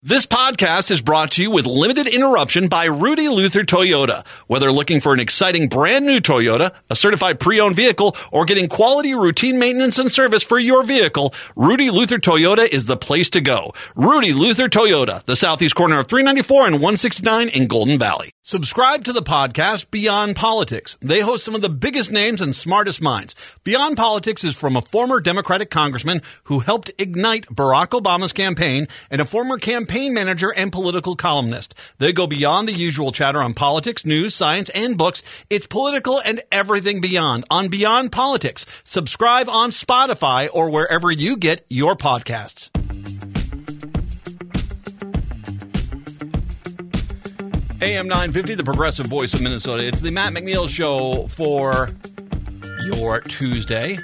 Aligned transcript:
This 0.00 0.26
podcast 0.26 0.92
is 0.92 1.02
brought 1.02 1.32
to 1.32 1.42
you 1.42 1.50
with 1.50 1.66
limited 1.66 2.06
interruption 2.06 2.68
by 2.68 2.84
Rudy 2.84 3.28
Luther 3.28 3.64
Toyota. 3.64 4.24
Whether 4.46 4.70
looking 4.70 5.00
for 5.00 5.12
an 5.12 5.18
exciting 5.18 5.66
brand 5.66 6.06
new 6.06 6.20
Toyota, 6.20 6.72
a 6.88 6.94
certified 6.94 7.40
pre-owned 7.40 7.74
vehicle, 7.74 8.14
or 8.30 8.44
getting 8.44 8.68
quality 8.68 9.16
routine 9.16 9.58
maintenance 9.58 9.98
and 9.98 10.08
service 10.08 10.44
for 10.44 10.56
your 10.56 10.84
vehicle, 10.84 11.34
Rudy 11.56 11.90
Luther 11.90 12.18
Toyota 12.18 12.68
is 12.68 12.86
the 12.86 12.96
place 12.96 13.28
to 13.30 13.40
go. 13.40 13.72
Rudy 13.96 14.32
Luther 14.32 14.68
Toyota, 14.68 15.24
the 15.24 15.34
southeast 15.34 15.74
corner 15.74 15.98
of 15.98 16.06
394 16.06 16.66
and 16.66 16.74
169 16.74 17.48
in 17.48 17.66
Golden 17.66 17.98
Valley. 17.98 18.30
Subscribe 18.44 19.04
to 19.04 19.12
the 19.12 19.20
podcast 19.20 19.90
Beyond 19.90 20.36
Politics. 20.36 20.96
They 21.02 21.20
host 21.20 21.44
some 21.44 21.56
of 21.56 21.60
the 21.60 21.68
biggest 21.68 22.10
names 22.12 22.40
and 22.40 22.54
smartest 22.54 23.02
minds. 23.02 23.34
Beyond 23.62 23.96
Politics 23.96 24.44
is 24.44 24.56
from 24.56 24.76
a 24.76 24.80
former 24.80 25.20
Democratic 25.20 25.70
congressman 25.70 26.22
who 26.44 26.60
helped 26.60 26.92
ignite 26.98 27.46
Barack 27.46 27.88
Obama's 27.88 28.32
campaign 28.32 28.86
and 29.10 29.20
a 29.20 29.26
former 29.26 29.58
campaign 29.58 29.87
manager 29.88 30.50
and 30.50 30.70
political 30.70 31.16
columnist. 31.16 31.74
They 31.98 32.12
go 32.12 32.26
beyond 32.26 32.68
the 32.68 32.74
usual 32.74 33.12
chatter 33.12 33.42
on 33.42 33.54
politics, 33.54 34.04
news, 34.04 34.34
science, 34.34 34.68
and 34.70 34.96
books. 34.96 35.22
It's 35.50 35.66
political 35.66 36.20
and 36.20 36.42
everything 36.52 37.00
beyond 37.00 37.44
on 37.50 37.68
Beyond 37.68 38.12
Politics. 38.12 38.66
Subscribe 38.84 39.48
on 39.48 39.70
Spotify 39.70 40.48
or 40.52 40.70
wherever 40.70 41.10
you 41.10 41.36
get 41.36 41.64
your 41.68 41.96
podcasts. 41.96 42.68
AM 47.80 48.08
950, 48.08 48.56
the 48.56 48.64
progressive 48.64 49.06
voice 49.06 49.34
of 49.34 49.40
Minnesota. 49.40 49.86
It's 49.86 50.00
the 50.00 50.10
Matt 50.10 50.32
McNeil 50.32 50.68
show 50.68 51.28
for 51.28 51.88
your 52.84 53.20
Tuesday. 53.20 53.98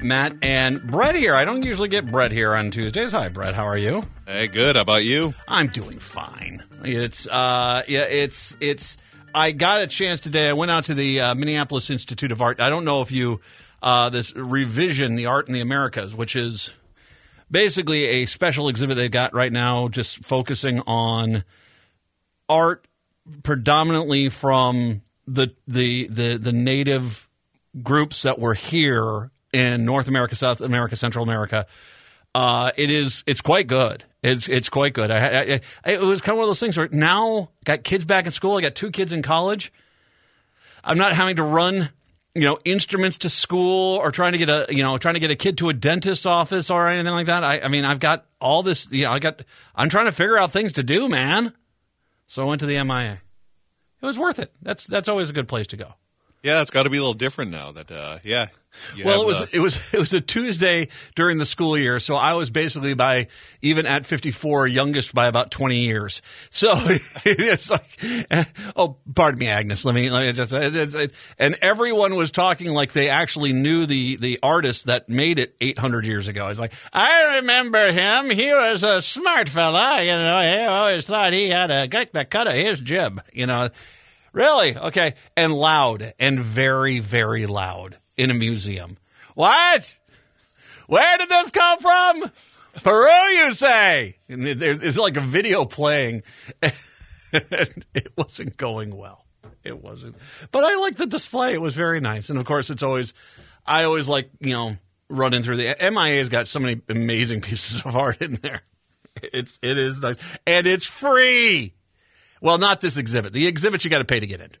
Matt 0.00 0.36
and 0.40 0.82
Brett 0.90 1.14
here. 1.16 1.34
I 1.34 1.44
don't 1.44 1.62
usually 1.62 1.88
get 1.88 2.06
Brett 2.06 2.30
here 2.30 2.54
on 2.54 2.70
Tuesdays. 2.70 3.12
Hi, 3.12 3.28
Brett. 3.28 3.54
How 3.54 3.66
are 3.66 3.76
you? 3.76 4.04
Hey, 4.32 4.46
good. 4.46 4.76
How 4.76 4.82
about 4.82 5.02
you? 5.02 5.34
I'm 5.48 5.66
doing 5.66 5.98
fine. 5.98 6.62
It's 6.84 7.26
uh, 7.26 7.82
yeah, 7.88 8.02
it's 8.02 8.56
it's. 8.60 8.96
I 9.34 9.50
got 9.50 9.82
a 9.82 9.88
chance 9.88 10.20
today. 10.20 10.48
I 10.48 10.52
went 10.52 10.70
out 10.70 10.84
to 10.84 10.94
the 10.94 11.20
uh, 11.20 11.34
Minneapolis 11.34 11.90
Institute 11.90 12.30
of 12.30 12.40
Art. 12.40 12.60
I 12.60 12.70
don't 12.70 12.84
know 12.84 13.02
if 13.02 13.10
you 13.10 13.40
uh, 13.82 14.08
this 14.08 14.32
revision, 14.36 15.16
the 15.16 15.26
art 15.26 15.48
in 15.48 15.54
the 15.54 15.60
Americas, 15.60 16.14
which 16.14 16.36
is 16.36 16.72
basically 17.50 18.04
a 18.04 18.26
special 18.26 18.68
exhibit 18.68 18.96
they've 18.96 19.10
got 19.10 19.34
right 19.34 19.52
now, 19.52 19.88
just 19.88 20.24
focusing 20.24 20.78
on 20.86 21.42
art 22.48 22.86
predominantly 23.42 24.28
from 24.28 25.02
the 25.26 25.56
the 25.66 26.06
the 26.06 26.36
the 26.36 26.52
native 26.52 27.28
groups 27.82 28.22
that 28.22 28.38
were 28.38 28.54
here 28.54 29.32
in 29.52 29.84
North 29.84 30.06
America, 30.06 30.36
South 30.36 30.60
America, 30.60 30.94
Central 30.94 31.24
America. 31.24 31.66
Uh, 32.32 32.70
it 32.76 32.92
is 32.92 33.24
it's 33.26 33.40
quite 33.40 33.66
good. 33.66 34.04
It's 34.22 34.48
it's 34.48 34.68
quite 34.68 34.92
good. 34.92 35.10
I, 35.10 35.60
I, 35.84 35.90
it 35.92 36.00
was 36.00 36.20
kind 36.20 36.34
of 36.34 36.38
one 36.38 36.44
of 36.44 36.50
those 36.50 36.60
things 36.60 36.76
where 36.76 36.88
now 36.92 37.50
got 37.64 37.84
kids 37.84 38.04
back 38.04 38.26
in 38.26 38.32
school. 38.32 38.56
I 38.56 38.60
got 38.60 38.74
two 38.74 38.90
kids 38.90 39.12
in 39.12 39.22
college. 39.22 39.72
I'm 40.84 40.98
not 40.98 41.14
having 41.14 41.36
to 41.36 41.42
run 41.42 41.90
you 42.34 42.42
know 42.42 42.58
instruments 42.64 43.18
to 43.18 43.30
school 43.30 43.96
or 43.96 44.10
trying 44.10 44.32
to 44.32 44.38
get 44.38 44.50
a 44.50 44.66
you 44.68 44.82
know 44.82 44.98
trying 44.98 45.14
to 45.14 45.20
get 45.20 45.30
a 45.30 45.36
kid 45.36 45.58
to 45.58 45.68
a 45.68 45.72
dentist's 45.72 46.26
office 46.26 46.70
or 46.70 46.88
anything 46.88 47.12
like 47.12 47.26
that. 47.26 47.44
I, 47.44 47.60
I 47.60 47.68
mean 47.68 47.84
I've 47.84 48.00
got 48.00 48.26
all 48.40 48.62
this 48.62 48.90
you 48.90 49.04
know 49.04 49.12
I 49.12 49.18
got 49.18 49.42
I'm 49.74 49.88
trying 49.88 50.06
to 50.06 50.12
figure 50.12 50.38
out 50.38 50.52
things 50.52 50.72
to 50.72 50.82
do, 50.82 51.08
man. 51.08 51.54
So 52.26 52.42
I 52.42 52.46
went 52.46 52.60
to 52.60 52.66
the 52.66 52.82
MIA. 52.84 53.20
It 54.02 54.06
was 54.06 54.18
worth 54.18 54.38
it. 54.38 54.52
That's 54.62 54.86
that's 54.86 55.08
always 55.08 55.30
a 55.30 55.32
good 55.32 55.48
place 55.48 55.66
to 55.68 55.76
go. 55.76 55.94
Yeah, 56.42 56.62
it's 56.62 56.70
got 56.70 56.84
to 56.84 56.90
be 56.90 56.96
a 56.96 57.00
little 57.00 57.14
different 57.14 57.50
now. 57.50 57.72
That 57.72 57.90
uh, 57.92 58.18
yeah. 58.24 58.46
you 58.96 59.04
Well, 59.04 59.20
it 59.22 59.26
was 59.26 59.40
the- 59.40 59.56
it 59.56 59.60
was 59.60 59.78
it 59.92 59.98
was 59.98 60.12
a 60.14 60.22
Tuesday 60.22 60.88
during 61.14 61.36
the 61.36 61.44
school 61.44 61.76
year, 61.76 62.00
so 62.00 62.14
I 62.16 62.32
was 62.32 62.48
basically 62.48 62.94
by 62.94 63.26
even 63.60 63.84
at 63.84 64.06
54 64.06 64.66
youngest 64.66 65.14
by 65.14 65.26
about 65.26 65.50
20 65.50 65.76
years. 65.80 66.22
So 66.48 66.72
it's 67.26 67.68
like, 67.70 68.46
oh, 68.74 68.96
pardon 69.14 69.38
me, 69.38 69.48
Agnes. 69.48 69.84
Let 69.84 69.94
me 69.94 70.08
let 70.08 70.26
me 70.26 70.32
just. 70.32 70.50
it- 70.52 71.12
and 71.38 71.58
everyone 71.60 72.16
was 72.16 72.30
talking 72.30 72.68
like 72.72 72.92
they 72.94 73.10
actually 73.10 73.52
knew 73.52 73.84
the 73.84 74.16
the 74.16 74.38
artist 74.42 74.86
that 74.86 75.10
made 75.10 75.38
it 75.38 75.54
800 75.60 76.06
years 76.06 76.26
ago. 76.26 76.48
It's 76.48 76.58
like 76.60 76.72
I 76.90 77.36
remember 77.36 77.92
him. 77.92 78.30
He 78.30 78.50
was 78.50 78.82
a 78.82 79.02
smart 79.02 79.50
fella. 79.50 80.00
You 80.02 80.12
know, 80.16 80.36
I 80.36 80.64
always 80.64 81.06
thought 81.06 81.34
he 81.34 81.50
had 81.50 81.70
a 81.70 81.86
gut 81.86 82.14
the 82.14 82.24
cut 82.24 82.46
of 82.46 82.54
his 82.54 82.80
jib. 82.80 83.22
You 83.34 83.46
know. 83.46 83.68
Really? 84.32 84.76
Okay. 84.76 85.14
And 85.36 85.52
loud 85.52 86.14
and 86.18 86.40
very, 86.40 87.00
very 87.00 87.46
loud 87.46 87.98
in 88.16 88.30
a 88.30 88.34
museum. 88.34 88.96
What? 89.34 89.98
Where 90.86 91.18
did 91.18 91.28
this 91.28 91.50
come 91.50 91.78
from? 91.78 92.30
Peru, 92.82 93.30
you 93.32 93.54
say? 93.54 94.18
And 94.28 94.46
there's 94.46 94.78
it's 94.82 94.98
like 94.98 95.16
a 95.16 95.20
video 95.20 95.64
playing. 95.64 96.22
And 97.32 97.84
it 97.94 98.12
wasn't 98.16 98.56
going 98.56 98.96
well. 98.96 99.24
It 99.62 99.80
wasn't. 99.80 100.16
But 100.50 100.64
I 100.64 100.76
like 100.76 100.96
the 100.96 101.06
display. 101.06 101.52
It 101.52 101.60
was 101.60 101.76
very 101.76 102.00
nice. 102.00 102.30
And 102.30 102.38
of 102.38 102.44
course, 102.44 102.70
it's 102.70 102.82
always, 102.82 103.14
I 103.64 103.84
always 103.84 104.08
like, 104.08 104.30
you 104.40 104.52
know, 104.52 104.76
running 105.08 105.42
through 105.42 105.56
the 105.56 105.76
MIA's 105.80 106.28
got 106.28 106.48
so 106.48 106.58
many 106.58 106.80
amazing 106.88 107.40
pieces 107.40 107.82
of 107.84 107.94
art 107.96 108.20
in 108.20 108.34
there. 108.42 108.62
It's, 109.22 109.58
it 109.62 109.78
is 109.78 110.00
nice. 110.00 110.16
And 110.46 110.66
it's 110.66 110.86
free. 110.86 111.74
Well, 112.40 112.58
not 112.58 112.80
this 112.80 112.96
exhibit. 112.96 113.32
The 113.32 113.46
exhibit 113.46 113.84
you 113.84 113.90
got 113.90 113.98
to 113.98 114.04
pay 114.04 114.20
to 114.20 114.26
get 114.26 114.40
into. 114.40 114.58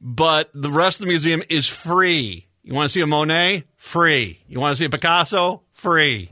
But 0.00 0.50
the 0.54 0.70
rest 0.70 0.98
of 1.00 1.02
the 1.02 1.08
museum 1.08 1.42
is 1.48 1.66
free. 1.66 2.46
You 2.62 2.74
want 2.74 2.86
to 2.86 2.92
see 2.92 3.00
a 3.00 3.06
Monet? 3.06 3.64
Free. 3.76 4.40
You 4.46 4.60
want 4.60 4.72
to 4.72 4.76
see 4.76 4.84
a 4.84 4.90
Picasso? 4.90 5.62
Free. 5.72 6.30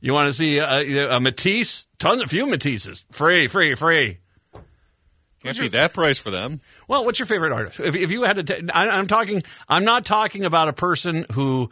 You 0.00 0.12
want 0.12 0.28
to 0.28 0.34
see 0.34 0.58
a, 0.58 1.16
a 1.16 1.20
Matisse? 1.20 1.86
Tons, 1.98 2.22
a 2.22 2.26
few 2.26 2.46
Matisses. 2.46 3.04
Free, 3.12 3.46
free, 3.46 3.74
free. 3.76 4.18
can't 5.42 5.58
be 5.58 5.68
that 5.68 5.94
price 5.94 6.18
for 6.18 6.30
them. 6.30 6.60
Well, 6.88 7.04
what's 7.04 7.20
your 7.20 7.26
favorite 7.26 7.52
artist? 7.52 7.78
If, 7.78 7.94
if 7.94 8.10
you 8.10 8.24
had 8.24 8.36
to, 8.36 8.42
ta- 8.42 8.72
I, 8.74 8.88
I'm 8.88 9.06
talking. 9.06 9.44
I'm 9.68 9.84
not 9.84 10.04
talking 10.04 10.44
about 10.44 10.68
a 10.68 10.72
person 10.72 11.26
who, 11.32 11.70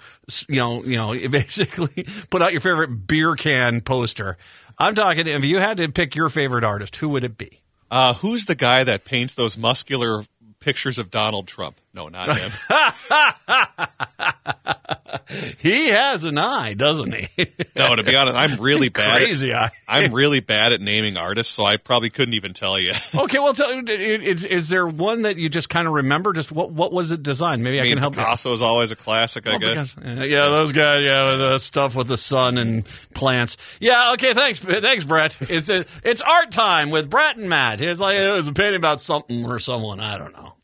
you 0.48 0.56
know, 0.56 0.84
you 0.84 0.96
know, 0.96 1.12
basically 1.28 2.06
put 2.30 2.40
out 2.42 2.52
your 2.52 2.60
favorite 2.60 3.06
beer 3.08 3.34
can 3.34 3.80
poster. 3.80 4.36
I'm 4.78 4.94
talking. 4.94 5.26
If 5.26 5.44
you 5.44 5.58
had 5.58 5.78
to 5.78 5.88
pick 5.90 6.14
your 6.14 6.28
favorite 6.28 6.62
artist, 6.64 6.96
who 6.96 7.08
would 7.10 7.24
it 7.24 7.36
be? 7.36 7.59
Uh, 7.90 8.14
who's 8.14 8.44
the 8.44 8.54
guy 8.54 8.84
that 8.84 9.04
paints 9.04 9.34
those 9.34 9.58
muscular 9.58 10.24
pictures 10.60 10.98
of 10.98 11.10
Donald 11.10 11.48
Trump? 11.48 11.80
No, 11.92 12.08
not 12.08 12.36
him. 12.36 12.50
He 15.58 15.88
has 15.88 16.24
an 16.24 16.38
eye, 16.38 16.74
doesn't 16.74 17.12
he? 17.14 17.28
no, 17.76 17.94
to 17.94 18.02
be 18.02 18.16
honest, 18.16 18.36
I'm 18.36 18.60
really 18.60 18.88
bad. 18.90 19.18
Crazy 19.22 19.52
eye. 19.54 19.66
At, 19.66 19.72
I'm 19.86 20.12
really 20.14 20.40
bad 20.40 20.72
at 20.72 20.80
naming 20.80 21.16
artists, 21.16 21.52
so 21.54 21.64
I 21.64 21.76
probably 21.76 22.10
couldn't 22.10 22.34
even 22.34 22.52
tell 22.52 22.78
you. 22.78 22.92
Okay, 23.14 23.38
well, 23.38 23.52
tell, 23.52 23.70
is, 23.88 24.44
is 24.44 24.68
there 24.70 24.86
one 24.86 25.22
that 25.22 25.36
you 25.36 25.48
just 25.48 25.68
kind 25.68 25.86
of 25.86 25.94
remember? 25.94 26.32
Just 26.32 26.50
what 26.52 26.70
what 26.72 26.92
was 26.92 27.10
it 27.10 27.22
designed? 27.22 27.62
Maybe 27.62 27.78
I, 27.80 27.84
I 27.84 27.88
can 27.88 27.98
help 27.98 28.14
you. 28.16 28.22
Picasso 28.22 28.52
is 28.52 28.62
always 28.62 28.90
a 28.92 28.96
classic, 28.96 29.46
I 29.46 29.56
Oh, 29.56 29.58
guess. 29.58 29.94
because- 29.94 30.30
yeah, 30.30 30.48
those 30.48 30.72
guys, 30.72 31.04
yeah, 31.04 31.36
the 31.36 31.58
stuff 31.58 31.94
with 31.94 32.08
the 32.08 32.18
sun 32.18 32.56
and 32.58 32.84
plants. 33.14 33.56
Yeah, 33.80 34.12
okay, 34.14 34.32
thanks, 34.34 34.58
thanks, 34.58 35.04
Brett. 35.04 35.36
It's 35.50 35.68
a, 35.68 35.84
it's 36.02 36.22
art 36.22 36.50
time 36.50 36.90
with 36.90 37.10
Brett 37.10 37.36
and 37.36 37.48
Matt. 37.48 37.80
It's 37.80 38.00
like 38.00 38.16
it 38.18 38.30
was 38.32 38.48
a 38.48 38.52
painting 38.52 38.76
about 38.76 39.00
something 39.00 39.44
or 39.44 39.58
someone. 39.58 40.00
I 40.00 40.18
don't 40.18 40.32
know. 40.32 40.54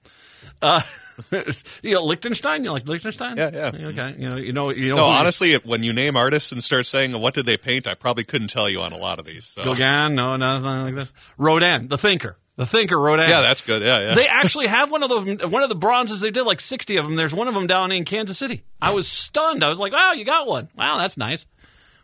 Uh, 0.62 0.80
you 1.82 1.94
know, 1.94 2.04
Lichtenstein. 2.04 2.64
You 2.64 2.72
like 2.72 2.86
Lichtenstein? 2.86 3.36
Yeah, 3.36 3.50
yeah. 3.52 3.86
Okay, 3.88 4.14
you 4.18 4.28
know, 4.28 4.36
you 4.36 4.52
know, 4.52 4.70
you 4.70 4.90
know. 4.90 4.96
No, 4.96 5.04
honestly, 5.04 5.52
if, 5.52 5.64
when 5.64 5.82
you 5.82 5.92
name 5.92 6.16
artists 6.16 6.52
and 6.52 6.62
start 6.62 6.86
saying 6.86 7.18
what 7.18 7.34
did 7.34 7.46
they 7.46 7.56
paint, 7.56 7.86
I 7.86 7.94
probably 7.94 8.24
couldn't 8.24 8.48
tell 8.48 8.68
you 8.68 8.80
on 8.80 8.92
a 8.92 8.96
lot 8.96 9.18
of 9.18 9.24
these. 9.24 9.44
So. 9.44 9.64
Gauguin. 9.64 10.14
No, 10.14 10.36
nothing 10.36 10.64
like 10.64 10.94
that. 10.94 11.08
Rodin, 11.38 11.88
the 11.88 11.98
thinker, 11.98 12.36
the 12.56 12.66
thinker, 12.66 12.98
Rodin. 12.98 13.28
Yeah, 13.28 13.42
that's 13.42 13.62
good. 13.62 13.82
Yeah, 13.82 14.00
yeah. 14.00 14.14
They 14.14 14.26
actually 14.30 14.66
have 14.66 14.90
one 14.90 15.02
of 15.02 15.08
those, 15.08 15.50
one 15.50 15.62
of 15.62 15.68
the 15.68 15.74
bronzes. 15.74 16.20
They 16.20 16.30
did 16.30 16.44
like 16.44 16.60
sixty 16.60 16.96
of 16.96 17.06
them. 17.06 17.16
There's 17.16 17.34
one 17.34 17.48
of 17.48 17.54
them 17.54 17.66
down 17.66 17.92
in 17.92 18.04
Kansas 18.04 18.38
City. 18.38 18.64
I 18.80 18.92
was 18.92 19.08
stunned. 19.08 19.64
I 19.64 19.68
was 19.68 19.80
like, 19.80 19.92
"Wow, 19.92 20.12
you 20.12 20.24
got 20.24 20.46
one! 20.46 20.68
Wow, 20.76 20.98
that's 20.98 21.16
nice." 21.16 21.46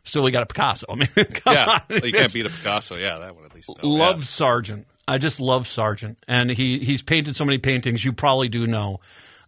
Still, 0.05 0.25
we 0.25 0.33
got 0.33 0.43
a 0.43 0.47
Picasso. 0.47 0.87
I 0.91 0.95
mean, 0.97 1.09
yeah, 1.47 1.79
on. 1.89 2.01
you 2.03 2.13
can't 2.13 2.33
beat 2.33 2.47
a 2.47 2.51
Picasso. 2.51 2.97
Yeah, 2.97 3.19
that 3.21 3.37
one 3.37 3.45
at 3.45 3.55
least. 3.55 3.69
no. 3.69 3.89
love 3.89 4.19
Yeah. 4.19 4.25
Sargent. 4.25 4.87
I 5.09 5.19
just 5.19 5.41
love 5.41 5.67
Sargent, 5.67 6.19
and 6.29 6.51
he 6.51 6.79
he's 6.81 7.03
painted 7.03 7.35
so 7.37 7.45
many 7.45 7.59
paintings 7.59 8.05
you 8.05 8.13
probably 8.13 8.49
do 8.49 8.67
know, 8.67 9.01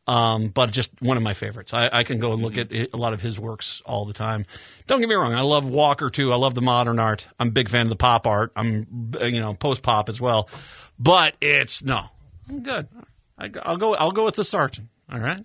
um, 0.06 0.48
but 0.48 0.70
just 0.72 0.90
one 1.00 1.16
of 1.16 1.22
my 1.22 1.32
favorites. 1.34 1.72
I, 1.72 1.88
I 1.92 2.02
can 2.02 2.18
go 2.18 2.32
and 2.32 2.42
look 2.42 2.56
at 2.58 2.68
Mm-hmm. 2.68 2.82
it- 2.82 2.90
a 2.92 2.96
lot 2.96 3.12
of 3.12 3.20
his 3.20 3.38
works 3.38 3.80
all 3.86 4.04
the 4.04 4.12
time. 4.12 4.46
Don't 4.86 5.00
get 5.00 5.08
me 5.08 5.14
wrong, 5.14 5.32
I 5.34 5.40
love 5.42 5.66
Walker 5.68 6.10
too. 6.10 6.32
I 6.32 6.36
love 6.36 6.54
the 6.54 6.60
modern 6.62 6.98
art. 6.98 7.26
I'm 7.38 7.48
a 7.48 7.52
big 7.52 7.68
fan 7.68 7.82
of 7.82 7.88
the 7.88 7.96
pop 7.96 8.26
art. 8.26 8.52
I'm 8.56 9.14
you 9.20 9.40
know 9.40 9.54
post 9.54 9.82
pop 9.82 10.08
as 10.08 10.20
well, 10.20 10.48
but 10.98 11.34
it's 11.40 11.82
no, 11.82 12.06
I'm 12.48 12.62
good. 12.62 12.88
I, 13.38 13.50
I'll 13.62 13.76
go. 13.76 13.94
I'll 13.94 14.12
go 14.12 14.24
with 14.24 14.36
the 14.36 14.44
Sargent. 14.44 14.88
All 15.12 15.18
right. 15.20 15.44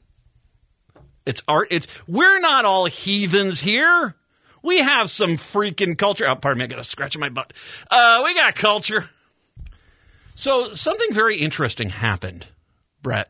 It's 1.26 1.42
art. 1.48 1.68
It's 1.72 1.88
we're 2.08 2.40
not 2.40 2.66
all 2.66 2.86
heathens 2.86 3.60
here. 3.62 4.16
We 4.62 4.80
have 4.80 5.10
some 5.10 5.38
freaking 5.38 5.98
culture. 5.98 6.28
Oh, 6.28 6.36
pardon 6.36 6.60
me, 6.60 6.66
I 6.66 6.68
got 6.68 6.80
a 6.80 6.84
scratch 6.84 7.16
in 7.16 7.22
my 7.22 7.30
butt. 7.30 7.54
Uh, 7.90 8.22
we 8.26 8.34
got 8.34 8.56
culture. 8.56 9.10
So 10.40 10.74
something 10.74 11.12
very 11.12 11.38
interesting 11.40 11.90
happened, 11.90 12.48
Brett. 13.02 13.30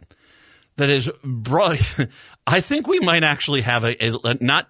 That 0.76 0.92
is 0.92 1.10
brought. 1.24 1.82
I 2.48 2.62
think 2.62 2.86
we 2.86 3.00
might 3.00 3.24
actually 3.24 3.62
have 3.62 3.84
a, 3.84 4.06
a, 4.06 4.16
a 4.26 4.38
not 4.40 4.70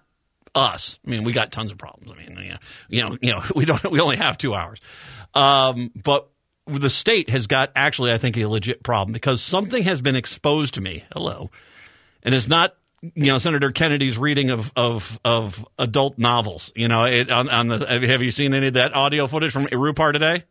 us. 0.54 0.98
I 1.06 1.10
mean, 1.10 1.24
we 1.24 1.32
got 1.32 1.52
tons 1.52 1.70
of 1.70 1.76
problems. 1.76 2.10
I 2.10 2.14
mean, 2.16 2.58
you 2.88 3.02
know, 3.02 3.18
you 3.20 3.32
know, 3.32 3.42
we 3.54 3.66
don't 3.66 3.90
we 3.90 4.00
only 4.00 4.16
have 4.16 4.38
two 4.38 4.54
hours, 4.54 4.80
um, 5.34 5.90
but 6.02 6.30
the 6.66 6.88
state 6.88 7.28
has 7.28 7.46
got 7.46 7.72
actually, 7.76 8.10
I 8.10 8.16
think, 8.16 8.38
a 8.38 8.46
legit 8.46 8.82
problem 8.82 9.12
because 9.12 9.42
something 9.42 9.82
has 9.82 10.00
been 10.00 10.16
exposed 10.16 10.72
to 10.74 10.80
me. 10.80 11.04
Hello, 11.12 11.50
and 12.22 12.34
it's 12.34 12.48
not 12.48 12.74
you 13.02 13.26
know 13.26 13.36
Senator 13.36 13.70
Kennedy's 13.70 14.16
reading 14.16 14.48
of 14.48 14.72
of, 14.76 15.20
of 15.26 15.68
adult 15.78 16.16
novels. 16.16 16.72
You 16.74 16.88
know, 16.88 17.04
it, 17.04 17.30
on, 17.30 17.50
on 17.50 17.68
the 17.68 17.86
have 17.86 18.22
you 18.22 18.30
seen 18.30 18.54
any 18.54 18.68
of 18.68 18.74
that 18.74 18.94
audio 18.94 19.26
footage 19.26 19.52
from 19.52 19.66
Rupar 19.66 20.14
today? 20.14 20.44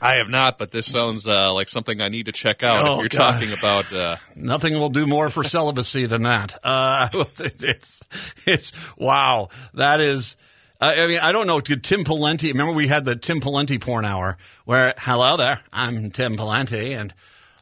I 0.00 0.14
have 0.16 0.28
not, 0.28 0.58
but 0.58 0.70
this 0.70 0.86
sounds 0.86 1.26
uh, 1.26 1.52
like 1.52 1.68
something 1.68 2.00
I 2.00 2.08
need 2.08 2.26
to 2.26 2.32
check 2.32 2.62
out. 2.62 2.86
Oh, 2.86 2.94
if 2.94 2.98
you're 3.00 3.08
God. 3.08 3.32
talking 3.32 3.52
about, 3.52 3.92
uh, 3.92 4.16
Nothing 4.36 4.74
will 4.74 4.90
do 4.90 5.06
more 5.06 5.28
for 5.28 5.42
celibacy 5.42 6.06
than 6.06 6.22
that. 6.22 6.58
Uh, 6.62 7.08
it's 7.40 8.02
it's 8.46 8.72
wow. 8.96 9.48
That 9.74 10.00
is. 10.00 10.36
I 10.80 11.02
I 11.02 11.06
mean, 11.08 11.18
I 11.18 11.32
don't 11.32 11.48
know. 11.48 11.60
Did 11.60 11.82
Tim 11.82 12.04
Pawlenty? 12.04 12.48
Remember, 12.48 12.72
we 12.72 12.86
had 12.86 13.04
the 13.04 13.16
Tim 13.16 13.40
Pawlenty 13.40 13.80
porn 13.80 14.04
hour 14.04 14.36
where, 14.64 14.94
hello 14.98 15.36
there, 15.36 15.60
I'm 15.72 16.10
Tim 16.10 16.36
Pawlenty, 16.36 16.96
and 16.96 17.12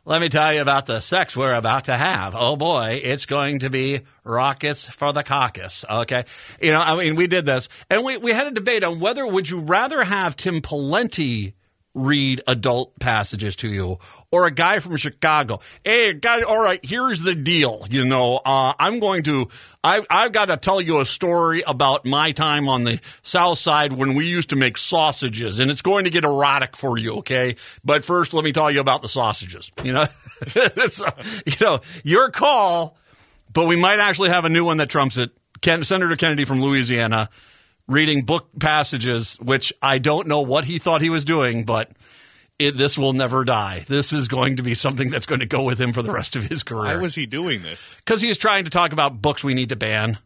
let 0.04 0.20
me 0.20 0.28
tell 0.28 0.52
you 0.52 0.60
about 0.60 0.84
the 0.84 1.00
sex 1.00 1.34
we're 1.34 1.54
about 1.54 1.84
to 1.84 1.96
have. 1.96 2.34
Oh 2.36 2.56
boy, 2.56 3.00
it's 3.02 3.24
going 3.24 3.60
to 3.60 3.70
be 3.70 4.02
rockets 4.24 4.86
for 4.88 5.12
the 5.12 5.22
caucus. 5.22 5.86
Okay, 5.90 6.24
you 6.60 6.72
know, 6.72 6.80
I 6.80 6.96
mean, 6.98 7.16
we 7.16 7.26
did 7.26 7.46
this, 7.46 7.70
and 7.88 8.04
we 8.04 8.18
we 8.18 8.32
had 8.32 8.46
a 8.46 8.50
debate 8.50 8.84
on 8.84 9.00
whether 9.00 9.26
would 9.26 9.48
you 9.48 9.60
rather 9.60 10.04
have 10.04 10.36
Tim 10.36 10.60
Pawlenty 10.60 11.54
read 11.96 12.43
adult 12.46 12.96
passages 13.00 13.56
to 13.56 13.69
you 13.69 13.98
or 14.31 14.46
a 14.46 14.50
guy 14.50 14.78
from 14.81 14.96
Chicago. 14.96 15.60
Hey, 15.82 16.12
guy, 16.12 16.43
all 16.43 16.60
right, 16.60 16.78
here's 16.84 17.22
the 17.22 17.34
deal. 17.34 17.87
You 17.90 18.04
know, 18.04 18.37
uh, 18.44 18.75
I'm 18.78 19.00
going 19.00 19.22
to, 19.25 19.48
I, 19.82 20.02
I've 20.10 20.32
got 20.32 20.46
to 20.46 20.58
tell 20.58 20.81
you 20.81 21.00
a 21.00 21.06
story 21.06 21.62
about 21.66 22.04
my 22.04 22.32
time 22.32 22.69
on 22.69 22.84
the 22.84 23.00
South 23.22 23.58
Side 23.58 23.94
when 23.94 24.14
we 24.14 24.26
used 24.26 24.50
to 24.50 24.56
make 24.56 24.76
sausages, 24.76 25.58
and 25.58 25.70
it's 25.70 25.82
going 25.82 26.04
to 26.04 26.10
get 26.10 26.25
erotic 26.25 26.76
for 26.76 26.98
you, 26.98 27.16
okay? 27.16 27.56
But 27.82 28.04
first, 28.04 28.34
let 28.34 28.44
me 28.44 28.52
tell 28.52 28.70
you 28.70 28.81
about 28.81 29.00
the 29.00 29.08
sausages. 29.08 29.72
You 29.82 29.94
know, 29.94 30.04
so, 30.90 31.06
you 31.46 31.54
know, 31.60 31.81
your 32.04 32.31
call, 32.31 32.99
but 33.52 33.66
we 33.66 33.76
might 33.76 34.00
actually 34.00 34.28
have 34.28 34.44
a 34.44 34.50
new 34.50 34.66
one 34.66 34.76
that 34.76 34.90
trumps 34.90 35.16
it. 35.16 35.31
Ken, 35.62 35.82
Senator 35.82 36.16
Kennedy 36.16 36.44
from 36.44 36.60
Louisiana 36.60 37.31
reading 37.88 38.24
book 38.24 38.48
passages, 38.58 39.36
which 39.40 39.72
I 39.82 39.98
don't 39.98 40.26
know 40.26 40.40
what 40.40 40.64
he 40.64 40.78
thought 40.78 41.00
he 41.00 41.10
was 41.10 41.24
doing, 41.24 41.64
but 41.64 41.90
it, 42.58 42.76
this 42.76 42.96
will 42.96 43.12
never 43.12 43.44
die. 43.44 43.84
This 43.88 44.12
is 44.12 44.28
going 44.28 44.56
to 44.56 44.62
be 44.62 44.74
something 44.74 45.10
that's 45.10 45.26
going 45.26 45.40
to 45.40 45.46
go 45.46 45.62
with 45.62 45.80
him 45.80 45.92
for 45.92 46.02
the 46.02 46.12
rest 46.12 46.36
of 46.36 46.44
his 46.44 46.62
career. 46.62 46.84
why 46.84 46.96
was 46.96 47.14
he 47.14 47.26
doing 47.26 47.62
this? 47.62 47.94
Because 47.96 48.20
he 48.20 48.28
was 48.28 48.38
trying 48.38 48.64
to 48.64 48.70
talk 48.70 48.92
about 48.92 49.20
books 49.20 49.44
we 49.44 49.54
need 49.54 49.68
to 49.70 49.76
ban. 49.76 50.18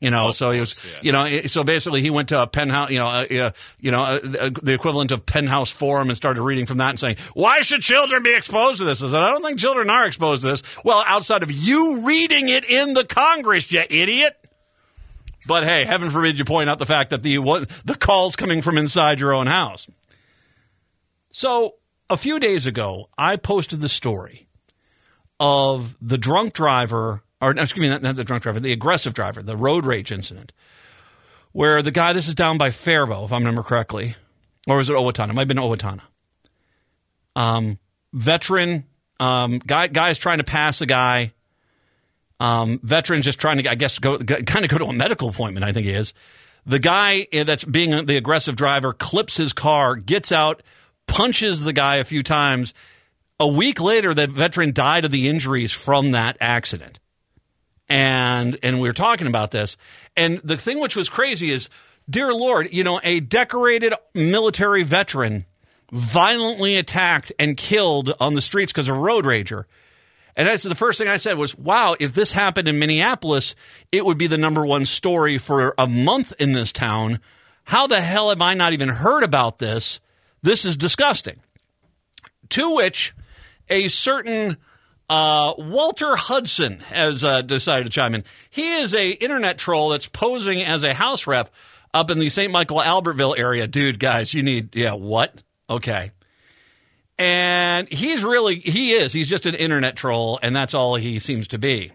You 0.00 0.10
know, 0.10 0.28
Of 0.28 0.36
so 0.36 0.50
he 0.50 0.60
was, 0.60 0.78
yes. 0.84 1.02
you 1.02 1.12
know, 1.12 1.46
so 1.46 1.64
basically 1.64 2.02
he 2.02 2.10
went 2.10 2.28
to 2.28 2.42
a 2.42 2.46
penthouse, 2.46 2.90
you 2.90 2.98
know, 2.98 3.08
uh, 3.08 3.52
you 3.78 3.90
know, 3.90 4.02
uh, 4.02 4.50
the 4.62 4.74
equivalent 4.74 5.12
of 5.12 5.24
penthouse 5.24 5.70
forum 5.70 6.10
and 6.10 6.16
started 6.16 6.42
reading 6.42 6.66
from 6.66 6.76
that 6.76 6.90
and 6.90 7.00
saying, 7.00 7.16
why 7.32 7.62
should 7.62 7.80
children 7.80 8.22
be 8.22 8.34
exposed 8.34 8.78
to 8.78 8.84
this? 8.84 9.02
I 9.02 9.08
said, 9.08 9.20
I 9.20 9.30
don't 9.30 9.42
think 9.42 9.58
children 9.58 9.88
are 9.88 10.04
exposed 10.04 10.42
to 10.42 10.48
this. 10.48 10.62
Well, 10.84 11.02
outside 11.06 11.42
of 11.42 11.50
you 11.50 12.00
reading 12.02 12.50
it 12.50 12.68
in 12.68 12.92
the 12.92 13.04
Congress, 13.04 13.70
you 13.72 13.82
idiot. 13.88 14.36
But 15.46 15.64
hey, 15.64 15.84
heaven 15.84 16.10
forbid 16.10 16.38
you 16.38 16.44
point 16.44 16.70
out 16.70 16.78
the 16.78 16.86
fact 16.86 17.10
that 17.10 17.22
the 17.22 17.38
what, 17.38 17.68
the 17.84 17.94
calls 17.94 18.36
coming 18.36 18.62
from 18.62 18.78
inside 18.78 19.20
your 19.20 19.34
own 19.34 19.46
house. 19.46 19.86
So 21.30 21.74
a 22.08 22.16
few 22.16 22.38
days 22.38 22.66
ago, 22.66 23.08
I 23.18 23.36
posted 23.36 23.80
the 23.80 23.88
story 23.88 24.48
of 25.40 25.96
the 26.00 26.18
drunk 26.18 26.52
driver, 26.52 27.22
or 27.40 27.50
excuse 27.50 27.82
me, 27.82 27.88
not, 27.88 28.02
not 28.02 28.16
the 28.16 28.24
drunk 28.24 28.44
driver, 28.44 28.60
the 28.60 28.72
aggressive 28.72 29.14
driver, 29.14 29.42
the 29.42 29.56
road 29.56 29.84
rage 29.84 30.12
incident, 30.12 30.52
where 31.52 31.82
the 31.82 31.90
guy, 31.90 32.12
this 32.12 32.28
is 32.28 32.34
down 32.34 32.56
by 32.56 32.70
Faribault, 32.70 33.26
if 33.26 33.32
I 33.32 33.38
remember 33.38 33.62
correctly, 33.62 34.16
or 34.66 34.76
was 34.76 34.88
it 34.88 34.96
Owatonna? 34.96 35.30
It 35.30 35.34
might 35.34 35.42
have 35.42 35.48
been 35.48 35.56
Owatonna. 35.58 36.02
Um, 37.36 37.78
veteran 38.12 38.84
um, 39.20 39.58
guy, 39.58 39.88
guy's 39.88 40.18
trying 40.18 40.38
to 40.38 40.44
pass 40.44 40.80
a 40.80 40.86
guy. 40.86 41.32
Um, 42.44 42.78
veteran 42.82 43.22
just 43.22 43.38
trying 43.38 43.62
to, 43.62 43.70
I 43.70 43.74
guess, 43.74 43.98
go 43.98 44.18
kind 44.18 44.64
of 44.64 44.68
go 44.68 44.76
to 44.76 44.84
a 44.84 44.92
medical 44.92 45.30
appointment. 45.30 45.64
I 45.64 45.72
think 45.72 45.86
he 45.86 45.94
is. 45.94 46.12
The 46.66 46.78
guy 46.78 47.26
eh, 47.32 47.44
that's 47.44 47.64
being 47.64 48.04
the 48.04 48.18
aggressive 48.18 48.54
driver 48.54 48.92
clips 48.92 49.38
his 49.38 49.54
car, 49.54 49.96
gets 49.96 50.30
out, 50.30 50.62
punches 51.06 51.64
the 51.64 51.72
guy 51.72 51.96
a 51.96 52.04
few 52.04 52.22
times. 52.22 52.74
A 53.40 53.48
week 53.48 53.80
later, 53.80 54.12
the 54.12 54.26
veteran 54.26 54.72
died 54.72 55.06
of 55.06 55.10
the 55.10 55.26
injuries 55.26 55.72
from 55.72 56.10
that 56.10 56.36
accident. 56.38 57.00
And 57.88 58.58
and 58.62 58.78
we 58.78 58.90
were 58.90 58.94
talking 58.94 59.26
about 59.26 59.50
this. 59.50 59.78
And 60.14 60.42
the 60.44 60.58
thing 60.58 60.80
which 60.80 60.96
was 60.96 61.08
crazy 61.08 61.50
is, 61.50 61.70
dear 62.10 62.34
Lord, 62.34 62.68
you 62.72 62.84
know, 62.84 63.00
a 63.02 63.20
decorated 63.20 63.94
military 64.12 64.82
veteran 64.82 65.46
violently 65.90 66.76
attacked 66.76 67.32
and 67.38 67.56
killed 67.56 68.12
on 68.20 68.34
the 68.34 68.42
streets 68.42 68.70
because 68.70 68.90
of 68.90 68.96
a 68.96 69.00
road 69.00 69.24
rager. 69.24 69.64
And 70.36 70.48
that's 70.48 70.62
the 70.62 70.74
first 70.74 70.98
thing 70.98 71.08
I 71.08 71.16
said 71.16 71.38
was, 71.38 71.56
wow, 71.56 71.96
if 71.98 72.12
this 72.12 72.32
happened 72.32 72.68
in 72.68 72.78
Minneapolis, 72.78 73.54
it 73.92 74.04
would 74.04 74.18
be 74.18 74.26
the 74.26 74.38
number 74.38 74.66
one 74.66 74.84
story 74.84 75.38
for 75.38 75.74
a 75.78 75.86
month 75.86 76.32
in 76.38 76.52
this 76.52 76.72
town. 76.72 77.20
How 77.64 77.86
the 77.86 78.00
hell 78.00 78.30
have 78.30 78.42
I 78.42 78.54
not 78.54 78.72
even 78.72 78.88
heard 78.88 79.22
about 79.22 79.58
this? 79.58 80.00
This 80.42 80.64
is 80.64 80.76
disgusting. 80.76 81.40
To 82.50 82.74
which 82.74 83.14
a 83.68 83.88
certain 83.88 84.58
uh, 85.08 85.54
Walter 85.56 86.16
Hudson 86.16 86.80
has 86.80 87.24
uh, 87.24 87.42
decided 87.42 87.84
to 87.84 87.90
chime 87.90 88.14
in. 88.14 88.24
He 88.50 88.74
is 88.74 88.94
a 88.94 89.10
internet 89.10 89.58
troll 89.58 89.90
that's 89.90 90.08
posing 90.08 90.62
as 90.62 90.82
a 90.82 90.94
house 90.94 91.26
rep 91.26 91.50
up 91.92 92.10
in 92.10 92.18
the 92.18 92.28
St. 92.28 92.52
Michael 92.52 92.80
Albertville 92.80 93.38
area. 93.38 93.66
Dude, 93.66 93.98
guys, 93.98 94.34
you 94.34 94.42
need 94.42 94.74
yeah, 94.74 94.94
what? 94.94 95.40
Okay. 95.70 96.10
And 97.18 97.88
he's 97.88 98.24
really 98.24 98.58
he 98.58 98.92
is. 98.92 99.12
He's 99.12 99.28
just 99.28 99.46
an 99.46 99.54
internet 99.54 99.96
troll 99.96 100.38
and 100.42 100.54
that's 100.54 100.74
all 100.74 100.96
he 100.96 101.18
seems 101.18 101.48
to 101.48 101.58
be. 101.58 101.92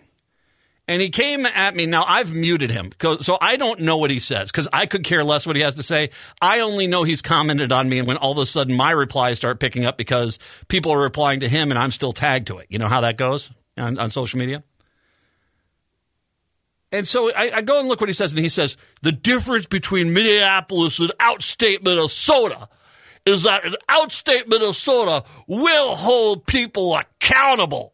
And 0.89 1.03
he 1.03 1.11
came 1.11 1.45
at 1.45 1.75
me. 1.75 1.85
Now 1.85 2.03
I've 2.07 2.33
muted 2.33 2.71
him, 2.71 2.91
so 3.21 3.37
I 3.39 3.57
don't 3.57 3.81
know 3.81 3.97
what 3.97 4.09
he 4.09 4.19
says 4.19 4.49
because 4.49 4.67
I 4.73 4.87
could 4.87 5.03
care 5.03 5.23
less 5.23 5.45
what 5.45 5.55
he 5.55 5.61
has 5.61 5.75
to 5.75 5.83
say. 5.83 6.09
I 6.41 6.61
only 6.61 6.87
know 6.87 7.03
he's 7.03 7.21
commented 7.21 7.71
on 7.71 7.87
me, 7.87 7.99
and 7.99 8.07
when 8.07 8.17
all 8.17 8.31
of 8.31 8.39
a 8.39 8.45
sudden 8.47 8.75
my 8.75 8.89
replies 8.89 9.37
start 9.37 9.59
picking 9.59 9.85
up 9.85 9.99
because 9.99 10.39
people 10.67 10.91
are 10.91 10.99
replying 10.99 11.41
to 11.41 11.47
him, 11.47 11.69
and 11.69 11.77
I'm 11.77 11.91
still 11.91 12.11
tagged 12.11 12.47
to 12.47 12.57
it. 12.57 12.65
You 12.69 12.79
know 12.79 12.87
how 12.87 13.01
that 13.01 13.17
goes 13.17 13.51
on, 13.77 13.99
on 13.99 14.09
social 14.09 14.39
media. 14.39 14.63
And 16.91 17.07
so 17.07 17.31
I, 17.35 17.57
I 17.57 17.61
go 17.61 17.79
and 17.79 17.87
look 17.87 18.01
what 18.01 18.09
he 18.09 18.13
says, 18.13 18.31
and 18.31 18.39
he 18.41 18.49
says 18.49 18.75
the 19.03 19.11
difference 19.11 19.67
between 19.67 20.11
Minneapolis 20.11 20.97
and 20.97 21.11
outstate 21.19 21.83
Minnesota 21.83 22.67
is 23.25 23.43
that 23.43 23.65
in 23.65 23.75
outstate 23.87 24.47
Minnesota 24.47 25.23
will 25.47 25.95
hold 25.95 26.45
people 26.45 26.95
accountable. 26.95 27.93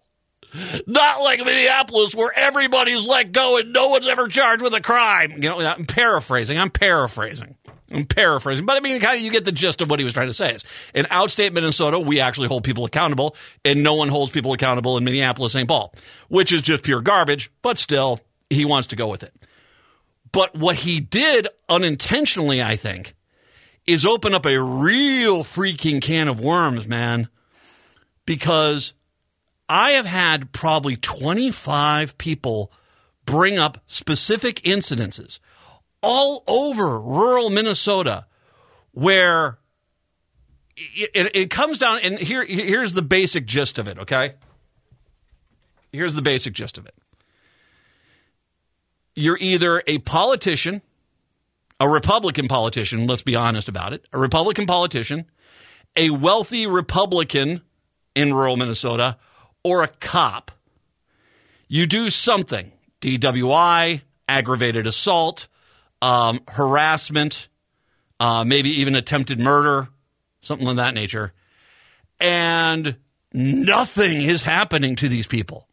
Not 0.87 1.21
like 1.21 1.43
Minneapolis 1.43 2.15
where 2.15 2.31
everybody's 2.33 3.05
let 3.05 3.33
go 3.33 3.57
and 3.57 3.73
no 3.73 3.89
one's 3.89 4.07
ever 4.07 4.27
charged 4.27 4.61
with 4.61 4.73
a 4.73 4.81
crime. 4.81 5.33
You 5.33 5.49
know, 5.49 5.59
I'm 5.59 5.85
paraphrasing. 5.85 6.57
I'm 6.57 6.69
paraphrasing. 6.69 7.55
I'm 7.91 8.05
paraphrasing. 8.05 8.65
But 8.65 8.77
I 8.77 8.79
mean, 8.79 8.99
kind 8.99 9.17
of, 9.17 9.23
you 9.23 9.31
get 9.31 9.45
the 9.45 9.51
gist 9.51 9.81
of 9.81 9.89
what 9.89 9.99
he 9.99 10.05
was 10.05 10.13
trying 10.13 10.27
to 10.27 10.33
say. 10.33 10.55
Is 10.55 10.63
in 10.93 11.05
outstate 11.05 11.53
Minnesota, 11.53 11.99
we 11.99 12.19
actually 12.19 12.47
hold 12.47 12.63
people 12.63 12.85
accountable, 12.85 13.35
and 13.63 13.83
no 13.83 13.95
one 13.95 14.09
holds 14.09 14.31
people 14.31 14.53
accountable 14.53 14.97
in 14.97 15.03
Minneapolis, 15.03 15.53
St. 15.53 15.67
Paul, 15.67 15.93
which 16.29 16.51
is 16.51 16.61
just 16.61 16.83
pure 16.83 17.01
garbage, 17.01 17.51
but 17.61 17.77
still, 17.77 18.19
he 18.49 18.65
wants 18.65 18.87
to 18.89 18.95
go 18.95 19.07
with 19.07 19.23
it. 19.23 19.33
But 20.31 20.55
what 20.55 20.75
he 20.75 20.99
did 20.99 21.47
unintentionally, 21.69 22.61
I 22.61 22.75
think, 22.75 23.14
is 23.85 24.05
open 24.05 24.33
up 24.33 24.45
a 24.45 24.61
real 24.61 25.43
freaking 25.43 26.01
can 26.01 26.27
of 26.27 26.39
worms, 26.39 26.87
man, 26.87 27.29
because 28.25 28.93
I 29.69 29.91
have 29.91 30.05
had 30.05 30.51
probably 30.51 30.95
25 30.95 32.17
people 32.17 32.71
bring 33.25 33.57
up 33.57 33.79
specific 33.87 34.61
incidences 34.61 35.39
all 36.01 36.43
over 36.47 36.99
rural 36.99 37.49
Minnesota 37.49 38.25
where 38.91 39.57
it, 40.77 41.09
it, 41.13 41.35
it 41.35 41.49
comes 41.49 41.77
down, 41.77 41.99
and 42.03 42.19
here, 42.19 42.45
here's 42.45 42.93
the 42.93 43.01
basic 43.01 43.45
gist 43.45 43.79
of 43.79 43.87
it, 43.87 43.97
okay? 43.99 44.33
Here's 45.91 46.15
the 46.15 46.21
basic 46.21 46.53
gist 46.53 46.77
of 46.77 46.85
it. 46.85 46.93
You're 49.15 49.37
either 49.39 49.81
a 49.87 49.99
politician, 49.99 50.81
a 51.79 51.89
Republican 51.89 52.47
politician, 52.47 53.07
let's 53.07 53.21
be 53.21 53.35
honest 53.35 53.67
about 53.67 53.93
it, 53.93 54.05
a 54.13 54.19
Republican 54.19 54.65
politician, 54.65 55.25
a 55.95 56.09
wealthy 56.09 56.67
Republican 56.67 57.61
in 58.15 58.33
rural 58.33 58.57
Minnesota, 58.57 59.17
or 59.63 59.83
a 59.83 59.87
cop. 59.87 60.51
You 61.67 61.85
do 61.85 62.09
something 62.09 62.71
DWI, 63.01 64.01
aggravated 64.27 64.87
assault, 64.87 65.47
um, 66.01 66.39
harassment, 66.47 67.47
uh, 68.19 68.43
maybe 68.45 68.69
even 68.81 68.95
attempted 68.95 69.39
murder, 69.39 69.89
something 70.41 70.67
of 70.67 70.77
that 70.77 70.93
nature. 70.93 71.33
And 72.19 72.97
nothing 73.33 74.21
is 74.21 74.43
happening 74.43 74.95
to 74.97 75.09
these 75.09 75.27
people. 75.27 75.67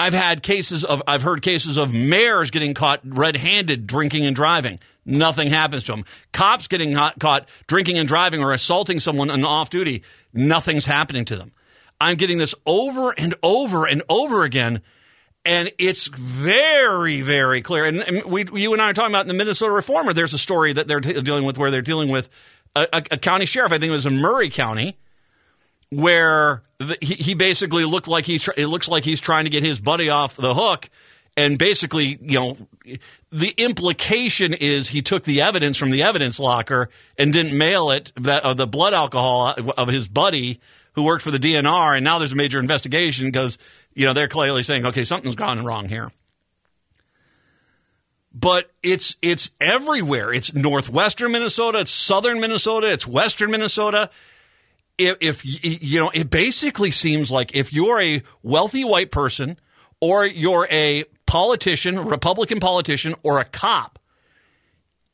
I've 0.00 0.14
had 0.14 0.42
cases 0.42 0.82
of, 0.82 1.02
I've 1.06 1.20
heard 1.20 1.42
cases 1.42 1.76
of 1.76 1.92
mayors 1.92 2.50
getting 2.50 2.72
caught 2.72 3.00
red 3.04 3.36
handed 3.36 3.86
drinking 3.86 4.24
and 4.24 4.34
driving. 4.34 4.78
Nothing 5.04 5.50
happens 5.50 5.84
to 5.84 5.92
them. 5.92 6.06
Cops 6.32 6.68
getting 6.68 6.94
caught, 6.94 7.46
drinking 7.66 7.98
and 7.98 8.08
driving 8.08 8.42
or 8.42 8.52
assaulting 8.52 8.98
someone 8.98 9.30
on 9.30 9.44
off 9.44 9.68
duty. 9.68 10.02
Nothing's 10.32 10.86
happening 10.86 11.26
to 11.26 11.36
them. 11.36 11.52
I'm 12.00 12.16
getting 12.16 12.38
this 12.38 12.54
over 12.64 13.10
and 13.10 13.34
over 13.42 13.86
and 13.86 14.02
over 14.08 14.44
again. 14.44 14.80
And 15.44 15.70
it's 15.76 16.06
very, 16.06 17.20
very 17.20 17.60
clear. 17.60 17.84
And, 17.84 17.98
and 17.98 18.24
we, 18.24 18.46
you 18.54 18.72
and 18.72 18.80
I 18.80 18.90
are 18.90 18.94
talking 18.94 19.12
about 19.12 19.24
in 19.24 19.28
the 19.28 19.34
Minnesota 19.34 19.72
Reformer. 19.72 20.14
There's 20.14 20.32
a 20.32 20.38
story 20.38 20.72
that 20.72 20.88
they're 20.88 21.00
t- 21.00 21.20
dealing 21.20 21.44
with 21.44 21.58
where 21.58 21.70
they're 21.70 21.82
dealing 21.82 22.08
with 22.08 22.30
a, 22.74 22.88
a, 22.90 23.02
a 23.10 23.18
county 23.18 23.44
sheriff. 23.44 23.70
I 23.70 23.78
think 23.78 23.90
it 23.90 23.94
was 23.94 24.06
in 24.06 24.18
Murray 24.18 24.48
County, 24.48 24.96
where 25.90 26.62
the, 26.78 26.96
he, 27.00 27.14
he 27.14 27.34
basically 27.34 27.84
looked 27.84 28.08
like 28.08 28.24
he. 28.24 28.40
It 28.56 28.66
looks 28.66 28.88
like 28.88 29.04
he's 29.04 29.20
trying 29.20 29.44
to 29.44 29.50
get 29.50 29.62
his 29.62 29.80
buddy 29.80 30.08
off 30.08 30.36
the 30.36 30.54
hook, 30.54 30.88
and 31.36 31.58
basically, 31.58 32.18
you 32.20 32.38
know, 32.38 32.56
the 33.30 33.50
implication 33.56 34.54
is 34.54 34.88
he 34.88 35.02
took 35.02 35.24
the 35.24 35.42
evidence 35.42 35.76
from 35.76 35.90
the 35.90 36.02
evidence 36.02 36.38
locker 36.38 36.88
and 37.18 37.32
didn't 37.32 37.56
mail 37.56 37.90
it 37.90 38.12
that 38.16 38.44
of 38.44 38.56
the 38.56 38.66
blood 38.66 38.94
alcohol 38.94 39.48
uh, 39.48 39.72
of 39.76 39.88
his 39.88 40.08
buddy 40.08 40.60
who 40.94 41.04
worked 41.04 41.22
for 41.22 41.30
the 41.30 41.38
DNR, 41.38 41.96
and 41.96 42.04
now 42.04 42.18
there's 42.18 42.32
a 42.32 42.36
major 42.36 42.58
investigation 42.58 43.26
because 43.26 43.58
you 43.94 44.06
know 44.06 44.12
they're 44.12 44.28
clearly 44.28 44.62
saying, 44.62 44.86
okay, 44.86 45.04
something's 45.04 45.36
gone 45.36 45.64
wrong 45.64 45.88
here. 45.88 46.10
But 48.32 48.70
it's 48.82 49.16
it's 49.22 49.50
everywhere. 49.60 50.32
It's 50.32 50.54
northwestern 50.54 51.32
Minnesota, 51.32 51.80
it's 51.80 51.90
southern 51.90 52.40
Minnesota, 52.40 52.88
it's 52.88 53.06
western 53.06 53.50
Minnesota. 53.50 54.10
If, 55.00 55.16
if 55.20 55.82
you 55.82 56.00
know, 56.00 56.10
it 56.12 56.30
basically 56.30 56.90
seems 56.90 57.30
like 57.30 57.54
if 57.54 57.72
you're 57.72 58.00
a 58.00 58.22
wealthy 58.42 58.84
white 58.84 59.10
person 59.10 59.58
or 60.00 60.26
you're 60.26 60.68
a 60.70 61.04
politician, 61.26 61.98
Republican 61.98 62.60
politician, 62.60 63.14
or 63.22 63.40
a 63.40 63.44
cop, 63.44 63.98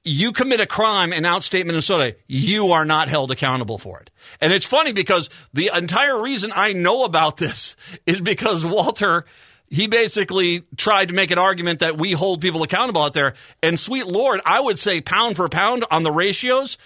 you 0.06 0.32
commit 0.32 0.60
a 0.60 0.66
crime 0.66 1.12
in 1.12 1.24
outstate 1.24 1.66
Minnesota, 1.66 2.16
you 2.28 2.68
are 2.68 2.84
not 2.84 3.08
held 3.08 3.30
accountable 3.30 3.76
for 3.76 4.00
it. 4.00 4.10
And 4.40 4.52
it's 4.52 4.64
funny 4.64 4.92
because 4.92 5.28
the 5.52 5.70
entire 5.74 6.20
reason 6.22 6.52
I 6.54 6.72
know 6.72 7.04
about 7.04 7.36
this 7.38 7.76
is 8.06 8.20
because 8.20 8.64
Walter, 8.64 9.26
he 9.68 9.88
basically 9.88 10.62
tried 10.76 11.08
to 11.08 11.14
make 11.14 11.30
an 11.30 11.38
argument 11.38 11.80
that 11.80 11.98
we 11.98 12.12
hold 12.12 12.40
people 12.40 12.62
accountable 12.62 13.02
out 13.02 13.14
there. 13.14 13.34
And 13.62 13.78
sweet 13.78 14.06
Lord, 14.06 14.40
I 14.46 14.60
would 14.60 14.78
say 14.78 15.00
pound 15.00 15.36
for 15.36 15.48
pound 15.48 15.84
on 15.90 16.04
the 16.04 16.12
ratios, 16.12 16.78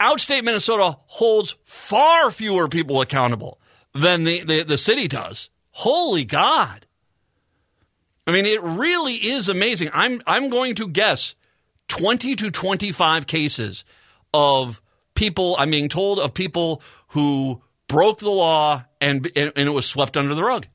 outstate 0.00 0.44
Minnesota 0.44 0.98
holds 1.06 1.56
far 1.64 2.30
fewer 2.30 2.68
people 2.68 3.00
accountable 3.00 3.60
than 3.94 4.24
the, 4.24 4.42
the, 4.44 4.62
the 4.62 4.78
city 4.78 5.08
does. 5.08 5.50
Holy 5.70 6.24
God. 6.24 6.86
I 8.26 8.30
mean, 8.30 8.46
it 8.46 8.62
really 8.62 9.14
is 9.14 9.48
amazing. 9.48 9.90
I'm, 9.92 10.22
I'm 10.26 10.50
going 10.50 10.74
to 10.76 10.88
guess 10.88 11.34
20 11.88 12.36
to 12.36 12.50
25 12.50 13.26
cases 13.26 13.84
of 14.34 14.82
people, 15.14 15.56
I'm 15.58 15.70
being 15.70 15.88
told 15.88 16.18
of 16.18 16.34
people 16.34 16.82
who 17.08 17.62
broke 17.88 18.18
the 18.18 18.30
law 18.30 18.84
and, 19.00 19.30
and, 19.34 19.52
and 19.56 19.68
it 19.68 19.72
was 19.72 19.86
swept 19.86 20.16
under 20.16 20.34
the 20.34 20.44
rug 20.44 20.66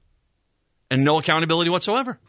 and 0.89 1.03
no 1.03 1.19
accountability 1.19 1.69
whatsoever. 1.69 2.19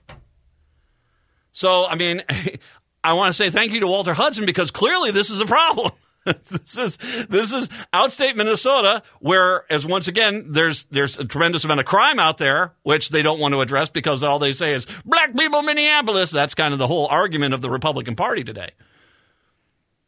So, 1.52 1.86
I 1.86 1.94
mean, 1.96 2.22
I 3.04 3.14
want 3.14 3.30
to 3.30 3.32
say 3.34 3.50
thank 3.50 3.72
you 3.72 3.80
to 3.80 3.86
Walter 3.86 4.14
Hudson 4.14 4.46
because 4.46 4.70
clearly 4.70 5.10
this 5.10 5.30
is 5.30 5.40
a 5.40 5.46
problem. 5.46 5.92
this 6.48 6.78
is 6.78 6.96
this 7.26 7.52
is 7.52 7.68
outstate 7.92 8.34
Minnesota, 8.34 9.02
where 9.20 9.70
as 9.70 9.86
once 9.86 10.08
again 10.08 10.46
there's 10.52 10.84
there's 10.84 11.18
a 11.18 11.24
tremendous 11.24 11.64
amount 11.64 11.80
of 11.80 11.86
crime 11.86 12.18
out 12.18 12.38
there, 12.38 12.72
which 12.82 13.10
they 13.10 13.20
don't 13.20 13.38
want 13.38 13.52
to 13.52 13.60
address 13.60 13.90
because 13.90 14.22
all 14.22 14.38
they 14.38 14.52
say 14.52 14.72
is 14.72 14.86
black 15.04 15.36
people 15.36 15.62
Minneapolis. 15.62 16.30
That's 16.30 16.54
kind 16.54 16.72
of 16.72 16.78
the 16.78 16.86
whole 16.86 17.06
argument 17.08 17.52
of 17.52 17.60
the 17.60 17.68
Republican 17.68 18.16
Party 18.16 18.42
today. 18.42 18.70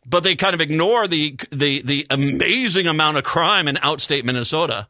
But 0.06 0.22
they 0.22 0.36
kind 0.36 0.54
of 0.54 0.62
ignore 0.62 1.06
the 1.06 1.38
the 1.52 1.82
the 1.82 2.06
amazing 2.08 2.86
amount 2.86 3.18
of 3.18 3.24
crime 3.24 3.68
in 3.68 3.76
outstate 3.76 4.24
Minnesota. 4.24 4.88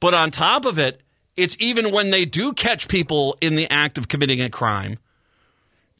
But 0.00 0.12
on 0.12 0.32
top 0.32 0.64
of 0.64 0.76
it, 0.80 1.02
it's 1.36 1.56
even 1.60 1.92
when 1.92 2.10
they 2.10 2.24
do 2.24 2.52
catch 2.52 2.88
people 2.88 3.38
in 3.40 3.54
the 3.54 3.70
act 3.70 3.96
of 3.96 4.08
committing 4.08 4.40
a 4.40 4.50
crime, 4.50 4.98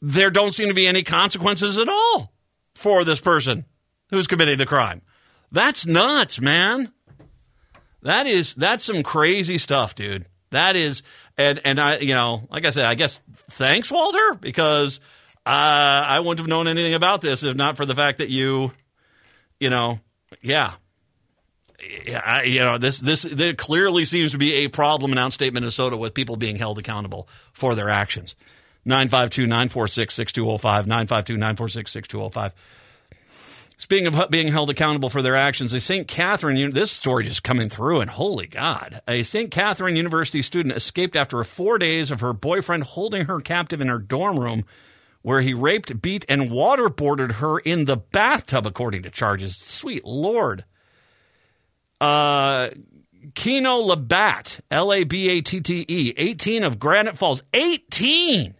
there 0.01 0.31
don't 0.31 0.51
seem 0.51 0.67
to 0.67 0.73
be 0.73 0.85
any 0.85 1.03
consequences 1.03 1.79
at 1.79 1.87
all 1.87 2.33
for 2.75 3.05
this 3.05 3.21
person 3.21 3.63
who's 4.09 4.27
committing 4.27 4.57
the 4.57 4.65
crime. 4.65 5.01
That's 5.51 5.85
nuts, 5.85 6.39
man. 6.39 6.91
That 8.03 8.27
is 8.27 8.53
that's 8.53 8.83
some 8.83 9.03
crazy 9.03 9.57
stuff, 9.57 9.95
dude. 9.95 10.25
That 10.51 10.75
is 10.75 11.03
and 11.37 11.61
and 11.65 11.79
I 11.79 11.97
you 11.97 12.13
know, 12.13 12.47
like 12.49 12.65
I 12.65 12.69
said, 12.69 12.85
I 12.85 12.95
guess 12.95 13.21
thanks 13.51 13.91
Walter 13.91 14.35
because 14.39 14.99
uh, 15.45 15.49
I 15.49 16.19
wouldn't 16.19 16.39
have 16.39 16.47
known 16.47 16.67
anything 16.67 16.93
about 16.93 17.21
this 17.21 17.43
if 17.43 17.55
not 17.55 17.77
for 17.77 17.85
the 17.85 17.95
fact 17.95 18.19
that 18.19 18.29
you 18.29 18.71
you 19.59 19.69
know, 19.69 19.99
yeah. 20.41 20.73
Yeah, 22.05 22.21
I, 22.25 22.43
you 22.43 22.61
know 22.61 22.79
this. 22.79 22.99
This 22.99 23.21
there 23.21 23.53
clearly 23.53 24.03
seems 24.03 24.31
to 24.31 24.39
be 24.39 24.65
a 24.65 24.67
problem 24.67 25.11
in 25.11 25.19
outstate 25.19 25.53
Minnesota 25.53 25.95
with 25.95 26.15
people 26.15 26.35
being 26.35 26.55
held 26.55 26.79
accountable 26.79 27.29
for 27.53 27.75
their 27.75 27.87
actions. 27.87 28.35
952 28.85 29.45
946 29.45 30.15
6205. 30.15 30.87
952 30.87 31.33
946 31.37 31.91
6205. 31.91 32.53
Speaking 33.79 34.07
of 34.07 34.31
being 34.31 34.47
held 34.47 34.71
accountable 34.71 35.11
for 35.11 35.21
their 35.21 35.35
actions, 35.35 35.71
a 35.71 35.79
St. 35.79 36.07
Catherine, 36.07 36.71
this 36.71 36.91
story 36.91 37.25
just 37.25 37.43
coming 37.43 37.69
through, 37.69 38.01
and 38.01 38.09
holy 38.09 38.47
God, 38.47 39.01
a 39.07 39.21
St. 39.21 39.51
Catherine 39.51 39.95
University 39.95 40.41
student 40.41 40.75
escaped 40.75 41.15
after 41.15 41.43
four 41.43 41.77
days 41.77 42.09
of 42.09 42.21
her 42.21 42.33
boyfriend 42.33 42.83
holding 42.83 43.27
her 43.27 43.39
captive 43.39 43.79
in 43.79 43.87
her 43.87 43.99
dorm 43.99 44.39
room, 44.39 44.65
where 45.21 45.41
he 45.41 45.53
raped, 45.53 46.01
beat, 46.01 46.25
and 46.27 46.49
waterboarded 46.49 47.33
her 47.33 47.59
in 47.59 47.85
the 47.85 47.97
bathtub, 47.97 48.65
according 48.65 49.03
to 49.03 49.11
charges. 49.11 49.55
Sweet 49.55 50.03
Lord. 50.03 50.65
Uh, 52.01 52.69
Keno 53.35 53.75
Labatte, 53.75 54.59
L 54.71 54.91
A 54.91 55.03
B 55.03 55.29
A 55.29 55.41
T 55.41 55.61
T 55.61 55.85
E, 55.87 56.13
18 56.17 56.63
of 56.63 56.79
Granite 56.79 57.17
Falls. 57.17 57.43
18! 57.53 58.55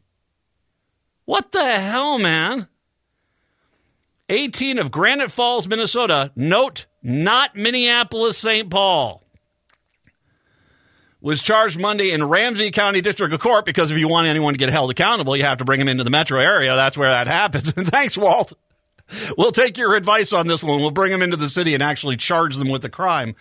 What 1.25 1.51
the 1.51 1.65
hell, 1.65 2.19
man? 2.19 2.67
18 4.29 4.77
of 4.77 4.91
Granite 4.91 5.31
Falls, 5.31 5.67
Minnesota. 5.67 6.31
Note, 6.35 6.85
not 7.01 7.55
Minneapolis, 7.55 8.37
St. 8.37 8.69
Paul. 8.69 9.23
Was 11.19 11.41
charged 11.41 11.79
Monday 11.79 12.11
in 12.11 12.23
Ramsey 12.23 12.71
County 12.71 13.01
District 13.01 13.33
of 13.33 13.39
Court 13.39 13.65
because 13.65 13.89
if 13.89 13.97
you 13.97 14.07
want 14.07 14.27
anyone 14.27 14.53
to 14.53 14.59
get 14.59 14.69
held 14.69 14.91
accountable, 14.91 15.35
you 15.35 15.43
have 15.43 15.57
to 15.57 15.65
bring 15.65 15.79
them 15.79 15.87
into 15.87 16.03
the 16.03 16.09
metro 16.09 16.39
area. 16.39 16.75
That's 16.75 16.97
where 16.97 17.09
that 17.09 17.27
happens. 17.27 17.71
Thanks, 17.71 18.17
Walt. 18.17 18.53
We'll 19.37 19.51
take 19.51 19.77
your 19.77 19.95
advice 19.95 20.33
on 20.33 20.47
this 20.47 20.63
one. 20.63 20.79
We'll 20.79 20.91
bring 20.91 21.11
them 21.11 21.21
into 21.21 21.37
the 21.37 21.49
city 21.49 21.73
and 21.73 21.81
actually 21.81 22.17
charge 22.17 22.55
them 22.55 22.69
with 22.69 22.81
the 22.81 22.89
crime. 22.89 23.35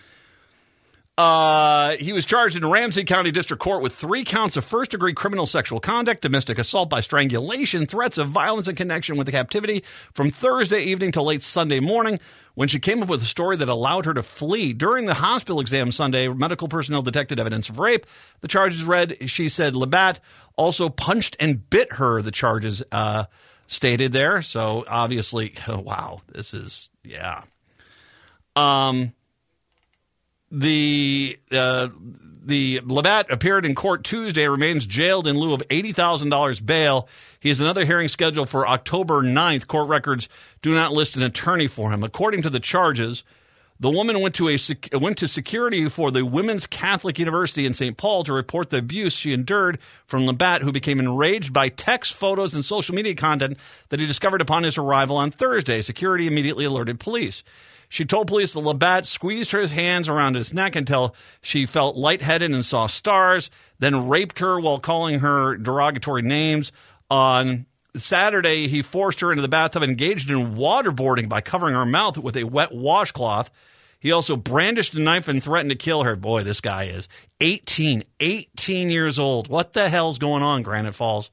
Uh, 1.18 1.96
he 1.96 2.12
was 2.12 2.26
charged 2.26 2.56
in 2.56 2.70
Ramsey 2.70 3.02
County 3.02 3.30
District 3.30 3.62
Court 3.62 3.82
with 3.82 3.94
three 3.94 4.22
counts 4.22 4.58
of 4.58 4.66
first 4.66 4.90
degree 4.90 5.14
criminal 5.14 5.46
sexual 5.46 5.80
conduct, 5.80 6.20
domestic 6.20 6.58
assault 6.58 6.90
by 6.90 7.00
strangulation, 7.00 7.86
threats 7.86 8.18
of 8.18 8.28
violence 8.28 8.68
in 8.68 8.76
connection 8.76 9.16
with 9.16 9.24
the 9.24 9.32
captivity 9.32 9.82
from 10.12 10.30
Thursday 10.30 10.82
evening 10.82 11.12
to 11.12 11.22
late 11.22 11.42
Sunday 11.42 11.80
morning 11.80 12.20
when 12.54 12.68
she 12.68 12.78
came 12.78 13.02
up 13.02 13.08
with 13.08 13.22
a 13.22 13.26
story 13.26 13.56
that 13.56 13.70
allowed 13.70 14.04
her 14.04 14.12
to 14.12 14.22
flee. 14.22 14.74
During 14.74 15.06
the 15.06 15.14
hospital 15.14 15.58
exam 15.60 15.90
Sunday, 15.90 16.28
medical 16.28 16.68
personnel 16.68 17.00
detected 17.00 17.40
evidence 17.40 17.70
of 17.70 17.78
rape. 17.78 18.04
The 18.42 18.48
charges 18.48 18.84
read, 18.84 19.30
she 19.30 19.48
said, 19.48 19.74
Labatte 19.74 20.20
also 20.54 20.90
punched 20.90 21.34
and 21.40 21.68
bit 21.70 21.94
her, 21.94 22.20
the 22.20 22.30
charges 22.30 22.82
uh, 22.92 23.24
stated 23.66 24.12
there. 24.12 24.42
So 24.42 24.84
obviously, 24.86 25.54
oh, 25.66 25.78
wow, 25.80 26.20
this 26.30 26.52
is, 26.52 26.90
yeah. 27.02 27.42
Um, 28.54 29.14
the 30.50 31.38
uh, 31.50 31.88
the 32.46 32.80
Labatte 32.84 33.32
appeared 33.32 33.66
in 33.66 33.74
court 33.74 34.04
Tuesday, 34.04 34.46
remains 34.46 34.86
jailed 34.86 35.26
in 35.26 35.36
lieu 35.36 35.52
of 35.52 35.62
$80,000 35.68 36.64
bail. 36.64 37.08
He 37.40 37.48
has 37.48 37.58
another 37.58 37.84
hearing 37.84 38.06
scheduled 38.06 38.48
for 38.48 38.68
October 38.68 39.22
9th. 39.22 39.66
Court 39.66 39.88
records 39.88 40.28
do 40.62 40.72
not 40.72 40.92
list 40.92 41.16
an 41.16 41.24
attorney 41.24 41.66
for 41.66 41.90
him. 41.90 42.04
According 42.04 42.42
to 42.42 42.50
the 42.50 42.60
charges, 42.60 43.24
the 43.80 43.90
woman 43.90 44.20
went 44.20 44.36
to 44.36 44.48
a 44.48 44.58
went 44.96 45.18
to 45.18 45.28
security 45.28 45.88
for 45.88 46.10
the 46.10 46.24
Women's 46.24 46.66
Catholic 46.66 47.18
University 47.18 47.66
in 47.66 47.74
St. 47.74 47.96
Paul 47.96 48.24
to 48.24 48.32
report 48.32 48.70
the 48.70 48.78
abuse 48.78 49.12
she 49.12 49.32
endured 49.32 49.78
from 50.06 50.24
Labatte, 50.24 50.64
who 50.64 50.72
became 50.72 50.98
enraged 50.98 51.52
by 51.52 51.68
text, 51.68 52.14
photos, 52.14 52.54
and 52.54 52.64
social 52.64 52.94
media 52.94 53.14
content 53.14 53.58
that 53.90 54.00
he 54.00 54.06
discovered 54.06 54.40
upon 54.40 54.62
his 54.62 54.78
arrival 54.78 55.16
on 55.16 55.30
Thursday. 55.30 55.82
Security 55.82 56.26
immediately 56.26 56.64
alerted 56.64 57.00
police. 57.00 57.42
She 57.96 58.04
told 58.04 58.26
police 58.26 58.52
that 58.52 58.60
Labatte 58.60 59.06
squeezed 59.06 59.52
her 59.52 59.66
hands 59.68 60.10
around 60.10 60.36
his 60.36 60.52
neck 60.52 60.76
until 60.76 61.14
she 61.40 61.64
felt 61.64 61.96
lightheaded 61.96 62.50
and 62.50 62.62
saw 62.62 62.88
stars, 62.88 63.48
then 63.78 64.08
raped 64.08 64.40
her 64.40 64.60
while 64.60 64.78
calling 64.78 65.20
her 65.20 65.56
derogatory 65.56 66.20
names. 66.20 66.72
On 67.10 67.64
Saturday, 67.96 68.68
he 68.68 68.82
forced 68.82 69.20
her 69.20 69.32
into 69.32 69.40
the 69.40 69.48
bathtub, 69.48 69.82
and 69.82 69.88
engaged 69.88 70.28
in 70.28 70.56
waterboarding 70.56 71.30
by 71.30 71.40
covering 71.40 71.72
her 71.72 71.86
mouth 71.86 72.18
with 72.18 72.36
a 72.36 72.44
wet 72.44 72.70
washcloth. 72.70 73.50
He 73.98 74.12
also 74.12 74.36
brandished 74.36 74.94
a 74.94 75.00
knife 75.00 75.26
and 75.26 75.42
threatened 75.42 75.70
to 75.70 75.76
kill 75.76 76.02
her. 76.02 76.16
Boy, 76.16 76.42
this 76.42 76.60
guy 76.60 76.88
is 76.88 77.08
18, 77.40 78.04
18 78.20 78.90
years 78.90 79.18
old. 79.18 79.48
What 79.48 79.72
the 79.72 79.88
hell's 79.88 80.18
going 80.18 80.42
on, 80.42 80.60
Granite 80.60 80.92
Falls? 80.92 81.30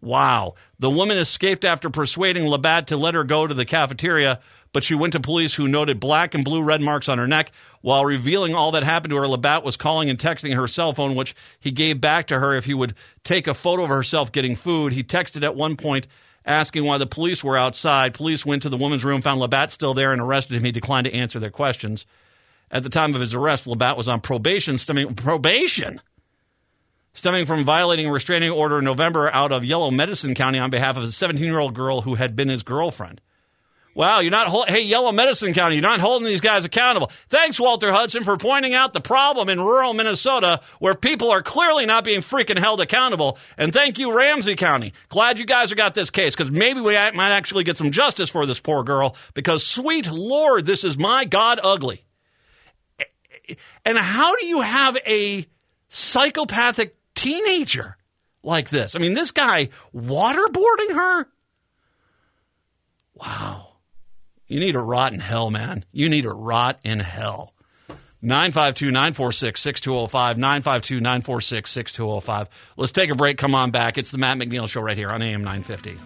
Wow. 0.00 0.54
The 0.80 0.90
woman 0.90 1.18
escaped 1.18 1.64
after 1.64 1.90
persuading 1.90 2.48
Labatte 2.48 2.86
to 2.86 2.96
let 2.96 3.14
her 3.14 3.24
go 3.24 3.46
to 3.46 3.54
the 3.54 3.64
cafeteria, 3.64 4.40
but 4.72 4.84
she 4.84 4.94
went 4.94 5.12
to 5.12 5.20
police 5.20 5.54
who 5.54 5.66
noted 5.66 6.00
black 6.00 6.34
and 6.34 6.44
blue 6.44 6.62
red 6.62 6.82
marks 6.82 7.08
on 7.08 7.18
her 7.18 7.26
neck. 7.26 7.52
While 7.80 8.04
revealing 8.04 8.54
all 8.54 8.72
that 8.72 8.82
happened 8.82 9.10
to 9.10 9.16
her, 9.16 9.28
Labatte 9.28 9.64
was 9.64 9.76
calling 9.76 10.10
and 10.10 10.18
texting 10.18 10.54
her 10.54 10.66
cell 10.66 10.92
phone, 10.94 11.14
which 11.14 11.34
he 11.58 11.70
gave 11.70 12.00
back 12.00 12.26
to 12.28 12.38
her 12.38 12.54
if 12.54 12.64
he 12.64 12.74
would 12.74 12.94
take 13.24 13.46
a 13.46 13.54
photo 13.54 13.84
of 13.84 13.88
herself 13.88 14.32
getting 14.32 14.56
food. 14.56 14.92
He 14.92 15.02
texted 15.02 15.44
at 15.44 15.56
one 15.56 15.76
point 15.76 16.06
asking 16.44 16.84
why 16.84 16.98
the 16.98 17.06
police 17.06 17.44
were 17.44 17.56
outside. 17.56 18.14
Police 18.14 18.44
went 18.44 18.62
to 18.62 18.68
the 18.68 18.76
woman's 18.76 19.04
room, 19.04 19.22
found 19.22 19.40
Labatte 19.40 19.70
still 19.70 19.94
there, 19.94 20.12
and 20.12 20.20
arrested 20.20 20.56
him. 20.56 20.64
He 20.64 20.72
declined 20.72 21.04
to 21.06 21.14
answer 21.14 21.38
their 21.38 21.50
questions. 21.50 22.06
At 22.70 22.82
the 22.82 22.90
time 22.90 23.14
of 23.14 23.20
his 23.20 23.34
arrest, 23.34 23.66
Labatte 23.66 23.96
was 23.96 24.08
on 24.08 24.20
probation, 24.20 24.76
stemming 24.76 25.14
probation, 25.14 26.00
stemming 27.14 27.46
from 27.46 27.64
violating 27.64 28.06
a 28.06 28.12
restraining 28.12 28.50
order 28.50 28.78
in 28.78 28.84
November 28.84 29.32
out 29.32 29.52
of 29.52 29.64
Yellow 29.64 29.90
Medicine 29.90 30.34
County 30.34 30.58
on 30.58 30.70
behalf 30.70 30.96
of 30.96 31.02
a 31.02 31.06
17-year-old 31.06 31.74
girl 31.74 32.02
who 32.02 32.16
had 32.16 32.36
been 32.36 32.48
his 32.48 32.62
girlfriend. 32.62 33.20
Wow, 33.98 34.20
you're 34.20 34.30
not, 34.30 34.68
hey, 34.68 34.82
Yellow 34.82 35.10
Medicine 35.10 35.52
County, 35.52 35.74
you're 35.74 35.82
not 35.82 35.98
holding 35.98 36.28
these 36.28 36.40
guys 36.40 36.64
accountable. 36.64 37.10
Thanks, 37.30 37.58
Walter 37.58 37.90
Hudson, 37.90 38.22
for 38.22 38.36
pointing 38.36 38.72
out 38.72 38.92
the 38.92 39.00
problem 39.00 39.48
in 39.48 39.60
rural 39.60 39.92
Minnesota 39.92 40.60
where 40.78 40.94
people 40.94 41.32
are 41.32 41.42
clearly 41.42 41.84
not 41.84 42.04
being 42.04 42.20
freaking 42.20 42.60
held 42.60 42.80
accountable. 42.80 43.38
And 43.56 43.72
thank 43.72 43.98
you, 43.98 44.16
Ramsey 44.16 44.54
County. 44.54 44.92
Glad 45.08 45.40
you 45.40 45.46
guys 45.46 45.70
have 45.70 45.76
got 45.76 45.96
this 45.96 46.10
case 46.10 46.36
because 46.36 46.48
maybe 46.48 46.80
we 46.80 46.92
might 46.92 47.32
actually 47.32 47.64
get 47.64 47.76
some 47.76 47.90
justice 47.90 48.30
for 48.30 48.46
this 48.46 48.60
poor 48.60 48.84
girl 48.84 49.16
because, 49.34 49.66
sweet 49.66 50.08
Lord, 50.08 50.64
this 50.64 50.84
is 50.84 50.96
my 50.96 51.24
God 51.24 51.58
ugly. 51.60 52.04
And 53.84 53.98
how 53.98 54.36
do 54.36 54.46
you 54.46 54.60
have 54.60 54.96
a 55.08 55.44
psychopathic 55.88 56.94
teenager 57.16 57.96
like 58.44 58.70
this? 58.70 58.94
I 58.94 59.00
mean, 59.00 59.14
this 59.14 59.32
guy 59.32 59.70
waterboarding 59.92 60.92
her? 60.94 61.26
Wow. 63.16 63.67
You 64.48 64.60
need 64.60 64.76
a 64.76 64.80
rot 64.80 65.12
in 65.12 65.20
hell, 65.20 65.50
man. 65.50 65.84
You 65.92 66.08
need 66.08 66.24
a 66.24 66.32
rot 66.32 66.80
in 66.82 67.00
hell. 67.00 67.52
952 68.22 68.86
946 68.90 69.60
6205. 69.60 70.38
952 70.38 71.00
946 71.00 71.70
6205. 71.70 72.48
Let's 72.78 72.92
take 72.92 73.10
a 73.10 73.14
break. 73.14 73.36
Come 73.36 73.54
on 73.54 73.70
back. 73.70 73.98
It's 73.98 74.10
the 74.10 74.18
Matt 74.18 74.38
McNeil 74.38 74.66
Show 74.66 74.80
right 74.80 74.96
here 74.96 75.10
on 75.10 75.20
AM 75.20 75.44
950. 75.44 75.98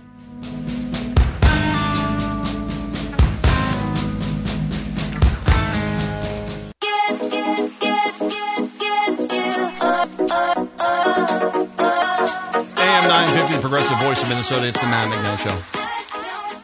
AM 12.82 13.08
950, 13.08 13.60
Progressive 13.60 13.98
Voice 14.00 14.20
of 14.20 14.28
Minnesota. 14.28 14.66
It's 14.66 14.80
the 14.80 14.86
Matt 14.88 15.08
McNeil 15.08 15.38
Show. 15.38 15.81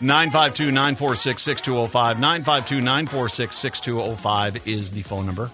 952 0.00 0.71
946 0.71 1.43
6205. 1.43 2.21
952 2.21 2.81
946 2.81 3.57
6205 3.57 4.69
is 4.69 4.93
the 4.93 5.02
phone 5.02 5.26
number. 5.26 5.50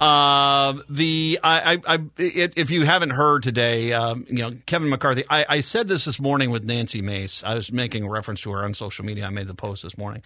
Uh, 0.00 0.78
the 0.88 1.38
I, 1.44 1.74
I, 1.74 1.78
I 1.86 1.98
it, 2.16 2.54
if 2.56 2.70
you 2.70 2.86
haven't 2.86 3.10
heard 3.10 3.42
today, 3.42 3.92
um, 3.92 4.24
you 4.28 4.38
know 4.38 4.52
Kevin 4.64 4.88
McCarthy. 4.88 5.24
I, 5.28 5.44
I 5.48 5.60
said 5.60 5.88
this 5.88 6.06
this 6.06 6.18
morning 6.18 6.50
with 6.50 6.64
Nancy 6.64 7.02
Mace. 7.02 7.44
I 7.44 7.54
was 7.54 7.70
making 7.70 8.04
a 8.04 8.08
reference 8.08 8.40
to 8.42 8.50
her 8.52 8.64
on 8.64 8.72
social 8.72 9.04
media. 9.04 9.26
I 9.26 9.30
made 9.30 9.46
the 9.46 9.54
post 9.54 9.82
this 9.82 9.98
morning 9.98 10.22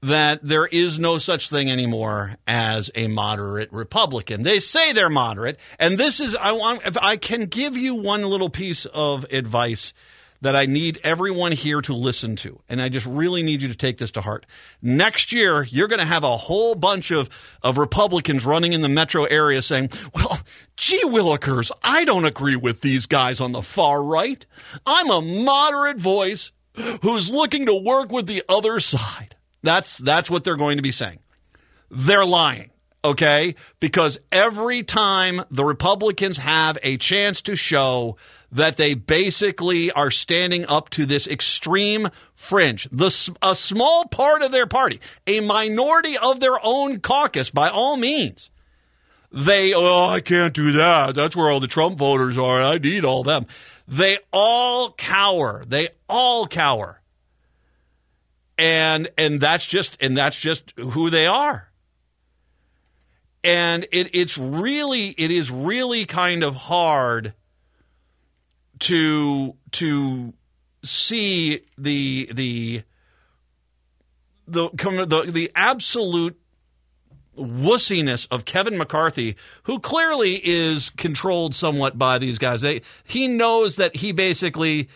that 0.00 0.40
there 0.42 0.66
is 0.66 0.98
no 0.98 1.18
such 1.18 1.48
thing 1.48 1.70
anymore 1.70 2.36
as 2.46 2.90
a 2.94 3.08
moderate 3.08 3.72
Republican. 3.72 4.42
They 4.42 4.58
say 4.58 4.92
they're 4.92 5.08
moderate, 5.08 5.60
and 5.78 5.96
this 5.96 6.20
is 6.20 6.34
I 6.34 6.52
want 6.52 6.84
if 6.84 6.98
I 6.98 7.16
can 7.16 7.44
give 7.46 7.76
you 7.76 7.94
one 7.94 8.22
little 8.22 8.50
piece 8.50 8.84
of 8.86 9.24
advice 9.30 9.92
that 10.40 10.54
I 10.54 10.66
need 10.66 11.00
everyone 11.02 11.52
here 11.52 11.80
to 11.82 11.94
listen 11.94 12.36
to. 12.36 12.60
And 12.68 12.80
I 12.80 12.88
just 12.88 13.06
really 13.06 13.42
need 13.42 13.62
you 13.62 13.68
to 13.68 13.74
take 13.74 13.98
this 13.98 14.12
to 14.12 14.20
heart. 14.20 14.46
Next 14.80 15.32
year, 15.32 15.64
you're 15.64 15.88
going 15.88 15.98
to 15.98 16.04
have 16.04 16.24
a 16.24 16.36
whole 16.36 16.74
bunch 16.74 17.10
of, 17.10 17.28
of 17.62 17.78
Republicans 17.78 18.46
running 18.46 18.72
in 18.72 18.80
the 18.80 18.88
metro 18.88 19.24
area 19.24 19.62
saying, 19.62 19.90
well, 20.14 20.40
gee 20.76 21.04
willikers, 21.04 21.70
I 21.82 22.04
don't 22.04 22.24
agree 22.24 22.56
with 22.56 22.80
these 22.80 23.06
guys 23.06 23.40
on 23.40 23.52
the 23.52 23.62
far 23.62 24.02
right. 24.02 24.44
I'm 24.86 25.10
a 25.10 25.20
moderate 25.20 25.98
voice 25.98 26.52
who's 27.02 27.30
looking 27.30 27.66
to 27.66 27.74
work 27.74 28.12
with 28.12 28.26
the 28.26 28.44
other 28.48 28.80
side. 28.80 29.34
That's, 29.62 29.98
that's 29.98 30.30
what 30.30 30.44
they're 30.44 30.56
going 30.56 30.76
to 30.76 30.82
be 30.82 30.92
saying. 30.92 31.18
They're 31.90 32.26
lying 32.26 32.70
okay? 33.04 33.54
Because 33.80 34.18
every 34.32 34.82
time 34.82 35.42
the 35.50 35.64
Republicans 35.64 36.38
have 36.38 36.78
a 36.82 36.96
chance 36.96 37.40
to 37.42 37.56
show 37.56 38.16
that 38.50 38.76
they 38.76 38.94
basically 38.94 39.90
are 39.92 40.10
standing 40.10 40.64
up 40.66 40.88
to 40.90 41.04
this 41.04 41.26
extreme 41.26 42.08
fringe, 42.34 42.88
the, 42.90 43.36
a 43.42 43.54
small 43.54 44.06
part 44.06 44.42
of 44.42 44.52
their 44.52 44.66
party, 44.66 45.00
a 45.26 45.40
minority 45.40 46.16
of 46.16 46.40
their 46.40 46.58
own 46.62 47.00
caucus, 47.00 47.50
by 47.50 47.68
all 47.68 47.96
means. 47.96 48.50
They, 49.30 49.74
oh, 49.74 50.06
I 50.06 50.20
can't 50.20 50.54
do 50.54 50.72
that. 50.72 51.14
That's 51.14 51.36
where 51.36 51.50
all 51.50 51.60
the 51.60 51.66
Trump 51.66 51.98
voters 51.98 52.38
are. 52.38 52.62
I 52.62 52.78
need 52.78 53.04
all 53.04 53.22
them. 53.22 53.46
They 53.86 54.18
all 54.32 54.92
cower. 54.92 55.64
They 55.66 55.90
all 56.08 56.46
cower. 56.46 57.00
And, 58.56 59.08
and 59.18 59.40
that's 59.40 59.66
just, 59.66 59.98
and 60.00 60.16
that's 60.16 60.40
just 60.40 60.72
who 60.78 61.10
they 61.10 61.26
are. 61.26 61.70
And 63.44 63.86
it, 63.92 64.14
it's 64.14 64.36
really, 64.38 65.08
it 65.08 65.30
is 65.30 65.50
really 65.50 66.06
kind 66.06 66.42
of 66.42 66.54
hard 66.54 67.34
to 68.80 69.54
to 69.72 70.32
see 70.82 71.60
the 71.76 72.30
the 72.32 72.82
the 74.46 74.70
the, 74.70 75.30
the 75.30 75.52
absolute 75.54 76.38
wussiness 77.36 78.26
of 78.30 78.44
Kevin 78.44 78.76
McCarthy, 78.76 79.36
who 79.64 79.78
clearly 79.78 80.40
is 80.42 80.90
controlled 80.90 81.54
somewhat 81.54 81.98
by 81.98 82.18
these 82.18 82.38
guys. 82.38 82.60
They, 82.60 82.82
he 83.04 83.28
knows 83.28 83.76
that 83.76 83.96
he 83.96 84.12
basically, 84.12 84.88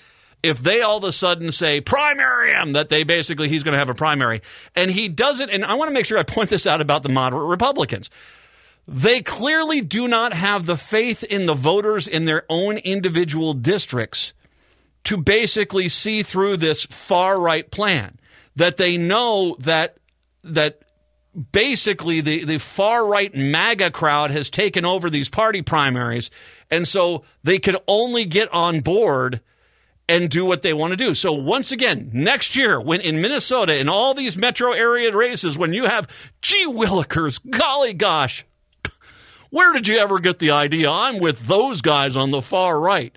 if 0.42 0.58
they 0.58 0.80
all 0.80 0.98
of 0.98 1.04
a 1.04 1.12
sudden 1.12 1.52
say 1.52 1.80
primary 1.80 2.52
him, 2.52 2.72
that 2.72 2.88
they 2.88 3.04
basically 3.04 3.48
he's 3.48 3.62
going 3.62 3.72
to 3.72 3.78
have 3.78 3.90
a 3.90 3.94
primary, 3.94 4.42
and 4.74 4.90
he 4.90 5.08
doesn't. 5.08 5.50
And 5.50 5.64
I 5.64 5.74
want 5.74 5.88
to 5.88 5.94
make 5.94 6.06
sure 6.06 6.18
I 6.18 6.24
point 6.24 6.50
this 6.50 6.66
out 6.66 6.80
about 6.80 7.02
the 7.02 7.08
moderate 7.08 7.48
Republicans. 7.48 8.10
They 8.86 9.20
clearly 9.20 9.80
do 9.80 10.08
not 10.08 10.32
have 10.32 10.66
the 10.66 10.76
faith 10.76 11.22
in 11.22 11.46
the 11.46 11.54
voters 11.54 12.08
in 12.08 12.24
their 12.24 12.44
own 12.48 12.78
individual 12.78 13.54
districts 13.54 14.32
to 15.04 15.16
basically 15.16 15.88
see 15.88 16.22
through 16.22 16.56
this 16.56 16.84
far 16.84 17.40
right 17.40 17.70
plan. 17.70 18.18
That 18.56 18.76
they 18.76 18.96
know 18.96 19.56
that 19.60 19.96
that 20.44 20.82
basically 21.52 22.20
the, 22.20 22.44
the 22.44 22.58
far 22.58 23.06
right 23.06 23.34
MAGA 23.34 23.90
crowd 23.92 24.30
has 24.30 24.50
taken 24.50 24.84
over 24.84 25.08
these 25.08 25.28
party 25.28 25.62
primaries, 25.62 26.30
and 26.70 26.86
so 26.86 27.24
they 27.42 27.58
could 27.58 27.76
only 27.88 28.24
get 28.24 28.52
on 28.52 28.80
board 28.80 29.40
and 30.08 30.28
do 30.28 30.44
what 30.44 30.62
they 30.62 30.74
want 30.74 30.90
to 30.90 30.96
do. 30.96 31.14
So 31.14 31.32
once 31.32 31.72
again, 31.72 32.10
next 32.12 32.56
year, 32.56 32.80
when 32.80 33.00
in 33.00 33.22
Minnesota, 33.22 33.78
in 33.78 33.88
all 33.88 34.12
these 34.12 34.36
metro 34.36 34.72
area 34.72 35.16
races, 35.16 35.56
when 35.56 35.72
you 35.72 35.84
have 35.84 36.08
gee 36.42 36.66
willikers, 36.66 37.40
golly 37.48 37.94
gosh, 37.94 38.44
where 39.52 39.74
did 39.74 39.86
you 39.86 39.98
ever 39.98 40.18
get 40.18 40.38
the 40.38 40.52
idea? 40.52 40.90
I'm 40.90 41.18
with 41.18 41.46
those 41.46 41.82
guys 41.82 42.16
on 42.16 42.30
the 42.30 42.40
far 42.40 42.80
right. 42.80 43.16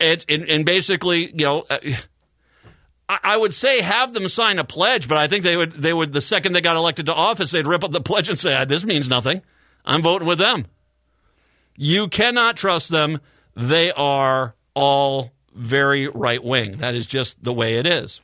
And, 0.00 0.24
and, 0.28 0.50
and 0.50 0.66
basically, 0.66 1.30
you 1.30 1.44
know, 1.44 1.64
uh, 1.70 1.78
I, 3.08 3.18
I 3.22 3.36
would 3.36 3.54
say 3.54 3.82
have 3.82 4.12
them 4.12 4.28
sign 4.28 4.58
a 4.58 4.64
pledge, 4.64 5.06
but 5.06 5.16
I 5.16 5.28
think 5.28 5.44
they 5.44 5.56
would, 5.56 5.74
they 5.74 5.92
would, 5.92 6.12
the 6.12 6.20
second 6.20 6.54
they 6.54 6.60
got 6.60 6.76
elected 6.76 7.06
to 7.06 7.14
office, 7.14 7.52
they'd 7.52 7.68
rip 7.68 7.84
up 7.84 7.92
the 7.92 8.00
pledge 8.00 8.28
and 8.28 8.36
say, 8.36 8.64
this 8.64 8.84
means 8.84 9.08
nothing. 9.08 9.42
I'm 9.84 10.02
voting 10.02 10.26
with 10.26 10.40
them. 10.40 10.66
You 11.76 12.08
cannot 12.08 12.56
trust 12.56 12.88
them. 12.88 13.20
They 13.54 13.92
are 13.92 14.56
all 14.74 15.30
very 15.54 16.08
right 16.08 16.42
wing. 16.42 16.78
That 16.78 16.96
is 16.96 17.06
just 17.06 17.44
the 17.44 17.52
way 17.52 17.76
it 17.76 17.86
is. 17.86 18.20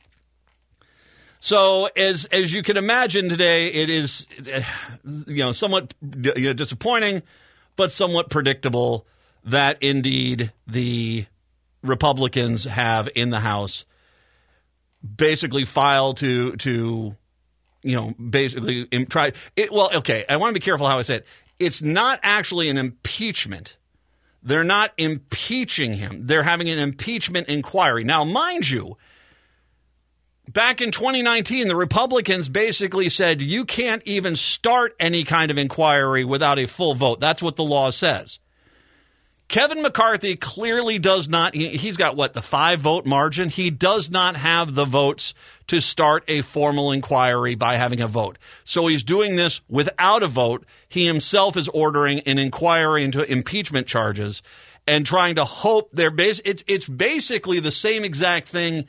So 1.43 1.89
as 1.97 2.25
as 2.25 2.53
you 2.53 2.61
can 2.61 2.77
imagine 2.77 3.27
today, 3.27 3.73
it 3.73 3.89
is 3.89 4.27
you 5.25 5.43
know 5.43 5.51
somewhat 5.51 5.91
you 5.99 6.33
know, 6.35 6.53
disappointing, 6.53 7.23
but 7.75 7.91
somewhat 7.91 8.29
predictable 8.29 9.07
that 9.45 9.81
indeed 9.81 10.53
the 10.67 11.25
Republicans 11.81 12.65
have 12.65 13.09
in 13.15 13.31
the 13.31 13.39
House 13.39 13.85
basically 15.03 15.65
filed 15.65 16.17
to 16.17 16.55
to 16.57 17.15
you 17.81 17.95
know 17.95 18.11
basically 18.11 18.85
try 19.05 19.31
it. 19.55 19.71
Well, 19.71 19.89
okay, 19.95 20.23
I 20.29 20.37
want 20.37 20.53
to 20.53 20.59
be 20.59 20.63
careful 20.63 20.87
how 20.87 20.99
I 20.99 21.01
say 21.01 21.15
it. 21.15 21.27
It's 21.57 21.81
not 21.81 22.19
actually 22.21 22.69
an 22.69 22.77
impeachment. 22.77 23.77
They're 24.43 24.63
not 24.63 24.91
impeaching 24.95 25.93
him. 25.93 26.27
They're 26.27 26.43
having 26.43 26.69
an 26.69 26.77
impeachment 26.77 27.47
inquiry. 27.47 28.03
Now, 28.03 28.23
mind 28.23 28.69
you 28.69 28.97
back 30.53 30.81
in 30.81 30.91
2019, 30.91 31.67
the 31.67 31.75
Republicans 31.75 32.49
basically 32.49 33.09
said 33.09 33.41
you 33.41 33.65
can't 33.65 34.03
even 34.05 34.35
start 34.35 34.95
any 34.99 35.23
kind 35.23 35.51
of 35.51 35.57
inquiry 35.57 36.25
without 36.25 36.59
a 36.59 36.67
full 36.67 36.95
vote. 36.95 37.19
That's 37.19 37.41
what 37.41 37.55
the 37.55 37.63
law 37.63 37.89
says. 37.89 38.39
Kevin 39.47 39.81
McCarthy 39.81 40.37
clearly 40.37 40.97
does 40.97 41.27
not, 41.27 41.53
he's 41.53 41.97
got 41.97 42.15
what, 42.15 42.33
the 42.33 42.41
five 42.41 42.79
vote 42.79 43.05
margin? 43.05 43.49
He 43.49 43.69
does 43.69 44.09
not 44.09 44.37
have 44.37 44.75
the 44.75 44.85
votes 44.85 45.33
to 45.67 45.81
start 45.81 46.23
a 46.29 46.41
formal 46.41 46.93
inquiry 46.93 47.55
by 47.55 47.75
having 47.75 47.99
a 47.99 48.07
vote. 48.07 48.37
So 48.63 48.87
he's 48.87 49.03
doing 49.03 49.35
this 49.35 49.59
without 49.67 50.23
a 50.23 50.29
vote. 50.29 50.65
He 50.87 51.05
himself 51.05 51.57
is 51.57 51.67
ordering 51.67 52.21
an 52.21 52.39
inquiry 52.39 53.03
into 53.03 53.29
impeachment 53.29 53.87
charges 53.87 54.41
and 54.87 55.05
trying 55.05 55.35
to 55.35 55.43
hope 55.43 55.89
they're 55.91 56.11
base. 56.11 56.39
It's, 56.45 56.63
it's 56.65 56.87
basically 56.87 57.59
the 57.59 57.71
same 57.71 58.05
exact 58.05 58.47
thing 58.47 58.85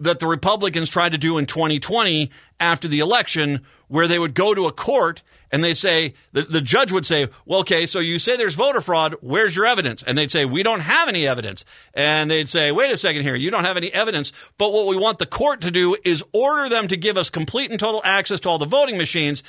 that 0.00 0.20
the 0.20 0.26
Republicans 0.26 0.88
tried 0.88 1.12
to 1.12 1.18
do 1.18 1.38
in 1.38 1.46
2020 1.46 2.30
after 2.60 2.88
the 2.88 3.00
election, 3.00 3.60
where 3.88 4.06
they 4.06 4.18
would 4.18 4.34
go 4.34 4.54
to 4.54 4.66
a 4.66 4.72
court 4.72 5.22
and 5.50 5.64
they 5.64 5.74
say, 5.74 6.14
the, 6.32 6.42
the 6.42 6.60
judge 6.60 6.92
would 6.92 7.06
say, 7.06 7.28
well, 7.46 7.60
okay, 7.60 7.86
so 7.86 8.00
you 8.00 8.18
say 8.18 8.36
there's 8.36 8.54
voter 8.54 8.80
fraud. 8.80 9.14
Where's 9.20 9.56
your 9.56 9.66
evidence? 9.66 10.02
And 10.02 10.16
they'd 10.16 10.30
say, 10.30 10.44
we 10.44 10.62
don't 10.62 10.80
have 10.80 11.08
any 11.08 11.26
evidence. 11.26 11.64
And 11.94 12.30
they'd 12.30 12.48
say, 12.48 12.70
wait 12.70 12.90
a 12.90 12.96
second 12.96 13.22
here, 13.22 13.34
you 13.34 13.50
don't 13.50 13.64
have 13.64 13.76
any 13.76 13.92
evidence. 13.92 14.32
But 14.58 14.72
what 14.72 14.86
we 14.86 14.96
want 14.96 15.18
the 15.18 15.26
court 15.26 15.62
to 15.62 15.70
do 15.70 15.96
is 16.04 16.22
order 16.32 16.68
them 16.68 16.88
to 16.88 16.96
give 16.96 17.16
us 17.16 17.30
complete 17.30 17.70
and 17.70 17.80
total 17.80 18.02
access 18.04 18.40
to 18.40 18.48
all 18.48 18.58
the 18.58 18.66
voting 18.66 18.98
machines. 18.98 19.42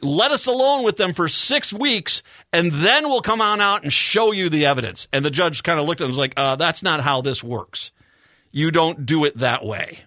Let 0.00 0.32
us 0.32 0.46
alone 0.46 0.84
with 0.84 0.96
them 0.96 1.12
for 1.12 1.28
six 1.28 1.70
weeks, 1.70 2.22
and 2.50 2.72
then 2.72 3.10
we'll 3.10 3.20
come 3.20 3.42
on 3.42 3.60
out 3.60 3.82
and 3.82 3.92
show 3.92 4.32
you 4.32 4.48
the 4.48 4.64
evidence. 4.64 5.06
And 5.12 5.22
the 5.22 5.30
judge 5.30 5.62
kind 5.62 5.78
of 5.78 5.84
looked 5.84 6.00
at 6.00 6.04
him 6.04 6.08
and 6.08 6.12
was 6.12 6.18
like, 6.18 6.32
uh, 6.38 6.56
that's 6.56 6.82
not 6.82 7.00
how 7.00 7.20
this 7.20 7.44
works. 7.44 7.92
You 8.52 8.70
don't 8.70 9.04
do 9.06 9.24
it 9.24 9.38
that 9.38 9.64
way. 9.64 10.00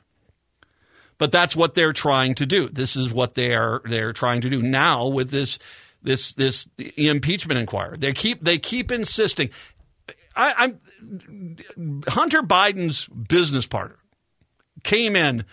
But 1.17 1.31
that's 1.31 1.55
what 1.55 1.75
they're 1.75 1.93
trying 1.93 2.35
to 2.35 2.45
do. 2.45 2.69
This 2.69 2.95
is 2.95 3.11
what 3.11 3.35
they're 3.35 3.81
they're 3.85 4.13
trying 4.13 4.41
to 4.41 4.49
do 4.49 4.61
now 4.61 5.07
with 5.07 5.31
this 5.31 5.59
this 6.03 6.33
this 6.33 6.67
impeachment 6.77 7.59
inquiry. 7.59 7.97
They 7.97 8.13
keep 8.13 8.43
they 8.43 8.57
keep 8.57 8.91
insisting. 8.91 9.49
I, 10.35 10.53
I'm 10.57 12.03
Hunter 12.07 12.41
Biden's 12.41 13.07
business 13.07 13.65
partner 13.65 13.97
came 14.83 15.15
in 15.15 15.45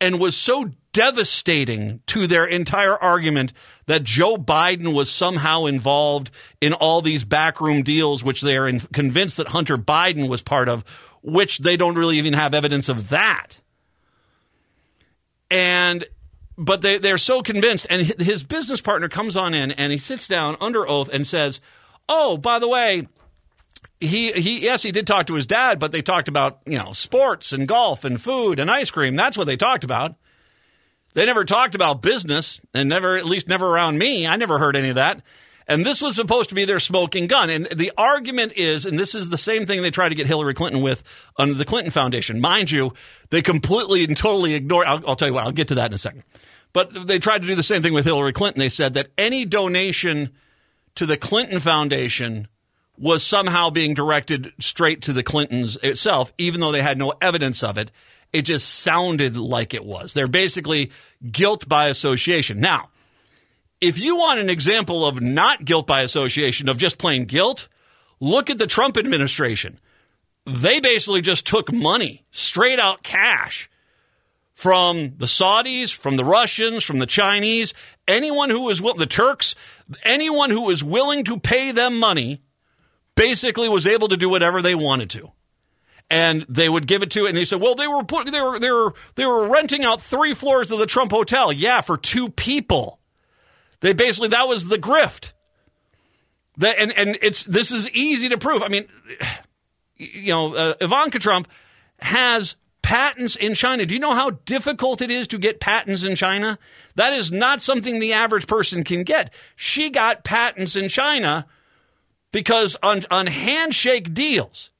and 0.00 0.20
was 0.20 0.36
so 0.36 0.70
devastating 0.92 2.00
to 2.06 2.26
their 2.26 2.44
entire 2.44 2.96
argument 2.96 3.52
that 3.86 4.04
Joe 4.04 4.36
Biden 4.36 4.94
was 4.94 5.10
somehow 5.10 5.66
involved 5.66 6.30
in 6.60 6.72
all 6.72 7.02
these 7.02 7.24
backroom 7.24 7.82
deals, 7.82 8.24
which 8.24 8.40
they 8.40 8.56
are 8.56 8.66
in, 8.66 8.80
convinced 8.80 9.36
that 9.36 9.48
Hunter 9.48 9.76
Biden 9.76 10.28
was 10.28 10.42
part 10.42 10.68
of, 10.68 10.84
which 11.28 11.58
they 11.58 11.76
don't 11.76 11.96
really 11.96 12.18
even 12.18 12.32
have 12.32 12.54
evidence 12.54 12.88
of 12.88 13.10
that. 13.10 13.58
And 15.50 16.06
but 16.56 16.80
they 16.80 16.98
they're 16.98 17.18
so 17.18 17.42
convinced, 17.42 17.86
and 17.88 18.02
his 18.20 18.42
business 18.42 18.80
partner 18.80 19.08
comes 19.08 19.36
on 19.36 19.54
in 19.54 19.70
and 19.72 19.92
he 19.92 19.98
sits 19.98 20.26
down 20.26 20.56
under 20.60 20.88
oath 20.88 21.08
and 21.08 21.26
says, 21.26 21.60
"Oh, 22.08 22.36
by 22.36 22.58
the 22.58 22.68
way." 22.68 23.08
He, 24.00 24.30
he, 24.30 24.60
yes, 24.60 24.84
he 24.84 24.92
did 24.92 25.08
talk 25.08 25.26
to 25.26 25.34
his 25.34 25.46
dad, 25.46 25.80
but 25.80 25.90
they 25.90 26.02
talked 26.02 26.28
about, 26.28 26.60
you 26.64 26.78
know, 26.78 26.92
sports 26.92 27.52
and 27.52 27.66
golf 27.66 28.04
and 28.04 28.20
food 28.20 28.60
and 28.60 28.70
ice 28.70 28.92
cream. 28.92 29.16
That's 29.16 29.36
what 29.36 29.48
they 29.48 29.56
talked 29.56 29.82
about. 29.82 30.14
They 31.14 31.26
never 31.26 31.44
talked 31.44 31.74
about 31.74 32.00
business 32.00 32.60
and 32.72 32.88
never, 32.88 33.16
at 33.16 33.24
least 33.24 33.48
never 33.48 33.66
around 33.66 33.98
me. 33.98 34.24
I 34.24 34.36
never 34.36 34.58
heard 34.58 34.76
any 34.76 34.90
of 34.90 34.94
that. 34.94 35.22
And 35.68 35.84
this 35.84 36.00
was 36.00 36.16
supposed 36.16 36.48
to 36.48 36.54
be 36.54 36.64
their 36.64 36.80
smoking 36.80 37.26
gun. 37.26 37.50
And 37.50 37.66
the 37.66 37.92
argument 37.98 38.54
is, 38.56 38.86
and 38.86 38.98
this 38.98 39.14
is 39.14 39.28
the 39.28 39.36
same 39.36 39.66
thing 39.66 39.82
they 39.82 39.90
tried 39.90 40.08
to 40.08 40.14
get 40.14 40.26
Hillary 40.26 40.54
Clinton 40.54 40.80
with 40.80 41.02
under 41.36 41.54
the 41.54 41.66
Clinton 41.66 41.90
Foundation. 41.90 42.40
Mind 42.40 42.70
you, 42.70 42.94
they 43.28 43.42
completely 43.42 44.02
and 44.04 44.16
totally 44.16 44.54
ignore. 44.54 44.86
I'll, 44.86 45.06
I'll 45.06 45.16
tell 45.16 45.28
you 45.28 45.34
what, 45.34 45.44
I'll 45.44 45.52
get 45.52 45.68
to 45.68 45.74
that 45.74 45.90
in 45.90 45.94
a 45.94 45.98
second. 45.98 46.22
But 46.72 47.06
they 47.06 47.18
tried 47.18 47.42
to 47.42 47.48
do 47.48 47.54
the 47.54 47.62
same 47.62 47.82
thing 47.82 47.92
with 47.92 48.06
Hillary 48.06 48.32
Clinton. 48.32 48.60
They 48.60 48.68
said 48.70 48.94
that 48.94 49.08
any 49.18 49.44
donation 49.44 50.30
to 50.94 51.04
the 51.04 51.16
Clinton 51.16 51.60
Foundation 51.60 52.48
was 52.96 53.22
somehow 53.22 53.70
being 53.70 53.94
directed 53.94 54.52
straight 54.58 55.02
to 55.02 55.12
the 55.12 55.22
Clintons 55.22 55.76
itself, 55.82 56.32
even 56.38 56.60
though 56.60 56.72
they 56.72 56.82
had 56.82 56.98
no 56.98 57.12
evidence 57.20 57.62
of 57.62 57.78
it. 57.78 57.90
It 58.32 58.42
just 58.42 58.68
sounded 58.68 59.36
like 59.36 59.72
it 59.72 59.84
was. 59.84 60.14
They're 60.14 60.26
basically 60.26 60.90
guilt 61.30 61.68
by 61.68 61.88
association. 61.88 62.60
Now, 62.60 62.90
if 63.80 63.98
you 63.98 64.16
want 64.16 64.40
an 64.40 64.50
example 64.50 65.06
of 65.06 65.20
not 65.20 65.64
guilt 65.64 65.86
by 65.86 66.02
association, 66.02 66.68
of 66.68 66.78
just 66.78 66.98
plain 66.98 67.24
guilt, 67.24 67.68
look 68.20 68.50
at 68.50 68.58
the 68.58 68.66
Trump 68.66 68.96
administration. 68.96 69.78
They 70.46 70.80
basically 70.80 71.20
just 71.20 71.46
took 71.46 71.72
money, 71.72 72.24
straight 72.30 72.78
out 72.78 73.02
cash, 73.02 73.70
from 74.54 75.14
the 75.18 75.26
Saudis, 75.26 75.94
from 75.94 76.16
the 76.16 76.24
Russians, 76.24 76.82
from 76.82 76.98
the 76.98 77.06
Chinese, 77.06 77.74
anyone 78.08 78.50
who 78.50 78.62
was 78.62 78.80
the 78.80 79.06
Turks, 79.06 79.54
anyone 80.02 80.50
who 80.50 80.62
was 80.62 80.82
willing 80.82 81.22
to 81.24 81.38
pay 81.38 81.70
them 81.70 82.00
money, 82.00 82.42
basically 83.14 83.68
was 83.68 83.86
able 83.86 84.08
to 84.08 84.16
do 84.16 84.28
whatever 84.28 84.62
they 84.62 84.74
wanted 84.74 85.10
to 85.10 85.30
and 86.10 86.46
they 86.48 86.68
would 86.68 86.86
give 86.86 87.02
it 87.02 87.10
to 87.10 87.26
it. 87.26 87.28
and 87.28 87.36
they 87.36 87.44
said 87.44 87.60
well 87.60 87.74
they 87.74 87.86
were 87.86 88.04
put, 88.04 88.30
they 88.30 88.40
were 88.40 88.58
they 88.58 88.70
were 88.70 88.94
they 89.16 89.26
were 89.26 89.48
renting 89.48 89.84
out 89.84 90.00
three 90.00 90.34
floors 90.34 90.70
of 90.70 90.78
the 90.78 90.86
Trump 90.86 91.10
hotel 91.10 91.52
yeah 91.52 91.80
for 91.80 91.96
two 91.96 92.28
people 92.30 92.97
they 93.80 93.92
basically 93.92 94.28
that 94.28 94.48
was 94.48 94.68
the 94.68 94.78
grift. 94.78 95.32
And 96.60 96.92
and 96.92 97.18
it's 97.22 97.44
this 97.44 97.70
is 97.70 97.88
easy 97.90 98.28
to 98.30 98.38
prove. 98.38 98.62
I 98.62 98.68
mean, 98.68 98.88
you 99.96 100.32
know, 100.32 100.54
uh, 100.54 100.74
Ivanka 100.80 101.18
Trump 101.18 101.48
has 102.00 102.56
patents 102.82 103.36
in 103.36 103.54
China. 103.54 103.84
Do 103.84 103.94
you 103.94 104.00
know 104.00 104.14
how 104.14 104.30
difficult 104.30 105.02
it 105.02 105.10
is 105.10 105.28
to 105.28 105.38
get 105.38 105.60
patents 105.60 106.04
in 106.04 106.16
China? 106.16 106.58
That 106.94 107.12
is 107.12 107.30
not 107.30 107.60
something 107.60 107.98
the 107.98 108.14
average 108.14 108.46
person 108.46 108.82
can 108.82 109.02
get. 109.02 109.32
She 109.56 109.90
got 109.90 110.24
patents 110.24 110.74
in 110.74 110.88
China 110.88 111.46
because 112.32 112.76
on, 112.82 113.04
on 113.10 113.26
handshake 113.26 114.14
deals. 114.14 114.70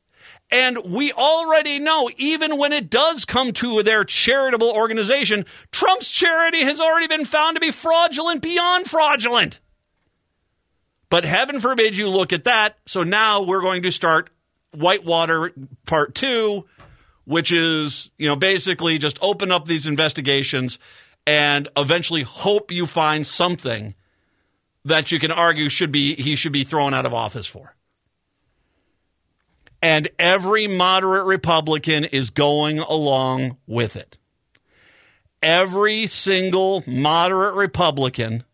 And 0.51 0.79
we 0.91 1.13
already 1.13 1.79
know, 1.79 2.11
even 2.17 2.57
when 2.57 2.73
it 2.73 2.89
does 2.89 3.27
come 3.27 3.53
to 3.55 3.83
their 3.83 4.05
charitable 4.05 4.71
organization, 4.71 5.45
Trump's 5.73 6.11
charity 6.11 6.61
has 6.61 6.81
already 6.81 7.07
been 7.07 7.27
found 7.27 7.57
to 7.57 7.61
be 7.61 7.71
fraudulent 7.71 8.41
beyond 8.41 8.89
fraudulent. 8.89 9.61
But 11.11 11.25
heaven 11.25 11.61
forbid 11.61 11.97
you 11.97 12.09
look 12.09 12.33
at 12.33 12.45
that. 12.45 12.79
So 12.87 13.03
now 13.03 13.43
we're 13.43 13.61
going 13.61 13.83
to 13.83 13.91
start 13.91 14.31
Whitewater 14.73 15.53
Part 15.85 16.15
2, 16.15 16.65
which 17.25 17.53
is, 17.53 18.11
you 18.17 18.27
know, 18.27 18.37
basically 18.37 18.97
just 18.99 19.19
open 19.21 19.53
up 19.53 19.67
these 19.67 19.87
investigations 19.87 20.79
and 21.27 21.69
eventually 21.77 22.23
hope 22.23 22.71
you 22.71 22.87
find 22.87 23.27
something 23.27 23.95
that 24.85 25.13
you 25.13 25.19
can 25.19 25.31
argue 25.31 25.69
should 25.69 25.93
be 25.93 26.15
he 26.15 26.37
should 26.37 26.53
be 26.53 26.65
thrown 26.65 26.95
out 26.95 27.05
of 27.05 27.13
office 27.13 27.47
for 27.47 27.75
and 29.83 30.09
every 30.19 30.67
moderate 30.67 31.25
Republican 31.25 32.05
is 32.05 32.31
going 32.31 32.79
along 32.79 33.57
with 33.67 33.97
it. 33.97 34.19
Every 35.43 36.07
single 36.07 36.83
moderate 36.87 37.55
Republican 37.55 38.45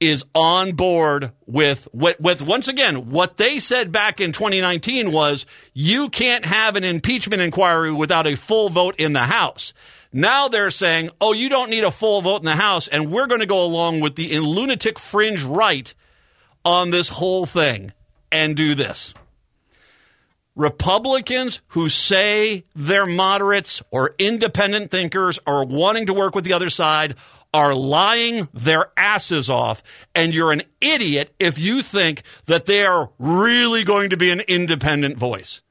is 0.00 0.24
on 0.34 0.72
board 0.72 1.30
with 1.46 1.88
with, 1.92 2.18
with 2.20 2.42
once 2.42 2.68
again 2.68 3.10
what 3.10 3.36
they 3.36 3.58
said 3.58 3.92
back 3.92 4.20
in 4.20 4.32
2019 4.32 5.12
was 5.12 5.46
you 5.72 6.08
can't 6.08 6.44
have 6.44 6.76
an 6.76 6.84
impeachment 6.84 7.40
inquiry 7.40 7.92
without 7.92 8.26
a 8.26 8.34
full 8.34 8.68
vote 8.68 8.96
in 8.98 9.12
the 9.12 9.20
House. 9.20 9.72
Now 10.12 10.48
they're 10.48 10.70
saying, 10.70 11.10
"Oh, 11.20 11.32
you 11.32 11.48
don't 11.48 11.70
need 11.70 11.84
a 11.84 11.90
full 11.90 12.22
vote 12.22 12.38
in 12.38 12.44
the 12.44 12.56
House 12.56 12.88
and 12.88 13.10
we're 13.10 13.28
going 13.28 13.40
to 13.40 13.46
go 13.46 13.64
along 13.64 14.00
with 14.00 14.16
the 14.16 14.38
lunatic 14.40 14.98
fringe 14.98 15.42
right 15.42 15.94
on 16.64 16.90
this 16.90 17.08
whole 17.08 17.46
thing 17.46 17.92
and 18.32 18.56
do 18.56 18.74
this." 18.74 19.14
Republicans 20.56 21.60
who 21.68 21.88
say 21.88 22.64
they're 22.74 23.06
moderates 23.06 23.82
or 23.90 24.14
independent 24.18 24.90
thinkers 24.90 25.38
or 25.46 25.64
wanting 25.64 26.06
to 26.06 26.14
work 26.14 26.34
with 26.34 26.44
the 26.44 26.52
other 26.52 26.70
side 26.70 27.16
are 27.52 27.74
lying 27.74 28.48
their 28.52 28.90
asses 28.96 29.48
off. 29.48 29.82
And 30.14 30.34
you're 30.34 30.52
an 30.52 30.62
idiot 30.80 31.34
if 31.38 31.58
you 31.58 31.82
think 31.82 32.22
that 32.46 32.66
they 32.66 32.84
are 32.84 33.10
really 33.18 33.84
going 33.84 34.10
to 34.10 34.16
be 34.16 34.30
an 34.30 34.40
independent 34.40 35.16
voice. 35.18 35.62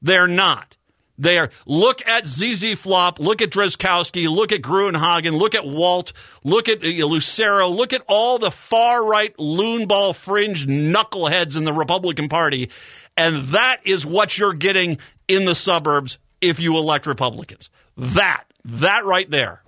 They're 0.00 0.28
not. 0.28 0.76
They 1.18 1.36
are. 1.38 1.50
Look 1.66 2.06
at 2.06 2.28
ZZ 2.28 2.78
Flop. 2.78 3.18
Look 3.18 3.42
at 3.42 3.50
Drazkowski. 3.50 4.28
Look 4.28 4.52
at 4.52 4.62
Gruenhagen. 4.62 5.36
Look 5.36 5.56
at 5.56 5.66
Walt. 5.66 6.12
Look 6.44 6.68
at 6.68 6.78
uh, 6.84 7.06
Lucero. 7.06 7.68
Look 7.68 7.92
at 7.92 8.02
all 8.06 8.38
the 8.38 8.52
far 8.52 9.04
right 9.04 9.36
loonball 9.36 10.14
fringe 10.14 10.66
knuckleheads 10.66 11.56
in 11.56 11.64
the 11.64 11.72
Republican 11.72 12.28
Party. 12.28 12.70
And 13.18 13.48
that 13.48 13.80
is 13.84 14.06
what 14.06 14.38
you're 14.38 14.54
getting 14.54 14.98
in 15.26 15.44
the 15.44 15.54
suburbs 15.54 16.18
if 16.40 16.60
you 16.60 16.76
elect 16.76 17.04
Republicans. 17.06 17.68
That, 17.96 18.44
that 18.64 19.04
right 19.04 19.28
there. 19.28 19.62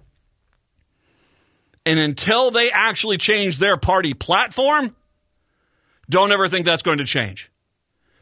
And 1.85 1.99
until 1.99 2.53
they 2.53 2.71
actually 2.71 3.19
change 3.19 3.59
their 3.59 3.77
party 3.77 4.15
platform, 4.15 4.95
don't 6.09 6.31
ever 6.31 6.47
think 6.47 6.65
that's 6.65 6.83
going 6.83 6.99
to 6.99 7.05
change 7.05 7.51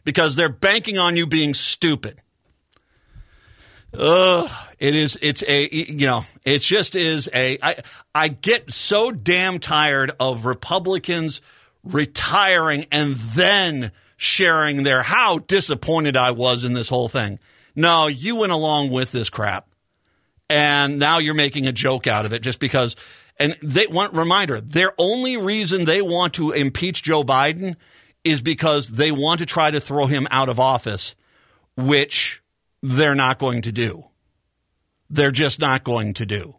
because 0.03 0.35
they're 0.35 0.49
banking 0.49 0.97
on 0.97 1.17
you 1.17 1.27
being 1.27 1.53
stupid. 1.53 2.23
Ugh, 3.93 4.51
It 4.79 4.95
is. 4.95 5.19
It's 5.21 5.43
a. 5.47 5.69
You 5.75 6.07
know. 6.07 6.25
It 6.45 6.61
just 6.61 6.95
is 6.95 7.29
a. 7.35 7.59
I. 7.62 7.77
I 8.14 8.29
get 8.29 8.71
so 8.71 9.11
damn 9.11 9.59
tired 9.59 10.12
of 10.21 10.45
Republicans 10.45 11.41
retiring 11.83 12.87
and 12.93 13.14
then 13.14 13.93
sharing 14.18 14.83
their 14.83 15.02
how 15.02 15.38
disappointed 15.38 16.16
I 16.16 16.33
was 16.33 16.64
in 16.64 16.74
this 16.74 16.90
whole 16.90 17.09
thing. 17.09 17.38
No, 17.74 18.09
you 18.09 18.37
went 18.37 18.52
along 18.52 18.90
with 18.90 19.12
this 19.12 19.31
crap, 19.31 19.68
and 20.50 20.98
now 20.98 21.18
you're 21.18 21.33
making 21.33 21.66
a 21.66 21.72
joke 21.72 22.07
out 22.07 22.26
of 22.26 22.35
it 22.35 22.42
just 22.42 22.61
because. 22.61 22.94
And 23.40 23.57
they 23.62 23.87
want 23.87 24.14
reminder. 24.14 24.61
Their 24.61 24.92
only 24.98 25.37
reason 25.37 25.85
they 25.85 26.02
want 26.02 26.35
to 26.35 26.50
impeach 26.50 27.04
Joe 27.04 27.22
Biden 27.22 27.76
is 28.24 28.42
because 28.42 28.88
they 28.88 29.12
want 29.12 29.38
to 29.38 29.46
try 29.46 29.70
to 29.70 29.81
throw 29.81 30.07
him 30.07 30.26
out 30.33 30.48
of 30.48 30.59
office, 30.59 31.14
which 31.76 32.42
they're 32.83 33.14
not 33.14 33.38
going 33.38 33.62
to 33.62 33.70
do. 33.70 34.07
They're 35.09 35.31
just 35.31 35.61
not 35.61 35.85
going 35.85 36.14
to 36.14 36.26
do. 36.26 36.57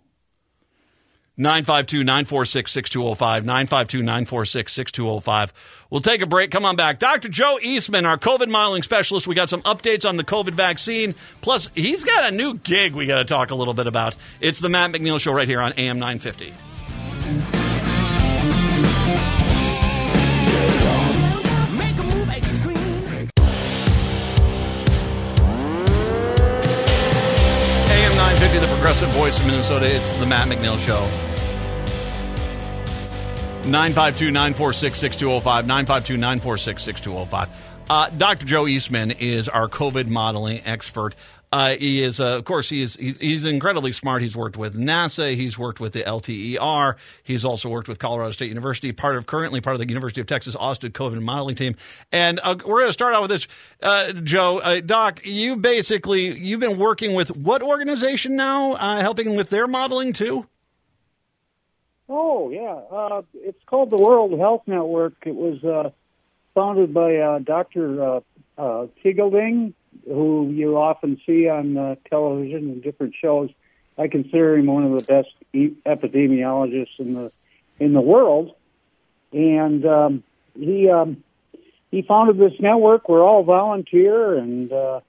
952 1.40 2.04
946 2.04 2.70
6205. 2.70 3.46
952 3.46 4.04
946 4.04 4.74
6205. 4.74 5.54
We'll 5.90 6.02
take 6.02 6.22
a 6.22 6.26
break. 6.26 6.52
Come 6.52 6.66
on 6.66 6.76
back. 6.76 7.00
Dr. 7.00 7.30
Joe 7.30 7.58
Eastman, 7.62 8.06
our 8.06 8.18
COVID 8.18 8.50
modeling 8.50 8.84
specialist. 8.84 9.26
We 9.26 9.36
got 9.36 9.48
some 9.48 9.62
updates 9.62 10.08
on 10.08 10.18
the 10.18 10.26
COVID 10.26 10.52
vaccine. 10.52 11.16
Plus, 11.40 11.70
he's 11.76 12.04
got 12.04 12.32
a 12.32 12.36
new 12.36 12.56
gig 12.56 12.94
we 12.94 13.08
got 13.08 13.20
to 13.20 13.26
talk 13.26 13.52
a 13.52 13.56
little 13.56 13.74
bit 13.74 13.88
about. 13.88 14.18
It's 14.42 14.60
the 14.60 14.68
Matt 14.68 14.92
McNeil 14.92 15.18
Show 15.18 15.32
right 15.32 15.48
here 15.48 15.62
on 15.62 15.72
AM 15.78 15.98
950. 15.98 16.54
AM 27.92 28.16
950, 28.18 28.60
the 28.60 28.68
progressive 28.68 29.10
voice 29.12 29.40
of 29.40 29.46
Minnesota. 29.46 29.86
It's 29.86 30.12
the 30.12 30.26
Matt 30.26 30.50
McNeil 30.50 30.78
Show. 30.78 31.29
952 33.70 34.32
946 34.32 35.00
6205. 35.00 35.68
952 35.68 36.18
946 36.18 36.84
6205. 36.84 37.50
Uh, 37.90 38.10
Dr. 38.10 38.46
Joe 38.46 38.68
Eastman 38.68 39.12
is 39.12 39.50
our 39.50 39.68
COVID 39.68 40.08
modeling 40.08 40.62
expert. 40.66 41.16
Uh, 41.52 41.72
he 41.72 42.04
is, 42.04 42.20
uh, 42.20 42.38
of 42.38 42.46
course, 42.46 42.70
he 42.70 42.82
is, 42.84 42.96
he's, 42.96 43.18
he's 43.18 43.46
incredibly 43.46 43.92
smart. 43.92 44.22
He's 44.22 44.38
worked 44.38 44.56
with 44.56 44.78
NASA. 44.78 45.36
He's 45.36 45.58
worked 45.58 45.80
with 45.80 45.94
the 45.94 46.04
LTER. 46.04 46.96
He's 47.24 47.44
also 47.44 47.70
worked 47.70 47.88
with 47.88 47.98
Colorado 47.98 48.32
State 48.32 48.50
University, 48.50 48.92
part 48.92 49.18
of 49.18 49.26
currently 49.26 49.60
part 49.60 49.76
of 49.76 49.80
the 49.80 49.90
University 49.90 50.22
of 50.22 50.28
Texas 50.28 50.56
Austin 50.56 50.92
COVID 50.92 51.22
modeling 51.22 51.56
team. 51.56 51.76
And 52.12 52.40
uh, 52.44 52.56
we're 52.64 52.82
going 52.82 52.90
to 52.90 52.94
start 52.94 53.16
out 53.16 53.24
with 53.24 53.32
this, 53.32 53.48
uh, 53.82 54.12
Joe. 54.14 54.60
Uh, 54.60 54.82
Doc, 54.82 55.22
you 55.24 55.56
basically 55.56 56.38
you've 56.38 56.60
been 56.60 56.78
working 56.78 57.14
with 57.16 57.36
what 57.36 57.64
organization 57.64 58.36
now, 58.36 58.76
helping 58.76 59.36
with 59.36 59.50
their 59.50 59.68
modeling 59.68 60.14
too? 60.14 60.48
Oh 62.12 62.50
yeah, 62.50 62.74
uh, 62.92 63.22
it's 63.36 63.64
called 63.68 63.92
the 63.92 63.98
World 63.98 64.38
Health 64.40 64.64
Network. 64.66 65.14
It 65.28 65.36
was 65.36 65.64
uh, 65.64 65.92
founded 66.56 66.92
by 66.92 67.18
uh, 67.18 67.40
Dr. 67.40 68.04
Uh, 68.04 68.20
uh, 68.58 68.88
who 70.06 70.50
you 70.50 70.76
often 70.76 71.22
see 71.26 71.48
on 71.48 71.78
uh, 71.78 71.96
television 72.10 72.70
and 72.70 72.84
different 72.84 73.14
shows. 73.20 73.52
I 73.98 74.08
consider 74.08 74.58
him 74.58 74.66
one 74.66 74.86
of 74.86 74.94
the 74.94 75.04
best 75.06 75.30
e- 75.54 75.76
epidemiologists 75.86 77.00
in 77.00 77.14
the 77.14 77.32
in 77.80 77.94
the 77.94 78.02
world, 78.02 78.56
and 79.32 79.86
um, 79.86 80.24
he 80.56 80.90
um, 80.90 81.24
he 81.92 82.02
founded 82.02 82.40
this 82.40 82.60
network. 82.60 83.08
We're 83.08 83.24
all 83.24 83.44
volunteer, 83.44 84.36
and 84.36 84.74
uh, 84.74 85.02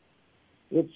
it's 0.71 0.93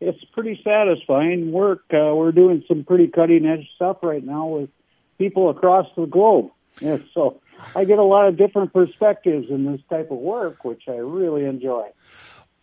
it's 0.00 0.24
pretty 0.32 0.60
satisfying 0.64 1.52
work. 1.52 1.84
We're 1.92 2.32
doing 2.32 2.64
some 2.66 2.82
pretty 2.82 3.06
cutting 3.06 3.46
edge 3.46 3.68
stuff 3.76 3.98
right 4.02 4.24
now 4.24 4.46
with 4.46 4.70
people 5.18 5.50
across 5.50 5.86
the 5.96 6.06
globe. 6.06 6.50
Yeah, 6.80 6.98
so 7.14 7.40
I 7.74 7.84
get 7.84 7.98
a 7.98 8.02
lot 8.04 8.28
of 8.28 8.36
different 8.36 8.72
perspectives 8.72 9.50
in 9.50 9.64
this 9.70 9.80
type 9.88 10.10
of 10.10 10.18
work, 10.18 10.64
which 10.64 10.82
I 10.88 10.96
really 10.96 11.44
enjoy. 11.44 11.86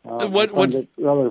Uh, 0.06 0.28
What- 0.28 0.52
what- 0.54 0.74
it 0.74 0.88
rather 0.98 1.30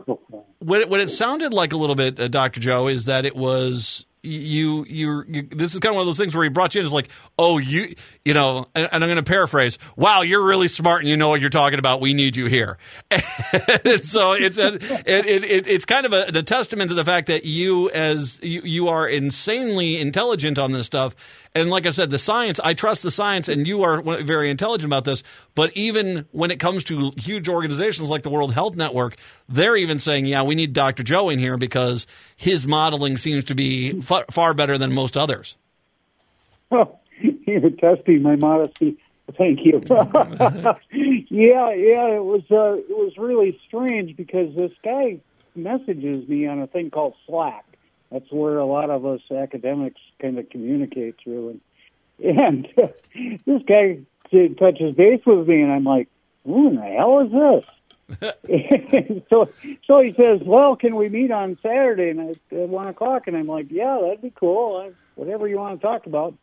what 0.61 0.80
it, 0.80 0.88
what 0.90 1.00
it 1.00 1.11
sounded 1.11 1.52
like 1.52 1.72
a 1.72 1.76
little 1.76 1.94
bit, 1.94 2.18
uh, 2.18 2.28
Doctor 2.28 2.58
Joe, 2.61 2.88
is 2.88 3.04
that 3.04 3.24
it 3.26 3.37
was 3.37 4.06
you, 4.22 4.85
you. 4.88 5.24
This 5.50 5.74
is 5.74 5.80
kind 5.80 5.90
of 5.90 5.96
one 5.96 6.02
of 6.02 6.06
those 6.06 6.16
things 6.16 6.35
where 6.35 6.44
he 6.44 6.50
brought 6.50 6.74
you 6.74 6.80
in. 6.80 6.87
It's 6.87 6.94
like, 6.94 7.08
oh, 7.38 7.58
you, 7.58 7.94
you 8.24 8.35
know, 8.35 8.68
and, 8.74 8.88
and 8.92 9.02
I'm 9.02 9.08
going 9.08 9.16
to 9.16 9.22
paraphrase. 9.22 9.78
Wow, 9.96 10.22
you're 10.22 10.44
really 10.44 10.68
smart 10.68 11.00
and 11.00 11.08
you 11.08 11.16
know 11.16 11.28
what 11.28 11.40
you're 11.40 11.50
talking 11.50 11.78
about. 11.78 12.00
We 12.00 12.14
need 12.14 12.37
you 12.37 12.46
here. 12.46 12.78
And 13.85 14.04
so 14.04 14.32
it's 14.32 14.58
a, 14.58 14.74
it, 14.74 15.26
it, 15.26 15.44
it, 15.44 15.66
it's 15.66 15.85
kind 15.85 16.06
of 16.06 16.12
a, 16.12 16.38
a 16.38 16.42
testament 16.42 16.90
to 16.90 16.94
the 16.94 17.04
fact 17.04 17.26
that 17.26 17.44
you, 17.44 17.90
as 17.90 18.38
you, 18.42 18.62
you 18.62 18.88
are 18.88 19.06
insanely 19.06 19.98
intelligent 19.98 20.58
on 20.58 20.72
this 20.72 20.87
stuff. 20.87 21.14
And 21.54 21.68
like 21.68 21.84
I 21.84 21.90
said, 21.90 22.10
the 22.10 22.18
science, 22.18 22.60
I 22.64 22.72
trust 22.72 23.02
the 23.02 23.10
science, 23.10 23.48
and 23.48 23.66
you 23.66 23.82
are 23.82 24.00
very 24.22 24.48
intelligent 24.48 24.86
about 24.86 25.04
this. 25.04 25.22
But 25.54 25.70
even 25.74 26.26
when 26.32 26.50
it 26.50 26.58
comes 26.58 26.84
to 26.84 27.12
huge 27.16 27.46
organizations 27.48 28.08
like 28.08 28.22
the 28.22 28.30
World 28.30 28.54
Health 28.54 28.74
Network, 28.74 29.16
they're 29.50 29.76
even 29.76 29.98
saying, 29.98 30.24
yeah, 30.24 30.44
we 30.44 30.54
need 30.54 30.72
Dr. 30.72 31.02
Joe 31.02 31.28
in 31.28 31.38
here 31.38 31.58
because 31.58 32.06
his 32.36 32.66
modeling 32.66 33.18
seems 33.18 33.44
to 33.44 33.54
be 33.54 34.00
far, 34.00 34.24
far 34.30 34.54
better 34.54 34.78
than 34.78 34.94
most 34.94 35.16
others. 35.16 35.56
Well, 36.70 37.00
you're 37.20 37.70
testing 37.70 38.22
my 38.22 38.36
modesty. 38.36 38.96
Thank 39.36 39.60
you. 39.64 39.82
yeah, 39.90 40.74
yeah, 41.72 42.14
it 42.14 42.24
was 42.24 42.42
uh, 42.50 42.74
it 42.74 42.90
was 42.90 43.12
really 43.16 43.58
strange 43.66 44.16
because 44.16 44.54
this 44.56 44.72
guy 44.84 45.20
messages 45.54 46.28
me 46.28 46.46
on 46.46 46.60
a 46.60 46.66
thing 46.66 46.90
called 46.90 47.14
Slack. 47.26 47.64
That's 48.12 48.31
where 48.31 48.59
a 48.59 48.66
lot 48.66 48.90
of 48.90 49.07
us 49.07 49.22
academics 49.31 50.01
kind 50.20 50.38
of 50.38 50.51
communicate 50.51 51.16
through, 51.22 51.61
and 52.20 52.37
and 52.38 52.68
this 53.46 53.62
guy 53.66 54.01
touches 54.59 54.94
base 54.94 55.22
with 55.25 55.48
me, 55.48 55.62
and 55.62 55.72
I'm 55.72 55.85
like, 55.85 56.09
"Who 56.44 56.68
in 56.68 56.77
the 56.77 56.83
hell 56.83 57.20
is 57.20 57.33
this?" 57.33 57.64
so 59.31 59.48
so 59.87 60.01
he 60.01 60.12
says, 60.14 60.40
"Well, 60.44 60.77
can 60.77 60.96
we 60.96 61.09
meet 61.09 61.31
on 61.31 61.57
Saturday 61.62 62.11
and 62.11 62.20
at, 62.31 62.59
at 62.59 62.68
one 62.68 62.88
o'clock?" 62.88 63.29
And 63.29 63.37
I'm 63.37 63.46
like, 63.46 63.66
"Yeah, 63.70 63.98
that'd 64.03 64.20
be 64.20 64.33
cool. 64.35 64.77
I, 64.77 64.92
whatever 65.14 65.48
you 65.48 65.57
want 65.57 65.81
to 65.81 65.87
talk 65.87 66.07
about." 66.07 66.35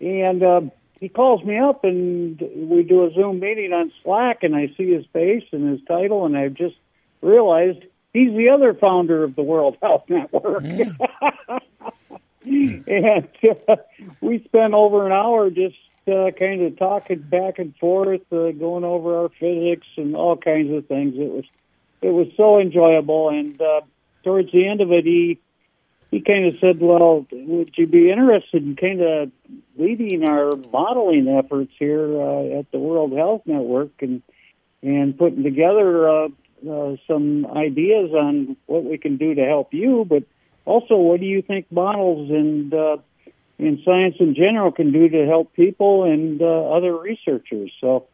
And 0.00 0.42
um, 0.42 0.72
he 1.00 1.08
calls 1.08 1.42
me 1.42 1.58
up, 1.58 1.84
and 1.84 2.38
we 2.54 2.82
do 2.82 3.06
a 3.06 3.10
Zoom 3.10 3.40
meeting 3.40 3.72
on 3.72 3.90
Slack, 4.02 4.42
and 4.42 4.54
I 4.54 4.70
see 4.76 4.92
his 4.92 5.06
face 5.06 5.44
and 5.52 5.70
his 5.70 5.80
title, 5.86 6.26
and 6.26 6.36
I've 6.36 6.54
just 6.54 6.76
realized 7.22 7.84
he's 8.16 8.34
the 8.34 8.48
other 8.48 8.72
founder 8.74 9.22
of 9.24 9.36
the 9.36 9.42
World 9.42 9.76
Health 9.82 10.04
Network. 10.08 10.64
and 12.44 13.28
uh, 13.68 13.76
we 14.20 14.42
spent 14.44 14.72
over 14.74 15.06
an 15.06 15.12
hour 15.12 15.50
just 15.50 15.76
uh, 16.08 16.30
kind 16.38 16.62
of 16.62 16.78
talking 16.78 17.18
back 17.18 17.58
and 17.58 17.76
forth, 17.76 18.22
uh, 18.32 18.52
going 18.52 18.84
over 18.84 19.22
our 19.22 19.28
physics 19.28 19.86
and 19.96 20.16
all 20.16 20.36
kinds 20.36 20.72
of 20.72 20.86
things. 20.86 21.14
It 21.16 21.30
was 21.30 21.44
it 22.02 22.10
was 22.10 22.28
so 22.36 22.60
enjoyable, 22.60 23.30
and 23.30 23.60
uh, 23.60 23.80
towards 24.22 24.52
the 24.52 24.68
end 24.68 24.80
of 24.80 24.92
it, 24.92 25.04
he 25.04 25.40
he 26.10 26.20
kind 26.20 26.46
of 26.46 26.54
said, 26.60 26.78
"Well, 26.80 27.26
would 27.32 27.72
you 27.76 27.86
be 27.86 28.10
interested 28.10 28.62
in 28.62 28.76
kind 28.76 29.00
of 29.00 29.32
leading 29.76 30.28
our 30.28 30.52
modeling 30.72 31.26
efforts 31.26 31.72
here 31.78 32.20
uh, 32.20 32.60
at 32.60 32.70
the 32.70 32.78
World 32.78 33.12
Health 33.12 33.42
Network 33.46 33.90
and 34.00 34.22
and 34.82 35.18
putting 35.18 35.42
together 35.42 36.08
uh, 36.08 36.28
uh, 36.68 36.96
some 37.06 37.46
ideas 37.46 38.12
on 38.12 38.56
what 38.66 38.84
we 38.84 38.98
can 38.98 39.16
do 39.16 39.34
to 39.34 39.44
help 39.44 39.72
you, 39.72 40.04
but 40.08 40.24
also 40.64 40.96
what 40.96 41.20
do 41.20 41.26
you 41.26 41.42
think 41.42 41.70
models 41.70 42.30
and 42.30 42.72
uh, 42.74 42.96
in 43.58 43.80
science 43.84 44.16
in 44.20 44.34
general 44.34 44.72
can 44.72 44.92
do 44.92 45.08
to 45.08 45.26
help 45.26 45.52
people 45.54 46.04
and 46.04 46.42
uh, 46.42 46.70
other 46.70 46.96
researchers?" 46.96 47.72
So 47.80 48.06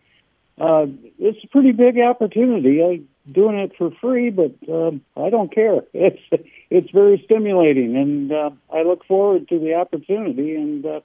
uh, 0.61 0.87
it's 1.19 1.43
a 1.45 1.49
pretty 1.49 1.73
big 1.73 1.99
opportunity. 1.99 2.83
I'm 2.83 3.09
doing 3.33 3.59
it 3.59 3.73
for 3.77 3.91
free, 4.01 4.31
but 4.31 4.55
um, 4.69 5.03
I 5.17 5.31
don't 5.31 5.53
care. 5.53 5.83
It's 5.95 6.23
it's 6.71 6.91
very 6.91 7.23
stimulating, 7.25 7.97
and 7.97 8.33
uh, 8.33 8.51
I 8.73 8.83
look 8.83 9.05
forward 9.05 9.49
to 9.49 9.59
the 9.59 9.75
opportunity, 9.75 10.55
and 10.55 10.85
uh, 10.87 11.01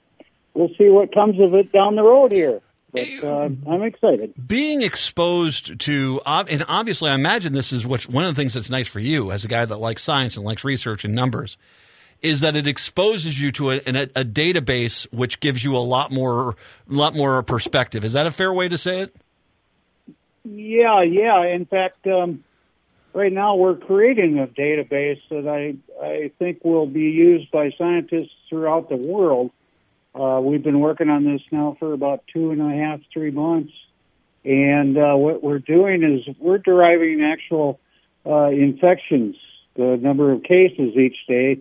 we'll 0.54 0.74
see 0.78 0.88
what 0.88 1.14
comes 1.14 1.40
of 1.40 1.54
it 1.54 1.72
down 1.72 1.96
the 1.96 2.02
road 2.02 2.32
here. 2.32 2.60
But 2.92 3.06
uh, 3.22 3.50
I'm 3.66 3.82
excited. 3.82 4.34
being 4.48 4.82
exposed 4.82 5.78
to 5.80 6.20
and 6.24 6.64
obviously 6.68 7.10
i 7.10 7.14
imagine 7.14 7.52
this 7.52 7.70
is 7.72 7.86
what 7.86 8.04
one 8.04 8.24
of 8.24 8.34
the 8.34 8.40
things 8.40 8.54
that's 8.54 8.70
nice 8.70 8.88
for 8.88 9.00
you 9.00 9.30
as 9.30 9.44
a 9.44 9.48
guy 9.48 9.64
that 9.64 9.76
likes 9.76 10.02
science 10.02 10.36
and 10.36 10.44
likes 10.44 10.64
research 10.64 11.04
and 11.04 11.14
numbers 11.14 11.58
is 12.22 12.40
that 12.40 12.56
it 12.56 12.66
exposes 12.66 13.40
you 13.40 13.52
to 13.52 13.70
a, 13.72 13.76
a, 13.86 14.02
a 14.16 14.24
database 14.24 15.06
which 15.12 15.38
gives 15.40 15.62
you 15.62 15.76
a 15.76 15.78
lot 15.78 16.10
more 16.10 16.56
lot 16.88 17.14
more 17.14 17.42
perspective 17.42 18.04
is 18.04 18.14
that 18.14 18.26
a 18.26 18.30
fair 18.30 18.52
way 18.52 18.68
to 18.68 18.78
say 18.78 19.00
it 19.02 19.14
Yeah, 20.44 21.02
yeah. 21.02 21.44
In 21.44 21.66
fact, 21.66 22.06
um, 22.06 22.42
right 23.12 23.32
now 23.32 23.56
we're 23.56 23.76
creating 23.76 24.38
a 24.38 24.46
database 24.46 25.20
that 25.28 25.46
I 25.46 25.76
I 26.02 26.30
think 26.38 26.64
will 26.64 26.86
be 26.86 27.10
used 27.10 27.50
by 27.50 27.70
scientists 27.76 28.32
throughout 28.48 28.88
the 28.88 28.96
world. 28.96 29.50
Uh, 30.18 30.40
we've 30.40 30.62
been 30.62 30.80
working 30.80 31.08
on 31.08 31.24
this 31.24 31.42
now 31.52 31.76
for 31.78 31.92
about 31.92 32.24
two 32.32 32.50
and 32.50 32.60
a 32.60 32.76
half, 32.76 33.00
three 33.12 33.30
months, 33.30 33.72
and 34.44 34.98
uh, 34.98 35.14
what 35.14 35.42
we're 35.42 35.58
doing 35.58 36.02
is 36.02 36.34
we're 36.38 36.58
deriving 36.58 37.22
actual 37.22 37.78
uh, 38.26 38.46
infections 38.46 39.36
the 39.78 39.96
number 39.96 40.32
of 40.32 40.42
cases 40.42 40.96
each 40.96 41.16
day 41.28 41.60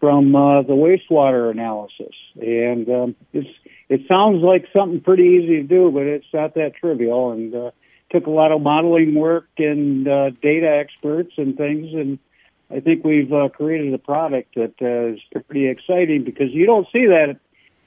from 0.00 0.34
uh, 0.34 0.62
the 0.62 0.72
wastewater 0.72 1.50
analysis. 1.50 2.14
And 2.34 2.88
um, 2.90 3.16
it's 3.32 3.48
it 3.88 4.00
sounds 4.08 4.42
like 4.42 4.66
something 4.76 5.00
pretty 5.00 5.22
easy 5.22 5.56
to 5.58 5.62
do, 5.62 5.90
but 5.92 6.02
it's 6.02 6.26
not 6.34 6.54
that 6.54 6.74
trivial. 6.74 7.30
And 7.30 7.54
uh, 7.54 7.70
took 8.10 8.26
a 8.26 8.30
lot 8.30 8.52
of 8.52 8.60
modeling 8.60 9.14
work 9.14 9.48
and 9.58 10.06
uh, 10.08 10.30
data 10.30 10.68
experts 10.68 11.32
and 11.36 11.56
things. 11.56 11.94
And 11.94 12.18
I 12.70 12.80
think 12.80 13.04
we've 13.04 13.32
uh, 13.32 13.48
created 13.50 13.94
a 13.94 13.98
product 13.98 14.56
that 14.56 14.74
uh, 14.82 15.14
is 15.14 15.44
pretty 15.44 15.68
exciting 15.68 16.24
because 16.24 16.50
you 16.52 16.66
don't 16.66 16.86
see 16.92 17.06
that 17.06 17.38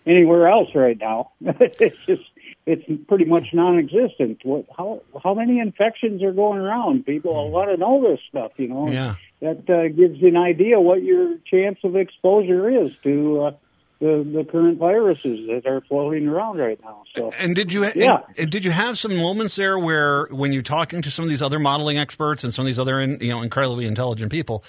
anywhere 0.05 0.47
else 0.47 0.69
right 0.75 0.97
now. 0.99 1.31
it's 1.41 1.97
just 2.05 2.23
it's 2.65 2.83
pretty 3.07 3.25
much 3.25 3.53
non-existent. 3.53 4.39
What, 4.43 4.65
how 4.75 5.01
how 5.23 5.33
many 5.33 5.59
infections 5.59 6.23
are 6.23 6.31
going 6.31 6.59
around? 6.59 7.05
People 7.05 7.51
want 7.51 7.69
to 7.69 7.77
know 7.77 8.01
this 8.09 8.19
stuff, 8.29 8.51
you 8.57 8.67
know. 8.67 8.89
Yeah. 8.89 9.15
That 9.41 9.69
uh, 9.69 9.87
gives 9.89 10.19
you 10.19 10.29
an 10.29 10.37
idea 10.37 10.79
what 10.79 11.03
your 11.03 11.37
chance 11.45 11.77
of 11.83 11.95
exposure 11.95 12.85
is 12.85 12.91
to 13.03 13.41
uh, 13.41 13.51
the 13.99 14.27
the 14.33 14.43
current 14.49 14.77
viruses 14.79 15.47
that 15.47 15.69
are 15.69 15.81
floating 15.81 16.27
around 16.27 16.57
right 16.57 16.79
now. 16.83 17.03
So, 17.15 17.31
and 17.39 17.55
did 17.55 17.71
you 17.71 17.85
Yeah. 17.95 18.21
and, 18.37 18.49
did 18.49 18.65
you 18.65 18.71
have 18.71 18.97
some 18.97 19.15
moments 19.15 19.55
there 19.55 19.77
where 19.77 20.25
when 20.31 20.51
you're 20.51 20.63
talking 20.63 21.01
to 21.01 21.11
some 21.11 21.23
of 21.23 21.29
these 21.29 21.41
other 21.41 21.59
modeling 21.59 21.97
experts 21.97 22.43
and 22.43 22.53
some 22.53 22.63
of 22.63 22.67
these 22.67 22.79
other 22.79 23.01
you 23.03 23.29
know 23.29 23.41
incredibly 23.41 23.85
intelligent 23.85 24.31
people 24.31 24.63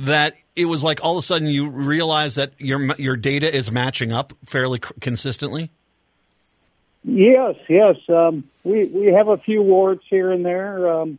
that 0.00 0.34
it 0.56 0.64
was 0.64 0.82
like 0.82 1.00
all 1.02 1.16
of 1.16 1.24
a 1.24 1.26
sudden 1.26 1.48
you 1.48 1.68
realize 1.68 2.34
that 2.34 2.52
your 2.58 2.94
your 2.96 3.16
data 3.16 3.54
is 3.54 3.70
matching 3.70 4.12
up 4.12 4.32
fairly 4.44 4.78
consistently? 5.00 5.70
Yes, 7.04 7.56
yes. 7.68 7.96
Um, 8.08 8.44
we 8.64 8.84
we 8.86 9.06
have 9.06 9.28
a 9.28 9.38
few 9.38 9.62
warts 9.62 10.04
here 10.08 10.30
and 10.30 10.44
there. 10.44 10.90
Um, 10.90 11.18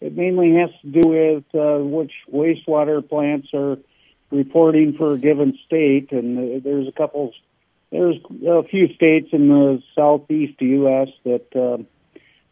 it 0.00 0.16
mainly 0.16 0.54
has 0.54 0.70
to 0.82 0.86
do 0.88 1.08
with 1.08 1.44
uh, 1.54 1.78
which 1.84 2.12
wastewater 2.32 3.06
plants 3.06 3.48
are 3.52 3.78
reporting 4.30 4.94
for 4.94 5.12
a 5.12 5.18
given 5.18 5.58
state, 5.66 6.12
and 6.12 6.38
uh, 6.38 6.60
there's 6.64 6.88
a 6.88 6.92
couple. 6.92 7.32
There's 7.90 8.16
a 8.46 8.62
few 8.62 8.94
states 8.94 9.30
in 9.32 9.48
the 9.48 9.82
southeast 9.94 10.60
U.S. 10.60 11.08
that 11.24 11.46
um 11.56 11.86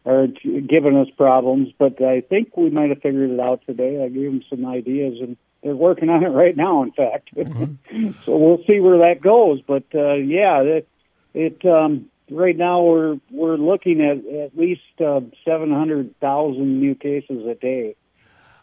are 0.05 0.27
giving 0.27 0.95
us 0.95 1.09
problems, 1.17 1.73
but 1.77 2.01
I 2.01 2.21
think 2.21 2.55
we 2.55 2.69
might 2.69 2.89
have 2.89 3.01
figured 3.01 3.31
it 3.31 3.39
out 3.39 3.61
today. 3.65 4.03
I 4.03 4.07
gave 4.09 4.31
them 4.31 4.43
some 4.49 4.65
ideas, 4.65 5.19
and 5.21 5.37
they're 5.63 5.75
working 5.75 6.09
on 6.09 6.23
it 6.23 6.29
right 6.29 6.55
now. 6.55 6.83
In 6.83 6.91
fact, 6.91 7.29
so 7.35 8.37
we'll 8.37 8.63
see 8.67 8.79
where 8.79 8.99
that 8.99 9.21
goes. 9.21 9.61
But 9.61 9.83
uh, 9.93 10.13
yeah, 10.13 10.61
it, 10.61 10.87
it 11.33 11.65
um, 11.65 12.05
right 12.31 12.55
now 12.55 12.81
we're 12.83 13.17
we're 13.31 13.57
looking 13.57 14.01
at 14.01 14.17
at 14.43 14.57
least 14.57 14.81
uh, 15.03 15.21
seven 15.45 15.71
hundred 15.71 16.17
thousand 16.19 16.79
new 16.79 16.95
cases 16.95 17.45
a 17.45 17.55
day 17.55 17.95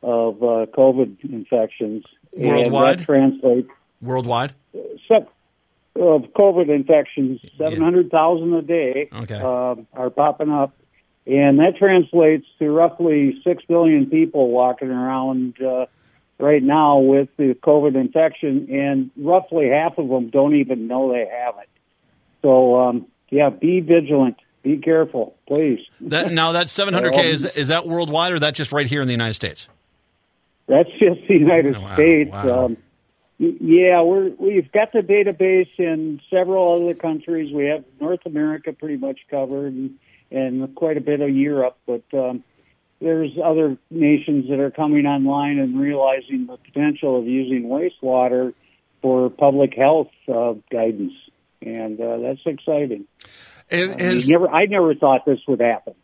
of 0.02 0.42
uh, 0.42 0.66
COVID 0.76 1.24
infections, 1.24 2.04
Worldwide? 2.36 2.98
and 2.98 3.06
translates 3.06 3.68
Worldwide? 4.00 4.54
of 5.98 6.22
COVID 6.36 6.68
infections, 6.68 7.40
seven 7.58 7.80
hundred 7.80 8.10
thousand 8.10 8.54
a 8.54 8.62
day 8.62 9.08
Okay. 9.12 9.40
uh, 9.40 9.76
are 9.94 10.10
popping 10.10 10.50
up, 10.50 10.76
and 11.26 11.58
that 11.58 11.76
translates 11.78 12.46
to 12.58 12.70
roughly 12.70 13.40
six 13.44 13.62
billion 13.66 14.06
people 14.10 14.50
walking 14.50 14.88
around 14.90 15.60
uh, 15.60 15.86
right 16.38 16.62
now 16.62 16.98
with 16.98 17.28
the 17.36 17.54
COVID 17.62 17.94
infection, 17.94 18.68
and 18.70 19.10
roughly 19.16 19.68
half 19.68 19.98
of 19.98 20.08
them 20.08 20.30
don't 20.30 20.54
even 20.56 20.86
know 20.86 21.12
they 21.12 21.26
have 21.26 21.54
it. 21.62 21.68
So, 22.42 22.80
um, 22.80 23.06
yeah, 23.30 23.50
be 23.50 23.80
vigilant, 23.80 24.36
be 24.62 24.78
careful, 24.78 25.34
please. 25.48 25.80
That 26.00 26.32
now 26.32 26.52
that 26.52 26.66
700k 26.66 27.24
is 27.24 27.44
is 27.44 27.68
that 27.68 27.86
worldwide 27.86 28.32
or 28.32 28.38
that 28.40 28.54
just 28.54 28.72
right 28.72 28.86
here 28.86 29.00
in 29.00 29.06
the 29.06 29.14
United 29.14 29.34
States? 29.34 29.68
That's 30.68 30.90
just 30.98 31.20
the 31.28 31.34
United 31.34 31.76
Oh, 31.76 31.80
Wow, 31.80 31.94
States. 31.94 32.30
wow. 32.30 32.64
Um, 32.66 32.76
yeah, 33.38 34.00
we're 34.02 34.30
we've 34.38 34.72
got 34.72 34.92
the 34.92 35.00
database 35.00 35.68
in 35.78 36.20
several 36.30 36.82
other 36.82 36.94
countries. 36.94 37.52
We 37.52 37.66
have 37.66 37.84
North 38.00 38.24
America 38.24 38.72
pretty 38.72 38.96
much 38.96 39.20
covered, 39.30 39.74
and, 39.74 39.94
and 40.30 40.74
quite 40.74 40.96
a 40.96 41.00
bit 41.02 41.20
of 41.20 41.28
Europe. 41.30 41.76
But 41.86 42.02
um, 42.14 42.42
there's 43.00 43.32
other 43.42 43.76
nations 43.90 44.48
that 44.48 44.58
are 44.58 44.70
coming 44.70 45.06
online 45.06 45.58
and 45.58 45.78
realizing 45.78 46.46
the 46.46 46.56
potential 46.56 47.18
of 47.18 47.26
using 47.26 47.64
wastewater 47.64 48.54
for 49.02 49.30
public 49.30 49.74
health 49.74 50.08
uh, 50.28 50.54
guidance, 50.70 51.12
and 51.60 52.00
uh, 52.00 52.18
that's 52.18 52.40
exciting. 52.46 53.06
It 53.68 54.00
I, 54.00 54.30
never, 54.30 54.48
I 54.48 54.66
never 54.66 54.94
thought 54.94 55.24
this 55.26 55.40
would 55.48 55.60
happen. 55.60 55.94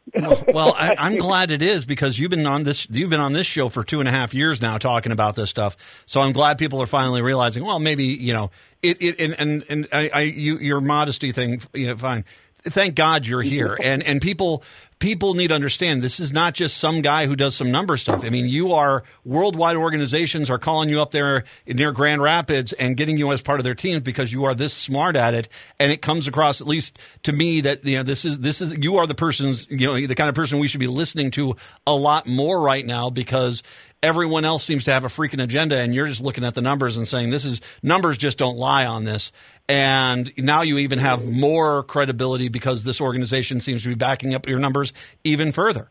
well, 0.53 0.75
I, 0.77 0.97
I'm 0.99 1.17
glad 1.17 1.53
it 1.53 1.63
is 1.63 1.85
because 1.85 2.19
you've 2.19 2.31
been 2.31 2.47
on 2.47 2.65
this 2.65 2.89
you've 2.91 3.11
been 3.11 3.21
on 3.21 3.33
this 3.33 3.47
show 3.47 3.69
for 3.69 3.85
two 3.85 4.01
and 4.01 4.09
a 4.09 4.13
half 4.13 4.35
years 4.35 4.61
now 4.61 4.79
talking 4.79 5.13
about 5.13 5.37
this 5.37 5.49
stuff. 5.49 5.77
So 6.05 6.21
I'm 6.21 6.33
glad 6.33 6.59
people 6.59 6.83
are 6.83 6.87
finally 6.87 7.23
realizing. 7.23 7.65
Well, 7.65 7.79
maybe 7.79 8.05
you 8.05 8.33
know 8.33 8.51
it. 8.83 9.01
it 9.01 9.21
and 9.21 9.35
and, 9.39 9.65
and 9.69 9.89
I, 9.93 10.11
I 10.13 10.21
you, 10.23 10.59
your 10.59 10.81
modesty 10.81 11.31
thing, 11.31 11.61
you 11.73 11.87
know, 11.87 11.97
fine. 11.97 12.25
Thank 12.64 12.94
God 12.94 13.27
you're 13.27 13.42
here, 13.42 13.77
and 13.83 14.03
and 14.03 14.20
people 14.20 14.62
people 15.03 15.35
need 15.35 15.48
to 15.48 15.55
understand 15.55 16.01
this 16.01 16.20
is 16.20 16.31
not 16.31 16.55
just 16.55 16.77
some 16.77 17.03
guy 17.03 17.27
who 17.27 17.35
does 17.35 17.57
some 17.57 17.72
number 17.72 17.96
stuff. 17.96 18.25
I 18.25 18.31
mean, 18.31 18.46
you 18.46 18.72
are 18.72 19.03
worldwide 19.25 19.77
organizations 19.77 20.48
are 20.48 20.61
calling 20.61 20.88
you 20.88 21.03
up 21.03 21.11
there 21.11 21.42
near 21.66 21.90
Grand 21.90 22.22
Rapids 22.22 22.72
and 22.72 22.96
getting 22.96 23.18
you 23.18 23.33
as 23.33 23.42
part 23.42 23.59
of 23.59 23.64
their 23.64 23.75
teams 23.75 24.03
because 24.03 24.33
you 24.33 24.44
are 24.44 24.55
this 24.55 24.72
smart 24.72 25.16
at 25.16 25.35
it, 25.35 25.48
and 25.81 25.90
it 25.90 26.03
comes 26.03 26.29
across 26.29 26.61
at 26.61 26.68
least 26.68 27.01
to 27.25 27.33
me 27.33 27.62
that 27.62 27.85
you 27.85 27.96
know 27.96 28.05
this 28.05 28.25
is 28.25 28.38
this 28.38 28.61
is 28.61 28.72
you 28.79 28.98
are 28.98 29.09
the 29.09 29.14
person's 29.14 29.66
you 29.68 29.88
know 29.88 29.94
the 29.94 30.14
kind 30.14 30.29
of 30.29 30.37
person 30.37 30.61
we 30.61 30.68
should 30.68 30.79
be 30.79 30.87
listening 30.87 31.33
to 31.33 31.57
a 31.85 31.94
lot 31.94 32.29
more 32.29 32.61
right 32.61 32.87
now 32.87 33.11
because 33.11 33.64
everyone 34.03 34.44
else 34.44 34.64
seems 34.64 34.85
to 34.85 34.92
have 34.92 35.05
a 35.05 35.09
freaking 35.09 35.42
agenda 35.42 35.79
and 35.79 35.94
you're 35.94 36.09
just 36.09 36.20
looking 36.20 36.44
at 36.44 36.55
the 36.55 36.62
numbers 36.62 36.96
and 36.96 37.07
saying 37.07 37.31
this 37.31 37.44
is 37.44 37.61
numbers 37.83 38.18
just 38.18 38.37
don't 38.37 38.57
lie 38.57 38.85
on 38.85 39.05
this 39.05 39.31
and 39.73 40.31
now 40.37 40.61
you 40.61 40.77
even 40.77 40.99
have 40.99 41.25
more 41.25 41.83
credibility 41.85 42.49
because 42.49 42.85
this 42.85 43.01
organization 43.01 43.59
seems 43.59 43.83
to 43.83 43.89
be 43.89 43.95
backing 43.95 44.35
up 44.35 44.47
your 44.47 44.59
numbers 44.59 44.93
even 45.25 45.51
further 45.51 45.91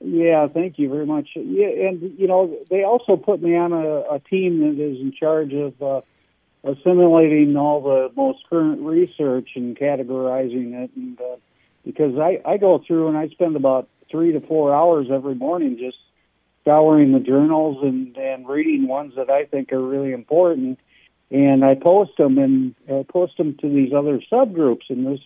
Yeah, 0.00 0.46
thank 0.46 0.78
you 0.78 0.88
very 0.88 1.06
much. 1.06 1.30
Yeah, 1.34 1.88
and 1.88 2.18
you 2.18 2.28
know 2.28 2.56
they 2.70 2.84
also 2.84 3.16
put 3.16 3.42
me 3.42 3.56
on 3.56 3.72
a, 3.72 4.14
a 4.14 4.20
team 4.20 4.60
that 4.60 4.82
is 4.82 5.00
in 5.00 5.12
charge 5.12 5.52
of 5.52 5.82
uh, 5.82 6.00
assimilating 6.62 7.56
all 7.56 7.82
the 7.82 8.12
most 8.16 8.38
current 8.48 8.80
research 8.80 9.50
and 9.56 9.76
categorizing 9.76 10.84
it. 10.84 10.90
And 10.94 11.20
uh, 11.20 11.36
because 11.84 12.16
I 12.18 12.40
I 12.46 12.56
go 12.56 12.82
through 12.86 13.08
and 13.08 13.18
I 13.18 13.28
spend 13.28 13.56
about 13.56 13.88
three 14.10 14.32
to 14.32 14.40
four 14.40 14.74
hours 14.74 15.08
every 15.12 15.34
morning 15.34 15.78
just 15.78 15.98
scouring 16.62 17.12
the 17.12 17.20
journals 17.20 17.78
and 17.82 18.16
and 18.16 18.48
reading 18.48 18.86
ones 18.86 19.14
that 19.16 19.30
I 19.30 19.44
think 19.46 19.72
are 19.72 19.82
really 19.82 20.12
important, 20.12 20.78
and 21.30 21.64
I 21.64 21.74
post 21.74 22.12
them 22.18 22.38
and 22.38 22.74
uh, 22.90 23.04
post 23.04 23.36
them 23.36 23.56
to 23.60 23.68
these 23.68 23.92
other 23.92 24.20
subgroups. 24.32 24.88
And 24.88 25.06
this 25.06 25.20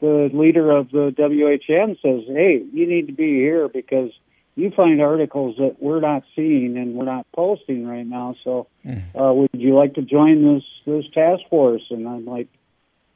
the 0.00 0.30
leader 0.32 0.70
of 0.70 0.90
the 0.90 1.14
WHN 1.16 2.00
says, 2.02 2.24
"Hey, 2.26 2.62
you 2.72 2.86
need 2.86 3.06
to 3.06 3.12
be 3.12 3.34
here 3.34 3.68
because 3.68 4.10
you 4.54 4.70
find 4.70 5.00
articles 5.00 5.56
that 5.58 5.76
we're 5.80 6.00
not 6.00 6.24
seeing 6.34 6.76
and 6.76 6.94
we're 6.94 7.04
not 7.04 7.26
posting 7.34 7.86
right 7.86 8.06
now. 8.06 8.34
So, 8.44 8.66
uh, 9.18 9.32
would 9.32 9.50
you 9.52 9.74
like 9.74 9.94
to 9.94 10.02
join 10.02 10.54
this 10.54 10.64
this 10.84 11.04
task 11.12 11.42
force?" 11.48 11.82
And 11.90 12.06
I'm 12.06 12.26
like, 12.26 12.48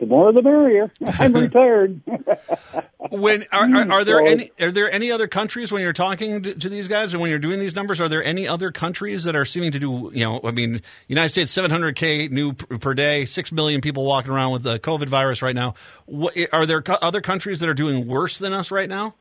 "The 0.00 0.06
more, 0.06 0.32
the 0.32 0.42
merrier." 0.42 0.90
I'm 1.06 1.32
retired. 1.34 2.00
when 3.10 3.46
are, 3.52 3.68
are, 3.68 3.92
are 3.92 4.04
there 4.04 4.20
any 4.20 4.50
are 4.60 4.70
there 4.70 4.90
any 4.90 5.10
other 5.10 5.28
countries 5.28 5.70
when 5.72 5.82
you're 5.82 5.92
talking 5.92 6.42
to, 6.42 6.54
to 6.54 6.68
these 6.68 6.88
guys 6.88 7.12
and 7.12 7.20
when 7.20 7.30
you're 7.30 7.38
doing 7.38 7.58
these 7.58 7.74
numbers 7.74 8.00
are 8.00 8.08
there 8.08 8.22
any 8.22 8.46
other 8.46 8.70
countries 8.70 9.24
that 9.24 9.34
are 9.34 9.44
seeming 9.44 9.72
to 9.72 9.78
do 9.78 10.10
you 10.12 10.24
know 10.24 10.40
i 10.44 10.50
mean 10.50 10.82
united 11.08 11.30
states 11.30 11.56
700k 11.56 12.30
new 12.30 12.52
p- 12.52 12.76
per 12.76 12.94
day 12.94 13.24
6 13.24 13.52
million 13.52 13.80
people 13.80 14.04
walking 14.04 14.30
around 14.30 14.52
with 14.52 14.62
the 14.62 14.78
covid 14.78 15.08
virus 15.08 15.42
right 15.42 15.56
now 15.56 15.74
what, 16.06 16.36
are 16.52 16.66
there 16.66 16.82
co- 16.82 16.98
other 17.00 17.20
countries 17.20 17.60
that 17.60 17.68
are 17.68 17.74
doing 17.74 18.06
worse 18.06 18.38
than 18.38 18.52
us 18.52 18.70
right 18.70 18.88
now 18.88 19.14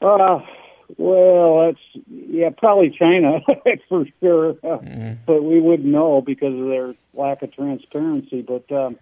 Uh, 0.00 0.40
well, 0.98 1.66
that's 1.66 2.04
yeah, 2.08 2.50
probably 2.56 2.90
China 2.90 3.40
for 3.88 4.06
sure, 4.20 4.52
but 5.26 5.42
we 5.42 5.60
wouldn't 5.60 5.88
know 5.88 6.20
because 6.20 6.54
of 6.58 6.68
their 6.68 6.94
lack 7.14 7.42
of 7.42 7.52
transparency. 7.52 8.42
But 8.42 8.70
um, 8.70 8.98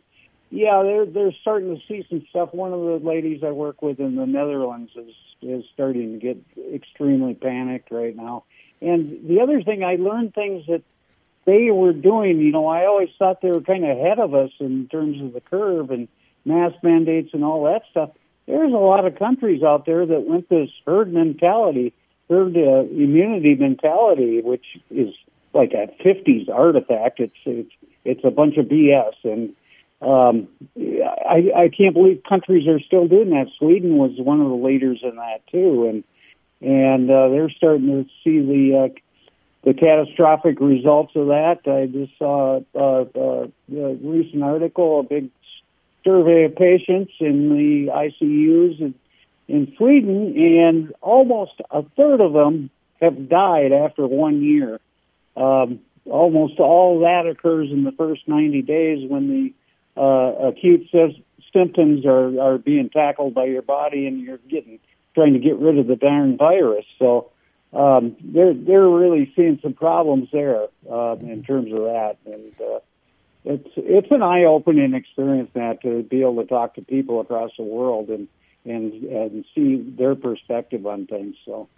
yeah, 0.54 0.82
they're 0.84 1.04
they're 1.04 1.32
starting 1.40 1.76
to 1.76 1.82
see 1.88 2.06
some 2.08 2.24
stuff. 2.30 2.54
One 2.54 2.72
of 2.72 2.80
the 2.80 3.00
ladies 3.04 3.42
I 3.42 3.50
work 3.50 3.82
with 3.82 3.98
in 3.98 4.14
the 4.14 4.24
Netherlands 4.24 4.92
is 4.94 5.12
is 5.42 5.64
starting 5.74 6.12
to 6.12 6.18
get 6.18 6.38
extremely 6.72 7.34
panicked 7.34 7.90
right 7.90 8.14
now. 8.14 8.44
And 8.80 9.28
the 9.28 9.40
other 9.40 9.62
thing, 9.62 9.82
I 9.82 9.96
learned 9.96 10.32
things 10.32 10.66
that 10.68 10.82
they 11.44 11.72
were 11.72 11.92
doing. 11.92 12.38
You 12.38 12.52
know, 12.52 12.68
I 12.68 12.86
always 12.86 13.08
thought 13.18 13.42
they 13.42 13.50
were 13.50 13.62
kind 13.62 13.84
of 13.84 13.98
ahead 13.98 14.20
of 14.20 14.32
us 14.32 14.50
in 14.60 14.86
terms 14.86 15.20
of 15.20 15.32
the 15.32 15.40
curve 15.40 15.90
and 15.90 16.06
mask 16.44 16.76
mandates 16.84 17.30
and 17.34 17.42
all 17.42 17.64
that 17.64 17.82
stuff. 17.90 18.10
There's 18.46 18.72
a 18.72 18.76
lot 18.76 19.04
of 19.04 19.18
countries 19.18 19.64
out 19.64 19.86
there 19.86 20.06
that 20.06 20.22
went 20.22 20.48
this 20.48 20.70
herd 20.86 21.12
mentality, 21.12 21.94
herd 22.30 22.56
uh, 22.56 22.84
immunity 22.84 23.56
mentality, 23.56 24.40
which 24.40 24.66
is 24.88 25.12
like 25.52 25.72
a 25.72 25.88
50s 26.00 26.48
artifact. 26.48 27.18
It's 27.18 27.34
it's 27.44 27.72
it's 28.04 28.24
a 28.24 28.30
bunch 28.30 28.56
of 28.56 28.66
BS, 28.66 29.14
and 29.24 29.56
um, 30.04 30.48
I 30.76 31.64
I 31.64 31.68
can't 31.76 31.94
believe 31.94 32.22
countries 32.28 32.68
are 32.68 32.80
still 32.80 33.08
doing 33.08 33.30
that. 33.30 33.46
Sweden 33.58 33.96
was 33.96 34.12
one 34.18 34.40
of 34.40 34.48
the 34.48 34.54
leaders 34.54 35.00
in 35.02 35.16
that 35.16 35.46
too, 35.50 35.88
and 35.88 36.04
and 36.60 37.10
uh, 37.10 37.28
they're 37.28 37.50
starting 37.50 37.86
to 37.86 38.04
see 38.22 38.40
the 38.40 38.90
the 39.64 39.74
catastrophic 39.74 40.60
results 40.60 41.12
of 41.16 41.28
that. 41.28 41.60
I 41.66 41.86
just 41.86 42.12
saw 42.18 42.60
uh, 42.74 42.78
uh, 42.78 43.46
a 43.74 43.94
recent 43.94 44.42
article, 44.42 45.00
a 45.00 45.02
big 45.02 45.30
survey 46.04 46.44
of 46.44 46.54
patients 46.54 47.12
in 47.18 47.48
the 47.48 47.90
ICUs 47.90 48.80
in, 48.80 48.94
in 49.48 49.72
Sweden, 49.78 50.34
and 50.36 50.92
almost 51.00 51.52
a 51.70 51.82
third 51.96 52.20
of 52.20 52.34
them 52.34 52.68
have 53.00 53.28
died 53.28 53.72
after 53.72 54.06
one 54.06 54.42
year. 54.42 54.80
Um, 55.34 55.80
almost 56.04 56.60
all 56.60 57.00
that 57.00 57.26
occurs 57.26 57.70
in 57.70 57.84
the 57.84 57.92
first 57.92 58.28
90 58.28 58.62
days 58.62 59.08
when 59.08 59.28
the 59.28 59.52
uh, 59.96 60.48
acute 60.48 60.88
sy- 60.90 61.22
symptoms 61.52 62.04
are, 62.04 62.40
are 62.40 62.58
being 62.58 62.90
tackled 62.90 63.34
by 63.34 63.44
your 63.44 63.62
body 63.62 64.06
and 64.06 64.20
you're 64.20 64.38
getting 64.48 64.80
trying 65.14 65.32
to 65.32 65.38
get 65.38 65.56
rid 65.56 65.78
of 65.78 65.86
the 65.86 65.96
darn 65.96 66.36
virus. 66.36 66.84
So 66.98 67.30
um, 67.72 68.16
they're 68.22 68.54
they're 68.54 68.88
really 68.88 69.32
seeing 69.34 69.58
some 69.62 69.74
problems 69.74 70.28
there 70.32 70.66
uh, 70.90 71.16
in 71.20 71.42
terms 71.44 71.72
of 71.72 71.82
that, 71.82 72.16
and 72.24 72.52
uh, 72.60 72.80
it's 73.44 73.68
it's 73.76 74.10
an 74.10 74.22
eye 74.22 74.44
opening 74.44 74.94
experience, 74.94 75.50
Matt, 75.54 75.82
to 75.82 76.02
be 76.02 76.20
able 76.20 76.36
to 76.36 76.46
talk 76.46 76.74
to 76.74 76.82
people 76.82 77.20
across 77.20 77.50
the 77.56 77.64
world 77.64 78.10
and 78.10 78.28
and 78.64 78.92
and 79.04 79.44
see 79.54 79.76
their 79.76 80.14
perspective 80.14 80.86
on 80.86 81.06
things. 81.06 81.36
So 81.44 81.68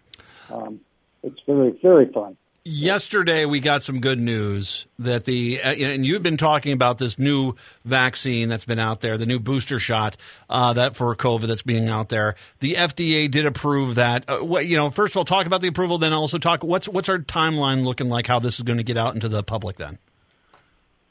um, 0.50 0.80
it's 1.22 1.40
very 1.46 1.78
very 1.82 2.12
fun. 2.12 2.36
Yesterday, 2.68 3.44
we 3.44 3.60
got 3.60 3.84
some 3.84 4.00
good 4.00 4.18
news 4.18 4.88
that 4.98 5.24
the 5.24 5.62
uh, 5.62 5.72
and 5.72 6.04
you've 6.04 6.24
been 6.24 6.36
talking 6.36 6.72
about 6.72 6.98
this 6.98 7.16
new 7.16 7.54
vaccine 7.84 8.48
that's 8.48 8.64
been 8.64 8.80
out 8.80 9.00
there, 9.00 9.16
the 9.16 9.24
new 9.24 9.38
booster 9.38 9.78
shot 9.78 10.16
uh, 10.50 10.72
that 10.72 10.96
for 10.96 11.14
COVID 11.14 11.46
that's 11.46 11.62
being 11.62 11.88
out 11.88 12.08
there. 12.08 12.34
The 12.58 12.72
FDA 12.72 13.30
did 13.30 13.46
approve 13.46 13.94
that. 13.94 14.24
Uh, 14.26 14.38
what, 14.38 14.66
you 14.66 14.76
know, 14.76 14.90
first 14.90 15.12
of 15.12 15.18
all, 15.18 15.24
talk 15.24 15.46
about 15.46 15.60
the 15.60 15.68
approval, 15.68 15.98
then 15.98 16.12
also 16.12 16.38
talk 16.38 16.64
what's 16.64 16.88
what's 16.88 17.08
our 17.08 17.20
timeline 17.20 17.84
looking 17.84 18.08
like? 18.08 18.26
How 18.26 18.40
this 18.40 18.56
is 18.56 18.62
going 18.62 18.78
to 18.78 18.84
get 18.84 18.96
out 18.96 19.14
into 19.14 19.28
the 19.28 19.44
public 19.44 19.76
then? 19.76 19.98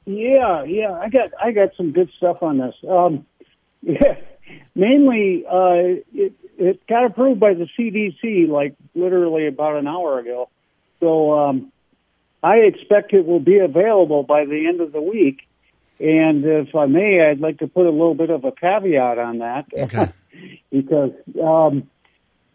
Yeah, 0.06 0.66
yeah, 0.66 0.92
I 0.92 1.08
got 1.08 1.30
I 1.42 1.52
got 1.54 1.70
some 1.78 1.94
good 1.94 2.12
stuff 2.18 2.44
on 2.44 2.58
this. 2.58 2.76
Um, 2.86 3.26
yeah, 3.82 4.18
mainly, 4.76 5.46
uh, 5.50 6.04
it 6.14 6.34
it 6.58 6.86
got 6.86 7.06
approved 7.06 7.40
by 7.40 7.54
the 7.54 7.70
CDC 7.80 8.50
like 8.50 8.76
literally 8.94 9.48
about 9.48 9.78
an 9.78 9.88
hour 9.88 10.20
ago. 10.20 10.50
So 11.06 11.38
um, 11.38 11.72
I 12.42 12.56
expect 12.56 13.14
it 13.14 13.28
will 13.28 13.40
be 13.40 13.60
available 13.60 14.24
by 14.24 14.46
the 14.46 14.66
end 14.66 14.82
of 14.82 14.92
the 14.92 15.02
week. 15.02 15.48
And 16.00 16.44
if 16.44 16.76
I 16.76 16.88
may, 16.88 17.22
I'd 17.22 17.40
like 17.40 17.60
to 17.60 17.68
put 17.68 17.86
a 17.86 17.92
little 17.92 18.16
bit 18.16 18.32
of 18.32 18.44
a 18.44 18.52
caveat 18.52 19.20
on 19.20 19.38
that. 19.38 19.68
Okay. 19.72 20.12
because, 20.72 21.12
um, 21.40 21.88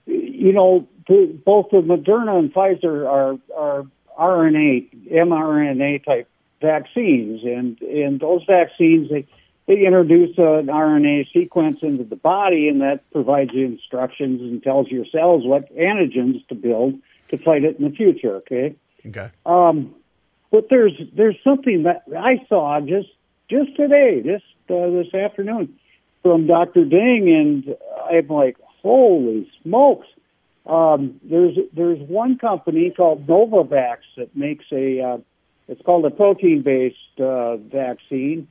you 0.07 0.53
know, 0.53 0.88
the, 1.07 1.32
both 1.44 1.70
the 1.70 1.76
Moderna 1.76 2.40
and 2.40 2.53
Pfizer 2.53 3.09
are, 3.09 3.38
are 3.57 3.86
RNA, 4.18 5.12
mRNA 5.12 6.05
type 6.05 6.28
vaccines. 6.61 7.44
And, 7.44 7.80
and 7.82 8.18
those 8.18 8.42
vaccines, 8.48 9.11
they, 9.11 9.28
they 9.68 9.86
introduce 9.86 10.36
an 10.38 10.66
RNA 10.66 11.32
sequence 11.32 11.78
into 11.82 12.03
the 12.03 12.16
body, 12.16 12.68
and 12.68 12.80
that 12.80 13.09
provides 13.12 13.53
you 13.55 13.64
instructions 13.64 14.40
and 14.40 14.61
tells 14.61 14.88
your 14.88 15.05
cells 15.07 15.46
what 15.46 15.72
antigens 15.76 16.44
to 16.48 16.57
build 16.57 17.01
to 17.30 17.38
fight 17.38 17.64
it 17.64 17.78
in 17.78 17.84
the 17.84 17.96
future. 17.96 18.36
Okay. 18.36 18.76
Okay. 19.06 19.30
Um, 19.46 19.94
but 20.50 20.66
there's 20.70 21.00
there's 21.14 21.36
something 21.42 21.84
that 21.84 22.02
I 22.16 22.44
saw 22.48 22.80
just 22.80 23.08
just 23.48 23.74
today, 23.76 24.22
just 24.22 24.44
uh, 24.68 24.90
this 24.90 25.12
afternoon, 25.14 25.78
from 26.22 26.46
Dr. 26.46 26.84
Ding, 26.84 27.28
and 27.28 27.76
I'm 28.10 28.28
like, 28.28 28.56
holy 28.82 29.50
smokes! 29.62 30.06
Um, 30.66 31.20
there's 31.22 31.56
there's 31.72 32.00
one 32.00 32.38
company 32.38 32.90
called 32.90 33.26
Novavax 33.26 33.98
that 34.16 34.36
makes 34.36 34.64
a 34.72 35.00
uh, 35.00 35.18
it's 35.68 35.82
called 35.82 36.04
a 36.04 36.10
protein 36.10 36.62
based 36.62 37.20
uh, 37.20 37.56
vaccine, 37.56 38.48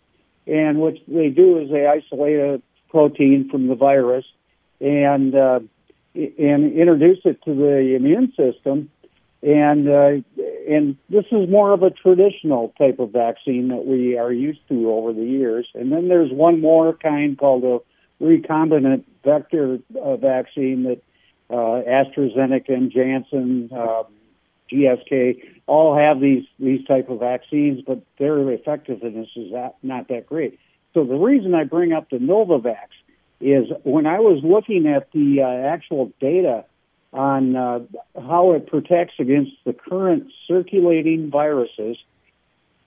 and 0.48 0.80
what 0.80 0.96
they 1.08 1.30
do 1.30 1.60
is 1.60 1.70
they 1.70 1.86
isolate 1.86 2.40
a 2.40 2.62
protein 2.90 3.50
from 3.50 3.68
the 3.68 3.76
virus 3.76 4.26
and 4.82 5.36
uh, 5.36 5.60
and 6.16 6.74
introduce 6.74 7.20
it 7.26 7.42
to 7.44 7.54
the 7.54 7.96
immune 7.96 8.34
system. 8.36 8.90
And 9.42 9.88
uh, 9.90 10.12
and 10.70 10.98
this 11.10 11.26
is 11.32 11.50
more 11.50 11.72
of 11.72 11.82
a 11.82 11.92
traditional 11.92 12.74
type 12.78 13.00
of 13.00 13.12
vaccine 13.12 13.70
that 13.70 13.86
we 13.86 14.18
are 14.18 14.34
used 14.34 14.60
to 14.68 14.92
over 14.92 15.14
the 15.14 15.24
years. 15.24 15.68
And 15.74 15.92
then 15.92 16.10
there's 16.10 16.32
one 16.32 16.60
more 16.60 16.94
kind 16.94 17.38
called 17.38 17.64
a 17.64 17.80
recombinant 18.24 19.06
vector 19.24 19.80
uh, 20.02 20.18
vaccine 20.18 20.84
that 20.84 21.02
uh, 21.50 21.82
AstraZeneca 21.88 22.70
and 22.70 22.92
Janssen, 22.92 23.70
uh, 23.74 24.04
GSK, 24.72 25.42
all 25.68 25.98
have 25.98 26.20
these 26.20 26.46
these 26.60 26.86
type 26.86 27.10
of 27.10 27.20
vaccines, 27.20 27.82
but 27.86 28.02
their 28.18 28.52
effectiveness 28.52 29.30
is 29.36 29.52
that, 29.54 29.76
not 29.82 30.10
that 30.10 30.28
great. 30.28 30.60
So 30.94 31.06
the 31.06 31.16
reason 31.16 31.56
I 31.56 31.64
bring 31.64 31.94
up 31.94 32.10
the 32.10 32.18
Novavax 32.18 32.90
is 33.42 33.68
when 33.84 34.06
I 34.06 34.20
was 34.20 34.42
looking 34.44 34.88
at 34.88 35.12
the 35.12 35.42
uh, 35.42 35.68
actual 35.74 36.12
data 36.20 36.66
on 37.12 37.56
uh, 37.56 37.80
how 38.16 38.54
it 38.54 38.68
protects 38.68 39.16
against 39.20 39.52
the 39.66 39.74
current 39.74 40.32
circulating 40.48 41.32
viruses, 41.32 41.98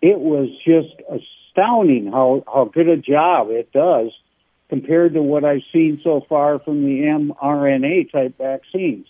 it 0.01 0.19
was 0.19 0.49
just 0.65 0.95
astounding 1.09 2.11
how, 2.11 2.45
how 2.47 2.65
good 2.65 2.89
a 2.89 2.97
job 2.97 3.49
it 3.51 3.73
does 3.73 4.11
compared 4.69 5.15
to 5.15 5.23
what 5.23 5.45
I've 5.45 5.63
seen 5.73 6.01
so 6.03 6.25
far 6.29 6.59
from 6.59 6.85
the 6.85 7.03
mRNA 7.03 8.11
type 8.13 8.39
vaccines. 8.39 9.07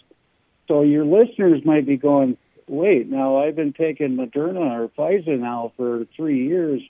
So 0.68 0.82
your 0.82 1.04
listeners 1.04 1.64
might 1.64 1.86
be 1.86 1.96
going, 1.96 2.36
wait, 2.66 3.08
now 3.08 3.36
I've 3.36 3.56
been 3.56 3.72
taking 3.72 4.16
Moderna 4.16 4.80
or 4.80 4.88
Pfizer 4.88 5.38
now 5.38 5.72
for 5.76 6.06
three 6.16 6.46
years. 6.46 6.80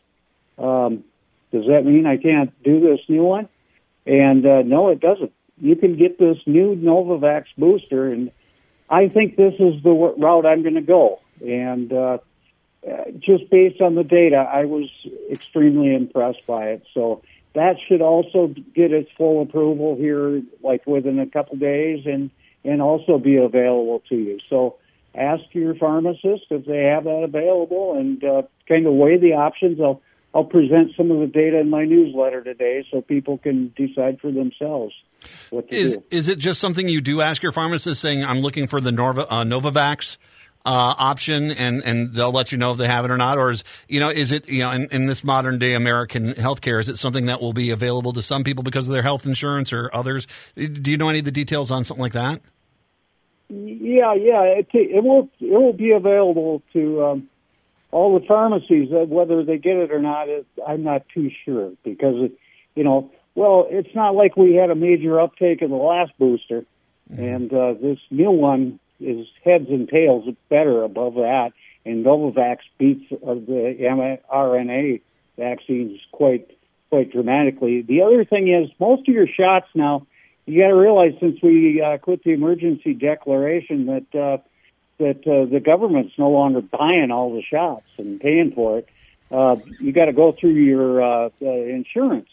Um, 0.58 1.04
does 1.52 1.66
that 1.66 1.84
mean 1.84 2.06
I 2.06 2.16
can't 2.16 2.50
do 2.62 2.80
this 2.80 3.00
new 3.08 3.24
one? 3.24 3.48
And 4.06 4.44
uh, 4.44 4.62
no, 4.62 4.88
it 4.88 5.00
doesn't. 5.00 5.32
You 5.60 5.76
can 5.76 5.96
get 5.96 6.18
this 6.18 6.38
new 6.46 6.74
Novavax 6.74 7.44
booster, 7.56 8.06
and 8.06 8.30
I 8.90 9.08
think 9.08 9.36
this 9.36 9.54
is 9.58 9.82
the 9.82 9.90
route 9.90 10.46
I'm 10.46 10.62
going 10.62 10.74
to 10.74 10.80
go. 10.80 11.20
And 11.40 11.92
uh, 11.92 12.18
just 13.18 13.48
based 13.50 13.80
on 13.80 13.94
the 13.94 14.04
data, 14.04 14.36
I 14.36 14.64
was 14.64 14.88
extremely 15.30 15.94
impressed 15.94 16.46
by 16.46 16.70
it. 16.70 16.84
So 16.94 17.22
that 17.54 17.76
should 17.86 18.00
also 18.00 18.54
get 18.74 18.92
its 18.92 19.10
full 19.16 19.42
approval 19.42 19.96
here, 19.96 20.42
like 20.62 20.86
within 20.86 21.18
a 21.18 21.26
couple 21.26 21.56
days, 21.56 22.06
and 22.06 22.30
and 22.64 22.80
also 22.80 23.18
be 23.18 23.36
available 23.36 24.02
to 24.08 24.16
you. 24.16 24.38
So 24.48 24.76
ask 25.14 25.42
your 25.52 25.74
pharmacist 25.74 26.44
if 26.50 26.64
they 26.64 26.84
have 26.84 27.04
that 27.04 27.22
available, 27.24 27.96
and 27.98 28.22
uh, 28.24 28.42
kind 28.68 28.86
of 28.86 28.94
weigh 28.94 29.18
the 29.18 29.34
options. 29.34 29.80
I'll 29.80 30.00
I'll 30.34 30.44
present 30.44 30.92
some 30.96 31.10
of 31.10 31.20
the 31.20 31.26
data 31.26 31.58
in 31.60 31.68
my 31.68 31.84
newsletter 31.84 32.42
today 32.42 32.86
so 32.90 33.02
people 33.02 33.36
can 33.38 33.72
decide 33.76 34.20
for 34.20 34.30
themselves 34.30 34.94
what 35.50 35.68
to 35.68 35.76
is, 35.76 35.92
do. 35.92 36.02
Is 36.10 36.28
it 36.28 36.38
just 36.38 36.60
something 36.60 36.88
you 36.88 37.00
do 37.00 37.20
ask 37.20 37.42
your 37.42 37.52
pharmacist 37.52 38.00
saying, 38.00 38.24
I'm 38.24 38.40
looking 38.40 38.66
for 38.66 38.80
the 38.80 38.92
Nova, 38.92 39.26
uh, 39.28 39.44
Novavax? 39.44 40.16
Uh, 40.64 40.94
option 40.96 41.50
and, 41.50 41.82
and 41.82 42.14
they'll 42.14 42.30
let 42.30 42.52
you 42.52 42.56
know 42.56 42.70
if 42.70 42.78
they 42.78 42.86
have 42.86 43.04
it 43.04 43.10
or 43.10 43.16
not 43.16 43.36
or 43.36 43.50
is 43.50 43.64
you 43.88 43.98
know 43.98 44.08
is 44.08 44.30
it 44.30 44.48
you 44.48 44.62
know 44.62 44.70
in, 44.70 44.86
in 44.92 45.06
this 45.06 45.24
modern 45.24 45.58
day 45.58 45.74
American 45.74 46.34
healthcare 46.34 46.78
is 46.78 46.88
it 46.88 46.96
something 46.96 47.26
that 47.26 47.40
will 47.40 47.52
be 47.52 47.70
available 47.70 48.12
to 48.12 48.22
some 48.22 48.44
people 48.44 48.62
because 48.62 48.86
of 48.86 48.92
their 48.92 49.02
health 49.02 49.26
insurance 49.26 49.72
or 49.72 49.90
others 49.92 50.28
do 50.54 50.92
you 50.92 50.96
know 50.96 51.08
any 51.08 51.18
of 51.18 51.24
the 51.24 51.32
details 51.32 51.72
on 51.72 51.82
something 51.82 52.00
like 52.00 52.12
that 52.12 52.40
yeah 53.48 54.14
yeah 54.14 54.42
it, 54.42 54.68
it 54.72 55.02
will 55.02 55.28
it 55.40 55.50
will 55.50 55.72
be 55.72 55.90
available 55.90 56.62
to 56.72 57.02
um, 57.06 57.28
all 57.92 58.18
the 58.18 58.26
pharmacies, 58.26 58.90
uh, 58.90 59.04
whether 59.04 59.44
they 59.44 59.58
get 59.58 59.76
it 59.76 59.92
or 59.92 60.00
not, 60.00 60.28
it, 60.28 60.46
I'm 60.66 60.82
not 60.82 61.08
too 61.14 61.30
sure 61.44 61.72
because, 61.84 62.16
it, 62.24 62.32
you 62.74 62.82
know, 62.82 63.12
well, 63.34 63.66
it's 63.70 63.94
not 63.94 64.14
like 64.14 64.36
we 64.36 64.54
had 64.54 64.70
a 64.70 64.74
major 64.74 65.20
uptake 65.20 65.62
in 65.62 65.70
the 65.70 65.76
last 65.76 66.12
booster, 66.18 66.64
mm-hmm. 67.12 67.22
and 67.22 67.52
uh, 67.52 67.74
this 67.80 67.98
new 68.10 68.30
one 68.30 68.80
is 68.98 69.26
heads 69.44 69.68
and 69.68 69.88
tails 69.88 70.24
better 70.48 70.82
above 70.82 71.14
that, 71.14 71.52
and 71.84 72.04
Novavax 72.04 72.58
beats 72.78 73.10
uh, 73.12 73.34
the 73.34 73.76
mRNA 73.80 75.00
vaccines 75.38 76.00
quite 76.12 76.50
quite 76.90 77.10
dramatically. 77.10 77.80
The 77.80 78.02
other 78.02 78.24
thing 78.24 78.48
is 78.52 78.70
most 78.78 79.08
of 79.08 79.14
your 79.14 79.26
shots 79.26 79.66
now. 79.74 80.06
You 80.44 80.58
got 80.58 80.68
to 80.68 80.74
realize 80.74 81.12
since 81.20 81.38
we 81.42 81.80
uh, 81.80 81.98
quit 81.98 82.24
the 82.24 82.32
emergency 82.32 82.94
declaration 82.94 83.86
that 83.86 84.18
uh, 84.18 84.38
that 85.02 85.26
uh, 85.26 85.50
the 85.50 85.60
government's 85.60 86.14
no 86.16 86.30
longer 86.30 86.60
buying 86.60 87.10
all 87.10 87.34
the 87.34 87.42
shots 87.42 87.86
and 87.98 88.20
paying 88.20 88.52
for 88.52 88.78
it. 88.78 88.88
Uh, 89.30 89.56
you 89.80 89.92
got 89.92 90.06
to 90.06 90.12
go 90.12 90.32
through 90.32 90.54
your 90.54 91.02
uh, 91.02 91.30
uh, 91.40 91.50
insurance. 91.50 92.28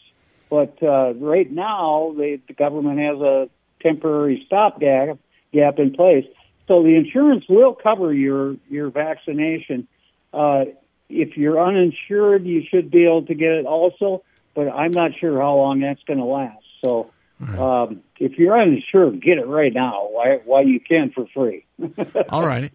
But 0.50 0.82
uh, 0.82 1.14
right 1.16 1.50
now, 1.50 2.14
they, 2.18 2.42
the 2.48 2.54
government 2.54 3.00
has 3.00 3.20
a 3.22 3.50
temporary 3.82 4.44
stopgap 4.46 5.18
gap 5.54 5.80
in 5.80 5.94
place, 5.94 6.26
so 6.68 6.84
the 6.84 6.96
insurance 6.96 7.46
will 7.48 7.74
cover 7.74 8.14
your 8.14 8.56
your 8.70 8.90
vaccination. 8.90 9.88
Uh, 10.34 10.66
if 11.08 11.38
you're 11.38 11.60
uninsured, 11.60 12.46
you 12.46 12.64
should 12.70 12.92
be 12.92 13.06
able 13.06 13.26
to 13.26 13.34
get 13.34 13.52
it 13.52 13.66
also, 13.66 14.24
but 14.54 14.68
I'm 14.68 14.92
not 14.92 15.12
sure 15.20 15.40
how 15.40 15.56
long 15.56 15.80
that's 15.80 16.04
going 16.04 16.20
to 16.20 16.26
last. 16.26 16.64
So 16.84 17.12
um, 17.58 18.04
if 18.20 18.38
you're 18.38 18.56
unsure, 18.56 19.12
get 19.12 19.38
it 19.38 19.48
right 19.48 19.74
now 19.74 20.08
while, 20.12 20.40
while 20.46 20.68
you 20.68 20.80
can 20.80 21.12
for 21.12 21.26
free. 21.34 21.66
All 22.30 22.46
righty. 22.46 22.72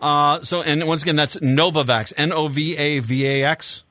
Uh, 0.00 0.42
so, 0.42 0.62
and 0.62 0.86
once 0.86 1.02
again, 1.02 1.16
that's 1.16 1.36
Novavax, 1.36 2.12
N 2.16 2.32
O 2.32 2.48
V 2.48 2.76
A 2.76 3.00
V 3.00 3.26
A 3.26 3.44
X. 3.44 3.82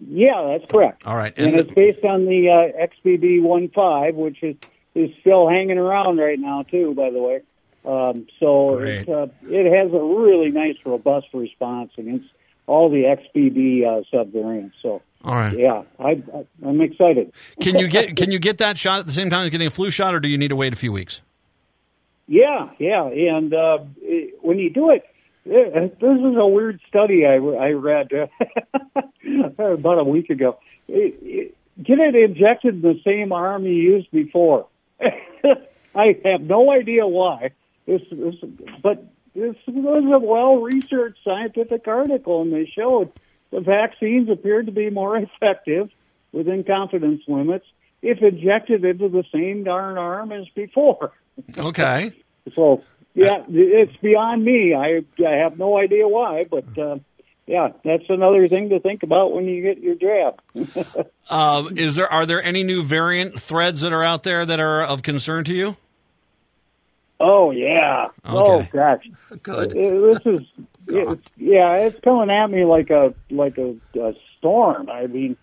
Yeah, 0.00 0.56
that's 0.58 0.70
correct. 0.70 1.06
All 1.06 1.16
right. 1.16 1.32
And, 1.36 1.50
And 1.50 1.60
it's 1.60 1.72
based 1.72 2.04
on 2.04 2.26
the 2.26 2.48
uh, 2.50 2.86
XBB.1.5, 3.06 4.14
which 4.14 4.42
is, 4.42 4.56
is 4.96 5.10
still 5.20 5.48
hanging 5.48 5.78
around 5.78 6.18
right 6.18 6.38
now, 6.38 6.64
too, 6.64 6.92
by 6.94 7.10
the 7.10 7.20
way. 7.20 7.42
Um, 7.84 8.26
so 8.38 8.78
it, 8.78 9.08
uh, 9.08 9.26
it 9.42 9.72
has 9.72 9.92
a 9.92 10.02
really 10.02 10.50
nice, 10.50 10.76
robust 10.84 11.28
response 11.32 11.92
against 11.98 12.26
all 12.66 12.90
the 12.90 13.04
XBB 13.04 13.84
uh, 13.84 14.02
subvariants. 14.12 14.72
So, 14.82 15.02
All 15.24 15.34
right. 15.34 15.56
yeah, 15.56 15.82
I, 15.98 16.10
I, 16.10 16.46
I'm 16.66 16.80
excited. 16.80 17.32
Can 17.60 17.78
you 17.78 17.88
get 17.88 18.16
can 18.16 18.30
you 18.30 18.38
get 18.38 18.58
that 18.58 18.78
shot 18.78 19.00
at 19.00 19.06
the 19.06 19.12
same 19.12 19.30
time 19.30 19.44
as 19.44 19.50
getting 19.50 19.66
a 19.66 19.70
flu 19.70 19.90
shot, 19.90 20.14
or 20.14 20.20
do 20.20 20.28
you 20.28 20.38
need 20.38 20.48
to 20.48 20.56
wait 20.56 20.72
a 20.72 20.76
few 20.76 20.92
weeks? 20.92 21.20
Yeah, 22.26 22.70
yeah, 22.78 23.06
and 23.06 23.52
uh, 23.52 23.78
it, 24.00 24.38
when 24.42 24.58
you 24.58 24.70
do 24.70 24.90
it, 24.90 25.04
it, 25.44 26.00
this 26.00 26.18
is 26.18 26.36
a 26.36 26.46
weird 26.46 26.80
study 26.88 27.26
I, 27.26 27.34
I 27.34 27.72
read 27.72 28.10
about 29.58 29.98
a 29.98 30.04
week 30.04 30.30
ago. 30.30 30.58
It, 30.88 31.54
get 31.82 31.98
it 31.98 32.14
injected 32.14 32.76
in 32.76 32.82
the 32.82 33.00
same 33.04 33.32
arm 33.32 33.64
you 33.64 33.72
used 33.72 34.10
before. 34.10 34.66
I 35.94 36.18
have 36.24 36.42
no 36.42 36.70
idea 36.70 37.06
why. 37.06 37.50
This, 37.86 38.02
this, 38.10 38.36
but 38.82 39.04
this 39.34 39.56
was 39.66 40.04
a 40.04 40.18
well-researched 40.18 41.18
scientific 41.24 41.86
article, 41.88 42.42
and 42.42 42.52
they 42.52 42.66
showed 42.66 43.12
the 43.50 43.60
vaccines 43.60 44.28
appeared 44.30 44.66
to 44.66 44.72
be 44.72 44.90
more 44.90 45.16
effective 45.42 45.90
within 46.32 46.64
confidence 46.64 47.22
limits 47.28 47.66
if 48.02 48.20
injected 48.20 48.84
into 48.84 49.08
the 49.08 49.24
same 49.32 49.64
darn 49.64 49.96
arm 49.96 50.32
as 50.32 50.48
before. 50.54 51.12
Okay. 51.56 52.12
So 52.56 52.82
yeah, 53.14 53.44
it's 53.48 53.96
beyond 53.98 54.44
me. 54.44 54.74
I 54.74 55.02
I 55.24 55.36
have 55.44 55.56
no 55.56 55.78
idea 55.78 56.08
why, 56.08 56.44
but 56.50 56.76
uh, 56.76 56.98
yeah, 57.46 57.68
that's 57.84 58.04
another 58.08 58.48
thing 58.48 58.70
to 58.70 58.80
think 58.80 59.02
about 59.02 59.32
when 59.32 59.44
you 59.44 59.62
get 59.62 59.78
your 59.80 59.94
jab. 59.94 60.40
Uh, 61.30 61.70
is 61.76 61.94
there 61.94 62.12
are 62.12 62.26
there 62.26 62.42
any 62.42 62.62
new 62.62 62.82
variant 62.82 63.40
threads 63.40 63.80
that 63.82 63.92
are 63.92 64.02
out 64.02 64.22
there 64.22 64.44
that 64.44 64.60
are 64.60 64.82
of 64.82 65.02
concern 65.02 65.44
to 65.44 65.54
you? 65.54 65.76
Oh 67.22 67.50
yeah. 67.50 68.08
Oh 68.24 68.66
gosh. 68.72 69.08
Good. 69.42 69.72
Uh, 69.72 70.14
This 70.14 70.40
is 70.40 70.46
it's, 70.88 71.30
yeah, 71.36 71.76
it's 71.76 72.00
coming 72.00 72.30
at 72.30 72.50
me 72.50 72.64
like 72.64 72.90
a 72.90 73.14
like 73.30 73.58
a, 73.58 73.76
a 73.98 74.14
storm. 74.38 74.90
I 74.90 75.06
mean, 75.06 75.36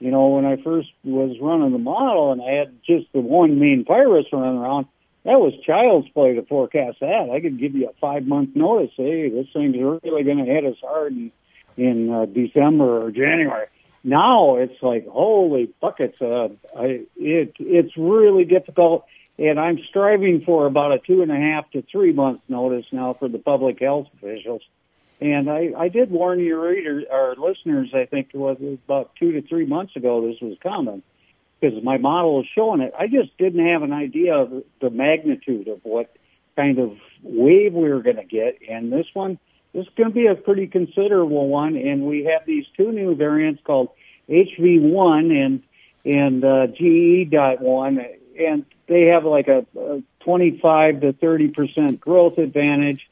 you 0.00 0.10
know, 0.10 0.28
when 0.28 0.44
I 0.44 0.56
first 0.56 0.88
was 1.04 1.36
running 1.40 1.72
the 1.72 1.78
model 1.78 2.32
and 2.32 2.42
I 2.42 2.52
had 2.52 2.82
just 2.84 3.12
the 3.12 3.20
one 3.20 3.58
main 3.58 3.84
virus 3.84 4.26
running 4.32 4.58
around, 4.58 4.86
that 5.24 5.40
was 5.40 5.52
child's 5.64 6.08
play 6.10 6.34
to 6.34 6.42
forecast 6.42 6.98
that. 7.00 7.30
I 7.32 7.40
could 7.40 7.58
give 7.58 7.74
you 7.74 7.88
a 7.88 7.92
five 8.00 8.26
month 8.26 8.54
notice. 8.54 8.92
Hey, 8.96 9.28
this 9.28 9.46
thing's 9.52 9.76
really 9.76 10.22
going 10.22 10.38
to 10.38 10.44
hit 10.44 10.64
us 10.64 10.76
hard 10.82 11.12
in, 11.12 11.32
in 11.76 12.12
uh, 12.12 12.26
December 12.26 13.04
or 13.04 13.10
January. 13.10 13.66
Now 14.04 14.56
it's 14.56 14.80
like 14.82 15.08
holy 15.08 15.74
buckets. 15.80 16.20
Uh, 16.20 16.48
I 16.78 17.06
it 17.16 17.54
it's 17.58 17.96
really 17.96 18.44
difficult, 18.44 19.04
and 19.38 19.60
I'm 19.60 19.78
striving 19.88 20.42
for 20.44 20.66
about 20.66 20.92
a 20.92 20.98
two 20.98 21.22
and 21.22 21.30
a 21.30 21.36
half 21.36 21.70
to 21.72 21.82
three 21.82 22.12
month 22.12 22.40
notice 22.48 22.86
now 22.92 23.14
for 23.14 23.28
the 23.28 23.38
public 23.38 23.80
health 23.80 24.08
officials. 24.14 24.62
And 25.20 25.50
I, 25.50 25.72
I 25.76 25.88
did 25.88 26.10
warn 26.10 26.40
your 26.40 26.68
readers, 26.68 27.04
our 27.10 27.34
listeners, 27.36 27.90
I 27.94 28.04
think 28.04 28.30
it 28.34 28.36
was 28.36 28.58
about 28.86 29.16
two 29.16 29.32
to 29.32 29.42
three 29.42 29.64
months 29.64 29.96
ago 29.96 30.26
this 30.26 30.40
was 30.40 30.58
coming 30.62 31.02
because 31.58 31.82
my 31.82 31.96
model 31.96 32.40
is 32.40 32.46
showing 32.54 32.80
it. 32.82 32.92
I 32.98 33.06
just 33.06 33.36
didn't 33.38 33.66
have 33.66 33.82
an 33.82 33.92
idea 33.92 34.34
of 34.34 34.62
the 34.80 34.90
magnitude 34.90 35.68
of 35.68 35.80
what 35.84 36.14
kind 36.54 36.78
of 36.78 36.98
wave 37.22 37.72
we 37.72 37.88
were 37.88 38.02
going 38.02 38.16
to 38.16 38.24
get. 38.24 38.58
And 38.68 38.92
this 38.92 39.06
one, 39.14 39.38
this 39.72 39.86
is 39.86 39.92
going 39.96 40.10
to 40.10 40.14
be 40.14 40.26
a 40.26 40.34
pretty 40.34 40.66
considerable 40.66 41.48
one. 41.48 41.76
And 41.76 42.02
we 42.02 42.24
have 42.24 42.44
these 42.46 42.66
two 42.76 42.92
new 42.92 43.14
variants 43.14 43.62
called 43.64 43.90
HV1 44.28 45.32
and 45.32 45.62
and 46.04 46.44
uh, 46.44 46.68
GE.1, 46.68 48.06
and 48.38 48.64
they 48.88 49.06
have 49.06 49.24
like 49.24 49.48
a, 49.48 49.66
a 49.78 50.02
25 50.20 51.00
to 51.00 51.12
30 51.12 51.48
percent 51.48 52.00
growth 52.00 52.38
advantage 52.38 53.06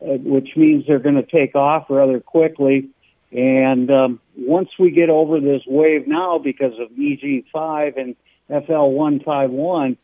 uh, 0.00 0.18
which 0.18 0.50
means 0.56 0.86
they're 0.86 0.98
going 0.98 1.14
to 1.14 1.22
take 1.22 1.54
off 1.54 1.86
rather 1.88 2.20
quickly. 2.20 2.90
And 3.32 3.90
um, 3.90 4.20
once 4.36 4.68
we 4.78 4.90
get 4.90 5.08
over 5.08 5.40
this 5.40 5.62
wave 5.66 6.06
now 6.06 6.38
because 6.38 6.74
of 6.78 6.90
EG5 6.90 7.98
and 7.98 8.16
FL151, 8.50 9.96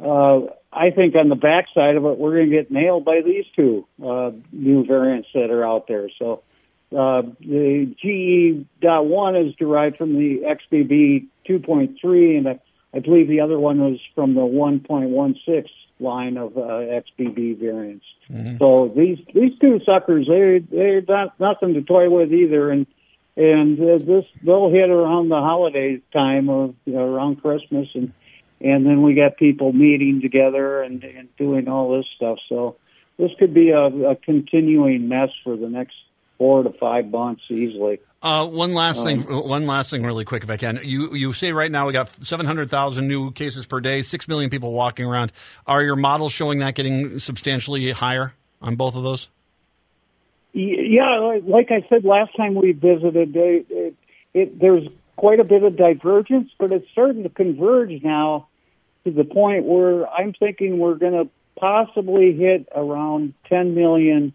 uh, 0.00 0.52
I 0.72 0.90
think 0.90 1.14
on 1.14 1.28
the 1.28 1.36
backside 1.36 1.96
of 1.96 2.04
it, 2.06 2.18
we're 2.18 2.36
going 2.36 2.50
to 2.50 2.56
get 2.56 2.70
nailed 2.70 3.04
by 3.04 3.20
these 3.20 3.44
two 3.54 3.86
uh, 4.02 4.32
new 4.50 4.84
variants 4.86 5.28
that 5.34 5.50
are 5.50 5.64
out 5.64 5.88
there. 5.88 6.08
So 6.18 6.42
uh, 6.90 7.22
the 7.40 7.94
GE.1 8.00 9.48
is 9.48 9.54
derived 9.56 9.98
from 9.98 10.14
the 10.14 10.40
XBB 10.40 11.26
2.3, 11.46 12.38
and 12.38 12.48
I, 12.48 12.60
I 12.94 13.00
believe 13.00 13.28
the 13.28 13.40
other 13.40 13.58
one 13.58 13.80
was 13.80 13.98
from 14.14 14.34
the 14.34 14.40
1.16 14.40 15.66
line 16.00 16.36
of 16.36 16.56
uh, 16.56 16.60
XBB 16.60 17.58
variants. 17.58 18.04
So 18.58 18.92
these 18.94 19.18
these 19.34 19.52
two 19.60 19.80
suckers, 19.84 20.26
they 20.26 20.58
they're 20.58 21.02
not 21.02 21.38
nothing 21.38 21.74
to 21.74 21.82
toy 21.82 22.10
with 22.10 22.32
either, 22.32 22.70
and 22.70 22.86
and 23.36 23.78
uh, 23.80 23.98
this 23.98 24.24
they'll 24.42 24.70
hit 24.70 24.90
around 24.90 25.28
the 25.28 25.40
holiday 25.40 26.00
time 26.12 26.48
of 26.48 26.74
you 26.84 26.94
know, 26.94 27.04
around 27.04 27.42
Christmas, 27.42 27.88
and 27.94 28.12
and 28.60 28.86
then 28.86 29.02
we 29.02 29.14
got 29.14 29.36
people 29.36 29.72
meeting 29.72 30.20
together 30.20 30.82
and, 30.82 31.02
and 31.04 31.28
doing 31.36 31.68
all 31.68 31.96
this 31.96 32.06
stuff. 32.16 32.38
So 32.48 32.76
this 33.18 33.30
could 33.38 33.52
be 33.54 33.70
a, 33.70 33.86
a 33.86 34.16
continuing 34.16 35.08
mess 35.08 35.30
for 35.42 35.56
the 35.56 35.68
next 35.68 35.96
four 36.38 36.62
to 36.62 36.70
five 36.70 37.10
months 37.10 37.42
easily. 37.48 38.00
Uh, 38.22 38.46
one 38.46 38.72
last 38.72 39.02
thing, 39.04 39.20
one 39.20 39.66
last 39.66 39.90
thing, 39.90 40.02
really 40.02 40.24
quick, 40.24 40.42
if 40.44 40.50
I 40.50 40.56
can. 40.56 40.80
You 40.82 41.14
you 41.14 41.32
say 41.34 41.52
right 41.52 41.70
now 41.70 41.86
we 41.86 41.92
got 41.92 42.10
seven 42.24 42.46
hundred 42.46 42.70
thousand 42.70 43.06
new 43.06 43.30
cases 43.32 43.66
per 43.66 43.80
day, 43.80 44.00
six 44.02 44.26
million 44.26 44.48
people 44.50 44.72
walking 44.72 45.04
around. 45.04 45.30
Are 45.66 45.82
your 45.82 45.96
models 45.96 46.32
showing 46.32 46.58
that 46.60 46.74
getting 46.74 47.18
substantially 47.18 47.90
higher 47.90 48.32
on 48.62 48.76
both 48.76 48.96
of 48.96 49.02
those? 49.02 49.28
Yeah, 50.52 51.18
like- 51.18 51.42
like 51.46 51.70
I 51.70 51.84
said 51.88 52.04
last 52.04 52.36
time 52.36 52.54
we 52.54 52.72
visited, 52.72 53.34
it, 53.36 53.66
it, 53.68 53.94
it, 54.32 54.58
there's 54.58 54.86
quite 55.16 55.40
a 55.40 55.44
bit 55.44 55.62
of 55.64 55.76
divergence, 55.76 56.50
but 56.58 56.72
it's 56.72 56.88
starting 56.92 57.24
to 57.24 57.28
converge 57.28 58.02
now 58.02 58.46
to 59.04 59.10
the 59.10 59.24
point 59.24 59.64
where 59.64 60.08
I'm 60.08 60.32
thinking 60.32 60.78
we're 60.78 60.94
going 60.94 61.12
to 61.12 61.28
possibly 61.58 62.32
hit 62.32 62.68
around 62.74 63.34
10 63.48 63.74
million 63.74 64.32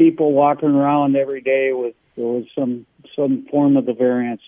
people 0.00 0.32
walking 0.32 0.70
around 0.70 1.14
every 1.14 1.42
day 1.42 1.72
with, 1.74 1.94
with 2.16 2.46
some 2.54 2.86
some 3.14 3.46
form 3.50 3.76
of 3.76 3.84
the 3.84 3.92
variants 3.92 4.42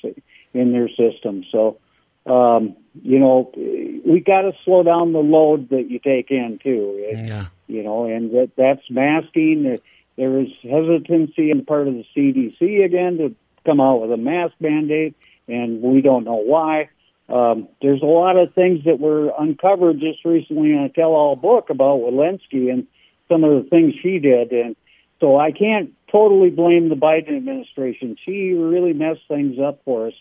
in 0.55 0.72
their 0.72 0.88
system. 0.88 1.44
So, 1.53 1.76
um, 2.24 2.74
you 3.03 3.18
know, 3.18 3.53
we 3.55 4.20
got 4.20 4.42
to 4.42 4.53
slow 4.64 4.82
down 4.82 5.12
the 5.12 5.18
load 5.18 5.68
that 5.68 5.90
you 5.90 5.98
take 5.98 6.30
in 6.30 6.59
too. 6.62 6.94
It- 6.98 7.26
Yeah. 7.26 7.46
you 7.68 7.82
know, 7.82 8.05
and 8.05 8.30
that, 8.32 8.50
that's 8.57 8.90
masking. 8.90 9.62
There- 9.64 9.78
There 10.16 10.38
is 10.40 10.48
hesitancy 10.62 11.50
on 11.50 11.57
the 11.59 11.64
part 11.64 11.88
of 11.88 11.94
the 11.94 12.05
CDC 12.14 12.84
again 12.84 13.16
to 13.16 13.34
come 13.64 13.80
out 13.80 14.03
with 14.03 14.12
a 14.12 14.18
mask 14.18 14.55
mandate, 14.61 15.14
and 15.48 15.80
we 15.80 16.03
don't 16.03 16.24
know 16.24 16.42
why. 16.55 16.90
Um, 17.30 17.66
there's 17.80 18.03
a 18.03 18.07
lot 18.22 18.36
of 18.36 18.53
things 18.53 18.84
that 18.84 19.00
were 19.00 19.32
uncovered 19.38 20.00
just 20.00 20.22
recently 20.26 20.72
in 20.72 20.80
a 20.80 20.90
tell-all 20.90 21.34
book 21.36 21.70
about 21.70 22.00
Walensky 22.00 22.70
and 22.70 22.86
some 23.30 23.42
of 23.42 23.53
the 23.64 23.70
things 23.70 23.94
she 24.03 24.18
did, 24.18 24.53
and 24.53 24.76
so 25.23 25.39
I 25.39 25.53
can't 25.53 25.95
totally 26.11 26.51
blame 26.51 26.89
the 26.89 26.97
Biden 26.97 27.37
administration. 27.37 28.16
She 28.25 28.55
really 28.55 28.93
messed 28.93 29.20
things 29.29 29.57
up 29.61 29.81
for 29.85 30.09
us, 30.09 30.14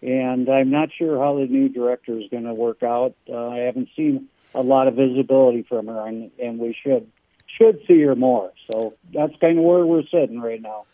and 0.00 0.48
I'm 0.48 0.70
not 0.70 0.90
sure 0.96 1.18
how 1.18 1.34
the 1.34 1.46
new 1.46 1.68
director 1.68 2.16
is 2.16 2.30
going 2.30 2.44
to 2.44 2.54
work 2.54 2.84
out. 2.84 3.16
Uh, 3.28 3.48
I 3.48 3.58
haven't 3.58 3.88
seen 3.96 4.28
a 4.54 4.62
lot 4.62 4.86
of 4.86 4.94
visibility 4.94 5.62
from 5.62 5.88
her, 5.88 6.06
and, 6.06 6.30
and 6.38 6.60
we 6.60 6.72
should 6.72 7.10
should 7.60 7.80
see 7.86 8.00
her 8.02 8.14
more. 8.14 8.52
So 8.70 8.94
that's 9.12 9.34
kind 9.40 9.58
of 9.58 9.64
where 9.64 9.84
we're 9.84 10.06
sitting 10.06 10.40
right 10.40 10.62
now. 10.62 10.86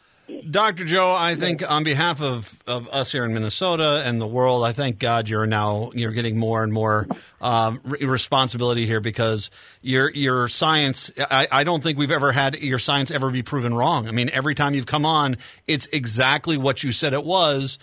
Dr. 0.51 0.85
Joe, 0.85 1.11
I 1.11 1.35
think 1.35 1.69
on 1.69 1.85
behalf 1.85 2.21
of, 2.21 2.59
of 2.67 2.89
us 2.89 3.13
here 3.13 3.25
in 3.25 3.35
Minnesota 3.35 4.03
and 4.05 4.21
the 4.21 4.27
world, 4.27 4.65
I 4.65 4.73
thank 4.73 4.99
God 4.99 5.29
you're 5.29 5.47
now 5.47 5.91
you're 5.95 6.13
getting 6.13 6.39
more 6.39 6.63
and 6.63 6.73
more 6.73 7.07
um, 7.41 7.81
re- 7.85 8.05
responsibility 8.05 8.87
here 8.87 9.01
because 9.01 9.51
your 9.83 10.11
your 10.11 10.49
science. 10.49 11.11
I, 11.19 11.49
I 11.51 11.65
don't 11.65 11.83
think 11.83 11.99
we've 11.99 12.11
ever 12.11 12.33
had 12.33 12.57
your 12.61 12.79
science 12.79 13.11
ever 13.11 13.31
be 13.31 13.43
proven 13.43 13.75
wrong. 13.75 14.09
I 14.09 14.13
mean, 14.13 14.31
every 14.31 14.55
time 14.55 14.75
you've 14.75 14.87
come 14.87 15.05
on, 15.05 15.37
it's 15.67 15.87
exactly 15.93 16.57
what 16.57 16.83
you 16.83 16.93
said 16.93 17.13
it 17.13 17.25
was. 17.25 17.79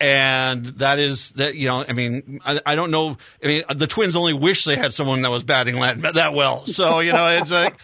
And 0.00 0.64
that 0.64 0.98
is 0.98 1.32
that 1.32 1.56
you 1.56 1.68
know 1.68 1.84
I 1.86 1.92
mean 1.92 2.40
I, 2.44 2.58
I 2.64 2.74
don't 2.74 2.90
know 2.90 3.18
I 3.44 3.46
mean 3.46 3.62
the 3.74 3.86
Twins 3.86 4.16
only 4.16 4.32
wish 4.32 4.64
they 4.64 4.76
had 4.76 4.94
someone 4.94 5.20
that 5.22 5.30
was 5.30 5.44
batting 5.44 5.78
that 5.78 6.32
well. 6.32 6.66
So 6.66 7.00
you 7.00 7.12
know 7.12 7.26
it's 7.28 7.50
like 7.50 7.76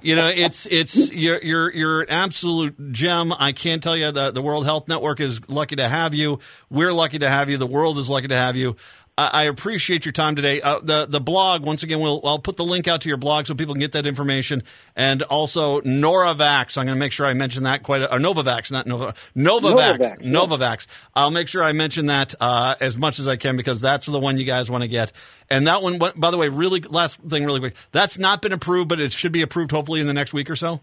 you 0.00 0.14
know 0.14 0.28
it's 0.28 0.66
it's 0.66 1.12
you're 1.12 1.42
you're 1.42 1.72
you're 1.72 2.02
an 2.02 2.10
absolute 2.10 2.92
gem. 2.92 3.32
I 3.36 3.50
can't 3.50 3.82
tell 3.82 3.96
you 3.96 4.12
that 4.12 4.34
the 4.34 4.42
World 4.42 4.64
Health 4.64 4.86
Network 4.86 5.18
is 5.18 5.40
lucky 5.48 5.76
to 5.76 5.88
have 5.88 6.14
you. 6.14 6.38
We're 6.70 6.92
lucky 6.92 7.18
to 7.18 7.28
have 7.28 7.50
you. 7.50 7.58
The 7.58 7.66
world 7.66 7.98
is 7.98 8.08
lucky 8.08 8.28
to 8.28 8.36
have 8.36 8.54
you 8.54 8.76
I, 9.16 9.26
I 9.32 9.42
appreciate 9.44 10.04
your 10.04 10.12
time 10.12 10.36
today. 10.36 10.60
Uh, 10.60 10.80
the 10.80 11.06
the 11.06 11.20
blog 11.20 11.64
once 11.64 11.82
again, 11.82 12.00
we'll 12.00 12.20
I'll 12.24 12.38
put 12.38 12.56
the 12.56 12.64
link 12.64 12.88
out 12.88 13.02
to 13.02 13.08
your 13.08 13.16
blog 13.16 13.46
so 13.46 13.54
people 13.54 13.74
can 13.74 13.80
get 13.80 13.92
that 13.92 14.06
information, 14.06 14.62
and 14.96 15.22
also 15.24 15.80
Noravax. 15.82 16.76
I'm 16.76 16.86
going 16.86 16.96
to 16.96 17.00
make 17.00 17.12
sure 17.12 17.26
I 17.26 17.34
mention 17.34 17.64
that 17.64 17.82
quite. 17.82 18.02
A, 18.02 18.12
or 18.12 18.18
Novavax, 18.18 18.70
not 18.70 18.86
Nova 18.86 19.14
Novavax. 19.36 20.20
Novavax, 20.20 20.86
yeah. 20.86 20.92
I'll 21.14 21.30
make 21.30 21.48
sure 21.48 21.62
I 21.62 21.72
mention 21.72 22.06
that 22.06 22.34
uh, 22.40 22.74
as 22.80 22.96
much 22.96 23.18
as 23.18 23.28
I 23.28 23.36
can 23.36 23.56
because 23.56 23.80
that's 23.80 24.06
the 24.06 24.18
one 24.20 24.36
you 24.36 24.44
guys 24.44 24.70
want 24.70 24.82
to 24.82 24.88
get. 24.88 25.12
And 25.50 25.66
that 25.68 25.82
one, 25.82 25.98
by 25.98 26.30
the 26.30 26.38
way, 26.38 26.48
really 26.48 26.80
last 26.80 27.20
thing, 27.20 27.44
really 27.44 27.60
quick. 27.60 27.76
That's 27.92 28.18
not 28.18 28.42
been 28.42 28.52
approved, 28.52 28.88
but 28.88 28.98
it 28.98 29.12
should 29.12 29.32
be 29.32 29.42
approved 29.42 29.70
hopefully 29.70 30.00
in 30.00 30.06
the 30.06 30.14
next 30.14 30.32
week 30.32 30.50
or 30.50 30.56
so. 30.56 30.80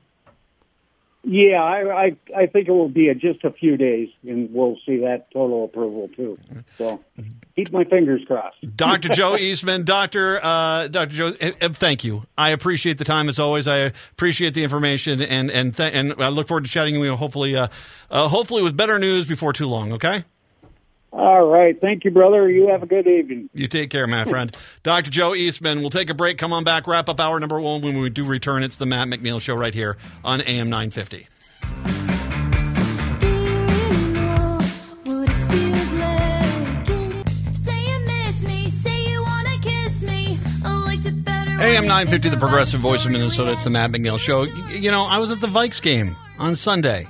Yeah, 1.24 1.62
I, 1.62 2.06
I 2.06 2.18
I 2.36 2.46
think 2.48 2.68
it 2.68 2.72
will 2.72 2.90
be 2.90 3.10
a, 3.10 3.16
just 3.16 3.44
a 3.44 3.52
few 3.52 3.78
days, 3.78 4.10
and 4.28 4.52
we'll 4.52 4.78
see 4.88 5.02
that 5.02 5.30
total 5.32 5.66
approval 5.66 6.10
too. 6.16 6.36
So 6.80 7.00
keep 7.56 7.72
my 7.72 7.84
fingers 7.84 8.22
crossed. 8.26 8.58
Dr. 8.76 9.10
Joe 9.10 9.38
Eastman, 9.40 9.84
Doctor 9.84 10.40
uh, 10.44 10.88
Dr. 10.88 11.14
Joe, 11.14 11.32
thank 11.74 12.04
you. 12.04 12.26
I 12.36 12.50
appreciate 12.50 12.98
the 12.98 13.04
time 13.04 13.30
as 13.30 13.38
always. 13.38 13.68
I 13.68 13.94
appreciate 14.14 14.56
the 14.56 14.64
information, 14.64 15.22
and 15.22 15.52
and 15.52 15.78
th- 15.78 15.94
and 15.94 16.14
I 16.18 16.30
look 16.30 16.48
forward 16.48 16.64
to 16.64 16.72
chatting 16.72 17.00
with 17.00 17.10
you. 17.10 17.16
Hopefully, 17.16 17.56
uh, 17.56 17.68
uh, 18.10 18.28
hopefully 18.28 18.64
with 18.64 18.76
better 18.76 18.98
news 18.98 19.28
before 19.28 19.54
too 19.54 19.68
long. 19.68 19.94
Okay. 19.94 20.26
All 21.14 21.44
right, 21.46 21.80
thank 21.80 22.06
you, 22.06 22.12
brother. 22.12 22.50
You 22.50 22.70
have 22.70 22.84
a 22.84 22.86
good 22.86 23.06
evening. 23.06 23.50
You 23.54 23.68
take 23.68 23.90
care, 23.90 24.08
my 24.08 24.24
friend. 24.24 24.56
Dr. 24.84 25.12
Joe 25.12 25.36
Eastman. 25.36 25.82
We'll 25.82 25.90
take 25.90 26.10
a 26.10 26.14
break. 26.14 26.38
Come 26.38 26.54
on 26.54 26.64
back. 26.64 26.88
Wrap 26.88 27.10
up 27.10 27.20
hour 27.20 27.40
number 27.40 27.60
one 27.60 27.82
when 27.82 28.00
we 28.00 28.10
do 28.10 28.24
return. 28.24 28.64
It's 28.64 28.78
the 28.78 28.86
Matt 28.86 29.10
McNeil 29.10 29.42
Show 29.42 29.56
right 29.56 29.74
here 29.74 29.98
on 30.24 30.42
AM 30.42 30.70
950. 30.70 31.28
AM 41.62 41.84
950, 41.84 42.30
the 42.30 42.38
progressive 42.38 42.80
voice 42.80 43.06
of 43.06 43.12
Minnesota. 43.12 43.52
It's 43.52 43.66
the 43.66 43.70
Matt 43.70 43.92
McNeil 43.92 44.18
Show. 44.18 44.44
You 44.44 44.90
know, 44.90 45.04
I 45.04 45.20
was 45.20 45.30
at 45.30 45.42
the 45.42 45.48
Vikes 45.48 45.80
game 45.80 46.16
on 46.40 46.56
Sunday. 46.56 47.08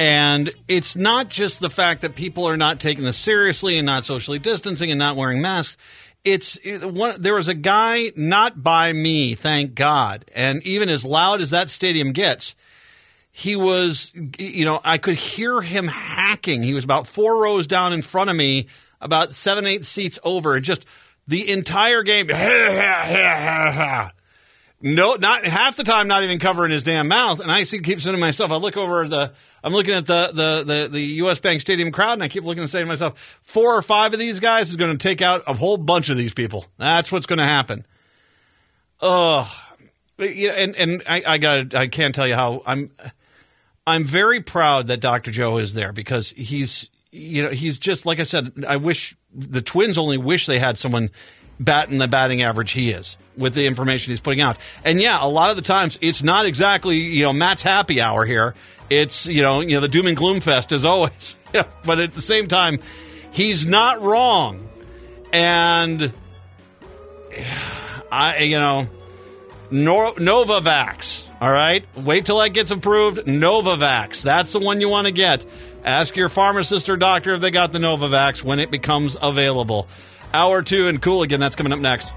And 0.00 0.54
it's 0.66 0.96
not 0.96 1.28
just 1.28 1.60
the 1.60 1.68
fact 1.68 2.00
that 2.00 2.14
people 2.14 2.48
are 2.48 2.56
not 2.56 2.80
taking 2.80 3.04
this 3.04 3.18
seriously 3.18 3.76
and 3.76 3.84
not 3.84 4.06
socially 4.06 4.38
distancing 4.38 4.90
and 4.90 4.98
not 4.98 5.14
wearing 5.14 5.42
masks. 5.42 5.76
It's 6.24 6.56
it, 6.64 6.90
one, 6.90 7.20
there 7.20 7.34
was 7.34 7.48
a 7.48 7.54
guy 7.54 8.10
not 8.16 8.62
by 8.62 8.94
me, 8.94 9.34
thank 9.34 9.74
God. 9.74 10.24
And 10.34 10.62
even 10.62 10.88
as 10.88 11.04
loud 11.04 11.42
as 11.42 11.50
that 11.50 11.68
stadium 11.68 12.12
gets, 12.12 12.54
he 13.30 13.56
was, 13.56 14.10
you 14.38 14.64
know, 14.64 14.80
I 14.82 14.96
could 14.96 15.16
hear 15.16 15.60
him 15.60 15.86
hacking. 15.86 16.62
He 16.62 16.72
was 16.72 16.84
about 16.84 17.06
four 17.06 17.42
rows 17.42 17.66
down 17.66 17.92
in 17.92 18.00
front 18.00 18.30
of 18.30 18.36
me, 18.36 18.68
about 19.02 19.34
seven, 19.34 19.66
eight 19.66 19.84
seats 19.84 20.18
over, 20.24 20.56
and 20.56 20.64
just 20.64 20.86
the 21.28 21.50
entire 21.50 22.02
game. 22.02 22.30
No, 24.82 25.14
not 25.16 25.44
half 25.44 25.76
the 25.76 25.84
time, 25.84 26.08
not 26.08 26.24
even 26.24 26.38
covering 26.38 26.72
his 26.72 26.82
damn 26.82 27.08
mouth. 27.08 27.40
And 27.40 27.52
I 27.52 27.64
see, 27.64 27.80
keep 27.80 28.00
saying 28.00 28.16
to 28.16 28.20
myself, 28.20 28.50
I 28.50 28.56
look 28.56 28.78
over 28.78 29.06
the, 29.06 29.34
I'm 29.62 29.72
looking 29.72 29.94
at 29.94 30.06
the, 30.06 30.30
the, 30.32 30.64
the, 30.64 30.88
the 30.88 31.00
U.S. 31.00 31.38
Bank 31.38 31.60
Stadium 31.60 31.92
crowd, 31.92 32.14
and 32.14 32.22
I 32.22 32.28
keep 32.28 32.44
looking 32.44 32.62
and 32.62 32.70
saying 32.70 32.86
to 32.86 32.88
myself, 32.88 33.18
four 33.42 33.76
or 33.76 33.82
five 33.82 34.12
of 34.12 34.18
these 34.18 34.40
guys 34.40 34.70
is 34.70 34.76
going 34.76 34.96
to 34.96 35.02
take 35.02 35.22
out 35.22 35.42
a 35.46 35.54
whole 35.54 35.76
bunch 35.76 36.08
of 36.08 36.16
these 36.16 36.32
people. 36.32 36.66
That's 36.78 37.12
what's 37.12 37.26
going 37.26 37.38
to 37.38 37.44
happen. 37.44 37.86
Yeah, 40.18 40.52
and 40.52 40.76
and 40.76 41.02
I, 41.06 41.22
I 41.26 41.38
got, 41.38 41.74
I 41.74 41.88
can't 41.88 42.14
tell 42.14 42.28
you 42.28 42.34
how 42.34 42.62
I'm, 42.66 42.90
I'm 43.86 44.04
very 44.04 44.42
proud 44.42 44.88
that 44.88 45.00
Dr. 45.00 45.30
Joe 45.30 45.58
is 45.58 45.72
there 45.74 45.92
because 45.92 46.30
he's, 46.30 46.90
you 47.10 47.42
know, 47.42 47.50
he's 47.50 47.78
just 47.78 48.04
like 48.04 48.20
I 48.20 48.24
said. 48.24 48.64
I 48.68 48.76
wish 48.76 49.16
the 49.34 49.62
Twins 49.62 49.96
only 49.98 50.18
wish 50.18 50.46
they 50.46 50.58
had 50.58 50.78
someone 50.78 51.10
batting 51.60 51.98
the 51.98 52.08
batting 52.08 52.42
average 52.42 52.72
he 52.72 52.90
is 52.90 53.16
with 53.36 53.54
the 53.54 53.66
information 53.66 54.10
he's 54.10 54.20
putting 54.20 54.40
out. 54.40 54.56
And 54.84 55.00
yeah, 55.00 55.18
a 55.20 55.28
lot 55.28 55.50
of 55.50 55.56
the 55.56 55.62
times 55.62 55.98
it's 56.00 56.22
not 56.22 56.46
exactly 56.46 56.96
you 56.96 57.22
know 57.24 57.32
Matt's 57.32 57.62
happy 57.62 58.00
hour 58.00 58.24
here. 58.24 58.54
It's 58.88 59.26
you 59.26 59.42
know 59.42 59.60
you 59.60 59.76
know 59.76 59.80
the 59.80 59.88
doom 59.88 60.06
and 60.06 60.16
gloom 60.16 60.40
fest 60.40 60.72
as 60.72 60.84
always. 60.84 61.36
But 61.84 61.98
at 61.98 62.14
the 62.14 62.22
same 62.22 62.46
time, 62.46 62.78
he's 63.32 63.66
not 63.66 64.00
wrong. 64.00 64.68
And 65.32 66.12
I 68.12 68.38
you 68.38 68.58
know 68.58 68.88
Nor- 69.70 70.14
Novavax. 70.14 71.26
All 71.40 71.50
right, 71.50 71.84
wait 71.96 72.26
till 72.26 72.38
that 72.38 72.50
gets 72.50 72.70
approved. 72.70 73.18
Novavax. 73.26 74.22
That's 74.22 74.52
the 74.52 74.58
one 74.58 74.80
you 74.80 74.88
want 74.88 75.06
to 75.06 75.12
get. 75.12 75.46
Ask 75.84 76.14
your 76.14 76.28
pharmacist 76.28 76.88
or 76.88 76.96
doctor 76.96 77.32
if 77.32 77.40
they 77.40 77.50
got 77.50 77.72
the 77.72 77.78
Novavax 77.78 78.44
when 78.44 78.58
it 78.58 78.70
becomes 78.70 79.16
available. 79.20 79.88
Hour 80.32 80.62
two 80.62 80.88
and 80.88 81.02
Coolican. 81.02 81.38
That's 81.40 81.56
coming 81.56 81.72
up 81.72 81.80
next. 81.80 82.12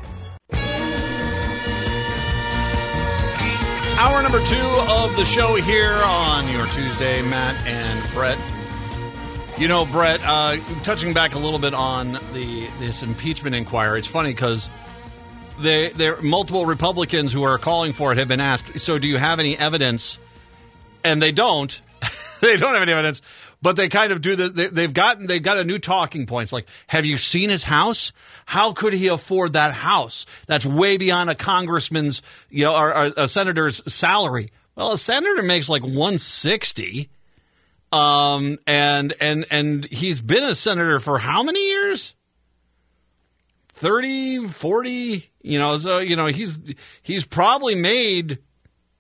Hour 3.98 4.22
number 4.22 4.40
two 4.40 4.92
of 4.92 5.16
the 5.16 5.26
show 5.26 5.56
here 5.56 5.94
on 5.94 6.48
your 6.50 6.68
Tuesday, 6.68 7.22
Matt 7.24 7.56
and 7.66 8.14
Brett. 8.14 8.38
You 9.58 9.68
know, 9.68 9.86
Brett, 9.86 10.20
uh, 10.24 10.58
touching 10.84 11.14
back 11.14 11.36
a 11.36 11.40
little 11.40 11.60
bit 11.60 11.74
on 11.74 12.14
the 12.34 12.68
this 12.80 13.02
impeachment 13.02 13.56
inquiry. 13.56 14.00
It's 14.00 14.08
funny 14.08 14.34
because 14.34 14.70
they, 15.60 15.90
there 15.90 16.22
multiple 16.22 16.66
Republicans 16.66 17.32
who 17.32 17.44
are 17.44 17.58
calling 17.58 17.94
for 17.94 18.12
it 18.12 18.18
have 18.18 18.28
been 18.28 18.42
asked. 18.42 18.80
So, 18.80 18.98
do 19.00 19.08
you 19.08 19.18
have 19.18 19.40
any 19.40 19.58
evidence? 19.58 20.18
And 21.04 21.22
they 21.22 21.32
don't. 21.32 21.82
they 22.42 22.58
don't 22.58 22.74
have 22.74 22.84
any 22.84 22.92
evidence 22.92 23.22
but 23.64 23.78
they 23.78 23.88
kind 23.88 24.12
of 24.12 24.20
do 24.20 24.36
the, 24.36 24.50
they, 24.50 24.68
they've 24.68 24.94
gotten 24.94 25.26
they've 25.26 25.42
got 25.42 25.58
a 25.58 25.64
new 25.64 25.80
talking 25.80 26.26
points 26.26 26.52
like 26.52 26.68
have 26.88 27.06
you 27.06 27.18
seen 27.18 27.50
his 27.50 27.64
house? 27.64 28.12
How 28.46 28.74
could 28.74 28.92
he 28.92 29.08
afford 29.08 29.54
that 29.54 29.74
house? 29.74 30.26
That's 30.48 30.66
way 30.66 30.98
beyond 30.98 31.30
a 31.30 31.36
congressman's 31.36 32.22
you 32.50 32.66
know 32.66 32.76
or, 32.76 32.96
or 32.96 33.14
a 33.16 33.28
senator's 33.28 33.82
salary. 33.92 34.52
Well 34.76 34.92
a 34.92 34.98
senator 34.98 35.42
makes 35.42 35.70
like 35.70 35.82
160 35.82 37.10
um 37.94 38.60
and 38.68 39.14
and 39.22 39.46
and 39.50 39.86
he's 39.86 40.20
been 40.20 40.44
a 40.44 40.56
senator 40.56 41.00
for 41.00 41.18
how 41.18 41.42
many 41.42 41.66
years? 41.70 42.14
30 43.76 44.50
40 44.50 45.30
you 45.42 45.58
know 45.58 45.78
so 45.78 46.00
you 46.00 46.18
know 46.18 46.26
he's 46.26 46.60
he's 47.02 47.26
probably 47.26 47.76
made 47.76 48.40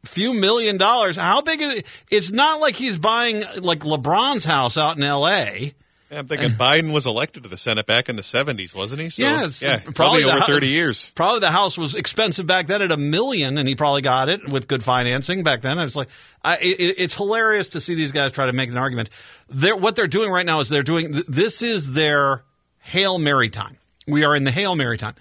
few 0.05 0.33
million 0.33 0.77
dollars. 0.77 1.15
How 1.15 1.41
big 1.41 1.61
is 1.61 1.73
it? 1.73 1.85
It's 2.09 2.31
not 2.31 2.59
like 2.59 2.75
he's 2.75 2.97
buying 2.97 3.43
like 3.61 3.79
LeBron's 3.79 4.45
house 4.45 4.77
out 4.77 4.97
in 4.97 5.03
L.A. 5.03 5.73
Yeah, 6.11 6.19
I'm 6.19 6.27
thinking 6.27 6.51
Biden 6.51 6.93
was 6.93 7.07
elected 7.07 7.41
to 7.41 7.49
the 7.49 7.57
Senate 7.57 7.87
back 7.87 8.07
in 8.07 8.15
the 8.15 8.21
70s, 8.21 8.75
wasn't 8.75 9.01
he? 9.01 9.09
So, 9.09 9.23
Yeah, 9.23 9.47
yeah, 9.61 9.77
probably, 9.79 9.93
probably 9.93 10.23
over 10.25 10.39
the- 10.41 10.45
30 10.45 10.67
years. 10.67 11.11
Probably 11.15 11.39
the 11.39 11.49
house 11.49 11.75
was 11.75 11.95
expensive 11.95 12.45
back 12.45 12.67
then 12.67 12.83
at 12.83 12.91
a 12.91 12.97
million, 12.97 13.57
and 13.57 13.67
he 13.67 13.73
probably 13.73 14.03
got 14.03 14.29
it 14.29 14.47
with 14.47 14.67
good 14.67 14.83
financing 14.83 15.41
back 15.41 15.61
then. 15.61 15.79
It's 15.79 15.95
like 15.95 16.09
I, 16.43 16.57
it, 16.57 16.95
it's 16.99 17.15
hilarious 17.15 17.69
to 17.69 17.81
see 17.81 17.95
these 17.95 18.11
guys 18.11 18.31
try 18.31 18.45
to 18.45 18.53
make 18.53 18.69
an 18.69 18.77
argument. 18.77 19.09
They're, 19.49 19.75
what 19.75 19.95
they're 19.95 20.05
doing 20.07 20.29
right 20.29 20.45
now 20.45 20.59
is 20.59 20.69
they're 20.69 20.83
doing 20.83 21.23
this 21.27 21.63
is 21.63 21.93
their 21.93 22.43
hail 22.81 23.17
mary 23.17 23.49
time. 23.49 23.77
We 24.07 24.23
are 24.23 24.35
in 24.35 24.43
the 24.43 24.51
hail 24.51 24.75
mary 24.75 24.99
time. 24.99 25.15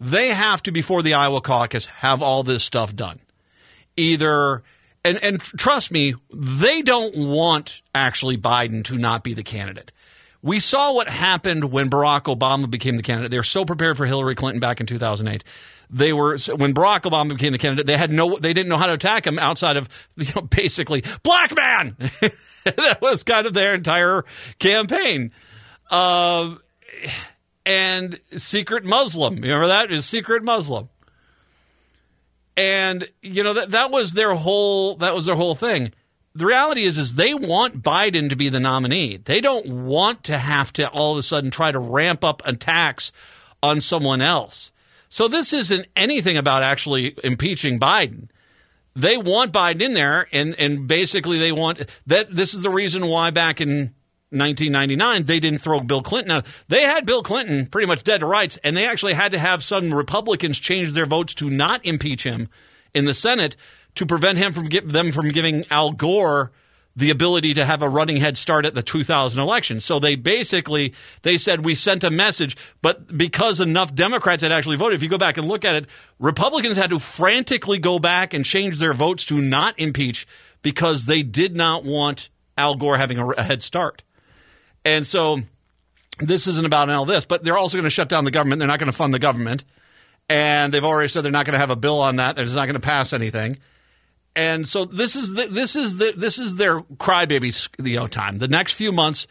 They 0.00 0.28
have 0.28 0.62
to 0.64 0.70
before 0.70 1.02
the 1.02 1.14
Iowa 1.14 1.40
caucus 1.40 1.86
have 1.86 2.22
all 2.22 2.44
this 2.44 2.62
stuff 2.62 2.94
done. 2.94 3.18
Either 3.98 4.62
and 5.04 5.22
and 5.22 5.40
trust 5.40 5.90
me, 5.90 6.14
they 6.32 6.82
don't 6.82 7.16
want 7.16 7.82
actually 7.94 8.38
Biden 8.38 8.84
to 8.84 8.96
not 8.96 9.24
be 9.24 9.34
the 9.34 9.42
candidate. 9.42 9.92
We 10.40 10.60
saw 10.60 10.92
what 10.92 11.08
happened 11.08 11.72
when 11.72 11.90
Barack 11.90 12.24
Obama 12.34 12.70
became 12.70 12.96
the 12.96 13.02
candidate. 13.02 13.32
They 13.32 13.38
were 13.38 13.42
so 13.42 13.64
prepared 13.64 13.96
for 13.96 14.06
Hillary 14.06 14.36
Clinton 14.36 14.60
back 14.60 14.80
in 14.80 14.86
2008. 14.86 15.42
They 15.90 16.12
were 16.12 16.36
when 16.54 16.74
Barack 16.74 17.02
Obama 17.02 17.30
became 17.30 17.52
the 17.52 17.58
candidate. 17.58 17.86
They 17.86 17.96
had 17.96 18.12
no, 18.12 18.38
they 18.38 18.52
didn't 18.52 18.68
know 18.68 18.76
how 18.76 18.86
to 18.86 18.92
attack 18.92 19.26
him 19.26 19.38
outside 19.38 19.76
of 19.76 19.88
you 20.16 20.26
know, 20.36 20.42
basically 20.42 21.02
black 21.22 21.54
man. 21.56 21.96
that 22.64 22.98
was 23.00 23.24
kind 23.24 23.46
of 23.46 23.54
their 23.54 23.74
entire 23.74 24.24
campaign. 24.58 25.32
Uh, 25.90 26.56
and 27.66 28.20
secret 28.30 28.84
Muslim. 28.84 29.36
You 29.36 29.54
remember 29.54 29.68
that? 29.68 29.90
Is 29.90 30.06
secret 30.06 30.44
Muslim. 30.44 30.88
And 32.58 33.08
you 33.22 33.44
know 33.44 33.54
that 33.54 33.70
that 33.70 33.92
was 33.92 34.14
their 34.14 34.34
whole 34.34 34.96
that 34.96 35.14
was 35.14 35.26
their 35.26 35.36
whole 35.36 35.54
thing. 35.54 35.92
The 36.34 36.44
reality 36.44 36.82
is 36.82 36.98
is 36.98 37.14
they 37.14 37.32
want 37.32 37.84
Biden 37.84 38.30
to 38.30 38.36
be 38.36 38.48
the 38.48 38.58
nominee. 38.58 39.16
They 39.16 39.40
don't 39.40 39.84
want 39.86 40.24
to 40.24 40.36
have 40.36 40.72
to 40.72 40.88
all 40.88 41.12
of 41.12 41.18
a 41.18 41.22
sudden 41.22 41.52
try 41.52 41.70
to 41.70 41.78
ramp 41.78 42.24
up 42.24 42.42
attacks 42.44 43.12
on 43.62 43.80
someone 43.80 44.20
else. 44.20 44.72
So 45.08 45.28
this 45.28 45.52
isn't 45.52 45.86
anything 45.94 46.36
about 46.36 46.64
actually 46.64 47.14
impeaching 47.22 47.78
Biden. 47.78 48.28
They 48.96 49.16
want 49.16 49.52
Biden 49.52 49.80
in 49.80 49.92
there 49.92 50.26
and 50.32 50.56
and 50.58 50.88
basically 50.88 51.38
they 51.38 51.52
want 51.52 51.86
that 52.08 52.34
this 52.34 52.54
is 52.54 52.62
the 52.62 52.70
reason 52.70 53.06
why 53.06 53.30
back 53.30 53.60
in 53.60 53.94
1999 54.30 55.24
they 55.24 55.40
didn't 55.40 55.60
throw 55.60 55.80
Bill 55.80 56.02
Clinton 56.02 56.32
out. 56.32 56.46
They 56.68 56.82
had 56.82 57.06
Bill 57.06 57.22
Clinton 57.22 57.66
pretty 57.66 57.86
much 57.86 58.04
dead 58.04 58.20
to 58.20 58.26
rights 58.26 58.58
and 58.62 58.76
they 58.76 58.86
actually 58.86 59.14
had 59.14 59.32
to 59.32 59.38
have 59.38 59.62
some 59.64 59.92
Republicans 59.92 60.58
change 60.58 60.92
their 60.92 61.06
votes 61.06 61.34
to 61.34 61.48
not 61.48 61.84
impeach 61.84 62.24
him 62.24 62.48
in 62.94 63.04
the 63.04 63.14
Senate 63.14 63.56
to 63.94 64.06
prevent 64.06 64.38
him 64.38 64.52
from 64.52 64.68
them 64.68 65.12
from 65.12 65.28
giving 65.28 65.64
Al 65.70 65.92
Gore 65.92 66.52
the 66.98 67.10
ability 67.10 67.54
to 67.54 67.64
have 67.64 67.80
a 67.80 67.88
running 67.88 68.16
head 68.16 68.36
start 68.36 68.66
at 68.66 68.74
the 68.74 68.82
2000 68.82 69.40
election. 69.40 69.80
So 69.80 70.00
they 70.00 70.16
basically 70.16 70.94
they 71.22 71.36
said 71.36 71.64
we 71.64 71.76
sent 71.76 72.02
a 72.02 72.10
message, 72.10 72.56
but 72.82 73.16
because 73.16 73.60
enough 73.60 73.94
Democrats 73.94 74.42
had 74.42 74.50
actually 74.50 74.76
voted, 74.76 74.96
if 74.96 75.02
you 75.02 75.08
go 75.08 75.16
back 75.16 75.38
and 75.38 75.46
look 75.46 75.64
at 75.64 75.76
it, 75.76 75.86
Republicans 76.18 76.76
had 76.76 76.90
to 76.90 76.98
frantically 76.98 77.78
go 77.78 78.00
back 78.00 78.34
and 78.34 78.44
change 78.44 78.80
their 78.80 78.92
votes 78.92 79.24
to 79.26 79.36
not 79.36 79.78
impeach 79.78 80.26
because 80.62 81.06
they 81.06 81.22
did 81.22 81.56
not 81.56 81.84
want 81.84 82.30
Al 82.56 82.74
Gore 82.74 82.98
having 82.98 83.18
a 83.18 83.42
head 83.44 83.62
start. 83.62 84.02
And 84.88 85.06
so 85.06 85.40
this 86.18 86.46
isn't 86.46 86.66
about 86.66 86.88
all 86.90 87.04
this, 87.04 87.24
but 87.24 87.44
they're 87.44 87.58
also 87.58 87.76
going 87.76 87.84
to 87.84 87.90
shut 87.90 88.08
down 88.08 88.24
the 88.24 88.30
government. 88.30 88.58
They're 88.58 88.68
not 88.68 88.78
going 88.78 88.90
to 88.90 88.96
fund 88.96 89.12
the 89.12 89.18
government. 89.18 89.64
And 90.28 90.72
they've 90.72 90.84
already 90.84 91.08
said 91.08 91.24
they're 91.24 91.32
not 91.32 91.46
going 91.46 91.54
to 91.54 91.58
have 91.58 91.70
a 91.70 91.76
bill 91.76 92.00
on 92.00 92.16
that. 92.16 92.36
They're 92.36 92.46
not 92.46 92.66
going 92.66 92.74
to 92.74 92.80
pass 92.80 93.12
anything 93.12 93.58
and 94.38 94.68
so 94.68 94.84
this 94.84 95.16
is 95.16 95.34
the, 95.34 95.48
this 95.48 95.74
is 95.74 95.96
the, 95.96 96.12
this 96.16 96.38
is 96.38 96.54
their 96.54 96.80
crybaby 96.80 97.68
you 97.84 97.96
know 97.96 98.06
time. 98.06 98.38
The 98.38 98.46
next 98.46 98.74
few 98.74 98.92
months, 98.92 99.26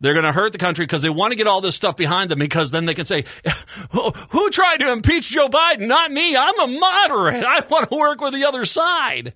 they're 0.00 0.14
going 0.14 0.24
to 0.24 0.32
hurt 0.32 0.52
the 0.52 0.58
country 0.58 0.84
because 0.86 1.02
they 1.02 1.10
want 1.10 1.32
to 1.32 1.36
get 1.36 1.48
all 1.48 1.60
this 1.60 1.74
stuff 1.74 1.96
behind 1.96 2.30
them 2.30 2.38
because 2.38 2.70
then 2.70 2.86
they 2.86 2.94
can 2.94 3.04
say, 3.04 3.24
"Who 3.90 4.50
tried 4.50 4.76
to 4.78 4.92
impeach 4.92 5.30
Joe 5.30 5.48
Biden? 5.48 5.88
Not 5.88 6.12
me. 6.12 6.36
I'm 6.36 6.60
a 6.60 6.66
moderate. 6.78 7.44
I 7.44 7.64
want 7.68 7.90
to 7.90 7.96
work 7.96 8.20
with 8.20 8.34
the 8.34 8.44
other 8.44 8.64
side." 8.64 9.34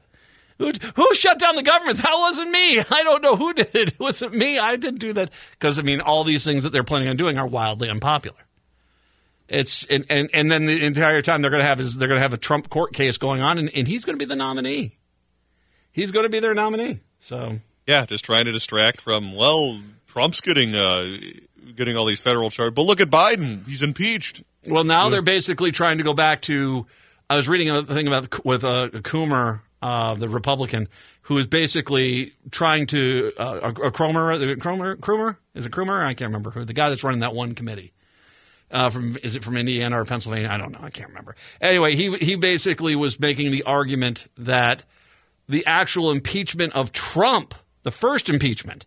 Who, 0.58 0.72
who 0.94 1.14
shut 1.14 1.38
down 1.38 1.56
the 1.56 1.62
government? 1.62 1.98
That 1.98 2.14
wasn't 2.14 2.50
me. 2.50 2.78
I 2.78 3.02
don't 3.04 3.22
know 3.22 3.36
who 3.36 3.52
did 3.52 3.74
it. 3.74 3.88
It 3.88 4.00
wasn't 4.00 4.34
me. 4.34 4.58
I 4.58 4.76
didn't 4.76 5.00
do 5.00 5.12
that 5.12 5.30
because 5.58 5.78
I 5.78 5.82
mean, 5.82 6.00
all 6.00 6.24
these 6.24 6.44
things 6.44 6.62
that 6.62 6.70
they're 6.70 6.84
planning 6.84 7.08
on 7.08 7.16
doing 7.16 7.38
are 7.38 7.46
wildly 7.46 7.90
unpopular. 7.90 8.38
It's 9.48 9.84
and, 9.84 10.04
and, 10.08 10.28
and 10.32 10.50
then 10.50 10.66
the 10.66 10.84
entire 10.84 11.22
time 11.22 11.42
they're 11.42 11.50
going 11.50 11.62
to 11.62 11.68
have 11.68 11.80
is 11.80 11.96
they're 11.96 12.08
going 12.08 12.18
to 12.18 12.22
have 12.22 12.32
a 12.32 12.38
Trump 12.38 12.68
court 12.68 12.92
case 12.94 13.16
going 13.18 13.42
on, 13.42 13.58
and, 13.58 13.70
and 13.74 13.86
he's 13.86 14.04
going 14.04 14.18
to 14.18 14.24
be 14.24 14.28
the 14.28 14.36
nominee 14.36 14.98
he's 15.96 16.10
going 16.12 16.24
to 16.24 16.28
be 16.30 16.38
their 16.38 16.54
nominee. 16.54 17.00
So 17.18 17.58
yeah, 17.88 18.06
just 18.06 18.24
trying 18.24 18.44
to 18.44 18.52
distract 18.52 19.00
from 19.00 19.34
well, 19.34 19.80
Trump's 20.06 20.40
getting 20.40 20.76
uh, 20.76 21.16
getting 21.74 21.96
all 21.96 22.04
these 22.04 22.20
federal 22.20 22.50
charges, 22.50 22.74
but 22.74 22.82
look 22.82 23.00
at 23.00 23.10
Biden, 23.10 23.66
he's 23.66 23.82
impeached. 23.82 24.44
Well, 24.68 24.84
now 24.84 25.04
yeah. 25.04 25.10
they're 25.10 25.22
basically 25.22 25.72
trying 25.72 25.98
to 25.98 26.04
go 26.04 26.14
back 26.14 26.42
to. 26.42 26.86
I 27.28 27.34
was 27.34 27.48
reading 27.48 27.70
a 27.70 27.82
thing 27.82 28.06
about 28.06 28.44
with 28.44 28.62
uh, 28.62 28.88
Coomer, 28.92 29.62
uh, 29.82 30.14
the 30.14 30.28
Republican, 30.28 30.88
who 31.22 31.38
is 31.38 31.46
basically 31.46 32.34
trying 32.50 32.86
to 32.86 33.32
uh, 33.38 33.72
a, 33.76 33.86
a 33.86 33.90
Cromer, 33.90 34.56
Cromer, 34.56 34.96
Cromer 34.96 35.38
is 35.54 35.66
it 35.66 35.72
Cromer? 35.72 36.02
I 36.02 36.14
can't 36.14 36.28
remember 36.28 36.50
who 36.50 36.64
the 36.64 36.72
guy 36.72 36.88
that's 36.88 37.04
running 37.04 37.20
that 37.20 37.34
one 37.34 37.54
committee. 37.54 37.92
Uh, 38.70 38.90
from 38.90 39.16
is 39.22 39.36
it 39.36 39.44
from 39.44 39.56
Indiana 39.56 40.00
or 40.00 40.04
Pennsylvania? 40.04 40.48
I 40.50 40.58
don't 40.58 40.72
know. 40.72 40.80
I 40.82 40.90
can't 40.90 41.08
remember. 41.08 41.36
Anyway, 41.60 41.94
he 41.94 42.16
he 42.16 42.34
basically 42.34 42.96
was 42.96 43.20
making 43.20 43.52
the 43.52 43.62
argument 43.62 44.26
that 44.36 44.84
the 45.48 45.64
actual 45.66 46.10
impeachment 46.10 46.72
of 46.74 46.92
Trump, 46.92 47.54
the 47.84 47.92
first 47.92 48.28
impeachment, 48.28 48.84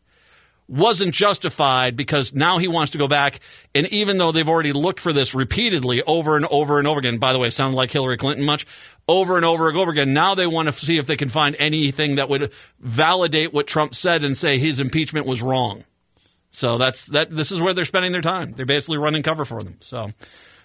wasn't 0.69 1.15
justified 1.15 1.95
because 1.95 2.33
now 2.33 2.59
he 2.59 2.67
wants 2.67 2.91
to 2.91 2.97
go 2.99 3.07
back. 3.07 3.39
And 3.73 3.87
even 3.87 4.19
though 4.19 4.31
they've 4.31 4.47
already 4.47 4.71
looked 4.71 4.99
for 4.99 5.11
this 5.11 5.33
repeatedly 5.33 6.03
over 6.03 6.35
and 6.35 6.45
over 6.45 6.77
and 6.77 6.87
over 6.87 6.99
again, 6.99 7.17
by 7.17 7.33
the 7.33 7.39
way, 7.39 7.49
sound 7.49 7.75
like 7.75 7.91
Hillary 7.91 8.17
Clinton 8.17 8.45
much? 8.45 8.67
Over 9.07 9.35
and 9.35 9.45
over 9.45 9.67
and 9.67 9.77
over 9.77 9.89
again. 9.89 10.13
Now 10.13 10.35
they 10.35 10.45
want 10.45 10.67
to 10.67 10.73
see 10.73 10.97
if 10.97 11.07
they 11.07 11.17
can 11.17 11.29
find 11.29 11.55
anything 11.57 12.15
that 12.15 12.29
would 12.29 12.53
validate 12.79 13.51
what 13.51 13.65
Trump 13.65 13.95
said 13.95 14.23
and 14.23 14.37
say 14.37 14.59
his 14.59 14.79
impeachment 14.79 15.25
was 15.25 15.41
wrong. 15.41 15.85
So 16.51 16.77
that's 16.77 17.05
that. 17.07 17.35
This 17.35 17.51
is 17.51 17.59
where 17.59 17.73
they're 17.73 17.85
spending 17.85 18.11
their 18.11 18.21
time. 18.21 18.53
They're 18.53 18.65
basically 18.65 18.97
running 18.97 19.23
cover 19.23 19.45
for 19.45 19.63
them. 19.63 19.77
So 19.81 20.11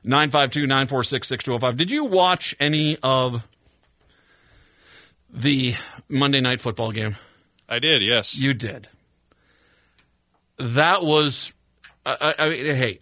952 0.04 0.66
946 0.66 1.28
6205. 1.28 1.76
Did 1.78 1.90
you 1.90 2.04
watch 2.04 2.54
any 2.60 2.98
of 3.02 3.42
the 5.30 5.74
Monday 6.08 6.40
night 6.40 6.60
football 6.60 6.92
game? 6.92 7.16
I 7.68 7.78
did, 7.78 8.02
yes. 8.02 8.38
You 8.38 8.52
did. 8.52 8.88
That 10.58 11.02
was, 11.02 11.52
I, 12.06 12.34
I 12.38 12.48
mean, 12.48 12.66
hey, 12.66 13.00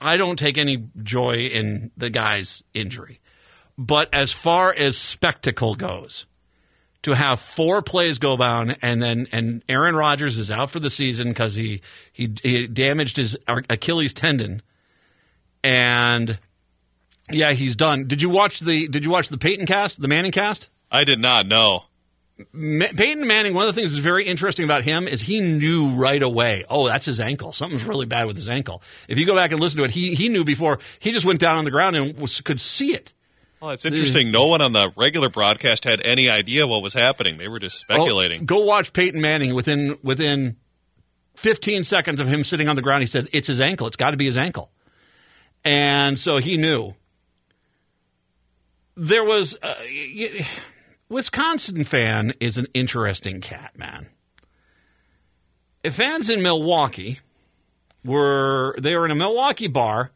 I 0.00 0.16
don't 0.16 0.38
take 0.38 0.58
any 0.58 0.88
joy 1.02 1.48
in 1.52 1.90
the 1.96 2.10
guy's 2.10 2.62
injury. 2.72 3.20
But 3.76 4.12
as 4.12 4.32
far 4.32 4.72
as 4.72 4.96
spectacle 4.96 5.74
goes, 5.74 6.26
to 7.04 7.12
have 7.12 7.38
four 7.38 7.82
plays 7.82 8.18
go 8.18 8.36
down 8.36 8.76
and 8.80 9.02
then 9.02 9.28
and 9.30 9.62
Aaron 9.68 9.94
Rodgers 9.94 10.38
is 10.38 10.50
out 10.50 10.70
for 10.70 10.80
the 10.80 10.88
season 10.88 11.28
because 11.28 11.54
he, 11.54 11.82
he 12.12 12.32
he 12.42 12.66
damaged 12.66 13.18
his 13.18 13.36
Achilles 13.46 14.14
tendon, 14.14 14.62
and 15.62 16.38
yeah, 17.30 17.52
he's 17.52 17.76
done. 17.76 18.08
Did 18.08 18.22
you 18.22 18.30
watch 18.30 18.60
the 18.60 18.88
Did 18.88 19.04
you 19.04 19.10
watch 19.10 19.28
the 19.28 19.36
Peyton 19.36 19.66
cast, 19.66 20.00
the 20.00 20.08
Manning 20.08 20.32
cast? 20.32 20.70
I 20.90 21.04
did 21.04 21.18
not 21.18 21.46
know. 21.46 21.84
Ma- 22.52 22.86
Peyton 22.96 23.26
Manning, 23.26 23.54
one 23.54 23.68
of 23.68 23.74
the 23.74 23.80
things 23.80 23.92
that's 23.92 24.02
very 24.02 24.26
interesting 24.26 24.64
about 24.64 24.82
him 24.82 25.06
is 25.06 25.20
he 25.20 25.40
knew 25.40 25.90
right 25.90 26.22
away, 26.22 26.64
oh, 26.68 26.86
that's 26.86 27.06
his 27.06 27.20
ankle. 27.20 27.52
Something's 27.52 27.84
really 27.84 28.06
bad 28.06 28.26
with 28.26 28.36
his 28.36 28.48
ankle. 28.48 28.82
If 29.08 29.18
you 29.18 29.26
go 29.26 29.34
back 29.34 29.52
and 29.52 29.60
listen 29.60 29.78
to 29.78 29.84
it, 29.84 29.92
he, 29.92 30.14
he 30.14 30.28
knew 30.28 30.44
before. 30.44 30.80
He 30.98 31.12
just 31.12 31.24
went 31.24 31.38
down 31.40 31.56
on 31.56 31.64
the 31.64 31.70
ground 31.70 31.94
and 31.94 32.18
was, 32.18 32.40
could 32.40 32.60
see 32.60 32.92
it. 32.92 33.14
Well, 33.60 33.70
it's 33.70 33.84
interesting. 33.84 34.30
No 34.30 34.46
one 34.46 34.60
on 34.60 34.72
the 34.72 34.90
regular 34.96 35.30
broadcast 35.30 35.84
had 35.84 36.04
any 36.04 36.28
idea 36.28 36.66
what 36.66 36.82
was 36.82 36.92
happening. 36.92 37.38
They 37.38 37.48
were 37.48 37.60
just 37.60 37.78
speculating. 37.78 38.42
Oh, 38.42 38.44
go 38.44 38.64
watch 38.64 38.92
Peyton 38.92 39.22
Manning 39.22 39.54
within 39.54 39.96
within 40.02 40.56
15 41.36 41.84
seconds 41.84 42.20
of 42.20 42.26
him 42.26 42.44
sitting 42.44 42.68
on 42.68 42.76
the 42.76 42.82
ground. 42.82 43.02
He 43.02 43.06
said, 43.06 43.28
it's 43.32 43.48
his 43.48 43.60
ankle. 43.60 43.86
It's 43.86 43.96
got 43.96 44.10
to 44.10 44.16
be 44.18 44.26
his 44.26 44.36
ankle. 44.36 44.70
And 45.64 46.18
so 46.18 46.38
he 46.38 46.56
knew. 46.58 46.94
There 48.96 49.24
was. 49.24 49.56
Uh, 49.62 49.74
Wisconsin 51.08 51.84
fan 51.84 52.32
is 52.40 52.56
an 52.56 52.66
interesting 52.74 53.40
cat, 53.40 53.78
man. 53.78 54.08
If 55.82 55.94
fans 55.94 56.30
in 56.30 56.42
Milwaukee 56.42 57.20
were 58.04 58.74
they 58.80 58.94
were 58.94 59.04
in 59.04 59.10
a 59.10 59.14
Milwaukee 59.14 59.68
bar, 59.68 60.12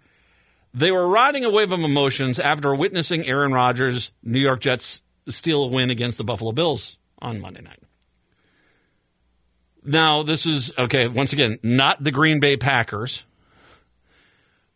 they 0.73 0.91
were 0.91 1.09
riding 1.09 1.45
a 1.45 1.51
wave 1.51 1.73
of 1.73 1.81
emotions 1.81 2.39
after 2.39 2.75
witnessing 2.75 3.27
Aaron 3.27 3.53
Rodgers' 3.53 4.13
New 4.23 4.41
York 4.41 4.61
Jets 4.61 5.03
steal 5.29 5.65
a 5.65 5.69
win 5.69 5.91
against 5.91 6.19
the 6.19 6.25
Buffalo 6.25 6.53
Bills 6.53 6.99
on 7.19 7.41
Monday 7.41 7.61
night. 7.61 7.83
Now, 9.85 10.23
this 10.23 10.47
is 10.47 10.73
okay, 10.79 11.07
once 11.07 11.33
again, 11.33 11.59
not 11.63 12.03
the 12.03 12.11
Green 12.11 12.41
Bay 12.41 12.57
Packers 12.57 13.25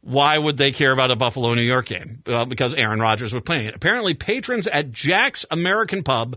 why 0.03 0.37
would 0.37 0.57
they 0.57 0.73
care 0.73 0.93
about 0.93 1.11
a 1.11 1.17
Buffalo 1.17 1.55
New 1.55 1.63
York 1.63 1.87
game? 1.87 2.23
Well, 2.27 2.45
because 2.45 2.75
Aaron 2.75 3.01
Rodgers 3.01 3.33
was 3.33 3.43
playing 3.43 3.67
it. 3.67 3.75
Apparently, 3.75 4.15
patrons 4.15 4.67
at 4.67 4.93
Jack's 4.93 5.47
American 5.51 6.03
Pub 6.03 6.37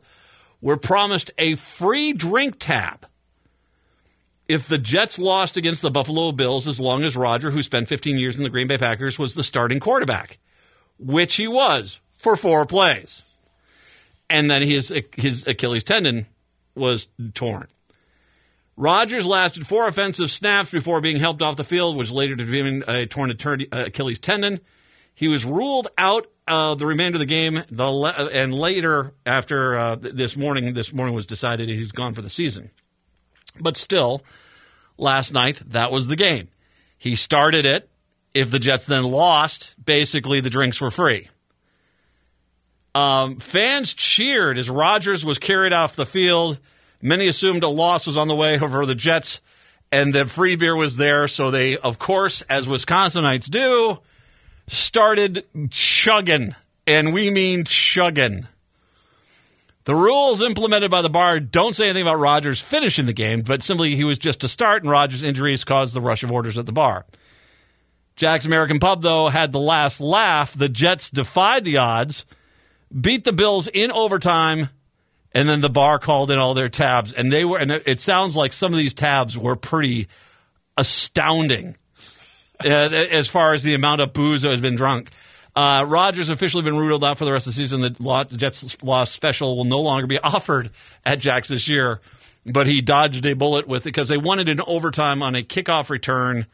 were 0.61 0.78
promised 0.78 1.32
a 1.38 1.55
free 1.55 2.13
drink 2.13 2.55
tab 2.59 3.05
if 4.47 4.68
the 4.68 4.78
Jets 4.78 5.18
lost 5.18 5.57
against 5.57 5.82
the 5.82 5.91
Buffalo 5.91 6.32
Bills 6.32 6.68
as 6.68 6.80
long 6.80 7.03
as 7.03 7.16
Roger, 7.16 7.51
who 7.51 7.63
spent 7.63 7.88
15 7.88 8.18
years 8.18 8.38
in 8.38 8.43
the 8.43 8.49
Green 8.49 8.68
Bay 8.68 8.78
Packers, 8.78 9.18
was 9.18 9.34
the 9.34 9.43
starting 9.43 9.80
quarterback, 9.80 10.38
which 10.99 11.36
he 11.36 11.47
was 11.47 11.99
for 12.09 12.36
four 12.36 12.66
plays. 12.66 13.24
And 14.30 14.49
then 14.49 14.61
his 14.61 14.93
his 15.16 15.47
Achilles 15.47 15.84
tendon 15.84 16.28
was 16.76 17.07
torn. 17.34 17.68
Rodgers 18.78 19.26
lasted 19.26 19.66
four 19.66 19.88
offensive 19.88 20.30
snaps 20.30 20.70
before 20.70 21.00
being 21.00 21.18
helped 21.18 21.42
off 21.42 21.56
the 21.56 21.64
field, 21.64 21.96
which 21.96 22.12
later 22.12 22.36
determined 22.36 22.84
a 22.88 23.06
torn 23.06 23.32
uh, 23.32 23.66
Achilles 23.72 24.20
tendon. 24.20 24.60
He 25.14 25.30
was 25.30 25.46
ruled 25.46 25.88
out 25.98 26.28
uh, 26.48 26.76
the 26.76 26.86
remainder 26.86 27.16
of 27.16 27.20
the 27.20 27.26
game, 27.26 27.64
the 27.72 27.90
le- 27.90 28.30
and 28.32 28.54
later 28.54 29.14
after 29.26 29.78
uh, 29.78 29.96
this 29.96 30.36
morning, 30.36 30.74
this 30.74 30.94
morning 30.94 31.16
was 31.16 31.26
decided 31.26 31.70
he's 31.70 31.92
gone 31.92 32.14
for 32.14 32.22
the 32.22 32.30
season. 32.30 32.70
But 33.60 33.78
still, 33.78 34.22
last 34.98 35.34
night 35.34 35.62
that 35.68 35.92
was 35.92 36.08
the 36.08 36.18
game. 36.18 36.50
He 36.98 37.16
started 37.16 37.66
it. 37.66 37.90
If 38.34 38.52
the 38.52 38.60
Jets 38.60 38.86
then 38.86 39.04
lost, 39.04 39.74
basically 39.84 40.42
the 40.42 40.50
drinks 40.50 40.82
were 40.82 40.92
free. 40.92 41.30
Um, 42.94 43.40
fans 43.40 43.94
cheered 43.94 44.58
as 44.58 44.70
Rodgers 44.70 45.26
was 45.26 45.38
carried 45.38 45.72
off 45.72 45.96
the 45.96 46.06
field. 46.06 46.60
Many 47.06 47.28
assumed 47.28 47.62
a 47.62 47.68
loss 47.68 48.08
was 48.08 48.18
on 48.18 48.28
the 48.28 48.36
way 48.36 48.60
over 48.60 48.84
the 48.84 48.95
Jets, 48.95 49.39
and 49.91 50.12
the 50.12 50.26
free 50.26 50.56
beer 50.56 50.76
was 50.76 50.97
there. 50.97 51.28
So 51.28 51.51
they, 51.51 51.78
of 51.78 51.99
course, 51.99 52.41
as 52.49 52.66
Wisconsinites 52.66 53.47
do, 53.47 53.99
started 54.68 55.45
chugging. 55.70 56.56
And 56.88 57.14
we 57.14 57.30
mean 57.30 57.64
chugging. 57.64 58.47
The 59.84 59.93
rules 59.93 60.41
implemented 60.41 60.89
by 60.89 61.03
the 61.03 61.12
bar 61.12 61.39
don't 61.39 61.76
say 61.76 61.84
anything 61.84 62.01
about 62.01 62.18
Rodgers 62.18 62.60
finishing 62.60 63.06
the 63.06 63.14
game, 63.14 63.43
but 63.43 63.62
simply 63.62 63.95
he 63.95 64.03
was 64.03 64.18
just 64.18 64.39
to 64.39 64.47
start, 64.47 64.82
and 64.82 64.89
Rodgers' 64.89 65.22
injuries 65.22 65.64
caused 65.64 65.93
the 65.93 66.01
rush 66.01 66.24
of 66.24 66.32
orders 66.32 66.58
at 66.58 66.66
the 66.66 66.72
bar. 66.72 67.06
Jack's 68.16 68.47
American 68.47 68.80
Pub, 68.80 69.03
though, 69.03 69.30
had 69.30 69.51
the 69.51 69.60
last 69.60 70.01
laugh. 70.01 70.58
The 70.58 70.70
Jets 70.70 71.12
defied 71.12 71.66
the 71.66 71.78
odds, 71.78 72.26
beat 72.99 73.26
the 73.26 73.34
Bills 73.34 73.68
in 73.68 73.91
overtime, 73.91 74.70
and 75.36 75.50
then 75.50 75.60
the 75.60 75.70
bar 75.70 76.00
called 76.00 76.32
in 76.32 76.40
all 76.40 76.54
their 76.54 76.70
tabs, 76.70 77.12
and 77.12 77.32
they 77.32 77.44
were, 77.44 77.60
and 77.60 77.70
it 77.70 78.00
sounds 78.00 78.38
like 78.38 78.54
some 78.54 78.72
of 78.72 78.78
these 78.78 78.94
tabs 78.94 79.38
were 79.38 79.58
pretty 79.58 80.08
astounding 80.78 81.76
uh, 82.64 82.68
as 82.68 83.28
far 83.28 83.54
as 83.54 83.62
the 83.62 83.74
amount 83.74 84.00
of 84.00 84.14
booze 84.14 84.44
that 84.44 84.52
has 84.52 84.62
been 84.62 84.78
drunk. 84.78 85.10
Uh, 85.54 85.86
Rodgers 85.86 86.30
officially 86.30 86.64
been 86.64 86.78
ruled 86.78 87.04
out 87.04 87.18
for 87.18 87.26
the 87.26 87.34
rest 87.34 87.48
of 87.48 87.54
the 87.54 87.58
season. 87.58 87.82
The 87.82 88.28
Jets 88.34 88.82
loss 88.82 89.12
special 89.12 89.58
will 89.58 89.66
no 89.66 89.82
longer 89.82 90.08
be 90.08 90.18
offered 90.24 90.72
at 91.06 91.20
Jack's 91.20 91.50
this 91.50 91.68
year. 91.68 92.00
but 92.46 92.66
he 92.66 92.80
dodged 92.80 93.26
a 93.26 93.34
bullet 93.34 93.68
with 93.68 93.82
it 93.82 93.86
because 93.86 94.08
they 94.08 94.18
wanted 94.18 94.48
an 94.48 94.62
overtime 94.66 95.22
on 95.22 95.36
a 95.36 95.44
kickoff 95.44 95.90
return, 95.90 96.46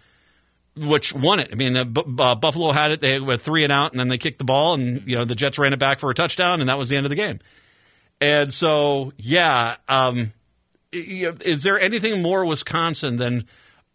which 0.75 1.13
won 1.13 1.39
it. 1.39 1.49
I 1.51 1.55
mean, 1.55 1.73
the, 1.73 2.03
uh, 2.17 2.33
Buffalo 2.33 2.71
had 2.71 2.91
it; 2.91 3.01
they 3.01 3.19
were 3.19 3.37
three 3.37 3.63
and 3.63 3.71
out, 3.71 3.91
and 3.91 3.99
then 3.99 4.07
they 4.07 4.17
kicked 4.17 4.39
the 4.39 4.43
ball, 4.43 4.73
and 4.73 5.07
you 5.07 5.17
know 5.17 5.25
the 5.25 5.35
Jets 5.35 5.59
ran 5.59 5.71
it 5.71 5.79
back 5.79 5.99
for 5.99 6.09
a 6.09 6.15
touchdown, 6.15 6.61
and 6.61 6.69
that 6.69 6.79
was 6.79 6.89
the 6.89 6.95
end 6.95 7.05
of 7.05 7.11
the 7.11 7.15
game. 7.15 7.39
And 8.21 8.53
so, 8.53 9.13
yeah, 9.17 9.77
um, 9.89 10.33
is 10.91 11.63
there 11.63 11.79
anything 11.79 12.21
more 12.21 12.45
Wisconsin 12.45 13.17
than 13.17 13.47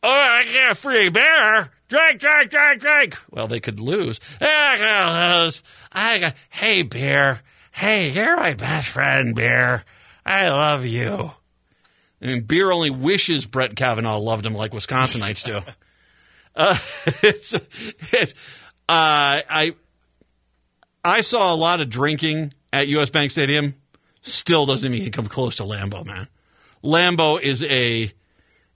oh, 0.03 0.09
I 0.09 0.45
get 0.45 0.73
a 0.73 0.75
free 0.75 1.09
beer? 1.09 1.71
Drink, 1.89 2.19
drink, 2.19 2.51
drink, 2.51 2.81
drink. 2.81 3.17
Well, 3.31 3.47
they 3.47 3.61
could 3.61 3.79
lose. 3.79 4.19
I 4.41 4.77
gotta 4.79 5.45
lose. 5.45 5.63
I 5.93 6.19
got, 6.19 6.35
hey, 6.51 6.83
beer. 6.83 7.43
Hey, 7.71 8.11
you're 8.11 8.37
my 8.37 8.55
best 8.55 8.89
friend, 8.89 9.37
beer. 9.37 9.85
I 10.25 10.49
love 10.49 10.85
you. 10.85 11.31
I 12.21 12.27
mean, 12.27 12.43
beer 12.43 12.73
only 12.73 12.91
wishes 12.91 13.47
Brett 13.47 13.77
Kavanaugh 13.77 14.19
loved 14.19 14.45
him 14.45 14.55
like 14.55 14.73
Wisconsinites 14.73 15.45
do. 15.45 15.61
uh, 16.57 16.79
it's, 17.23 17.55
it's, 18.13 18.33
uh, 18.89 19.47
I, 19.49 19.75
I 21.05 21.21
saw 21.21 21.55
a 21.55 21.57
lot 21.57 21.81
of 21.81 21.89
drinking 21.89 22.55
at 22.73 22.89
U.S. 22.89 23.11
Bank 23.11 23.31
Stadium. 23.31 23.75
Still 24.27 24.67
doesn't 24.67 24.93
he 24.93 25.09
come 25.11 25.29
close 25.29 25.57
to 25.57 25.63
Lambeau, 25.63 26.05
man. 26.05 26.27
Lambeau 26.83 27.41
is 27.41 27.63
a, 27.63 28.13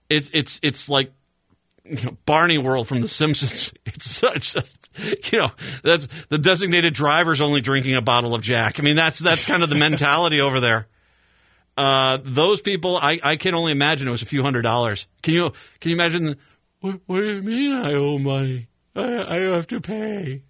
it's 0.09 0.31
it's 0.33 0.61
it's 0.63 0.89
like 0.89 1.13
you 1.85 2.05
know, 2.05 2.17
Barney 2.25 2.57
World 2.57 2.87
from 2.87 3.01
The 3.01 3.09
Simpsons. 3.09 3.73
It's 3.87 4.09
such, 4.09 4.55
a, 4.55 4.63
you 5.33 5.39
know, 5.39 5.51
that's 5.83 6.07
the 6.29 6.39
designated 6.39 6.95
driver's 6.95 7.41
only 7.41 7.61
drinking 7.61 7.97
a 7.97 8.01
bottle 8.01 8.35
of 8.35 8.43
Jack. 8.43 8.79
I 8.79 8.83
mean, 8.85 8.95
that's 8.95 9.19
that's 9.19 9.45
kind 9.45 9.65
of 9.65 9.71
the 9.71 9.75
mentality 9.75 10.41
over 10.41 10.61
there. 10.61 10.87
Uh, 11.77 12.19
those 12.23 12.61
people, 12.61 12.97
I, 12.97 13.19
I 13.23 13.37
can 13.37 13.55
only 13.55 13.73
imagine 13.73 14.07
it 14.07 14.13
was 14.13 14.23
a 14.23 14.27
few 14.27 14.43
hundred 14.43 14.63
dollars. 14.63 15.09
Can 15.23 15.35
you 15.35 15.53
can 15.81 15.91
you 15.91 15.97
imagine? 15.97 16.25
The, 16.27 16.39
what, 16.81 17.01
what 17.07 17.21
do 17.21 17.35
you 17.35 17.43
mean 17.43 17.73
I 17.73 17.95
owe 17.95 18.19
money? 18.19 18.69
I, 18.95 19.37
I 19.37 19.39
have 19.41 19.67
to 19.69 19.81
pay. 19.81 20.43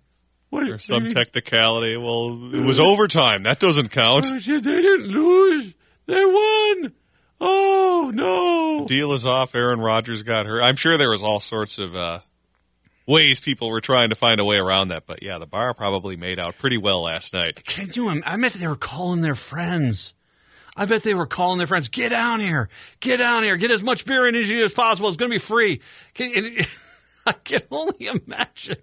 What, 0.51 0.69
or 0.69 0.79
some 0.79 1.11
technicality. 1.11 1.97
Well, 1.97 2.55
it 2.55 2.61
was 2.61 2.81
overtime. 2.81 3.45
That 3.45 3.61
doesn't 3.61 3.91
count. 3.91 4.27
They 4.27 4.61
didn't 4.61 5.09
lose. 5.09 5.75
They 6.07 6.25
won. 6.25 6.93
Oh 7.41 8.11
no! 8.13 8.87
Deal 8.87 9.13
is 9.13 9.25
off. 9.25 9.55
Aaron 9.55 9.81
Rodgers 9.81 10.23
got 10.23 10.47
hurt. 10.47 10.61
I'm 10.61 10.77
sure 10.77 10.99
there 10.99 11.09
was 11.09 11.23
all 11.23 11.41
sorts 11.41 11.79
of 11.79 11.95
uh, 11.95 12.21
ways 13.07 13.41
people 13.41 13.71
were 13.71 13.81
trying 13.81 14.11
to 14.11 14.15
find 14.15 14.41
a 14.41 14.45
way 14.45 14.57
around 14.57 14.89
that. 14.89 15.07
But 15.07 15.23
yeah, 15.23 15.39
the 15.39 15.47
bar 15.47 15.73
probably 15.73 16.17
made 16.17 16.39
out 16.39 16.59
pretty 16.59 16.77
well 16.77 17.03
last 17.03 17.33
night. 17.33 17.65
Can't 17.65 17.93
do 17.93 18.11
you? 18.11 18.23
I 18.27 18.37
bet 18.37 18.53
they 18.53 18.67
were 18.67 18.77
calling 18.77 19.23
their 19.23 19.35
friends. 19.35 20.13
I 20.77 20.85
bet 20.85 21.03
they 21.03 21.15
were 21.15 21.27
calling 21.27 21.59
their 21.59 21.67
friends. 21.67 21.89
Get 21.89 22.11
down 22.11 22.41
here. 22.41 22.69
Get 23.01 23.19
down 23.19 23.43
here. 23.43 23.57
Get 23.57 23.71
as 23.71 23.83
much 23.83 24.05
beer 24.05 24.27
in 24.27 24.35
as 24.35 24.49
you 24.51 24.65
as 24.65 24.73
possible. 24.73 25.09
It's 25.09 25.17
going 25.17 25.31
to 25.31 25.35
be 25.35 25.39
free. 25.39 25.81
Can, 26.15 26.59
I 27.27 27.33
can 27.33 27.61
only 27.71 28.07
imagine 28.07 28.77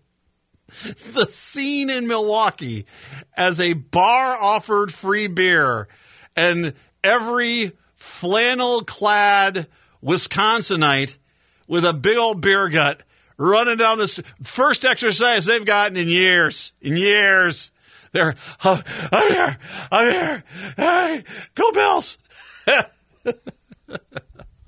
the 1.14 1.28
scene 1.28 1.90
in 1.90 2.08
Milwaukee 2.08 2.86
as 3.36 3.60
a 3.60 3.74
bar 3.74 4.36
offered 4.36 4.94
free 4.94 5.28
beer 5.28 5.88
and 6.36 6.74
every 7.04 7.72
flannel 7.96 8.82
clad 8.82 9.68
Wisconsinite 10.04 11.18
with 11.68 11.86
a 11.86 11.94
big 11.94 12.18
old 12.18 12.42
beer 12.42 12.70
gut 12.70 13.04
running 13.38 13.78
down 13.78 13.98
this 13.98 14.20
first 14.44 14.86
exercise 14.86 15.46
they've 15.46 15.66
gotten 15.66 15.98
in 15.98 16.08
years. 16.08 16.74
In 16.82 16.96
years. 16.98 17.72
They're, 18.12 18.36
oh, 18.64 18.82
I'm 19.12 19.32
here. 19.32 19.58
I'm 19.92 20.12
here. 20.12 20.44
Hey, 20.76 21.24
go 21.56 21.72
Bills. 21.72 22.18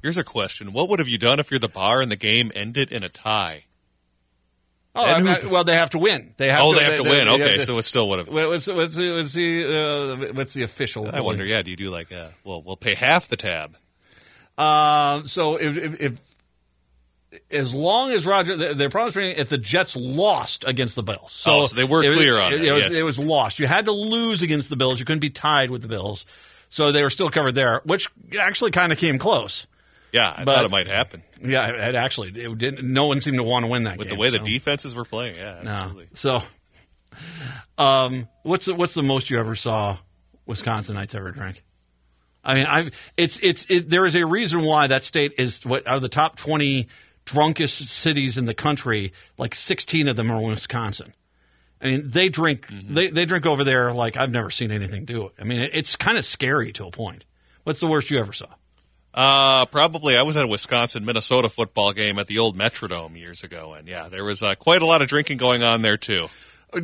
Here's 0.02 0.18
a 0.18 0.24
question. 0.24 0.72
What 0.72 0.90
would 0.90 1.00
have 1.00 1.08
you 1.08 1.18
done 1.18 1.40
if 1.40 1.52
you're 1.52 1.60
the 1.60 1.68
bar 1.68 2.02
and 2.02 2.12
the 2.12 2.16
game 2.16 2.52
ended 2.54 2.92
in 2.92 3.04
a 3.04 3.10
tie? 3.10 3.66
Oh, 4.96 5.22
mean, 5.22 5.50
well, 5.50 5.64
they 5.64 5.76
have 5.76 5.92
to 5.92 6.00
win. 6.00 6.34
They 6.38 6.50
have 6.50 6.62
oh, 6.62 6.74
to, 6.74 6.80
they 6.80 6.84
have 6.84 6.98
to 6.98 7.04
they, 7.04 7.10
win. 7.10 7.28
They 7.28 7.34
okay, 7.34 7.58
to, 7.58 7.62
so 7.62 7.78
it's 7.78 7.88
still 7.88 8.10
would 8.10 8.20
have. 8.20 8.28
What's, 8.28 8.68
what's, 8.68 8.98
what's 8.98 9.34
the 9.34 10.30
uh, 10.30 10.34
what's 10.34 10.54
the 10.54 10.64
official? 10.64 11.10
I 11.14 11.22
wonder. 11.22 11.46
Yeah, 11.46 11.62
do 11.62 11.72
you 11.72 11.78
do 11.78 11.90
like 11.90 12.12
a, 12.12 12.32
well, 12.44 12.64
we'll 12.64 12.76
pay 12.76 12.96
half 12.96 13.28
the 13.28 13.38
tab. 13.38 13.78
Uh, 14.58 15.24
so 15.24 15.56
if, 15.58 15.78
if, 15.78 16.02
if 16.02 16.22
as 17.52 17.74
long 17.74 18.12
as 18.12 18.26
Roger, 18.26 18.74
they're 18.74 18.90
promising 18.90 19.36
if 19.38 19.50
the 19.50 19.58
Jets 19.58 19.96
lost 19.96 20.66
against 20.68 20.96
the 20.96 21.04
Bills. 21.04 21.32
So, 21.32 21.52
oh, 21.52 21.66
so 21.66 21.76
they 21.76 21.84
were 21.84 22.02
clear 22.02 22.38
it, 22.38 22.42
on 22.42 22.54
it. 22.54 22.62
It, 22.62 22.68
it, 22.68 22.74
was, 22.74 22.84
yes. 22.86 22.94
it 22.94 23.04
was 23.04 23.20
lost. 23.20 23.60
You 23.60 23.68
had 23.68 23.86
to 23.86 23.92
lose 23.92 24.42
against 24.42 24.70
the 24.70 24.76
Bills. 24.76 25.00
You 25.00 25.06
couldn't 25.06 25.22
be 25.22 25.30
tied 25.30 25.72
with 25.72 25.82
the 25.82 25.88
Bills. 25.88 26.26
So 26.70 26.92
they 26.92 27.02
were 27.04 27.10
still 27.10 27.30
covered 27.30 27.56
there, 27.56 27.82
which 27.84 28.10
actually 28.40 28.72
kind 28.72 28.92
of 28.92 28.98
came 28.98 29.18
close. 29.18 29.66
Yeah, 30.12 30.34
I 30.36 30.44
But- 30.44 30.56
thought 30.56 30.66
it 30.66 30.72
might 30.72 30.88
happen 30.88 31.22
Yeah, 31.44 31.90
it, 31.90 31.96
actually 31.96 32.30
it 32.30 32.58
didn't. 32.58 32.92
No 32.92 33.06
one 33.08 33.22
seemed 33.22 33.38
to 33.38 33.44
want 33.44 33.64
to 33.64 33.68
win 33.72 33.84
that 33.84 33.98
with 33.98 34.08
game. 34.10 34.18
the 34.18 34.22
way 34.22 34.30
so. 34.30 34.38
the 34.40 34.44
defenses 34.44 34.96
were 34.96 35.06
playing. 35.06 35.36
Yeah, 35.36 35.62
No. 35.64 35.70
absolutely. 35.72 36.08
So, 36.14 36.44
um, 37.78 38.28
what's 38.44 38.66
the, 38.66 38.74
what's 38.76 38.94
the 38.94 39.04
most 39.04 39.30
you 39.30 39.40
ever 39.40 39.56
saw 39.56 39.98
Wisconsinites 40.48 41.16
ever 41.16 41.32
drink? 41.32 41.64
I 42.44 42.54
mean, 42.56 42.66
I've 42.66 42.92
it's 43.18 43.38
it's 43.44 43.66
it, 43.70 43.90
there 43.90 44.06
is 44.06 44.16
a 44.16 44.26
reason 44.26 44.62
why 44.64 44.88
that 44.88 45.04
state 45.04 45.34
is 45.38 45.60
what 45.66 45.86
out 45.88 45.98
of 45.98 46.02
the 46.02 46.10
top 46.10 46.38
twenty 46.38 46.88
drunkest 47.26 47.90
cities 47.90 48.38
in 48.38 48.46
the 48.46 48.54
country. 48.54 49.12
Like 49.38 49.54
sixteen 49.54 50.08
of 50.08 50.16
them 50.16 50.32
are 50.32 50.42
in 50.42 50.50
Wisconsin. 50.50 51.14
I 51.82 51.88
mean, 51.88 52.08
they 52.08 52.30
drink 52.30 52.68
they 52.72 53.10
they 53.10 53.26
drink 53.26 53.46
over 53.46 53.64
there 53.66 53.92
like 53.94 54.16
I've 54.18 54.32
never 54.32 54.50
seen 54.52 54.72
anything 54.72 55.04
do 55.06 55.26
it. 55.26 55.34
I 55.40 55.44
mean, 55.44 55.60
it, 55.60 55.72
it's 55.74 55.96
kind 55.98 56.18
of 56.18 56.26
scary 56.26 56.72
to 56.74 56.86
a 56.86 56.92
point. 56.92 57.26
What's 57.64 57.82
the 57.82 57.88
worst 57.88 58.10
you 58.10 58.20
ever 58.20 58.34
saw? 58.34 58.48
Uh, 59.14 59.66
probably. 59.66 60.16
I 60.18 60.22
was 60.22 60.38
at 60.38 60.46
a 60.46 60.48
Wisconsin 60.48 61.06
Minnesota 61.06 61.50
football 61.50 61.94
game 61.94 62.20
at 62.20 62.28
the 62.28 62.40
old 62.40 62.58
Metrodome 62.58 63.18
years 63.18 63.44
ago, 63.44 63.74
and 63.74 63.88
yeah, 63.88 64.08
there 64.10 64.24
was 64.24 64.44
uh, 64.44 64.56
quite 64.56 64.82
a 64.82 64.86
lot 64.86 65.02
of 65.02 65.08
drinking 65.08 65.38
going 65.38 65.64
on 65.64 65.82
there 65.82 65.98
too. 65.98 66.28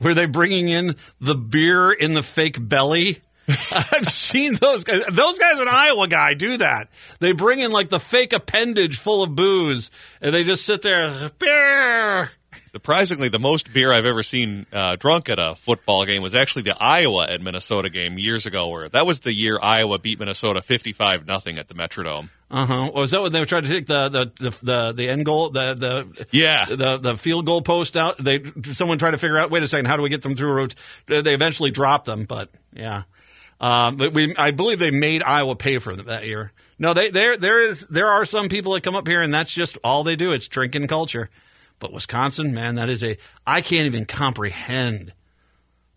Were, 0.00 0.14
they 0.14 0.26
bringing 0.26 0.68
in 0.68 0.96
the 1.20 1.34
beer 1.34 1.90
in 1.90 2.14
the 2.14 2.22
fake 2.22 2.56
belly? 2.60 3.20
I've 3.48 4.08
seen 4.08 4.54
those 4.54 4.84
guys. 4.84 5.02
Those 5.06 5.38
guys 5.38 5.58
in 5.58 5.68
Iowa 5.68 6.08
guy 6.08 6.34
do 6.34 6.56
that. 6.58 6.88
They 7.20 7.32
bring 7.32 7.60
in 7.60 7.70
like 7.70 7.90
the 7.90 8.00
fake 8.00 8.32
appendage 8.32 8.98
full 8.98 9.22
of 9.22 9.34
booze, 9.34 9.90
and 10.20 10.34
they 10.34 10.44
just 10.44 10.66
sit 10.66 10.82
there. 10.82 11.30
Beer. 11.38 12.30
Surprisingly, 12.76 13.30
the 13.30 13.38
most 13.38 13.72
beer 13.72 13.90
I've 13.90 14.04
ever 14.04 14.22
seen 14.22 14.66
uh, 14.70 14.96
drunk 14.96 15.30
at 15.30 15.38
a 15.38 15.54
football 15.54 16.04
game 16.04 16.20
was 16.20 16.34
actually 16.34 16.60
the 16.60 16.76
Iowa 16.78 17.26
at 17.26 17.40
Minnesota 17.40 17.88
game 17.88 18.18
years 18.18 18.44
ago. 18.44 18.68
Where 18.68 18.86
that 18.90 19.06
was 19.06 19.20
the 19.20 19.32
year 19.32 19.58
Iowa 19.62 19.98
beat 19.98 20.18
Minnesota 20.18 20.60
fifty-five 20.60 21.26
nothing 21.26 21.56
at 21.56 21.68
the 21.68 21.74
Metrodome. 21.74 22.28
Uh 22.50 22.66
huh. 22.66 22.90
Was 22.94 23.12
that 23.12 23.22
when 23.22 23.32
they 23.32 23.40
were 23.40 23.46
trying 23.46 23.62
to 23.62 23.70
take 23.70 23.86
the 23.86 24.10
the 24.10 24.30
the 24.38 24.58
the, 24.62 24.92
the 24.92 25.08
end 25.08 25.24
goal 25.24 25.48
the 25.48 25.72
the 25.72 26.26
Yeah. 26.32 26.66
the 26.66 26.98
the 26.98 27.16
field 27.16 27.46
goal 27.46 27.62
post 27.62 27.96
out? 27.96 28.22
They 28.22 28.42
someone 28.74 28.98
tried 28.98 29.12
to 29.12 29.18
figure 29.18 29.38
out. 29.38 29.50
Wait 29.50 29.62
a 29.62 29.68
second. 29.68 29.86
How 29.86 29.96
do 29.96 30.02
we 30.02 30.10
get 30.10 30.20
them 30.20 30.34
through 30.34 30.50
a 30.50 30.54
route? 30.54 30.74
They 31.06 31.32
eventually 31.32 31.70
dropped 31.70 32.04
them, 32.04 32.24
but 32.26 32.50
yeah. 32.74 33.04
Um, 33.58 33.96
but 33.96 34.12
we, 34.12 34.36
I 34.36 34.50
believe 34.50 34.80
they 34.80 34.90
made 34.90 35.22
Iowa 35.22 35.56
pay 35.56 35.78
for 35.78 35.96
them 35.96 36.08
that 36.08 36.26
year. 36.26 36.52
No, 36.78 36.92
they 36.92 37.08
there 37.08 37.38
there 37.38 37.62
is 37.62 37.86
there 37.88 38.08
are 38.08 38.26
some 38.26 38.50
people 38.50 38.74
that 38.74 38.82
come 38.82 38.96
up 38.96 39.06
here 39.08 39.22
and 39.22 39.32
that's 39.32 39.50
just 39.50 39.78
all 39.82 40.04
they 40.04 40.14
do. 40.14 40.32
It's 40.32 40.46
drinking 40.46 40.88
culture. 40.88 41.30
But 41.78 41.92
Wisconsin, 41.92 42.54
man, 42.54 42.74
that 42.76 42.88
is 42.88 43.02
a 43.04 43.16
I 43.46 43.60
can't 43.60 43.86
even 43.86 44.06
comprehend 44.06 45.12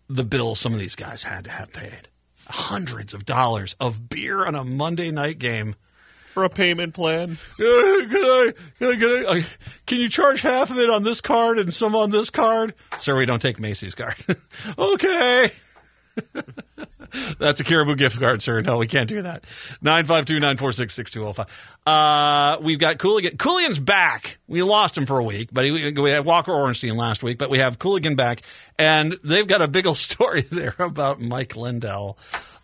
the 0.08 0.24
bill 0.24 0.54
some 0.54 0.74
of 0.74 0.80
these 0.80 0.94
guys 0.94 1.22
had 1.22 1.44
to 1.44 1.50
have 1.50 1.72
paid. 1.72 2.08
Hundreds 2.48 3.14
of 3.14 3.24
dollars 3.24 3.76
of 3.80 4.08
beer 4.08 4.44
on 4.44 4.54
a 4.54 4.64
Monday 4.64 5.10
night 5.10 5.38
game. 5.38 5.76
For 6.24 6.44
a 6.44 6.48
payment 6.48 6.94
plan, 6.94 7.38
Uh, 7.54 7.58
can 7.58 8.14
I, 8.14 8.52
can 8.78 8.88
I, 8.92 8.96
can 8.96 9.26
I, 9.26 9.46
can 9.86 9.98
you 9.98 10.08
charge 10.08 10.42
half 10.42 10.70
of 10.70 10.78
it 10.78 10.88
on 10.88 11.02
this 11.02 11.20
card 11.20 11.58
and 11.58 11.74
some 11.74 11.96
on 11.96 12.10
this 12.12 12.30
card? 12.30 12.72
Sir, 12.98 13.16
we 13.18 13.26
don't 13.26 13.42
take 13.42 13.58
Macy's 13.58 13.96
card. 13.96 14.14
okay. 14.78 15.50
That's 17.38 17.60
a 17.60 17.64
Caribou 17.64 17.94
gift 17.94 18.18
card, 18.18 18.42
sir. 18.42 18.60
No, 18.62 18.78
we 18.78 18.86
can't 18.86 19.08
do 19.08 19.22
that. 19.22 19.44
952-946-6205. 19.84 21.48
Uh, 21.86 22.58
we've 22.62 22.78
got 22.78 22.98
Coolican. 22.98 23.36
Coolican's 23.36 23.78
back. 23.78 24.38
We 24.46 24.62
lost 24.62 24.96
him 24.96 25.06
for 25.06 25.18
a 25.18 25.24
week, 25.24 25.48
but 25.52 25.64
he, 25.64 25.92
we 25.92 26.10
had 26.10 26.24
Walker 26.24 26.52
Orenstein 26.52 26.96
last 26.96 27.22
week, 27.22 27.38
but 27.38 27.50
we 27.50 27.58
have 27.58 27.78
Coolican 27.78 28.16
back, 28.16 28.42
and 28.78 29.18
they've 29.24 29.46
got 29.46 29.62
a 29.62 29.68
big 29.68 29.86
old 29.86 29.96
story 29.98 30.42
there 30.42 30.74
about 30.78 31.20
Mike 31.20 31.56
Lindell. 31.56 32.18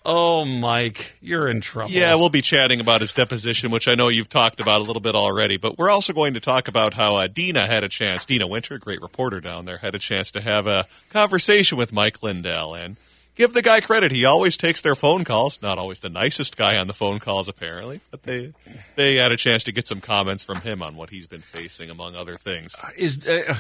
Oh, 0.09 0.45
Mike, 0.45 1.17
you're 1.21 1.49
in 1.49 1.61
trouble. 1.61 1.91
Yeah, 1.91 2.15
we'll 2.15 2.29
be 2.29 2.41
chatting 2.41 2.79
about 2.79 3.01
his 3.01 3.13
deposition, 3.13 3.73
which 3.73 3.89
I 3.89 3.97
know 3.97 4.07
you've 4.07 4.29
talked 4.29 4.61
about 4.61 4.81
a 4.81 4.85
little 4.85 5.03
bit 5.03 5.17
already. 5.17 5.57
But 5.57 5.79
we're 5.79 5.91
also 5.91 6.13
going 6.13 6.35
to 6.35 6.41
talk 6.41 6.69
about 6.69 6.95
how 6.95 7.17
uh, 7.17 7.27
Deena 7.27 7.67
had 7.67 7.83
a 7.83 7.89
chance. 7.89 8.25
Deena 8.25 8.47
Winter, 8.47 8.79
great 8.79 9.03
reporter 9.03 9.41
down 9.41 9.65
there, 9.65 9.79
had 9.79 9.97
a 9.97 9.99
chance 9.99 10.31
to 10.31 10.41
have 10.41 10.69
a 10.69 10.87
conversation 11.11 11.77
with 11.77 11.93
Mike 11.93 12.23
Lindell 12.23 12.75
and 12.77 12.97
give 13.37 13.53
the 13.53 13.63
guy 13.63 13.81
credit. 13.81 14.11
He 14.11 14.25
always 14.25 14.57
takes 14.57 14.81
their 14.81 14.95
phone 14.97 15.25
calls. 15.25 15.63
Not 15.63 15.79
always 15.79 16.01
the 16.01 16.09
nicest 16.09 16.57
guy 16.57 16.77
on 16.77 16.89
the 16.89 16.95
phone 16.95 17.21
calls, 17.21 17.49
apparently, 17.49 18.01
but 18.11 18.25
they 18.25 18.53
they 18.97 19.17
had 19.17 19.31
a 19.31 19.37
chance 19.37 19.65
to 19.65 19.73
get 19.73 19.87
some 19.87 20.01
comments 20.01 20.43
from 20.43 20.63
him 20.63 20.83
on 20.83 20.97
what 20.97 21.11
he's 21.11 21.27
been 21.27 21.43
facing, 21.43 21.91
among 21.91 22.17
other 22.17 22.35
things. 22.35 22.75
is 22.97 23.25
uh, 23.27 23.57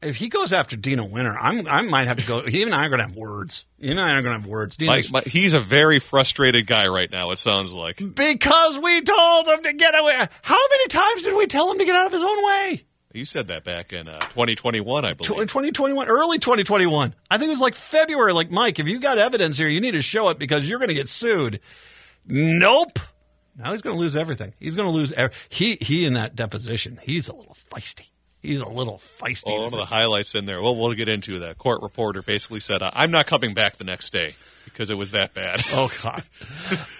if 0.00 0.16
he 0.16 0.28
goes 0.28 0.52
after 0.52 0.76
Deena 0.76 1.04
Winter, 1.04 1.36
I'm 1.38 1.66
I 1.66 1.82
might 1.82 2.06
have 2.06 2.18
to 2.18 2.26
go. 2.26 2.46
He 2.46 2.62
and 2.62 2.74
I 2.74 2.86
are 2.86 2.88
going 2.88 3.00
to 3.00 3.06
have 3.06 3.16
words. 3.16 3.66
You 3.78 3.90
and 3.90 4.00
I 4.00 4.12
are 4.12 4.22
going 4.22 4.36
to 4.36 4.40
have 4.40 4.48
words. 4.48 4.78
Mike, 4.80 5.10
Mike, 5.10 5.26
he's 5.26 5.54
a 5.54 5.60
very 5.60 5.98
frustrated 5.98 6.66
guy 6.66 6.86
right 6.86 7.10
now. 7.10 7.30
It 7.32 7.38
sounds 7.38 7.74
like 7.74 7.96
because 7.96 8.78
we 8.78 9.00
told 9.02 9.46
him 9.48 9.62
to 9.64 9.72
get 9.72 9.98
away. 9.98 10.14
How 10.42 10.60
many 10.70 10.88
times 10.88 11.22
did 11.22 11.36
we 11.36 11.46
tell 11.46 11.70
him 11.70 11.78
to 11.78 11.84
get 11.84 11.96
out 11.96 12.06
of 12.06 12.12
his 12.12 12.22
own 12.22 12.44
way? 12.44 12.84
You 13.12 13.24
said 13.24 13.48
that 13.48 13.64
back 13.64 13.92
in 13.92 14.06
uh, 14.06 14.18
2021, 14.18 15.04
I 15.04 15.14
believe. 15.14 15.28
2021, 15.28 16.08
early 16.08 16.38
2021. 16.38 17.14
I 17.30 17.38
think 17.38 17.48
it 17.48 17.50
was 17.50 17.60
like 17.60 17.74
February. 17.74 18.32
Like 18.32 18.50
Mike, 18.50 18.78
if 18.78 18.86
you 18.86 19.00
got 19.00 19.18
evidence 19.18 19.56
here, 19.56 19.68
you 19.68 19.80
need 19.80 19.92
to 19.92 20.02
show 20.02 20.28
it 20.28 20.38
because 20.38 20.68
you're 20.68 20.78
going 20.78 20.90
to 20.90 20.94
get 20.94 21.08
sued. 21.08 21.60
Nope. 22.26 22.98
Now 23.56 23.72
he's 23.72 23.82
going 23.82 23.96
to 23.96 24.00
lose 24.00 24.14
everything. 24.14 24.52
He's 24.60 24.76
going 24.76 24.86
to 24.86 24.92
lose. 24.92 25.12
He 25.48 25.78
he 25.80 26.04
in 26.04 26.12
that 26.14 26.36
deposition. 26.36 26.98
He's 27.02 27.28
a 27.28 27.34
little 27.34 27.56
feisty 27.72 28.08
he's 28.40 28.60
a 28.60 28.68
little 28.68 28.98
feisty. 28.98 29.46
Well, 29.46 29.64
one 29.64 29.66
of 29.66 29.72
the 29.72 29.84
highlights 29.84 30.34
in 30.34 30.46
there. 30.46 30.62
Well, 30.62 30.76
we'll 30.76 30.94
get 30.94 31.08
into 31.08 31.40
that. 31.40 31.58
Court 31.58 31.82
reporter 31.82 32.22
basically 32.22 32.60
said, 32.60 32.82
"I'm 32.82 33.10
not 33.10 33.26
coming 33.26 33.54
back 33.54 33.76
the 33.76 33.84
next 33.84 34.10
day." 34.12 34.36
Because 34.72 34.90
it 34.90 34.96
was 34.96 35.12
that 35.12 35.34
bad. 35.34 35.60
oh 35.72 35.90
God. 36.02 36.22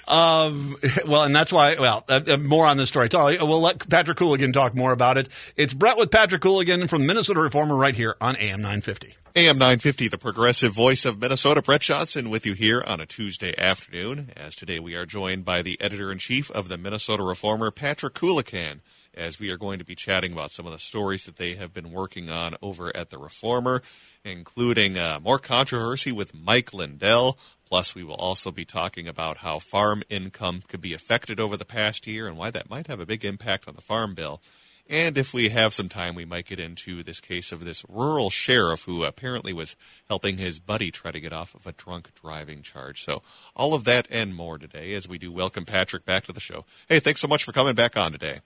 um, 0.07 0.77
well, 1.07 1.25
and 1.25 1.35
that's 1.35 1.53
why. 1.53 1.77
Well, 1.79 2.05
uh, 2.09 2.21
uh 2.27 2.37
more 2.37 2.67
on 2.67 2.77
this 2.77 2.89
story. 2.89 3.09
We'll 3.13 3.61
let 3.61 3.89
Patrick 3.89 4.19
Coolican 4.19 4.53
talk 4.53 4.75
more 4.75 4.93
about 4.93 5.19
it. 5.19 5.29
It's 5.57 5.75
Brett 5.75 5.97
with 5.97 6.11
Patrick 6.11 6.43
Coolican 6.43 6.89
from 6.89 7.03
the 7.03 7.07
Minnesota 7.07 7.41
Reformer 7.41 7.77
right 7.77 7.95
here 7.95 8.17
on 8.21 8.37
AM 8.37 8.61
950. 8.61 9.15
AM 9.37 9.59
950, 9.59 10.09
the 10.09 10.19
progressive 10.19 10.73
voice 10.73 11.05
of 11.05 11.21
Minnesota. 11.21 11.63
Brett 11.63 11.83
Johnson 11.83 12.31
with 12.31 12.45
you 12.45 12.55
here 12.55 12.83
on 12.87 13.01
a 13.01 13.07
Tuesday 13.07 13.55
afternoon. 13.57 14.33
As 14.37 14.55
today 14.55 14.81
we 14.81 14.95
are 14.95 15.07
joined 15.07 15.45
by 15.45 15.63
the 15.63 15.81
editor 15.81 16.11
in 16.11 16.19
chief 16.19 16.51
of 16.51 16.69
the 16.69 16.77
Minnesota 16.77 17.23
Reformer, 17.23 17.71
Patrick 17.71 18.15
Coolican 18.15 18.81
as 19.19 19.41
we 19.41 19.51
are 19.51 19.59
going 19.59 19.79
to 19.79 19.85
be 19.85 19.95
chatting 19.95 20.33
about 20.33 20.51
some 20.51 20.67
of 20.67 20.73
the 20.73 20.79
stories 20.79 21.25
that 21.25 21.37
they 21.37 21.55
have 21.55 21.73
been 21.73 21.91
working 21.91 22.31
on 22.31 22.57
over 22.63 22.95
at 22.97 23.11
the 23.11 23.19
Reformer, 23.19 23.83
including 24.25 24.97
uh, 24.97 25.19
more 25.21 25.39
controversy 25.39 26.13
with 26.13 26.35
Mike 26.35 26.73
Lindell. 26.73 27.39
Plus, 27.69 27.95
we 27.95 28.03
will 28.03 28.15
also 28.15 28.51
be 28.51 28.65
talking 28.65 29.07
about 29.07 29.39
how 29.39 29.59
farm 29.59 30.03
income 30.09 30.63
could 30.69 30.81
be 30.81 30.95
affected 30.95 31.39
over 31.39 31.55
the 31.55 31.67
past 31.67 32.07
year 32.07 32.27
and 32.27 32.39
why 32.39 32.51
that 32.51 32.71
might 32.71 32.87
have 32.87 32.99
a 32.99 33.05
big 33.05 33.27
impact 33.27 33.69
on 33.69 33.75
the 33.75 33.83
farm 33.83 34.15
bill. 34.15 34.41
And 34.89 35.19
if 35.19 35.35
we 35.35 35.51
have 35.51 35.75
some 35.75 35.91
time, 35.91 36.15
we 36.15 36.25
might 36.25 36.47
get 36.47 36.59
into 36.59 37.03
this 37.03 37.21
case 37.21 37.53
of 37.53 37.67
this 37.67 37.85
rural 37.87 38.31
sheriff 38.31 38.85
who 38.85 39.05
apparently 39.05 39.53
was 39.53 39.77
helping 40.09 40.39
his 40.39 40.59
buddy 40.59 40.91
try 40.91 41.11
to 41.11 41.21
get 41.21 41.35
off 41.35 41.55
of 41.55 41.67
a 41.67 41.73
drunk 41.73 42.09
driving 42.23 42.63
charge. 42.63 43.05
So, 43.05 43.21
all 43.55 43.75
of 43.75 43.85
that 43.85 44.09
and 44.11 44.35
more 44.35 44.57
today 44.57 44.95
as 44.95 45.07
we 45.07 45.19
do 45.19 45.31
welcome 45.31 45.67
Patrick 45.67 46.07
back 46.07 46.25
to 46.25 46.33
the 46.33 46.41
show. 46.41 46.65
Hey, 46.89 47.01
thanks 47.01 47.21
so 47.21 47.29
much 47.29 47.45
for 47.45 47.53
coming 47.53 47.75
back 47.75 47.99
on 47.99 48.13
today. 48.13 48.41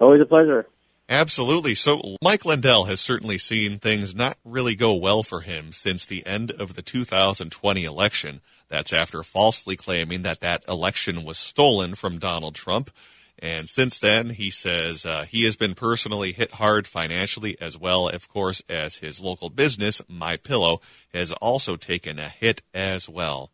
Always 0.00 0.20
a 0.20 0.26
pleasure. 0.26 0.66
Absolutely. 1.08 1.74
So, 1.74 2.16
Mike 2.22 2.44
Lindell 2.44 2.84
has 2.84 3.00
certainly 3.00 3.38
seen 3.38 3.78
things 3.78 4.14
not 4.14 4.36
really 4.44 4.76
go 4.76 4.94
well 4.94 5.22
for 5.22 5.40
him 5.40 5.72
since 5.72 6.04
the 6.04 6.26
end 6.26 6.50
of 6.50 6.74
the 6.74 6.82
2020 6.82 7.84
election. 7.84 8.40
That's 8.68 8.92
after 8.92 9.22
falsely 9.22 9.74
claiming 9.74 10.20
that 10.22 10.40
that 10.40 10.64
election 10.68 11.24
was 11.24 11.38
stolen 11.38 11.94
from 11.94 12.18
Donald 12.18 12.54
Trump. 12.54 12.90
And 13.38 13.68
since 13.68 13.98
then, 13.98 14.30
he 14.30 14.50
says 14.50 15.06
uh, 15.06 15.24
he 15.24 15.44
has 15.44 15.56
been 15.56 15.74
personally 15.74 16.32
hit 16.32 16.52
hard 16.52 16.86
financially, 16.86 17.56
as 17.60 17.78
well, 17.78 18.08
of 18.08 18.28
course, 18.28 18.62
as 18.68 18.96
his 18.96 19.20
local 19.20 19.48
business, 19.48 20.02
My 20.08 20.36
Pillow, 20.36 20.80
has 21.14 21.32
also 21.32 21.76
taken 21.76 22.18
a 22.18 22.28
hit 22.28 22.62
as 22.74 23.08
well. 23.08 23.50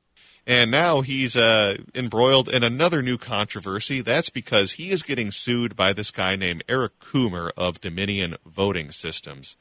And 0.46 0.70
now 0.70 1.00
he's 1.00 1.36
uh, 1.36 1.78
embroiled 1.94 2.48
in 2.48 2.62
another 2.62 3.00
new 3.00 3.16
controversy. 3.16 4.02
That's 4.02 4.28
because 4.28 4.72
he 4.72 4.90
is 4.90 5.02
getting 5.02 5.30
sued 5.30 5.74
by 5.74 5.92
this 5.92 6.10
guy 6.10 6.36
named 6.36 6.64
Eric 6.68 6.98
Coomer 7.00 7.50
of 7.56 7.80
Dominion 7.80 8.36
Voting 8.44 8.90
Systems. 8.90 9.56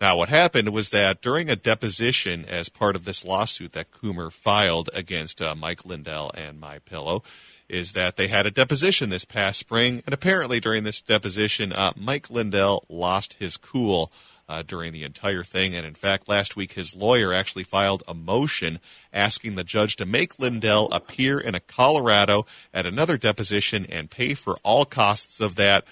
Now, 0.00 0.16
what 0.16 0.28
happened 0.28 0.68
was 0.72 0.90
that 0.90 1.20
during 1.20 1.50
a 1.50 1.56
deposition 1.56 2.44
as 2.44 2.68
part 2.68 2.94
of 2.94 3.04
this 3.04 3.24
lawsuit 3.24 3.72
that 3.72 3.90
Coomer 3.90 4.30
filed 4.32 4.90
against 4.94 5.42
uh, 5.42 5.56
Mike 5.56 5.84
Lindell 5.84 6.30
and 6.36 6.60
My 6.60 6.78
Pillow, 6.78 7.24
is 7.68 7.92
that 7.92 8.16
they 8.16 8.28
had 8.28 8.46
a 8.46 8.50
deposition 8.50 9.10
this 9.10 9.24
past 9.24 9.58
spring, 9.58 10.02
and 10.06 10.14
apparently 10.14 10.60
during 10.60 10.84
this 10.84 11.02
deposition, 11.02 11.72
uh, 11.72 11.92
Mike 11.96 12.30
Lindell 12.30 12.84
lost 12.88 13.34
his 13.34 13.56
cool 13.56 14.10
uh, 14.48 14.62
during 14.62 14.92
the 14.92 15.04
entire 15.04 15.42
thing. 15.42 15.74
And 15.74 15.86
in 15.86 15.94
fact, 15.94 16.28
last 16.28 16.56
week 16.56 16.72
his 16.72 16.96
lawyer 16.96 17.32
actually 17.32 17.64
filed 17.64 18.02
a 18.08 18.14
motion 18.14 18.80
asking 19.12 19.54
the 19.54 19.64
judge 19.64 19.96
to 19.96 20.06
make 20.06 20.38
Lindell 20.38 20.88
appear 20.92 21.38
in 21.38 21.54
a 21.54 21.60
Colorado 21.60 22.46
at 22.72 22.86
another 22.86 23.16
deposition 23.16 23.86
and 23.86 24.10
pay 24.10 24.34
for 24.34 24.56
all 24.62 24.84
costs 24.84 25.40
of 25.40 25.56
that 25.56 25.84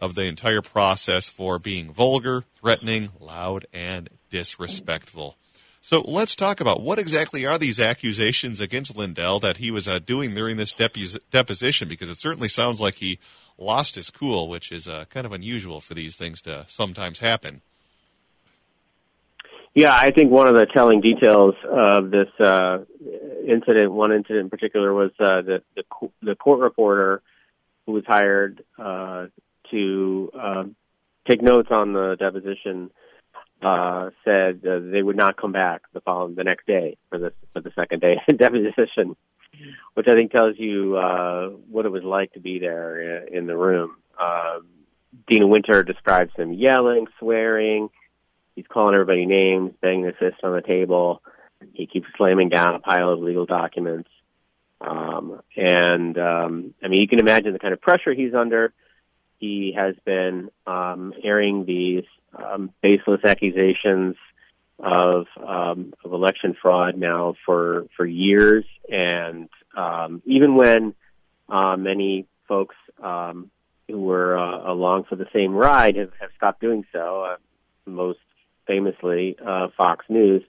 of 0.00 0.14
the 0.14 0.26
entire 0.26 0.62
process 0.62 1.28
for 1.28 1.58
being 1.58 1.92
vulgar, 1.92 2.44
threatening, 2.60 3.10
loud, 3.18 3.66
and 3.72 4.08
disrespectful. 4.30 5.36
So 5.80 6.02
let's 6.02 6.36
talk 6.36 6.60
about 6.60 6.82
what 6.82 6.98
exactly 6.98 7.46
are 7.46 7.58
these 7.58 7.80
accusations 7.80 8.60
against 8.60 8.96
Lindell 8.96 9.40
that 9.40 9.56
he 9.56 9.70
was 9.70 9.88
uh, 9.88 9.98
doing 9.98 10.34
during 10.34 10.56
this 10.56 10.72
depo- 10.72 11.18
deposition, 11.30 11.88
because 11.88 12.10
it 12.10 12.18
certainly 12.18 12.48
sounds 12.48 12.80
like 12.80 12.96
he 12.96 13.18
lost 13.56 13.94
his 13.96 14.10
cool, 14.10 14.48
which 14.48 14.70
is 14.70 14.88
uh, 14.88 15.06
kind 15.10 15.26
of 15.26 15.32
unusual 15.32 15.80
for 15.80 15.94
these 15.94 16.14
things 16.14 16.40
to 16.42 16.64
sometimes 16.68 17.20
happen. 17.20 17.62
Yeah, 19.74 19.94
I 19.94 20.10
think 20.10 20.30
one 20.30 20.48
of 20.48 20.54
the 20.54 20.66
telling 20.66 21.00
details 21.00 21.54
of 21.64 22.10
this 22.10 22.28
uh, 22.40 22.78
incident, 23.46 23.92
one 23.92 24.12
incident 24.12 24.44
in 24.44 24.50
particular, 24.50 24.92
was 24.92 25.10
uh, 25.20 25.42
that 25.42 25.62
the, 25.76 25.82
the 26.22 26.34
court 26.34 26.60
reporter 26.60 27.22
who 27.86 27.92
was 27.92 28.04
hired 28.06 28.64
uh, 28.78 29.26
to 29.70 30.30
uh, 30.38 30.64
take 31.28 31.42
notes 31.42 31.68
on 31.70 31.92
the 31.92 32.16
deposition 32.18 32.90
uh, 33.62 34.10
said 34.24 34.60
uh, 34.64 34.78
they 34.78 35.02
would 35.02 35.16
not 35.16 35.36
come 35.36 35.52
back 35.52 35.82
the 35.92 36.00
following 36.00 36.34
the 36.34 36.44
next 36.44 36.66
day 36.66 36.96
for 37.08 37.18
the 37.18 37.32
for 37.52 37.60
the 37.60 37.72
second 37.74 38.00
day 38.00 38.16
of 38.28 38.38
deposition, 38.38 39.16
which 39.94 40.06
I 40.06 40.14
think 40.14 40.30
tells 40.30 40.56
you 40.58 40.96
uh, 40.96 41.48
what 41.70 41.84
it 41.84 41.90
was 41.90 42.04
like 42.04 42.32
to 42.34 42.40
be 42.40 42.58
there 42.58 43.26
in, 43.26 43.46
the 43.46 43.56
room. 43.56 43.96
Uh, 44.20 44.60
Deena 45.26 45.46
Winter 45.46 45.82
describes 45.82 46.32
him 46.36 46.52
yelling, 46.52 47.06
swearing 47.18 47.88
He's 48.58 48.66
calling 48.66 48.92
everybody 48.92 49.24
names, 49.24 49.70
banging 49.80 50.06
his 50.06 50.16
fist 50.18 50.42
on 50.42 50.52
the 50.52 50.60
table. 50.60 51.22
He 51.74 51.86
keeps 51.86 52.08
slamming 52.16 52.48
down 52.48 52.74
a 52.74 52.80
pile 52.80 53.10
of 53.10 53.20
legal 53.20 53.46
documents. 53.46 54.08
Um, 54.80 55.40
and 55.56 56.18
um, 56.18 56.74
I 56.82 56.88
mean, 56.88 57.00
you 57.00 57.06
can 57.06 57.20
imagine 57.20 57.52
the 57.52 57.60
kind 57.60 57.72
of 57.72 57.80
pressure 57.80 58.12
he's 58.12 58.34
under. 58.34 58.72
He 59.38 59.76
has 59.76 59.94
been 60.04 60.50
um, 60.66 61.14
airing 61.22 61.66
these 61.66 62.02
um, 62.36 62.72
baseless 62.82 63.20
accusations 63.24 64.16
of 64.80 65.26
um, 65.40 65.94
of 66.04 66.12
election 66.12 66.56
fraud 66.60 66.98
now 66.98 67.34
for 67.46 67.86
for 67.96 68.04
years, 68.04 68.64
and 68.90 69.48
um, 69.76 70.20
even 70.26 70.56
when 70.56 70.94
uh, 71.48 71.76
many 71.76 72.26
folks 72.48 72.74
um, 73.00 73.52
who 73.86 74.00
were 74.00 74.36
uh, 74.36 74.68
along 74.68 75.04
for 75.04 75.14
the 75.14 75.28
same 75.32 75.54
ride 75.54 75.94
have, 75.94 76.10
have 76.20 76.30
stopped 76.36 76.60
doing 76.60 76.84
so. 76.92 77.22
Uh, 77.22 77.36
most 77.86 78.18
famously 78.68 79.36
uh, 79.44 79.68
Fox 79.76 80.04
News. 80.08 80.44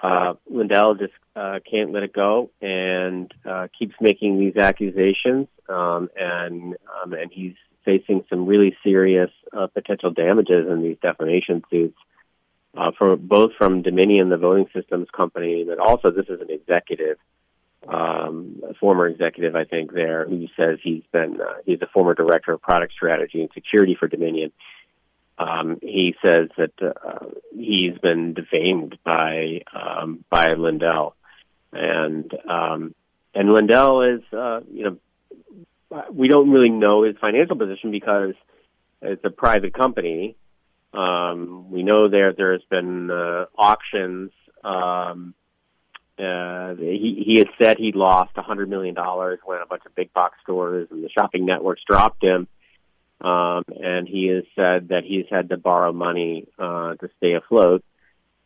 Uh, 0.00 0.34
Lindell 0.50 0.94
just 0.94 1.12
uh, 1.36 1.58
can't 1.70 1.92
let 1.92 2.02
it 2.02 2.12
go 2.12 2.50
and 2.60 3.32
uh, 3.44 3.68
keeps 3.78 3.94
making 4.00 4.38
these 4.38 4.56
accusations, 4.56 5.48
um, 5.68 6.08
and 6.16 6.74
um, 7.02 7.12
and 7.12 7.30
he's 7.30 7.54
facing 7.84 8.24
some 8.28 8.46
really 8.46 8.76
serious 8.82 9.30
uh, 9.56 9.66
potential 9.68 10.10
damages 10.10 10.66
in 10.68 10.82
these 10.82 10.96
defamation 11.02 11.62
suits, 11.70 11.96
uh, 12.76 12.90
both 13.16 13.52
from 13.58 13.82
Dominion, 13.82 14.28
the 14.28 14.36
voting 14.36 14.66
systems 14.74 15.08
company, 15.14 15.64
but 15.66 15.78
also 15.78 16.10
this 16.10 16.26
is 16.28 16.40
an 16.40 16.50
executive, 16.50 17.18
um, 17.88 18.62
a 18.68 18.74
former 18.74 19.06
executive, 19.06 19.56
I 19.56 19.64
think, 19.64 19.92
there 19.92 20.24
who 20.28 20.46
says 20.56 20.78
he's 20.82 21.04
been 21.12 21.40
uh, 21.40 21.54
he's 21.64 21.82
a 21.82 21.88
former 21.92 22.14
director 22.14 22.52
of 22.52 22.60
product 22.60 22.92
strategy 22.92 23.40
and 23.40 23.50
security 23.54 23.96
for 23.98 24.08
Dominion 24.08 24.52
um, 25.42 25.78
he 25.82 26.14
says 26.24 26.48
that 26.56 26.72
uh, 26.80 27.26
he's 27.54 27.98
been 27.98 28.34
defamed 28.34 28.98
by 29.04 29.62
um, 29.74 30.24
by 30.30 30.54
Lindell, 30.54 31.14
and 31.72 32.30
um, 32.48 32.94
and 33.34 33.52
Lindell 33.52 34.02
is 34.02 34.20
uh, 34.32 34.60
you 34.70 34.84
know 34.84 36.06
we 36.12 36.28
don't 36.28 36.50
really 36.50 36.70
know 36.70 37.02
his 37.02 37.16
financial 37.20 37.56
position 37.56 37.90
because 37.90 38.34
it's 39.00 39.24
a 39.24 39.30
private 39.30 39.74
company. 39.74 40.36
Um, 40.94 41.70
we 41.70 41.82
know 41.82 42.08
there 42.08 42.32
there's 42.32 42.64
been 42.70 43.10
uh, 43.10 43.46
auctions. 43.56 44.30
Um, 44.62 45.34
uh, 46.18 46.74
he 46.74 47.24
he 47.26 47.38
had 47.38 47.48
said 47.58 47.78
he 47.78 47.92
lost 47.92 48.32
a 48.36 48.42
hundred 48.42 48.68
million 48.68 48.94
dollars 48.94 49.40
when 49.44 49.60
a 49.60 49.66
bunch 49.66 49.82
of 49.86 49.94
big 49.94 50.12
box 50.12 50.36
stores 50.42 50.88
and 50.90 51.02
the 51.02 51.08
shopping 51.08 51.46
networks 51.46 51.82
dropped 51.88 52.22
him 52.22 52.46
um, 53.22 53.64
and 53.68 54.08
he 54.08 54.26
has 54.26 54.44
said 54.56 54.88
that 54.88 55.04
he's 55.04 55.26
had 55.30 55.48
to 55.50 55.56
borrow 55.56 55.92
money 55.92 56.48
uh, 56.58 56.94
to 56.96 57.08
stay 57.18 57.34
afloat. 57.34 57.84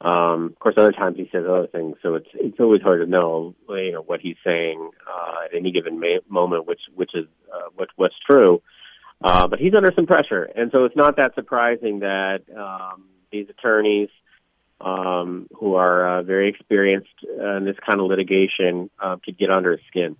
Um, 0.00 0.50
of 0.52 0.58
course, 0.58 0.74
other 0.76 0.92
times 0.92 1.16
he 1.16 1.28
says 1.32 1.44
other 1.48 1.68
things, 1.68 1.96
so 2.02 2.16
it's 2.16 2.28
it's 2.34 2.60
always 2.60 2.82
hard 2.82 3.00
to 3.00 3.10
know, 3.10 3.54
you 3.70 3.92
know, 3.92 4.02
what 4.02 4.20
he's 4.20 4.36
saying 4.44 4.90
uh, 5.08 5.46
at 5.46 5.54
any 5.56 5.72
given 5.72 5.98
ma- 5.98 6.20
moment, 6.28 6.66
which 6.66 6.82
which 6.94 7.12
is 7.14 7.24
uh, 7.52 7.70
what, 7.74 7.88
what's 7.96 8.14
true. 8.26 8.60
Uh, 9.24 9.48
but 9.48 9.58
he's 9.58 9.74
under 9.74 9.90
some 9.96 10.06
pressure, 10.06 10.42
and 10.54 10.70
so 10.70 10.84
it's 10.84 10.96
not 10.96 11.16
that 11.16 11.34
surprising 11.34 12.00
that 12.00 12.40
um, 12.54 13.04
these 13.32 13.48
attorneys 13.48 14.10
um, 14.82 15.46
who 15.58 15.76
are 15.76 16.18
uh, 16.18 16.22
very 16.22 16.50
experienced 16.50 17.14
in 17.24 17.64
this 17.64 17.76
kind 17.86 17.98
of 17.98 18.06
litigation 18.06 18.90
uh, 19.02 19.16
could 19.24 19.38
get 19.38 19.50
under 19.50 19.72
his 19.72 19.80
skin. 19.88 20.16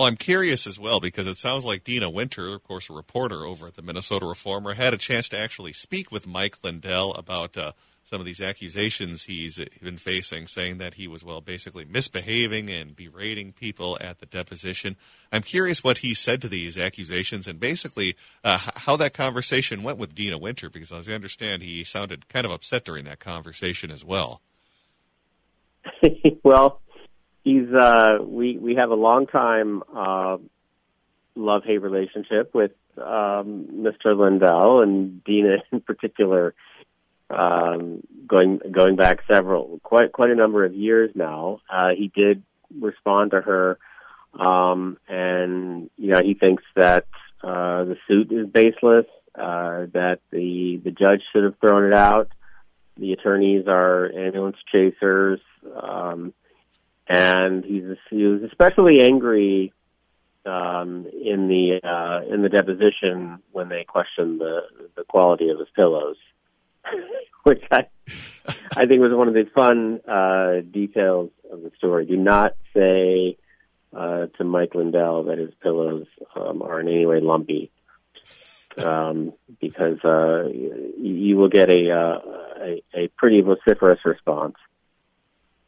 Well, 0.00 0.08
I'm 0.08 0.16
curious 0.16 0.66
as 0.66 0.80
well 0.80 0.98
because 0.98 1.26
it 1.26 1.36
sounds 1.36 1.66
like 1.66 1.84
Deena 1.84 2.08
Winter, 2.08 2.54
of 2.54 2.64
course, 2.64 2.88
a 2.88 2.94
reporter 2.94 3.44
over 3.44 3.66
at 3.66 3.74
the 3.74 3.82
Minnesota 3.82 4.24
Reformer, 4.24 4.72
had 4.72 4.94
a 4.94 4.96
chance 4.96 5.28
to 5.28 5.38
actually 5.38 5.74
speak 5.74 6.10
with 6.10 6.26
Mike 6.26 6.64
Lindell 6.64 7.12
about 7.12 7.54
uh, 7.58 7.72
some 8.02 8.18
of 8.18 8.24
these 8.24 8.40
accusations 8.40 9.24
he's 9.24 9.60
been 9.82 9.98
facing, 9.98 10.46
saying 10.46 10.78
that 10.78 10.94
he 10.94 11.06
was, 11.06 11.22
well, 11.22 11.42
basically 11.42 11.84
misbehaving 11.84 12.70
and 12.70 12.96
berating 12.96 13.52
people 13.52 13.98
at 14.00 14.20
the 14.20 14.24
deposition. 14.24 14.96
I'm 15.30 15.42
curious 15.42 15.84
what 15.84 15.98
he 15.98 16.14
said 16.14 16.40
to 16.40 16.48
these 16.48 16.78
accusations 16.78 17.46
and 17.46 17.60
basically 17.60 18.16
uh, 18.42 18.56
how 18.76 18.96
that 18.96 19.12
conversation 19.12 19.82
went 19.82 19.98
with 19.98 20.14
Deena 20.14 20.38
Winter, 20.38 20.70
because 20.70 20.92
as 20.92 21.10
I 21.10 21.12
understand, 21.12 21.62
he 21.62 21.84
sounded 21.84 22.26
kind 22.30 22.46
of 22.46 22.52
upset 22.52 22.86
during 22.86 23.04
that 23.04 23.18
conversation 23.18 23.90
as 23.90 24.02
well. 24.02 24.40
well, 26.42 26.80
he's 27.42 27.72
uh, 27.72 28.18
we 28.22 28.58
we 28.58 28.74
have 28.76 28.90
a 28.90 28.94
long 28.94 29.26
time 29.26 29.82
uh, 29.94 30.36
love 31.34 31.62
hate 31.64 31.78
relationship 31.78 32.54
with 32.54 32.72
um, 32.98 33.68
Mr. 33.72 34.16
Lindell 34.16 34.80
and 34.80 35.22
Deena 35.24 35.58
in 35.72 35.80
particular, 35.80 36.54
um, 37.30 38.02
going 38.26 38.60
going 38.70 38.96
back 38.96 39.20
several 39.28 39.80
quite 39.82 40.12
quite 40.12 40.30
a 40.30 40.34
number 40.34 40.64
of 40.64 40.74
years 40.74 41.10
now. 41.14 41.60
Uh, 41.68 41.90
he 41.96 42.10
did 42.14 42.42
respond 42.78 43.32
to 43.32 43.40
her, 43.40 43.78
um, 44.38 44.98
and 45.08 45.90
you 45.96 46.12
know 46.12 46.22
he 46.22 46.34
thinks 46.34 46.62
that 46.76 47.06
uh, 47.42 47.84
the 47.84 47.96
suit 48.06 48.32
is 48.32 48.46
baseless, 48.46 49.06
uh, 49.34 49.86
that 49.92 50.20
the 50.30 50.80
the 50.84 50.90
judge 50.90 51.22
should 51.32 51.44
have 51.44 51.58
thrown 51.60 51.84
it 51.84 51.94
out. 51.94 52.28
The 52.96 53.12
attorneys 53.12 53.64
are 53.66 54.12
ambulance 54.12 54.58
chasers. 54.70 55.40
Um, 55.74 56.34
and 57.10 57.64
he's 57.64 57.96
he 58.08 58.22
was 58.24 58.42
especially 58.44 59.02
angry 59.02 59.72
um, 60.46 61.06
in 61.12 61.48
the 61.48 61.80
uh, 61.82 62.32
in 62.32 62.42
the 62.42 62.48
deposition 62.48 63.40
when 63.50 63.68
they 63.68 63.84
questioned 63.84 64.40
the 64.40 64.60
the 64.96 65.02
quality 65.02 65.48
of 65.50 65.58
his 65.58 65.68
pillows, 65.74 66.16
which 67.42 67.62
I 67.72 67.86
I 68.76 68.86
think 68.86 69.00
was 69.00 69.12
one 69.12 69.26
of 69.26 69.34
the 69.34 69.44
fun 69.52 70.00
uh, 70.08 70.60
details 70.70 71.30
of 71.50 71.62
the 71.62 71.72
story. 71.76 72.06
Do 72.06 72.16
not 72.16 72.54
say 72.72 73.36
uh, 73.94 74.26
to 74.38 74.44
Mike 74.44 74.76
Lindell 74.76 75.24
that 75.24 75.38
his 75.38 75.52
pillows 75.60 76.06
um, 76.36 76.62
are 76.62 76.78
in 76.78 76.86
any 76.86 77.06
way 77.06 77.18
lumpy, 77.18 77.72
um, 78.78 79.32
because 79.60 79.98
uh, 80.04 80.48
you 80.48 81.36
will 81.36 81.48
get 81.48 81.70
a, 81.70 81.90
uh, 81.90 82.18
a 82.60 82.82
a 82.94 83.08
pretty 83.16 83.40
vociferous 83.40 83.98
response. 84.04 84.54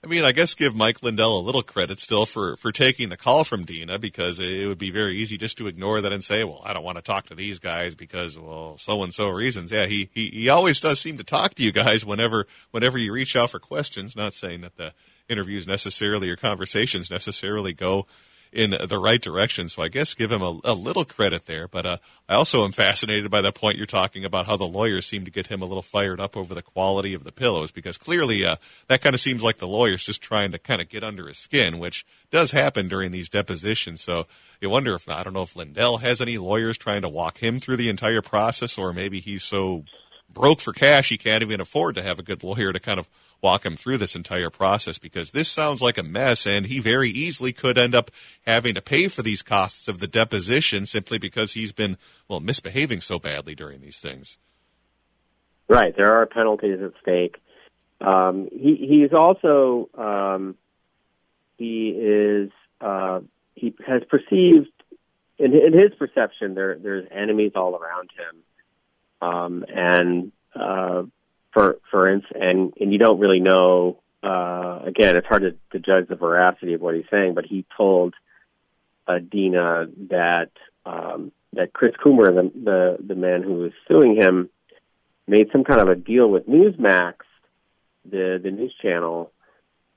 I 0.05 0.09
mean, 0.09 0.25
I 0.25 0.33
guess 0.33 0.55
give 0.57 0.75
Mike 0.75 1.01
Lindell 1.05 1.39
a 1.39 1.41
little 1.41 1.63
credit 1.63 2.01
still 2.01 2.27
for, 2.27 2.57
for 2.57 2.73
taking 2.73 3.09
the 3.09 3.17
call 3.17 3.45
from 3.45 3.65
Deena 3.65 4.01
because 4.01 4.41
it 4.41 4.67
would 4.67 4.79
be 4.79 4.91
very 4.91 5.17
easy 5.19 5.39
just 5.39 5.57
to 5.59 5.69
ignore 5.69 6.01
that 6.01 6.13
and 6.13 6.25
say, 6.25 6.43
well, 6.43 6.61
I 6.65 6.73
don't 6.73 6.83
want 6.83 6.97
to 6.97 7.03
talk 7.03 7.27
to 7.27 7.37
these 7.37 7.61
guys 7.61 7.95
because, 7.95 8.37
well, 8.37 8.77
so 8.79 9.05
and 9.05 9.15
so 9.15 9.29
reasons. 9.29 9.71
Yeah, 9.71 9.87
he, 9.87 10.11
he, 10.13 10.27
he 10.31 10.49
always 10.49 10.81
does 10.81 11.01
seem 11.01 11.19
to 11.19 11.25
talk 11.25 11.55
to 11.55 11.63
you 11.63 11.71
guys 11.71 12.05
whenever, 12.05 12.49
whenever 12.73 12.99
you 12.99 13.13
reach 13.13 13.37
out 13.37 13.51
for 13.51 13.61
questions, 13.61 14.17
not 14.17 14.35
saying 14.35 14.63
that 14.63 14.77
the 14.77 14.93
interviews 15.29 15.69
necessarily 15.69 16.29
or 16.29 16.37
conversations 16.37 17.09
necessarily 17.09 17.73
go 17.73 18.07
in 18.53 18.71
the 18.71 18.99
right 18.99 19.21
direction. 19.21 19.69
So 19.69 19.83
I 19.83 19.89
guess 19.89 20.15
give 20.15 20.31
him 20.31 20.43
a, 20.43 20.59
a 20.65 20.75
little 20.75 21.05
credit 21.05 21.47
there. 21.47 21.67
But 21.67 21.87
uh, 21.87 21.97
I 22.29 22.35
also 22.35 22.65
am 22.65 22.73
fascinated 22.73 23.31
by 23.31 23.41
the 23.41 23.51
point 23.51 23.79
you're 23.79 23.87
talking 23.87 24.25
about 24.25 24.47
how 24.47 24.57
the 24.57 24.65
lawyers 24.65 25.07
seem 25.07 25.25
to 25.25 25.31
get 25.31 25.47
him 25.47 25.63
a 25.63 25.65
little 25.65 25.83
fired 25.83 26.21
up 26.21 26.37
over 26.37 26.55
the 26.55 26.63
quality 26.63 27.15
of 27.15 27.25
the 27.25 27.33
pillows 27.33 27.71
because 27.71 27.97
clearly 27.97 28.45
uh, 28.45 28.57
that 28.89 29.01
kind 29.01 29.15
of 29.15 29.21
seems 29.21 29.43
like 29.43 29.59
the 29.59 29.67
lawyer's 29.67 30.05
just 30.05 30.23
trying 30.23 30.53
to 30.53 30.59
kind 30.59 30.83
of 30.83 30.89
get 30.89 31.03
under 31.03 31.29
his 31.29 31.39
skin, 31.39 31.79
which 31.79 32.05
does 32.31 32.51
happen 32.51 32.89
during 32.89 33.11
these 33.11 33.31
depositions. 33.31 34.03
So 34.03 34.27
you 34.61 34.69
wonder 34.69 34.95
if 34.95 35.09
I 35.09 35.23
don't 35.23 35.33
know 35.33 35.43
if 35.43 35.57
Lindell 35.57 35.99
has 35.99 36.21
any 36.21 36.37
lawyers 36.37 36.77
trying 36.77 37.03
to 37.03 37.09
walk 37.09 37.39
him 37.39 37.59
through 37.59 37.79
the 37.79 37.89
entire 37.89 38.23
process, 38.23 38.77
or 38.77 38.93
maybe 38.93 39.19
he's 39.19 39.43
so 39.43 39.85
broke 40.33 40.61
for 40.61 40.73
cash 40.73 41.11
he 41.11 41.19
can't 41.19 41.43
even 41.43 41.61
afford 41.61 41.95
to 41.95 42.03
have 42.03 42.19
a 42.19 42.23
good 42.23 42.43
lawyer 42.43 42.73
to 42.73 42.81
kind 42.81 42.99
of 42.99 43.07
walk 43.43 43.67
him 43.67 43.77
through 43.77 43.99
this 43.99 44.15
entire 44.15 44.51
process 44.51 44.99
because 44.99 45.33
this 45.33 45.49
sounds 45.49 45.83
like 45.83 45.99
a 45.99 46.03
mess 46.03 46.47
and 46.47 46.67
he 46.67 46.79
very 46.79 47.11
easily 47.11 47.53
could 47.53 47.77
end 47.77 47.95
up 47.95 48.11
having 48.47 48.75
to 48.75 48.81
pay 48.81 49.09
for 49.09 49.23
these 49.23 49.43
costs 49.43 49.89
of 49.89 49.99
the 49.99 50.07
deposition 50.07 50.87
simply 50.87 51.19
because 51.19 51.53
he's 51.53 51.73
been, 51.73 51.99
well, 52.29 52.41
misbehaving 52.41 53.01
so 53.01 53.19
badly 53.19 53.55
during 53.55 53.81
these 53.81 53.99
things. 53.99 54.39
Right. 55.69 55.95
There 55.97 56.15
are 56.17 56.27
penalties 56.27 56.81
at 56.81 56.93
stake. 57.03 57.37
Um, 58.01 58.49
he, 58.53 58.77
he's 58.77 59.13
also, 59.13 59.89
um, 59.97 60.57
he 61.59 61.89
is, 61.91 62.51
uh, 62.81 63.21
he 63.55 63.75
has 63.87 64.03
perceived, 64.09 64.71
in, 65.39 65.55
in 65.55 65.73
his 65.73 65.95
perception, 65.99 66.55
there, 66.55 66.79
there's 66.79 67.07
enemies 67.11 67.53
all 67.57 67.75
around 67.77 68.11
him. 68.17 69.29
Um, 69.29 69.65
and, 69.69 70.33
uh, 70.55 71.05
for 71.53 71.79
for 71.91 72.09
instance, 72.09 72.39
and 72.41 72.73
and 72.81 72.93
you 72.93 72.99
don't 72.99 73.21
really 73.21 73.41
know. 73.41 73.99
Uh, 74.23 74.81
again, 74.85 75.17
it's 75.17 75.27
hard 75.27 75.43
to, 75.43 75.57
to 75.73 75.81
judge 75.81 76.07
the 76.09 76.15
veracity 76.15 76.75
of 76.75 76.81
what 76.81 76.95
he's 76.95 77.05
saying, 77.11 77.35
but 77.35 77.45
he 77.45 77.67
told 77.77 78.15
uh, 79.09 79.19
Deena 79.19 79.87
that 80.11 80.51
um, 80.87 81.33
that 81.53 81.73
Chris 81.73 81.93
Coomer, 82.05 82.35
the, 82.35 82.51
the 82.59 82.97
the 83.05 83.15
man 83.15 83.43
who 83.43 83.55
was 83.55 83.73
suing 83.89 84.17
him, 84.17 84.49
made 85.27 85.49
some 85.53 85.65
kind 85.65 85.81
of 85.81 85.89
a 85.89 85.97
deal 85.97 86.29
with 86.29 86.49
Newsmax, 86.49 87.15
the 88.09 88.41
the 88.43 88.51
news 88.51 88.75
channel, 88.81 89.33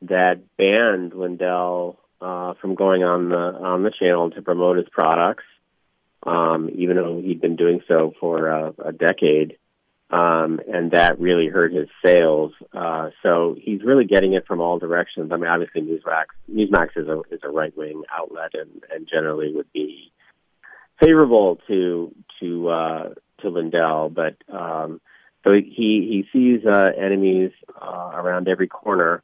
that 0.01 0.41
banned 0.57 1.13
Lindell 1.13 1.99
uh, 2.21 2.55
from 2.55 2.75
going 2.75 3.03
on 3.03 3.29
the 3.29 3.35
on 3.35 3.83
the 3.83 3.91
channel 3.91 4.31
to 4.31 4.41
promote 4.41 4.77
his 4.77 4.89
products, 4.89 5.43
um, 6.23 6.69
even 6.73 6.97
though 6.97 7.21
he'd 7.21 7.41
been 7.41 7.55
doing 7.55 7.81
so 7.87 8.13
for 8.19 8.51
uh, 8.51 8.71
a 8.83 8.91
decade 8.91 9.57
um, 10.11 10.59
and 10.71 10.91
that 10.91 11.19
really 11.19 11.47
hurt 11.47 11.73
his 11.73 11.87
sales. 12.03 12.53
Uh, 12.73 13.09
so 13.23 13.55
he's 13.59 13.83
really 13.83 14.05
getting 14.05 14.33
it 14.33 14.45
from 14.45 14.61
all 14.61 14.79
directions. 14.79 15.31
I 15.31 15.37
mean, 15.37 15.49
obviously 15.49 15.81
Newsmax, 15.81 16.25
Newsmax 16.51 16.89
is 16.95 17.07
a 17.07 17.21
is 17.31 17.41
a 17.43 17.49
right 17.49 17.75
wing 17.75 18.03
outlet, 18.11 18.51
and, 18.53 18.83
and 18.93 19.07
generally 19.07 19.53
would 19.53 19.71
be 19.73 20.11
favorable 20.99 21.59
to 21.67 22.13
to 22.39 22.69
uh, 22.69 23.09
to 23.41 23.49
Lindell, 23.49 24.09
but 24.09 24.35
um, 24.53 25.01
so 25.43 25.53
he 25.53 25.61
he 25.71 26.25
sees 26.33 26.65
uh, 26.65 26.89
enemies 26.97 27.51
uh, 27.79 28.11
around 28.13 28.47
every 28.47 28.67
corner, 28.67 29.23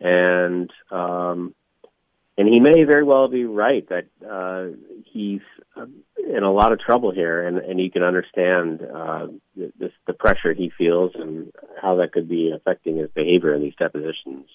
and 0.00 0.70
um, 0.90 1.54
and 2.38 2.48
he 2.48 2.60
may 2.60 2.84
very 2.84 3.04
well 3.04 3.28
be 3.28 3.44
right 3.44 3.86
that 3.88 4.06
uh, 4.26 4.74
he's 5.04 5.40
uh, 5.76 5.86
in 6.16 6.42
a 6.42 6.52
lot 6.52 6.72
of 6.72 6.80
trouble 6.80 7.10
here, 7.12 7.46
and, 7.46 7.58
and 7.58 7.80
you 7.80 7.90
can 7.90 8.02
understand 8.02 8.80
uh, 8.82 9.26
this, 9.56 9.92
the 10.06 10.12
pressure 10.12 10.54
he 10.54 10.70
feels 10.76 11.12
and 11.14 11.52
how 11.80 11.96
that 11.96 12.12
could 12.12 12.28
be 12.28 12.52
affecting 12.54 12.96
his 12.96 13.10
behavior 13.10 13.54
in 13.54 13.62
these 13.62 13.74
depositions. 13.78 14.46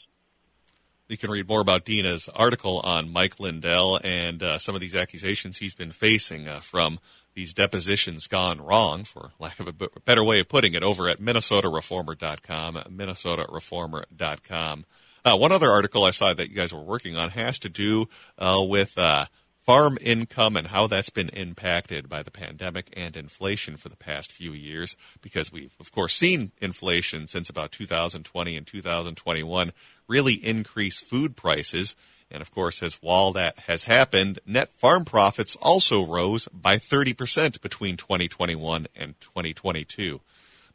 You 1.08 1.18
can 1.18 1.32
read 1.32 1.48
more 1.48 1.62
about 1.62 1.86
Deena's 1.86 2.28
article 2.30 2.82
on 2.82 3.10
Mike 3.10 3.40
Lindell 3.40 4.00
and 4.04 4.44
uh, 4.44 4.58
some 4.58 4.76
of 4.76 4.82
these 4.82 4.96
accusations 4.96 5.58
he's 5.58 5.74
been 5.74 5.92
facing 5.92 6.48
uh, 6.48 6.60
from 6.60 7.00
these 7.34 7.54
depositions 7.54 8.28
gone 8.28 8.60
wrong, 8.60 9.04
for 9.04 9.32
lack 9.40 9.60
of 9.60 9.68
a 9.68 9.74
better 10.04 10.24
way 10.24 10.40
of 10.40 10.50
putting 10.50 10.74
it, 10.74 10.82
over 10.84 11.08
at 11.08 11.22
minnesotareformer.com, 11.22 12.74
minnesotareformer.com. 12.90 14.86
Uh, 15.28 15.36
one 15.36 15.52
other 15.52 15.70
article 15.70 16.06
I 16.06 16.12
saw 16.12 16.34
that 16.34 16.50
you 16.50 16.56
guys 16.56 16.74
were 16.74 16.80
working 16.80 17.18
on 17.18 17.32
has 17.32 17.60
to 17.60 17.68
do 17.68 18.08
uh, 18.38 18.64
with 18.66 18.98
uh, 18.98 19.26
farm 19.66 19.98
income 20.00 20.56
and 20.56 20.68
how 20.68 20.88
that's 20.88 21.10
been 21.10 21.28
impacted 21.28 22.08
by 22.08 22.24
the 22.24 22.32
pandemic 22.32 22.94
and 22.96 23.18
inflation 23.18 23.76
for 23.76 23.90
the 23.90 23.98
past 23.98 24.32
few 24.32 24.54
years, 24.54 24.96
because 25.22 25.52
we've, 25.52 25.76
of 25.82 25.92
course, 25.92 26.16
seen 26.16 26.54
inflation 26.62 27.28
since 27.28 27.50
about 27.50 27.74
2020 27.74 28.56
and 28.56 28.66
2021 28.66 29.74
really 30.08 30.36
increase 30.36 31.02
food 31.02 31.36
prices. 31.36 31.98
And 32.32 32.40
of 32.40 32.50
course, 32.50 32.82
as 32.82 32.96
while 33.02 33.34
that 33.34 33.60
has 33.60 33.84
happened, 33.84 34.40
net 34.46 34.72
farm 34.72 35.04
profits 35.04 35.58
also 35.58 36.06
rose 36.06 36.48
by 36.54 36.78
30% 36.78 37.60
between 37.60 37.98
2021 37.98 38.88
and 38.96 39.20
2022. 39.20 40.22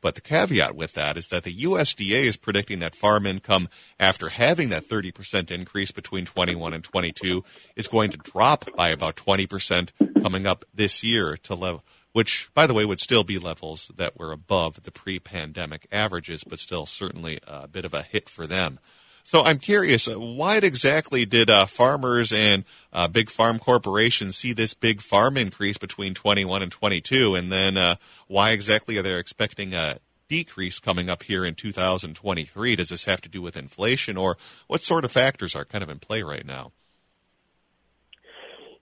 But 0.02 0.16
the 0.16 0.20
caveat 0.20 0.76
with 0.76 0.92
that 0.94 1.16
is 1.16 1.28
that 1.28 1.44
the 1.44 1.54
USDA 1.54 2.24
is 2.24 2.36
predicting 2.36 2.80
that 2.80 2.94
farm 2.94 3.24
income, 3.24 3.68
after 3.98 4.28
having 4.28 4.68
that 4.68 4.86
30% 4.86 5.50
increase 5.50 5.92
between 5.92 6.26
21 6.26 6.74
and 6.74 6.84
22, 6.84 7.42
is 7.76 7.88
going 7.88 8.10
to 8.10 8.18
drop 8.18 8.66
by 8.76 8.90
about 8.90 9.16
20% 9.16 9.92
coming 10.22 10.46
up 10.46 10.66
this 10.74 11.02
year 11.02 11.38
to 11.44 11.54
level 11.54 11.82
which, 12.12 12.50
by 12.54 12.66
the 12.66 12.74
way, 12.74 12.84
would 12.84 13.00
still 13.00 13.24
be 13.24 13.38
levels 13.38 13.90
that 13.96 14.18
were 14.18 14.32
above 14.32 14.82
the 14.82 14.90
pre 14.90 15.18
pandemic 15.18 15.86
averages, 15.90 16.44
but 16.44 16.58
still 16.58 16.86
certainly 16.86 17.40
a 17.46 17.66
bit 17.66 17.84
of 17.84 17.94
a 17.94 18.02
hit 18.02 18.28
for 18.28 18.46
them. 18.46 18.78
So 19.24 19.40
I'm 19.42 19.58
curious, 19.58 20.08
uh, 20.08 20.18
why 20.18 20.56
exactly 20.56 21.24
did 21.24 21.48
uh, 21.48 21.66
farmers 21.66 22.32
and 22.32 22.64
uh, 22.92 23.08
big 23.08 23.30
farm 23.30 23.58
corporations 23.58 24.36
see 24.36 24.52
this 24.52 24.74
big 24.74 25.00
farm 25.00 25.36
increase 25.36 25.78
between 25.78 26.12
21 26.12 26.62
and 26.62 26.72
22, 26.72 27.36
and 27.36 27.50
then 27.50 27.76
uh, 27.76 27.96
why 28.26 28.50
exactly 28.50 28.98
are 28.98 29.02
they 29.02 29.14
expecting 29.14 29.74
a 29.74 29.98
decrease 30.28 30.80
coming 30.80 31.08
up 31.08 31.22
here 31.22 31.44
in 31.44 31.54
2023. 31.54 32.76
Does 32.76 32.88
this 32.88 33.04
have 33.04 33.20
to 33.20 33.28
do 33.28 33.40
with 33.40 33.56
inflation, 33.56 34.16
or 34.16 34.36
what 34.66 34.82
sort 34.82 35.04
of 35.04 35.12
factors 35.12 35.54
are 35.54 35.64
kind 35.64 35.84
of 35.84 35.90
in 35.90 35.98
play 35.98 36.22
right 36.22 36.44
now? 36.44 36.72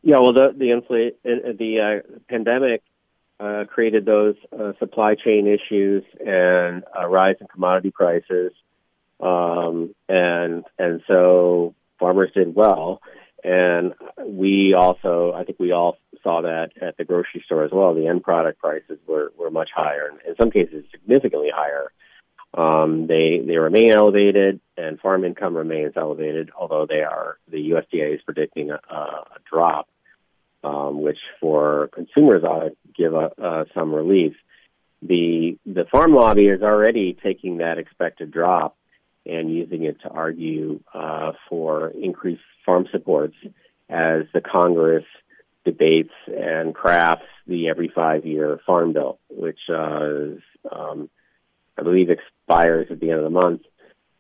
Yeah, 0.03 0.21
well, 0.21 0.33
the 0.33 0.55
the 0.57 0.71
infl- 0.71 1.11
uh, 1.25 1.53
the 1.59 2.03
uh, 2.03 2.19
pandemic 2.31 2.83
created 3.69 4.07
those 4.07 4.37
supply 4.79 5.15
chain 5.15 5.47
issues 5.47 6.03
and 6.19 6.83
a 6.99 7.09
rise 7.09 7.37
in 7.41 7.47
commodity 7.47 7.91
prices, 7.91 8.53
um, 9.22 9.94
and 10.09 10.64
and 10.78 11.02
so 11.06 11.74
farmers 11.98 12.30
did 12.34 12.55
well, 12.55 13.01
and 13.44 13.94
we 14.24 14.74
also, 14.74 15.32
I 15.32 15.44
think 15.44 15.59
we 15.59 15.72
all 15.72 15.98
saw 16.22 16.42
that 16.42 16.70
at 16.80 16.97
the 16.97 17.05
grocery 17.05 17.42
store 17.44 17.64
as 17.64 17.70
well. 17.72 17.94
The 17.94 18.06
end 18.06 18.22
product 18.22 18.59
prices 18.59 18.98
were 19.06 19.32
were 19.38 19.51
much 19.51 19.70
higher, 19.74 20.09
and 20.10 20.20
in 20.26 20.36
some 20.40 20.51
cases 20.51 20.84
significantly 20.90 21.51
higher. 21.55 21.92
Um, 22.52 23.06
they 23.06 23.42
they 23.47 23.56
remain 23.59 23.90
elevated, 23.90 24.60
and 24.76 24.98
farm 25.01 25.24
income 25.24 25.56
remains 25.56 25.92
elevated, 25.97 26.51
although 26.59 26.86
they 26.86 27.02
are 27.02 27.38
the 27.48 27.70
USDA 27.70 28.16
is 28.16 28.22
predicting 28.22 28.70
a, 28.70 28.80
a 28.94 29.38
drop 29.48 29.88
um, 30.62 31.02
which 31.02 31.18
for 31.40 31.88
consumers 31.94 32.44
ought 32.44 32.60
to 32.60 32.76
give 32.97 33.14
a, 33.14 33.30
uh, 33.42 33.64
some 33.74 33.94
relief. 33.94 34.34
The 35.02 35.59
the 35.64 35.86
farm 35.90 36.14
lobby 36.14 36.48
is 36.48 36.62
already 36.62 37.16
taking 37.22 37.59
that 37.59 37.78
expected 37.78 38.30
drop 38.30 38.76
and 39.26 39.55
using 39.55 39.84
it 39.84 40.01
to 40.02 40.09
argue 40.09 40.80
uh, 40.94 41.32
for 41.48 41.88
increased 41.88 42.42
farm 42.64 42.86
supports 42.90 43.36
as 43.88 44.22
the 44.32 44.40
Congress 44.40 45.05
debates 45.64 46.12
and 46.26 46.74
crafts 46.74 47.26
the 47.47 47.68
every 47.68 47.90
five 47.94 48.24
year 48.24 48.60
farm 48.66 48.92
bill, 48.92 49.18
which 49.28 49.59
uh, 49.68 50.05
is, 50.05 50.42
um, 50.70 51.10
I 51.76 51.82
believe 51.82 52.09
expires 52.10 52.88
at 52.90 53.01
the 53.01 53.10
end 53.10 53.18
of 53.18 53.24
the 53.24 53.30
month 53.30 53.62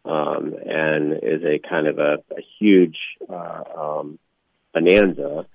um, 0.04 0.54
and 0.66 1.12
is 1.22 1.42
a 1.44 1.58
kind 1.66 1.86
of 1.86 1.98
a, 1.98 2.18
a 2.36 2.42
huge 2.58 2.96
uh, 3.28 3.62
um, 3.76 4.18
bonanza 4.72 5.46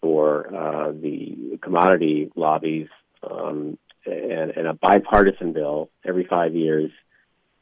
for 0.00 0.54
uh, 0.54 0.92
the 0.92 1.58
commodity 1.62 2.30
lobbies 2.36 2.88
um, 3.28 3.78
and, 4.04 4.50
and, 4.50 4.66
a 4.66 4.74
bipartisan 4.74 5.54
bill 5.54 5.88
every 6.04 6.26
five 6.26 6.54
years. 6.54 6.90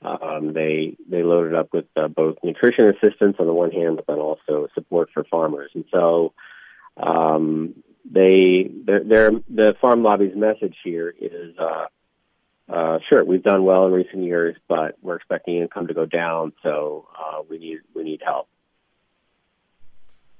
Um, 0.05 0.53
they 0.53 0.97
they 1.09 1.23
loaded 1.23 1.55
up 1.55 1.73
with 1.73 1.87
uh, 1.97 2.09
both 2.09 2.37
nutrition 2.43 2.89
assistance 2.89 3.37
on 3.39 3.47
the 3.47 3.53
one 3.53 3.71
hand, 3.71 3.97
but 3.97 4.07
then 4.07 4.19
also 4.19 4.69
support 4.75 5.11
for 5.15 5.25
farmers. 5.25 5.71
And 5.75 5.85
so 5.93 6.33
um, 6.97 7.83
they 8.05 8.71
the 8.85 9.75
farm 9.81 10.03
lobby's 10.03 10.37
message 10.37 10.77
here 10.85 11.15
is. 11.21 11.57
Uh, 11.59 11.87
uh, 12.69 12.99
sure, 13.09 13.23
we've 13.23 13.43
done 13.43 13.65
well 13.65 13.87
in 13.87 13.93
recent 13.93 14.23
years, 14.23 14.57
but 14.67 14.97
we're 15.03 15.17
expecting 15.17 15.57
income 15.57 15.89
to 15.89 15.95
go 15.95 16.07
down, 16.07 16.53
so 16.63 17.07
uh, 17.19 17.43
we 17.51 17.59
need 17.59 17.79
we 17.95 18.03
need 18.03 18.23
help. 18.25 18.49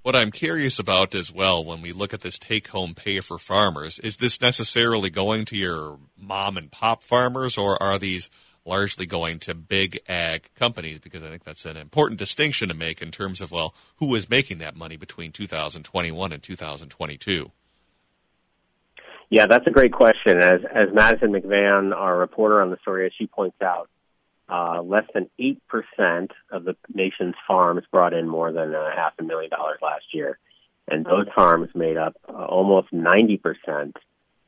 What 0.03 0.17
I'm 0.17 0.33
curious 0.33 0.79
about 0.79 1.15
as 1.15 1.33
well, 1.33 1.65
when 1.65 1.83
we 1.83 1.93
look 1.93 2.15
at 2.15 2.23
this 2.23 2.39
take 2.39 2.69
home 2.69 2.95
pay 2.95 3.21
for 3.21 3.39
farmers, 3.39 3.99
is 3.99 4.17
this 4.17 4.41
necessarily 4.41 5.11
going 5.11 5.45
to 5.47 5.57
your 5.57 5.99
mom 6.17 6.57
and 6.57 6.71
pop 6.73 7.03
farmers, 7.03 7.59
or 7.59 7.81
are 7.83 7.99
these 7.99 8.31
largely 8.65 9.07
going 9.07 9.39
to 9.41 9.55
big 9.55 9.99
ag 10.09 10.51
companies? 10.55 10.99
Because 10.99 11.23
I 11.23 11.29
think 11.29 11.45
that's 11.45 11.65
an 11.65 11.77
important 11.77 12.19
distinction 12.19 12.69
to 12.69 12.75
make 12.75 13.03
in 13.03 13.11
terms 13.11 13.41
of, 13.41 13.51
well, 13.51 13.75
who 13.97 14.15
is 14.15 14.29
making 14.29 14.59
that 14.59 14.77
money 14.77 14.97
between 14.97 15.33
2021 15.33 16.33
and 16.33 16.43
2022? 16.43 17.51
Yeah, 19.31 19.47
that's 19.47 19.67
a 19.67 19.71
great 19.71 19.93
question. 19.93 20.39
As, 20.39 20.61
as 20.75 20.89
Madison 20.93 21.33
McVan, 21.33 21.95
our 21.97 22.19
reporter 22.19 22.61
on 22.61 22.71
the 22.71 22.77
story, 22.83 23.07
as 23.07 23.13
she 23.19 23.27
points 23.27 23.57
out, 23.63 23.89
uh, 24.49 24.83
less 24.83 25.05
than 25.15 25.31
8% 25.41 25.57
of 26.51 26.65
the 26.65 26.77
nation's 26.93 27.35
farms 27.49 27.85
brought 27.91 28.13
in 28.13 28.29
more 28.29 28.53
than 28.53 28.75
a 28.75 28.91
half 28.95 29.15
a 29.19 29.23
million 29.23 29.51
dollars 29.51 29.79
last 29.81 30.05
year. 30.13 30.39
And 30.87 31.07
those 31.07 31.27
farms 31.35 31.71
made 31.75 31.97
up 31.97 32.15
uh, 32.29 32.45
almost 32.45 32.93
90% 32.93 33.95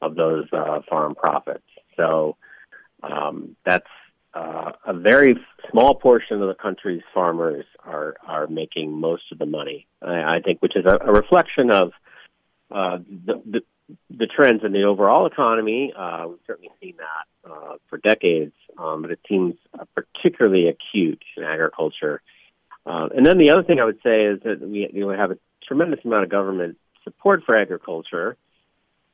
of 0.03 0.15
those 0.17 0.47
uh, 0.53 0.81
farm 0.89 1.15
profits. 1.15 1.65
So 1.97 2.37
um, 3.03 3.57
that's 3.65 3.87
uh, 4.35 4.73
a 4.87 4.93
very 4.93 5.37
small 5.71 5.95
portion 5.95 6.43
of 6.43 6.49
the 6.49 6.55
country's 6.55 7.03
farmers 7.13 7.65
are, 7.85 8.17
are 8.27 8.47
making 8.49 8.93
most 8.93 9.23
of 9.31 9.39
the 9.39 9.47
money, 9.47 9.87
I, 10.03 10.37
I 10.37 10.41
think, 10.45 10.61
which 10.61 10.77
is 10.77 10.85
a, 10.85 10.99
a 11.01 11.13
reflection 11.13 11.71
of 11.71 11.93
uh, 12.71 12.99
the, 13.27 13.43
the, 13.47 13.61
the 14.11 14.27
trends 14.27 14.63
in 14.65 14.73
the 14.73 14.83
overall 14.83 15.27
economy. 15.27 15.93
Uh, 15.97 16.27
we've 16.31 16.39
certainly 16.47 16.71
seen 16.83 16.95
that 16.97 17.51
uh, 17.51 17.75
for 17.89 17.99
decades, 17.99 18.55
um, 18.77 19.03
but 19.03 19.13
it 19.13 19.21
seems 19.29 19.55
uh, 19.79 19.85
particularly 19.95 20.69
acute 20.69 21.23
in 21.37 21.45
agriculture. 21.45 22.21
Uh, 22.87 23.09
and 23.17 23.25
then 23.25 23.39
the 23.39 23.51
other 23.51 23.63
thing 23.63 23.79
I 23.79 23.85
would 23.85 24.01
say 24.03 24.25
is 24.25 24.41
that 24.43 24.61
we 24.61 24.91
you 24.93 25.07
know, 25.07 25.17
have 25.17 25.31
a 25.31 25.39
tremendous 25.67 26.01
amount 26.05 26.25
of 26.25 26.31
government 26.31 26.77
support 27.05 27.45
for 27.45 27.57
agriculture, 27.57 28.37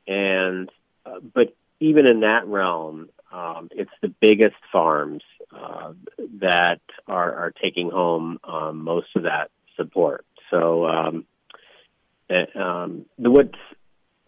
and 0.07 0.69
uh, 1.05 1.19
but 1.33 1.55
even 1.79 2.07
in 2.07 2.21
that 2.21 2.47
realm, 2.47 3.09
um, 3.31 3.69
it's 3.71 3.91
the 4.01 4.09
biggest 4.09 4.55
farms 4.71 5.23
uh, 5.55 5.93
that 6.39 6.81
are, 7.07 7.33
are 7.35 7.51
taking 7.51 7.89
home 7.89 8.39
um, 8.43 8.83
most 8.83 9.07
of 9.15 9.23
that 9.23 9.49
support. 9.75 10.25
So 10.49 10.85
um, 10.85 11.25
um, 12.55 13.05
the 13.17 13.31
what's 13.31 13.57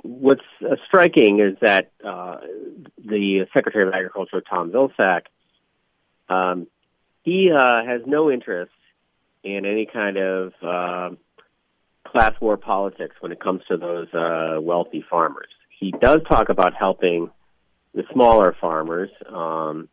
what's 0.04 0.42
uh, 0.62 0.76
striking 0.88 1.40
is 1.40 1.58
that 1.62 1.92
uh, 2.06 2.38
the 2.98 3.46
Secretary 3.54 3.88
of 3.88 3.94
Agriculture, 3.94 4.42
Tom 4.42 4.72
Vilsack, 4.72 5.24
um, 6.30 6.68
he 7.24 7.52
uh, 7.52 7.86
has 7.86 8.02
no 8.06 8.30
interest 8.30 8.72
in 9.44 9.66
any 9.66 9.86
kind 9.86 10.18
of 10.18 10.54
uh, 10.62 11.10
class 12.06 12.34
war 12.42 12.58
politics 12.58 13.16
when 13.20 13.32
it 13.32 13.40
comes 13.40 13.62
to 13.70 13.78
those 13.78 14.14
uh, 14.14 14.60
wealthy 14.62 15.04
farmers. 15.10 15.50
He 15.80 15.92
does 15.92 16.22
talk 16.30 16.50
about 16.50 16.74
helping 16.74 17.30
the 17.94 18.04
smaller 18.12 18.56
farmers, 18.60 19.10
um, 19.28 19.90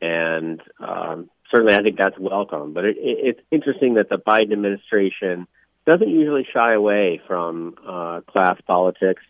and 0.00 0.60
um, 0.80 1.30
certainly 1.50 1.74
I 1.74 1.82
think 1.82 1.98
that's 1.98 2.18
welcome. 2.18 2.72
But 2.72 2.84
it, 2.84 2.96
it, 2.98 3.18
it's 3.28 3.40
interesting 3.50 3.94
that 3.94 4.08
the 4.08 4.18
Biden 4.18 4.52
administration 4.52 5.46
doesn't 5.86 6.08
usually 6.08 6.46
shy 6.52 6.74
away 6.74 7.20
from 7.26 7.76
uh, 7.86 8.20
class 8.22 8.60
politics 8.66 9.22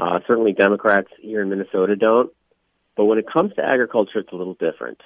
uh, 0.00 0.20
certainly, 0.26 0.52
Democrats 0.52 1.08
here 1.20 1.42
in 1.42 1.50
Minnesota 1.50 1.94
don't. 1.94 2.32
But 2.96 3.04
when 3.04 3.18
it 3.18 3.26
comes 3.30 3.54
to 3.54 3.64
agriculture, 3.64 4.20
it's 4.20 4.32
a 4.32 4.36
little 4.36 4.54
different. 4.54 5.00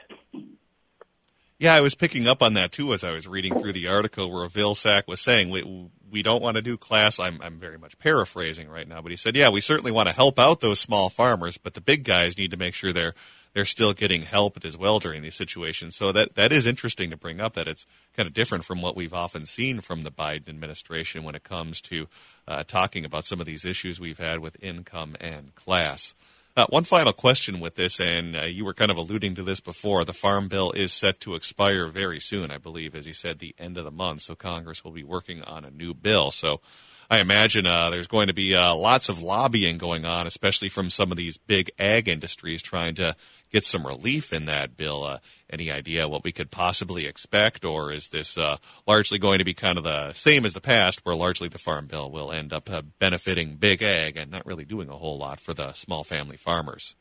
Yeah, 1.65 1.77
I 1.77 1.81
was 1.81 1.95
picking 1.95 2.29
up 2.29 2.43
on 2.43 2.53
that 2.55 2.73
too 2.73 2.93
as 2.93 3.05
I 3.05 3.13
was 3.13 3.27
reading 3.27 3.59
through 3.59 3.73
the 3.73 3.89
article 3.89 4.31
where 4.31 4.47
Vilsack 4.49 5.09
was 5.09 5.23
saying 5.23 5.49
we 5.49 5.89
we 6.11 6.23
don't 6.23 6.43
want 6.43 6.57
to 6.57 6.61
do 6.61 6.77
class. 6.77 7.19
I'm 7.19 7.41
I'm 7.41 7.59
very 7.59 7.79
much 7.79 7.99
paraphrasing 7.99 8.69
right 8.69 8.87
now, 8.87 9.01
but 9.01 9.11
he 9.11 9.17
said, 9.17 9.35
yeah, 9.35 9.49
we 9.49 9.63
certainly 9.63 9.91
want 9.91 10.07
to 10.07 10.13
help 10.13 10.39
out 10.39 10.61
those 10.61 10.79
small 10.79 11.09
farmers, 11.09 11.57
but 11.57 11.73
the 11.73 11.81
big 11.81 12.05
guys 12.05 12.37
need 12.37 12.51
to 12.51 12.59
make 12.59 12.75
sure 12.75 12.93
they're 12.93 13.15
they're 13.55 13.65
still 13.65 13.95
getting 13.95 14.21
help 14.21 14.63
as 14.63 14.77
well 14.77 14.99
during 14.99 15.23
these 15.23 15.37
situations. 15.37 15.97
So 15.97 16.13
that 16.13 16.35
that 16.35 16.53
is 16.53 16.67
interesting 16.67 17.09
to 17.09 17.17
bring 17.17 17.41
up. 17.41 17.55
That 17.55 17.67
it's 17.67 17.87
kind 18.15 18.27
of 18.27 18.35
different 18.35 18.67
from 18.67 18.83
what 18.83 18.95
we've 18.95 19.15
often 19.15 19.47
seen 19.47 19.81
from 19.81 20.03
the 20.03 20.13
Biden 20.13 20.51
administration 20.51 21.25
when 21.25 21.35
it 21.35 21.45
comes 21.45 21.81
to 21.81 22.09
uh, 22.47 22.65
talking 22.65 23.07
about 23.07 23.25
some 23.25 23.41
of 23.41 23.47
these 23.47 23.65
issues 23.65 23.99
we've 23.99 24.19
had 24.19 24.41
with 24.41 24.63
income 24.63 25.17
and 25.19 25.55
class. 25.55 26.15
Uh, 26.57 26.67
one 26.69 26.85
final 26.85 27.13
question 27.13 27.59
with 27.59 27.75
this, 27.75 27.99
and 27.99 28.37
uh, 28.37 28.43
you 28.43 28.65
were 28.65 28.75
kind 28.75 28.93
of 28.93 28.97
alluding 28.97 29.35
to 29.35 29.43
this 29.43 29.59
before. 29.59 30.05
The 30.05 30.13
Farm 30.13 30.47
Bill 30.47 30.71
is 30.71 30.93
set 30.93 31.19
to 31.21 31.35
expire 31.35 31.89
very 31.89 32.21
soon, 32.21 32.53
I 32.53 32.59
believe, 32.59 32.95
as 32.95 33.09
you 33.09 33.13
said, 33.13 33.41
the 33.41 33.57
end 33.59 33.77
of 33.77 33.85
the 33.85 33.91
month. 33.91 34.23
So 34.23 34.37
Congress 34.37 34.85
will 34.85 34.93
be 34.93 35.03
working 35.03 35.43
on 35.43 35.65
a 35.65 35.71
new 35.73 35.95
bill. 35.95 36.31
So 36.31 36.61
I 37.11 37.19
imagine 37.19 37.67
uh, 37.67 37.91
there's 37.91 38.07
going 38.07 38.29
to 38.29 38.33
be 38.35 38.55
uh, 38.55 38.73
lots 38.73 39.09
of 39.09 39.21
lobbying 39.21 39.79
going 39.79 40.05
on, 40.05 40.29
especially 40.29 40.69
from 40.69 40.91
some 40.91 41.11
of 41.11 41.17
these 41.17 41.39
big 41.39 41.73
ag 41.77 42.07
industries 42.07 42.63
trying 42.63 42.95
to 42.95 43.17
get 43.55 43.65
some 43.65 43.87
relief 43.87 44.33
in 44.33 44.47
that 44.47 44.77
bill. 44.77 45.05
Uh, 45.05 45.19
any 45.49 45.71
idea 45.71 46.09
what 46.09 46.25
we 46.25 46.33
could 46.33 46.51
possibly 46.51 47.07
expect, 47.07 47.65
or 47.65 47.93
is 47.93 48.09
this 48.09 48.37
uh, 48.37 48.57
largely 48.87 49.19
going 49.19 49.39
to 49.39 49.45
be 49.45 49.55
kind 49.55 49.79
of 49.79 49.85
the 49.85 50.13
same 50.13 50.45
as 50.45 50.53
the 50.53 50.61
past, 50.61 51.05
where 51.05 51.15
largely 51.15 51.49
the 51.49 51.59
farm 51.59 51.87
bill 51.87 52.11
will 52.11 52.33
end 52.33 52.53
up 52.53 52.69
uh, 52.69 52.83
benefiting 52.99 53.55
big 53.55 53.81
ag 53.81 54.17
and 54.17 54.31
not 54.31 54.45
really 54.45 54.65
doing 54.65 54.89
a 54.89 54.97
whole 54.97 55.17
lot 55.17 55.39
for 55.39 55.55
the 55.55 55.73
small 55.73 56.03
family 56.03 56.37
farmers? 56.37 56.97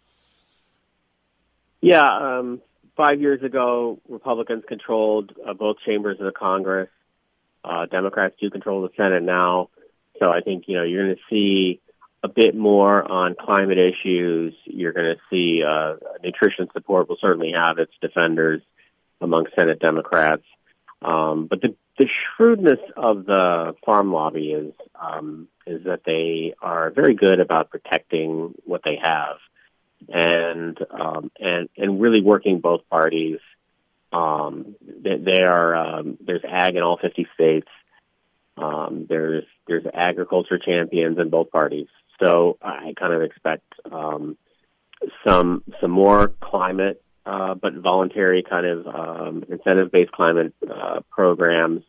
Yeah, 1.81 2.39
um, 2.39 2.61
five 2.95 3.19
years 3.19 3.41
ago, 3.41 3.99
Republicans 4.07 4.63
controlled 4.67 5.33
uh, 5.45 5.53
both 5.53 5.77
chambers 5.85 6.19
of 6.19 6.25
the 6.27 6.31
Congress. 6.31 6.89
Uh, 7.65 7.87
Democrats 7.87 8.35
do 8.39 8.51
control 8.51 8.83
the 8.83 8.89
Senate 8.95 9.23
now, 9.23 9.69
so 10.19 10.29
I 10.29 10.41
think 10.41 10.65
you 10.67 10.77
know 10.77 10.83
you're 10.83 11.05
going 11.05 11.15
to 11.15 11.21
see 11.29 11.81
a 12.23 12.29
bit 12.29 12.55
more 12.55 13.09
on 13.09 13.35
climate 13.39 13.77
issues. 13.77 14.53
You're 14.65 14.93
going 14.93 15.15
to 15.15 15.21
see 15.29 15.63
uh, 15.63 15.95
nutrition 16.23 16.67
support 16.73 17.09
will 17.09 17.17
certainly 17.19 17.51
have 17.53 17.79
its 17.79 17.91
defenders 18.01 18.61
among 19.21 19.47
Senate 19.55 19.79
Democrats. 19.79 20.43
Um, 21.01 21.47
but 21.47 21.61
the, 21.61 21.75
the 21.97 22.07
shrewdness 22.07 22.79
of 22.95 23.25
the 23.25 23.75
farm 23.85 24.13
lobby 24.13 24.51
is 24.51 24.73
um, 24.99 25.47
is 25.67 25.83
that 25.83 26.01
they 26.05 26.53
are 26.61 26.89
very 26.91 27.13
good 27.13 27.39
about 27.39 27.69
protecting 27.69 28.53
what 28.65 28.81
they 28.83 28.97
have. 29.01 29.37
and 30.09 30.77
um, 30.91 31.31
and 31.39 31.69
and 31.77 32.01
really 32.01 32.21
working 32.21 32.59
both 32.59 32.81
parties. 32.89 33.39
Um, 34.11 34.75
they, 34.81 35.17
they 35.17 35.41
are 35.41 35.75
um, 35.75 36.17
there's 36.21 36.43
ag 36.47 36.75
in 36.75 36.83
all 36.83 36.97
50 37.01 37.27
states. 37.33 37.67
Um, 38.57 39.05
there's 39.09 39.45
there's 39.67 39.85
agriculture 39.93 40.59
champions 40.59 41.17
in 41.19 41.29
both 41.29 41.51
parties. 41.51 41.87
So 42.23 42.57
I 42.61 42.93
kind 42.97 43.13
of 43.13 43.21
expect 43.21 43.63
um, 43.91 44.37
some 45.25 45.63
some 45.81 45.91
more 45.91 46.29
climate, 46.41 47.03
uh, 47.25 47.55
but 47.55 47.73
voluntary 47.73 48.43
kind 48.43 48.65
of 48.65 48.87
um, 48.87 49.43
incentive 49.49 49.91
based 49.91 50.11
climate 50.11 50.53
uh, 50.69 51.01
programs. 51.09 51.83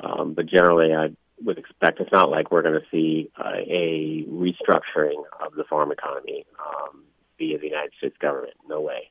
Um, 0.00 0.32
but 0.34 0.46
generally, 0.46 0.94
I 0.94 1.08
would 1.42 1.58
expect 1.58 2.00
it's 2.00 2.12
not 2.12 2.30
like 2.30 2.50
we're 2.50 2.62
going 2.62 2.80
to 2.80 2.86
see 2.90 3.30
uh, 3.36 3.56
a 3.56 4.24
restructuring 4.28 5.22
of 5.44 5.54
the 5.54 5.64
farm 5.64 5.92
economy 5.92 6.46
um, 6.58 7.02
via 7.38 7.58
the 7.58 7.66
United 7.66 7.92
States 7.98 8.16
government. 8.18 8.54
No 8.68 8.80
way. 8.80 9.10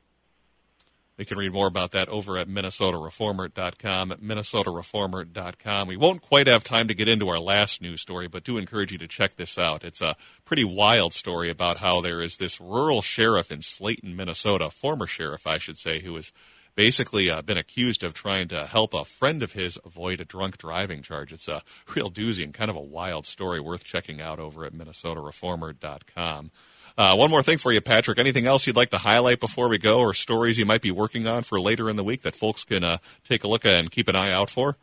You 1.19 1.25
can 1.25 1.37
read 1.37 1.51
more 1.51 1.67
about 1.67 1.91
that 1.91 2.07
over 2.07 2.37
at 2.37 2.47
minnesotareformer.com, 2.47 4.11
at 4.13 4.21
minnesotareformer.com. 4.21 5.87
We 5.89 5.97
won't 5.97 6.21
quite 6.21 6.47
have 6.47 6.63
time 6.63 6.87
to 6.87 6.93
get 6.93 7.09
into 7.09 7.27
our 7.27 7.39
last 7.39 7.81
news 7.81 7.99
story, 7.99 8.29
but 8.29 8.45
do 8.45 8.57
encourage 8.57 8.93
you 8.93 8.97
to 8.99 9.07
check 9.07 9.35
this 9.35 9.57
out. 9.57 9.83
It's 9.83 9.99
a 10.01 10.15
pretty 10.45 10.63
wild 10.63 11.13
story 11.13 11.49
about 11.49 11.79
how 11.79 11.99
there 11.99 12.21
is 12.21 12.37
this 12.37 12.61
rural 12.61 13.01
sheriff 13.01 13.51
in 13.51 13.61
Slayton, 13.61 14.15
Minnesota, 14.15 14.69
former 14.69 15.07
sheriff, 15.07 15.45
I 15.45 15.57
should 15.57 15.77
say, 15.77 15.99
who 15.99 16.15
has 16.15 16.31
basically 16.75 17.29
uh, 17.29 17.41
been 17.41 17.57
accused 17.57 18.05
of 18.05 18.13
trying 18.13 18.47
to 18.47 18.65
help 18.65 18.93
a 18.93 19.03
friend 19.03 19.43
of 19.43 19.51
his 19.51 19.77
avoid 19.83 20.21
a 20.21 20.25
drunk 20.25 20.57
driving 20.57 21.01
charge. 21.01 21.33
It's 21.33 21.49
a 21.49 21.63
real 21.93 22.09
doozy 22.09 22.45
and 22.45 22.53
kind 22.53 22.69
of 22.69 22.77
a 22.77 22.81
wild 22.81 23.25
story 23.25 23.59
worth 23.59 23.83
checking 23.83 24.21
out 24.21 24.39
over 24.39 24.63
at 24.63 24.71
minnesotareformer.com. 24.71 26.51
Uh, 26.99 27.15
one 27.15 27.31
more 27.31 27.41
thing 27.41 27.57
for 27.57 27.71
you, 27.71 27.80
Patrick. 27.80 28.19
Anything 28.19 28.45
else 28.45 28.67
you'd 28.67 28.76
like 28.76 28.89
to 28.89 28.97
highlight 28.97 29.39
before 29.39 29.69
we 29.69 29.77
go, 29.77 29.99
or 29.99 30.13
stories 30.13 30.57
you 30.57 30.65
might 30.65 30.81
be 30.81 30.91
working 30.91 31.26
on 31.27 31.43
for 31.43 31.57
later 31.57 31.89
in 31.89 31.95
the 31.95 32.03
week 32.03 32.23
that 32.23 32.35
folks 32.35 32.65
can 32.65 32.84
uh, 32.84 32.97
take 33.23 33.45
a 33.45 33.47
look 33.47 33.65
at 33.65 33.73
and 33.73 33.89
keep 33.89 34.09
an 34.09 34.17
eye 34.17 34.34
out 34.34 34.49
for? 34.49 34.76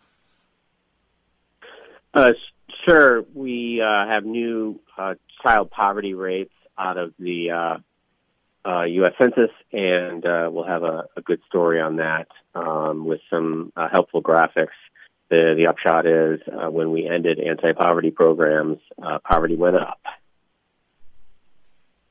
Uh, 2.14 2.30
sure. 2.88 3.22
We 3.34 3.82
uh, 3.82 4.06
have 4.08 4.24
new 4.24 4.80
uh, 4.96 5.16
child 5.42 5.70
poverty 5.70 6.14
rates 6.14 6.54
out 6.78 6.96
of 6.96 7.12
the 7.18 7.50
U.S. 8.64 9.12
Uh, 9.20 9.22
Census, 9.22 9.50
and 9.70 10.22
we'll 10.54 10.64
have 10.64 10.84
a, 10.84 11.04
a, 11.18 11.20
good 11.20 11.42
story 11.46 11.82
on 11.82 11.96
that 11.96 12.28
um, 12.54 13.04
with 13.04 13.20
some 13.28 13.74
helpful 13.92 14.22
graphics. 14.22 14.68
The, 15.28 15.52
the 15.54 15.66
upshot 15.66 16.06
is 16.06 16.40
when 16.72 16.92
we 16.92 17.06
ended 17.06 17.40
anti-poverty 17.40 18.12
programs, 18.12 18.78
poverty 19.22 19.56
went 19.56 19.76
up. 19.76 20.00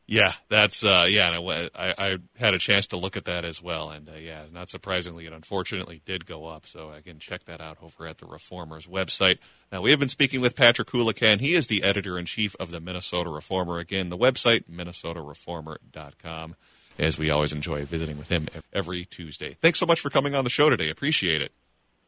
Yeah, 0.08 0.34
that's 0.50 0.84
uh, 0.84 1.08
yeah. 1.10 1.34
And 1.34 1.70
I, 1.74 1.94
I, 1.98 2.18
had 2.36 2.54
a 2.54 2.60
chance 2.60 2.88
to 2.88 2.98
look 2.98 3.18
at 3.18 3.26
that 3.26 3.44
as 3.44 3.62
well, 3.62 3.90
and 3.90 4.08
uh, 4.08 4.14
yeah, 4.14 4.44
not 4.54 4.70
surprisingly, 4.70 5.26
it 5.26 5.34
unfortunately 5.34 6.02
did 6.06 6.28
go 6.28 6.46
up. 6.46 6.68
So 6.68 6.92
again, 6.92 7.18
check 7.18 7.46
that 7.46 7.60
out 7.60 7.78
over 7.82 8.06
at 8.06 8.20
the 8.20 8.28
Reformers 8.28 8.86
website. 8.86 9.40
Now 9.72 9.82
we 9.82 9.90
have 9.90 10.00
been 10.00 10.10
speaking 10.10 10.42
with 10.42 10.56
Patrick 10.56 10.90
Coolican. 10.90 11.40
He 11.40 11.54
is 11.54 11.68
the 11.68 11.82
editor 11.82 12.20
in 12.20 12.26
chief 12.26 12.56
of 12.60 12.70
the 12.70 12.80
Minnesota 12.80 13.32
Reformer. 13.32 13.80
Again, 13.80 14.10
the 14.10 14.18
website 14.18 14.66
minnesotareformer.com. 14.70 16.56
As 16.98 17.20
we 17.20 17.30
always 17.30 17.52
enjoy 17.52 17.84
visiting 17.84 18.18
with 18.18 18.30
him 18.30 18.48
every 18.72 19.04
Tuesday. 19.04 19.58
Thanks 19.60 19.80
so 19.80 19.86
much 19.86 20.00
for 20.00 20.10
coming 20.10 20.34
on 20.34 20.46
the 20.46 20.50
show 20.50 20.70
today. 20.70 20.90
Appreciate 20.90 21.42
it. 21.42 21.52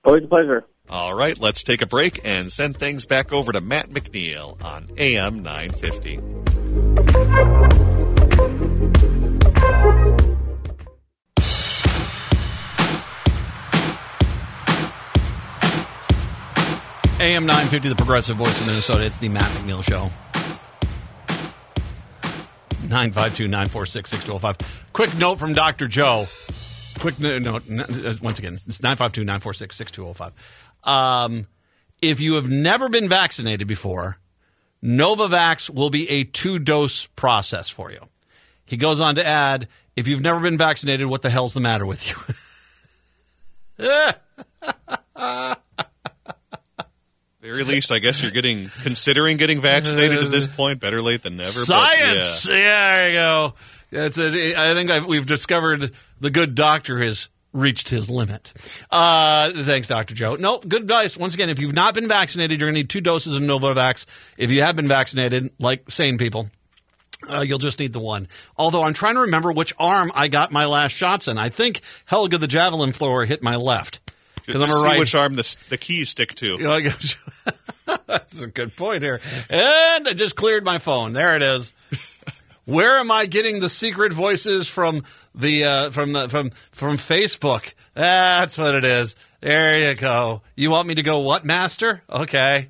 Always 0.06 0.24
a 0.24 0.28
pleasure. 0.28 0.65
All 0.90 1.14
right, 1.14 1.38
let's 1.38 1.64
take 1.64 1.82
a 1.82 1.86
break 1.86 2.22
and 2.24 2.49
send 2.49 2.78
things 2.78 3.06
back 3.06 3.34
over 3.34 3.52
to 3.52 3.60
Matt 3.60 3.90
McNeil 3.90 4.64
on 4.64 4.90
AM 4.98 5.44
950. 5.44 7.66
AM 17.19 17.48
950, 17.48 17.89
the 17.89 17.95
progressive 17.95 18.38
voice 18.38 18.60
of 18.61 18.68
Minnesota. 18.68 19.03
It's 19.03 19.18
the 19.18 19.27
Matt 19.27 19.49
McNeil 19.52 19.84
Show. 19.84 20.11
952 22.84 23.48
946 23.48 24.11
6205. 24.11 24.91
Quick 24.94 25.18
note 25.18 25.39
from 25.39 25.53
Dr. 25.53 25.88
Joe. 25.88 26.27
Quick 26.99 27.19
note, 27.19 27.48
uh, 27.48 28.14
once 28.22 28.38
again, 28.38 28.53
it's 28.53 28.84
952 28.84 29.22
946 29.22 29.76
6205. 29.76 30.34
Um, 30.84 31.48
if 32.03 32.19
you 32.19 32.35
have 32.35 32.49
never 32.52 32.88
been 32.88 33.10
vaccinated 33.10 33.68
before, 33.68 34.19
Novavax 34.84 35.72
will 35.72 35.89
be 35.89 36.07
a 36.11 36.23
two 36.23 36.60
dose 36.60 37.07
process 37.07 37.68
for 37.68 37.91
you. 37.91 38.02
He 38.65 38.77
goes 38.77 38.99
on 38.99 39.15
to 39.15 39.26
add 39.26 39.68
if 39.95 40.07
you've 40.07 40.22
never 40.22 40.39
been 40.39 40.60
vaccinated, 40.60 41.07
what 41.07 41.23
the 41.23 41.31
hell's 41.31 41.56
the 41.56 41.61
matter 41.61 41.88
with 41.88 42.07
you? 43.80 43.89
very 47.48 47.64
least, 47.64 47.91
I 47.91 47.99
guess 47.99 48.22
you're 48.22 48.32
getting 48.32 48.69
considering 48.84 49.38
getting 49.38 49.61
vaccinated 49.61 50.24
at 50.24 50.32
this 50.32 50.48
point. 50.48 50.80
Better 50.80 51.02
late 51.02 51.24
than 51.24 51.36
never. 51.36 51.49
Science. 51.49 52.48
Yeah. 52.48 52.56
yeah. 52.56 52.95
there 52.95 53.10
you 53.10 53.15
go. 53.15 53.53
That's 53.90 54.18
a, 54.18 54.56
I 54.56 54.74
think 54.74 54.91
I've, 54.91 55.06
we've 55.06 55.26
discovered 55.26 55.91
the 56.19 56.30
good 56.30 56.56
doctor 56.56 57.02
has 57.02 57.30
reached 57.53 57.90
his 57.90 58.10
limit. 58.10 58.53
Uh, 58.91 59.52
thanks, 59.64 59.88
Dr. 59.88 60.14
Joe. 60.14 60.36
No, 60.36 60.60
good 60.60 60.84
advice. 60.84 61.15
Once 61.15 61.34
again, 61.34 61.49
if 61.49 61.60
you've 61.60 61.74
not 61.74 61.94
been 61.94 62.07
vaccinated, 62.07 62.60
you're 62.60 62.68
going 62.68 62.76
to 62.76 62.82
need 62.82 62.90
two 62.90 63.02
doses 63.02 63.36
of 63.36 63.41
Novavax. 63.41 64.06
If 64.38 64.52
you 64.52 64.61
have 64.61 64.76
been 64.76 64.90
vaccinated, 64.90 65.52
like 65.57 65.90
sane 65.90 66.18
people, 66.18 66.49
uh, 67.30 67.45
you'll 67.48 67.60
just 67.60 67.80
need 67.80 67.94
the 67.94 67.99
one. 67.99 68.28
Although 68.57 68.84
I'm 68.84 68.94
trying 68.94 69.15
to 69.15 69.22
remember 69.22 69.52
which 69.52 69.74
arm 69.80 70.11
I 70.14 70.28
got 70.28 70.52
my 70.52 70.65
last 70.65 70.91
shots 70.91 71.28
in. 71.28 71.38
I 71.38 71.49
think 71.49 71.82
Helga 72.06 72.38
the 72.38 72.48
javelin 72.48 72.91
thrower 72.91 73.26
hit 73.26 73.41
my 73.41 73.56
left. 73.56 74.02
Because 74.48 74.64
I'm 74.64 74.69
a 74.69 74.82
right. 74.82 74.98
which 74.98 75.14
arm 75.14 75.36
the, 75.36 75.57
the 75.69 75.78
keys 75.78 76.10
stick 76.10 76.34
to. 76.36 76.45
You 76.45 76.64
know, 76.64 76.80
That's 78.07 78.40
a 78.40 78.48
good 78.48 78.76
point 78.76 79.03
here. 79.03 79.22
And 79.49 80.07
I 80.07 80.14
just 80.14 80.36
cleared 80.36 80.64
my 80.64 80.80
phone. 80.80 81.14
There 81.14 81.36
it 81.36 81.41
is. 81.41 81.74
Where 82.65 82.98
am 82.98 83.11
I 83.11 83.28
getting 83.28 83.60
the 83.60 83.69
secret 83.69 84.11
voices 84.14 84.68
from 84.68 85.03
the 85.36 85.64
uh, 85.64 85.91
from 85.91 86.14
the 86.14 86.28
from 86.28 86.52
from 86.72 86.98
Facebook? 86.98 87.74
That's 87.94 88.57
what 88.57 88.76
it 88.76 88.84
is. 88.84 89.15
There 89.40 89.90
you 89.90 89.95
go. 89.95 90.41
You 90.56 90.72
want 90.72 90.88
me 90.88 90.95
to 90.95 91.03
go 91.03 91.19
what, 91.19 91.45
Master? 91.45 92.02
Okay. 92.10 92.69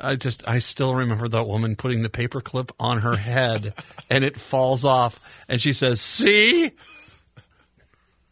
I 0.00 0.16
just 0.16 0.46
I 0.46 0.58
still 0.58 0.94
remember 0.94 1.28
that 1.28 1.48
woman 1.48 1.74
putting 1.74 2.02
the 2.02 2.08
paperclip 2.08 2.70
on 2.78 3.00
her 3.00 3.16
head 3.16 3.74
and 4.10 4.22
it 4.22 4.38
falls 4.38 4.84
off 4.84 5.18
and 5.48 5.60
she 5.60 5.72
says, 5.72 6.00
"See?" 6.00 6.72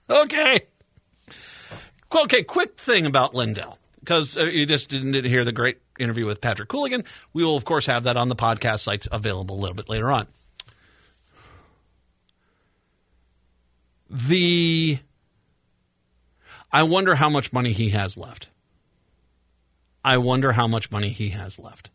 Okay. 0.08 0.60
Okay, 2.16 2.42
quick 2.42 2.78
thing 2.78 3.04
about 3.04 3.34
Lindell 3.34 3.78
because 4.00 4.38
uh, 4.38 4.44
you 4.44 4.64
just 4.64 4.88
didn't 4.88 5.24
hear 5.24 5.44
the 5.44 5.52
great 5.52 5.78
interview 5.98 6.24
with 6.24 6.40
Patrick 6.40 6.68
Coolican. 6.68 7.04
We 7.34 7.44
will, 7.44 7.56
of 7.56 7.64
course, 7.66 7.86
have 7.86 8.04
that 8.04 8.16
on 8.16 8.30
the 8.30 8.36
podcast 8.36 8.80
sites 8.80 9.06
available 9.12 9.56
a 9.56 9.60
little 9.60 9.76
bit 9.76 9.88
later 9.88 10.10
on. 10.10 10.26
The 14.08 14.98
I 16.72 16.84
wonder 16.84 17.16
how 17.16 17.28
much 17.28 17.52
money 17.52 17.72
he 17.72 17.90
has 17.90 18.16
left. 18.16 18.48
I 20.04 20.18
wonder 20.18 20.52
how 20.52 20.66
much 20.66 20.90
money 20.90 21.10
he 21.10 21.30
has 21.30 21.58
left. 21.58 21.90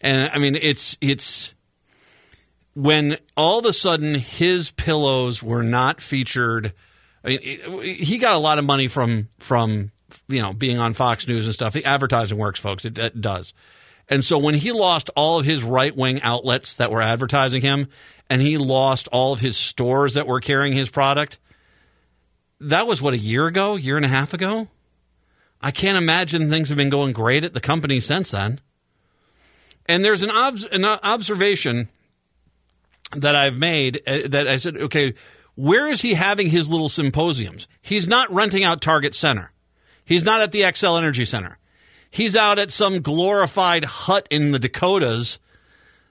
And 0.00 0.30
I 0.32 0.38
mean, 0.38 0.56
it's 0.56 0.96
it's 1.00 1.54
when 2.74 3.18
all 3.36 3.60
of 3.60 3.66
a 3.66 3.72
sudden 3.72 4.16
his 4.16 4.72
pillows 4.72 5.42
were 5.42 5.62
not 5.62 6.00
featured. 6.00 6.72
He 7.28 8.18
got 8.18 8.32
a 8.32 8.38
lot 8.38 8.58
of 8.58 8.64
money 8.64 8.88
from 8.88 9.28
from 9.38 9.92
you 10.28 10.42
know, 10.42 10.52
being 10.52 10.78
on 10.78 10.94
Fox 10.94 11.26
News 11.26 11.46
and 11.46 11.54
stuff. 11.54 11.76
Advertising 11.76 12.38
works, 12.38 12.60
folks. 12.60 12.84
It, 12.84 12.98
it 12.98 13.20
does. 13.20 13.52
And 14.08 14.24
so 14.24 14.38
when 14.38 14.54
he 14.54 14.72
lost 14.72 15.10
all 15.16 15.38
of 15.38 15.44
his 15.44 15.62
right 15.62 15.94
wing 15.94 16.22
outlets 16.22 16.76
that 16.76 16.90
were 16.90 17.02
advertising 17.02 17.62
him, 17.62 17.88
and 18.30 18.40
he 18.40 18.56
lost 18.56 19.08
all 19.08 19.32
of 19.32 19.40
his 19.40 19.56
stores 19.56 20.14
that 20.14 20.26
were 20.26 20.40
carrying 20.40 20.74
his 20.74 20.90
product, 20.90 21.38
that 22.60 22.86
was 22.86 23.02
what 23.02 23.14
a 23.14 23.18
year 23.18 23.46
ago, 23.46 23.76
year 23.76 23.96
and 23.96 24.04
a 24.04 24.08
half 24.08 24.32
ago. 24.32 24.68
I 25.60 25.70
can't 25.70 25.98
imagine 25.98 26.48
things 26.48 26.68
have 26.68 26.78
been 26.78 26.90
going 26.90 27.12
great 27.12 27.44
at 27.44 27.52
the 27.52 27.60
company 27.60 28.00
since 28.00 28.30
then. 28.30 28.60
And 29.86 30.04
there's 30.04 30.22
an, 30.22 30.30
ob- 30.30 30.58
an 30.72 30.84
observation 30.84 31.88
that 33.12 33.34
I've 33.34 33.56
made 33.56 34.02
uh, 34.06 34.28
that 34.28 34.46
I 34.46 34.56
said, 34.56 34.76
okay, 34.76 35.14
where 35.58 35.88
is 35.88 36.02
he 36.02 36.14
having 36.14 36.50
his 36.50 36.70
little 36.70 36.88
symposiums? 36.88 37.66
He's 37.82 38.06
not 38.06 38.32
renting 38.32 38.62
out 38.62 38.80
Target 38.80 39.12
Center. 39.12 39.50
He's 40.04 40.24
not 40.24 40.40
at 40.40 40.52
the 40.52 40.60
Xcel 40.60 40.96
Energy 40.96 41.24
Center. 41.24 41.58
He's 42.12 42.36
out 42.36 42.60
at 42.60 42.70
some 42.70 43.00
glorified 43.00 43.84
hut 43.84 44.28
in 44.30 44.52
the 44.52 44.60
Dakotas 44.60 45.40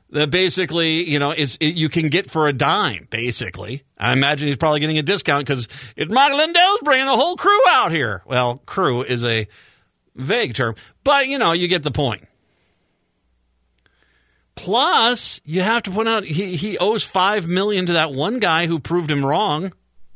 that 0.10 0.32
basically, 0.32 1.10
you 1.10 1.18
know, 1.18 1.32
is 1.32 1.58
it, 1.62 1.76
you 1.76 1.88
can 1.88 2.10
get 2.10 2.30
for 2.30 2.50
a 2.50 2.54
dime. 2.54 3.08
Basically, 3.10 3.84
I 3.98 4.12
imagine 4.12 4.50
he's 4.50 4.58
probably 4.58 4.82
getting 4.82 4.98
a 4.98 5.02
discount 5.02 5.46
because 5.46 5.70
it's 5.96 6.12
Mike 6.12 6.34
Lindell's 6.34 6.82
bringing 6.84 7.06
the 7.06 7.16
whole 7.16 7.38
crew 7.38 7.62
out 7.70 7.94
here. 7.94 8.24
Well, 8.26 8.62
crew 8.66 9.02
is 9.02 9.24
a 9.24 9.48
vague 10.14 10.56
term, 10.56 10.76
but 11.06 11.30
you 11.30 11.38
know, 11.38 11.54
you 11.54 11.70
get 11.70 11.84
the 11.84 11.92
point. 11.92 12.28
Plus, 14.58 15.40
you 15.46 15.62
have 15.62 15.84
to 15.84 15.92
point 15.92 16.10
out 16.10 16.24
he, 16.26 16.58
he 16.58 16.78
owes 16.78 17.04
five 17.04 17.48
million 17.48 17.86
to 17.86 17.94
that 17.94 18.12
one 18.12 18.40
guy 18.40 18.66
who 18.68 18.80
proved 18.80 19.10
him 19.10 19.24
wrong. 19.26 19.72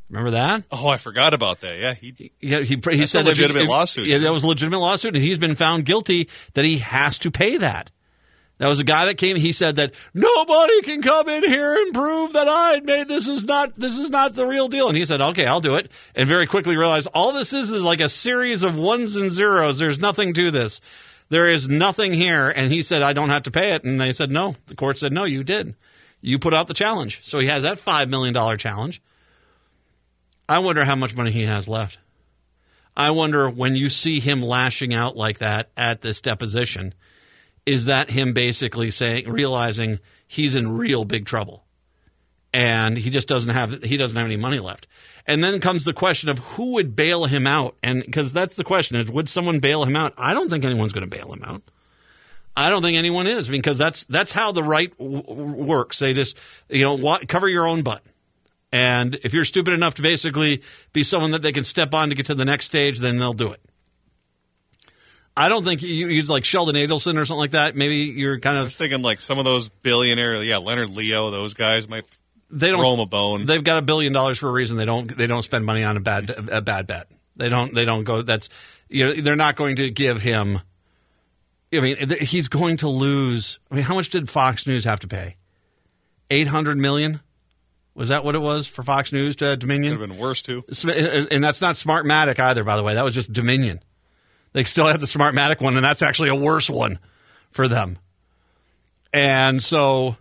Remember 0.09 0.31
that? 0.31 0.63
Oh, 0.71 0.89
I 0.89 0.97
forgot 0.97 1.33
about 1.33 1.59
that. 1.61 1.77
Yeah, 1.79 1.93
he 1.93 2.33
Yeah, 2.41 2.59
he, 2.59 2.75
he 2.75 2.75
That's 2.75 3.11
said 3.11 3.21
a 3.21 3.23
that 3.25 3.37
he- 3.37 3.43
legitimate 3.43 3.63
if- 3.63 3.69
lawsuit. 3.69 4.07
Yeah, 4.07 4.17
that 4.17 4.33
was 4.33 4.43
a 4.43 4.47
legitimate 4.47 4.79
lawsuit, 4.79 5.15
and 5.15 5.23
he's 5.23 5.39
been 5.39 5.55
found 5.55 5.85
guilty 5.85 6.27
that 6.55 6.65
he 6.65 6.79
has 6.79 7.17
to 7.19 7.31
pay 7.31 7.57
that. 7.57 7.91
That 8.57 8.67
was 8.67 8.79
a 8.79 8.83
guy 8.83 9.05
that 9.05 9.17
came. 9.17 9.37
He 9.37 9.53
said 9.53 9.77
that 9.77 9.93
nobody 10.13 10.81
can 10.81 11.01
come 11.01 11.29
in 11.29 11.43
here 11.43 11.73
and 11.73 11.93
prove 11.93 12.33
that 12.33 12.47
I 12.49 12.79
made 12.81 13.07
this 13.07 13.27
is 13.27 13.43
not 13.45 13.73
this 13.79 13.97
is 13.97 14.09
not 14.09 14.33
the 14.35 14.45
real 14.45 14.67
deal. 14.67 14.87
And 14.87 14.95
he 14.97 15.05
said, 15.05 15.19
"Okay, 15.21 15.47
I'll 15.47 15.61
do 15.61 15.77
it." 15.77 15.89
And 16.13 16.27
very 16.27 16.45
quickly 16.45 16.77
realized 16.77 17.07
all 17.13 17.31
this 17.31 17.53
is 17.53 17.71
is 17.71 17.81
like 17.81 18.01
a 18.01 18.09
series 18.09 18.61
of 18.61 18.75
ones 18.77 19.15
and 19.15 19.31
zeros. 19.31 19.79
There's 19.79 19.97
nothing 19.97 20.33
to 20.35 20.51
this. 20.51 20.79
There 21.31 21.47
is 21.47 21.69
nothing 21.69 22.11
here. 22.11 22.49
And 22.49 22.71
he 22.71 22.83
said, 22.83 23.01
"I 23.01 23.13
don't 23.13 23.29
have 23.29 23.43
to 23.43 23.51
pay 23.51 23.71
it." 23.71 23.85
And 23.85 23.99
they 23.99 24.11
said, 24.11 24.29
"No." 24.29 24.55
The 24.67 24.75
court 24.75 24.97
said, 24.97 25.13
"No, 25.13 25.23
you 25.23 25.43
did. 25.43 25.75
You 26.19 26.37
put 26.37 26.53
out 26.53 26.67
the 26.67 26.73
challenge." 26.73 27.21
So 27.23 27.39
he 27.39 27.47
has 27.47 27.63
that 27.63 27.79
five 27.79 28.09
million 28.09 28.33
dollar 28.33 28.57
challenge. 28.57 29.01
I 30.49 30.59
wonder 30.59 30.83
how 30.83 30.95
much 30.95 31.15
money 31.15 31.31
he 31.31 31.43
has 31.43 31.69
left. 31.69 31.97
I 32.97 33.11
wonder 33.11 33.49
when 33.49 33.75
you 33.77 33.87
see 33.87 34.19
him 34.19 34.41
lashing 34.41 34.93
out 34.93 35.15
like 35.15 35.39
that 35.39 35.69
at 35.77 36.01
this 36.01 36.19
deposition, 36.19 36.93
is 37.65 37.85
that 37.85 38.09
him 38.09 38.33
basically 38.33 38.91
saying, 38.91 39.29
realizing 39.29 39.99
he's 40.27 40.53
in 40.53 40.75
real 40.75 41.05
big 41.05 41.25
trouble, 41.25 41.63
and 42.53 42.97
he 42.97 43.09
just 43.09 43.27
doesn't 43.27 43.51
have 43.51 43.83
he 43.83 43.97
doesn't 43.97 44.17
have 44.17 44.25
any 44.25 44.37
money 44.37 44.59
left. 44.59 44.87
And 45.25 45.43
then 45.43 45.59
comes 45.61 45.85
the 45.85 45.93
question 45.93 46.29
of 46.29 46.39
who 46.39 46.73
would 46.73 46.95
bail 46.95 47.25
him 47.25 47.47
out, 47.47 47.75
and 47.83 48.03
because 48.03 48.33
that's 48.33 48.55
the 48.55 48.63
question 48.63 48.97
is, 48.97 49.11
would 49.11 49.29
someone 49.29 49.59
bail 49.59 49.83
him 49.83 49.95
out? 49.95 50.13
I 50.17 50.33
don't 50.33 50.49
think 50.49 50.65
anyone's 50.65 50.93
going 50.93 51.09
to 51.09 51.17
bail 51.17 51.31
him 51.31 51.43
out. 51.43 51.61
I 52.55 52.69
don't 52.69 52.81
think 52.81 52.97
anyone 52.97 53.27
is 53.27 53.47
because 53.47 53.77
that's 53.77 54.03
that's 54.05 54.31
how 54.31 54.51
the 54.51 54.63
right 54.63 54.95
w- 54.97 55.23
works. 55.23 55.99
They 55.99 56.13
just 56.13 56.35
you 56.69 56.81
know 56.83 57.19
cover 57.27 57.47
your 57.47 57.67
own 57.67 57.81
butt. 57.83 58.03
And 58.73 59.19
if 59.23 59.33
you're 59.33 59.45
stupid 59.45 59.73
enough 59.73 59.95
to 59.95 60.01
basically 60.01 60.61
be 60.93 61.03
someone 61.03 61.31
that 61.31 61.41
they 61.41 61.51
can 61.51 61.65
step 61.65 61.93
on 61.93 62.09
to 62.09 62.15
get 62.15 62.27
to 62.27 62.35
the 62.35 62.45
next 62.45 62.65
stage, 62.65 62.99
then 62.99 63.19
they'll 63.19 63.33
do 63.33 63.51
it. 63.51 63.61
I 65.35 65.49
don't 65.49 65.63
think 65.63 65.81
you 65.81 66.07
use 66.07 66.29
like 66.29 66.45
Sheldon 66.45 66.75
Adelson 66.75 67.19
or 67.19 67.25
something 67.25 67.37
like 67.37 67.51
that. 67.51 67.75
Maybe 67.75 67.97
you're 67.97 68.39
kind 68.39 68.57
I 68.57 68.61
of 68.61 68.65
was 68.67 68.77
thinking 68.77 69.01
like 69.01 69.19
some 69.19 69.39
of 69.39 69.45
those 69.45 69.69
billionaire, 69.69 70.35
yeah, 70.43 70.57
Leonard 70.57 70.89
Leo, 70.89 71.31
those 71.31 71.53
guys 71.53 71.87
might 71.87 72.05
they 72.51 72.69
don't 72.69 72.83
him 72.83 72.99
a 72.99 73.05
bone. 73.05 73.45
They've 73.45 73.63
got 73.63 73.79
a 73.79 73.81
billion 73.81 74.13
dollars 74.13 74.37
for 74.37 74.49
a 74.49 74.51
reason. 74.51 74.77
They 74.77 74.85
don't 74.85 75.15
they 75.15 75.27
don't 75.27 75.43
spend 75.43 75.65
money 75.65 75.83
on 75.83 75.97
a 75.97 75.99
bad 75.99 76.29
a 76.51 76.61
bad 76.61 76.87
bet. 76.87 77.07
They 77.35 77.49
don't 77.49 77.73
they 77.73 77.85
don't 77.85 78.03
go. 78.03 78.21
That's 78.21 78.49
you 78.89 79.05
know 79.05 79.13
they're 79.13 79.35
not 79.35 79.55
going 79.55 79.77
to 79.77 79.89
give 79.89 80.21
him. 80.21 80.61
I 81.73 81.79
mean 81.79 81.97
he's 82.19 82.47
going 82.47 82.77
to 82.77 82.89
lose. 82.89 83.59
I 83.71 83.75
mean 83.75 83.83
how 83.83 83.95
much 83.95 84.09
did 84.09 84.29
Fox 84.29 84.67
News 84.67 84.83
have 84.83 84.99
to 85.01 85.07
pay? 85.07 85.37
Eight 86.29 86.47
hundred 86.47 86.77
million. 86.77 87.21
Was 87.93 88.09
that 88.09 88.23
what 88.23 88.35
it 88.35 88.41
was 88.41 88.67
for 88.67 88.83
Fox 88.83 89.11
News 89.11 89.35
to 89.37 89.51
uh, 89.51 89.55
Dominion? 89.55 89.93
Could 89.93 90.01
have 90.01 90.09
been 90.09 90.17
worse 90.17 90.41
too. 90.41 90.63
Uh, 90.69 90.91
uh, 90.91 91.25
and 91.29 91.43
that's 91.43 91.61
not 91.61 91.75
Smartmatic 91.75 92.39
either, 92.39 92.63
by 92.63 92.77
the 92.77 92.83
way. 92.83 92.93
That 92.93 93.03
was 93.03 93.13
just 93.13 93.33
Dominion. 93.33 93.81
They 94.53 94.63
still 94.63 94.87
have 94.87 94.99
the 94.99 95.07
Smartmatic 95.07 95.61
one, 95.61 95.75
and 95.75 95.83
that's 95.83 96.01
actually 96.01 96.29
a 96.29 96.35
worse 96.35 96.69
one 96.69 96.99
for 97.51 97.67
them. 97.67 97.97
And 99.13 99.61
so, 99.61 100.15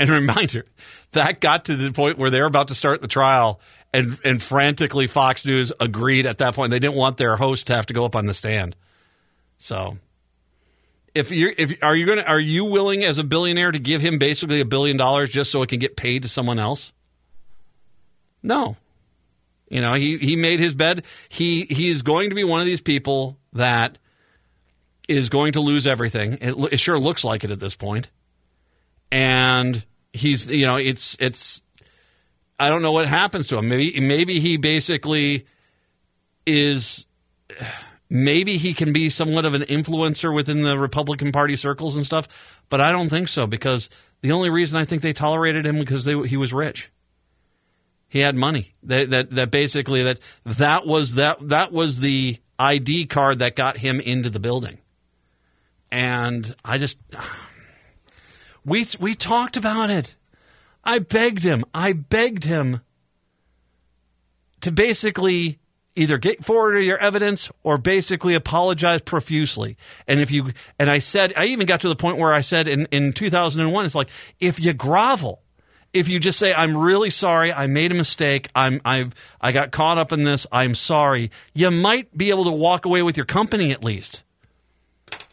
and 0.00 0.10
reminder, 0.10 0.64
that 1.12 1.40
got 1.40 1.66
to 1.66 1.76
the 1.76 1.92
point 1.92 2.18
where 2.18 2.30
they 2.30 2.40
were 2.40 2.46
about 2.46 2.68
to 2.68 2.74
start 2.74 3.02
the 3.02 3.08
trial, 3.08 3.60
and 3.92 4.18
and 4.24 4.42
frantically 4.42 5.06
Fox 5.06 5.44
News 5.44 5.72
agreed 5.78 6.26
at 6.26 6.38
that 6.38 6.54
point. 6.54 6.70
They 6.70 6.78
didn't 6.78 6.96
want 6.96 7.18
their 7.18 7.36
host 7.36 7.68
to 7.68 7.76
have 7.76 7.86
to 7.86 7.94
go 7.94 8.04
up 8.04 8.16
on 8.16 8.26
the 8.26 8.34
stand. 8.34 8.74
So, 9.58 9.98
if 11.14 11.30
you're 11.30 11.52
if 11.56 11.74
are 11.82 11.94
you 11.94 12.06
gonna 12.06 12.22
are 12.22 12.40
you 12.40 12.64
willing 12.64 13.04
as 13.04 13.18
a 13.18 13.24
billionaire 13.24 13.70
to 13.70 13.78
give 13.78 14.00
him 14.00 14.18
basically 14.18 14.60
a 14.60 14.64
billion 14.64 14.96
dollars 14.96 15.30
just 15.30 15.52
so 15.52 15.62
it 15.62 15.68
can 15.68 15.78
get 15.78 15.96
paid 15.96 16.22
to 16.22 16.28
someone 16.28 16.58
else? 16.58 16.92
No. 18.42 18.76
You 19.68 19.80
know, 19.80 19.94
he 19.94 20.18
he 20.18 20.34
made 20.34 20.60
his 20.60 20.74
bed. 20.74 21.04
He 21.28 21.64
he 21.66 21.90
is 21.90 22.02
going 22.02 22.30
to 22.30 22.34
be 22.34 22.42
one 22.42 22.60
of 22.60 22.66
these 22.66 22.80
people 22.80 23.38
that 23.52 23.98
is 25.08 25.28
going 25.28 25.52
to 25.52 25.60
lose 25.60 25.86
everything. 25.86 26.38
It, 26.40 26.72
it 26.72 26.80
sure 26.80 26.98
looks 26.98 27.22
like 27.24 27.44
it 27.44 27.50
at 27.50 27.60
this 27.60 27.76
point. 27.76 28.10
And 29.12 29.84
he's 30.12 30.48
you 30.48 30.66
know, 30.66 30.76
it's 30.76 31.16
it's 31.20 31.60
I 32.58 32.68
don't 32.68 32.82
know 32.82 32.92
what 32.92 33.06
happens 33.08 33.48
to 33.48 33.58
him. 33.58 33.68
Maybe 33.68 34.00
maybe 34.00 34.40
he 34.40 34.56
basically 34.56 35.46
is 36.46 37.06
maybe 38.08 38.56
he 38.56 38.74
can 38.74 38.92
be 38.92 39.08
somewhat 39.08 39.44
of 39.44 39.54
an 39.54 39.62
influencer 39.62 40.34
within 40.34 40.62
the 40.62 40.78
Republican 40.78 41.32
Party 41.32 41.56
circles 41.56 41.94
and 41.94 42.04
stuff, 42.04 42.28
but 42.68 42.80
I 42.80 42.92
don't 42.92 43.08
think 43.08 43.28
so 43.28 43.46
because 43.46 43.88
the 44.20 44.32
only 44.32 44.50
reason 44.50 44.78
I 44.78 44.84
think 44.84 45.02
they 45.02 45.12
tolerated 45.12 45.66
him 45.66 45.78
because 45.78 46.04
they, 46.04 46.20
he 46.26 46.36
was 46.36 46.52
rich. 46.52 46.90
He 48.08 48.18
had 48.20 48.34
money. 48.34 48.74
That, 48.82 49.10
that 49.10 49.30
that 49.30 49.50
basically 49.50 50.02
that 50.02 50.18
that 50.44 50.84
was 50.84 51.14
that 51.14 51.48
that 51.48 51.72
was 51.72 52.00
the 52.00 52.38
ID 52.58 53.06
card 53.06 53.38
that 53.38 53.54
got 53.54 53.78
him 53.78 54.00
into 54.00 54.28
the 54.28 54.40
building. 54.40 54.78
And 55.92 56.54
I 56.64 56.78
just 56.78 56.98
we 58.64 58.86
we 58.98 59.14
talked 59.14 59.56
about 59.56 59.90
it. 59.90 60.16
I 60.84 60.98
begged 60.98 61.42
him. 61.42 61.64
I 61.74 61.92
begged 61.92 62.44
him 62.44 62.80
to 64.60 64.72
basically 64.72 65.58
either 65.96 66.18
get 66.18 66.44
forward 66.44 66.78
your 66.78 66.98
evidence 66.98 67.50
or 67.62 67.76
basically 67.76 68.34
apologize 68.34 69.02
profusely. 69.02 69.76
And 70.06 70.20
if 70.20 70.30
you 70.30 70.52
and 70.78 70.90
I 70.90 70.98
said 70.98 71.32
I 71.36 71.46
even 71.46 71.66
got 71.66 71.80
to 71.82 71.88
the 71.88 71.96
point 71.96 72.18
where 72.18 72.32
I 72.32 72.40
said 72.40 72.68
in 72.68 72.86
in 72.86 73.12
2001 73.12 73.86
it's 73.86 73.94
like 73.94 74.08
if 74.38 74.60
you 74.60 74.72
grovel 74.72 75.42
if 75.92 76.08
you 76.08 76.20
just 76.20 76.38
say 76.38 76.54
I'm 76.54 76.76
really 76.76 77.10
sorry, 77.10 77.52
I 77.52 77.66
made 77.66 77.90
a 77.90 77.96
mistake, 77.96 78.48
I'm 78.54 78.80
I've 78.84 79.14
I 79.40 79.52
got 79.52 79.72
caught 79.72 79.98
up 79.98 80.12
in 80.12 80.24
this, 80.24 80.46
I'm 80.52 80.74
sorry, 80.74 81.30
you 81.52 81.70
might 81.70 82.16
be 82.16 82.30
able 82.30 82.44
to 82.44 82.52
walk 82.52 82.84
away 82.84 83.02
with 83.02 83.16
your 83.16 83.26
company 83.26 83.72
at 83.72 83.82
least. 83.82 84.22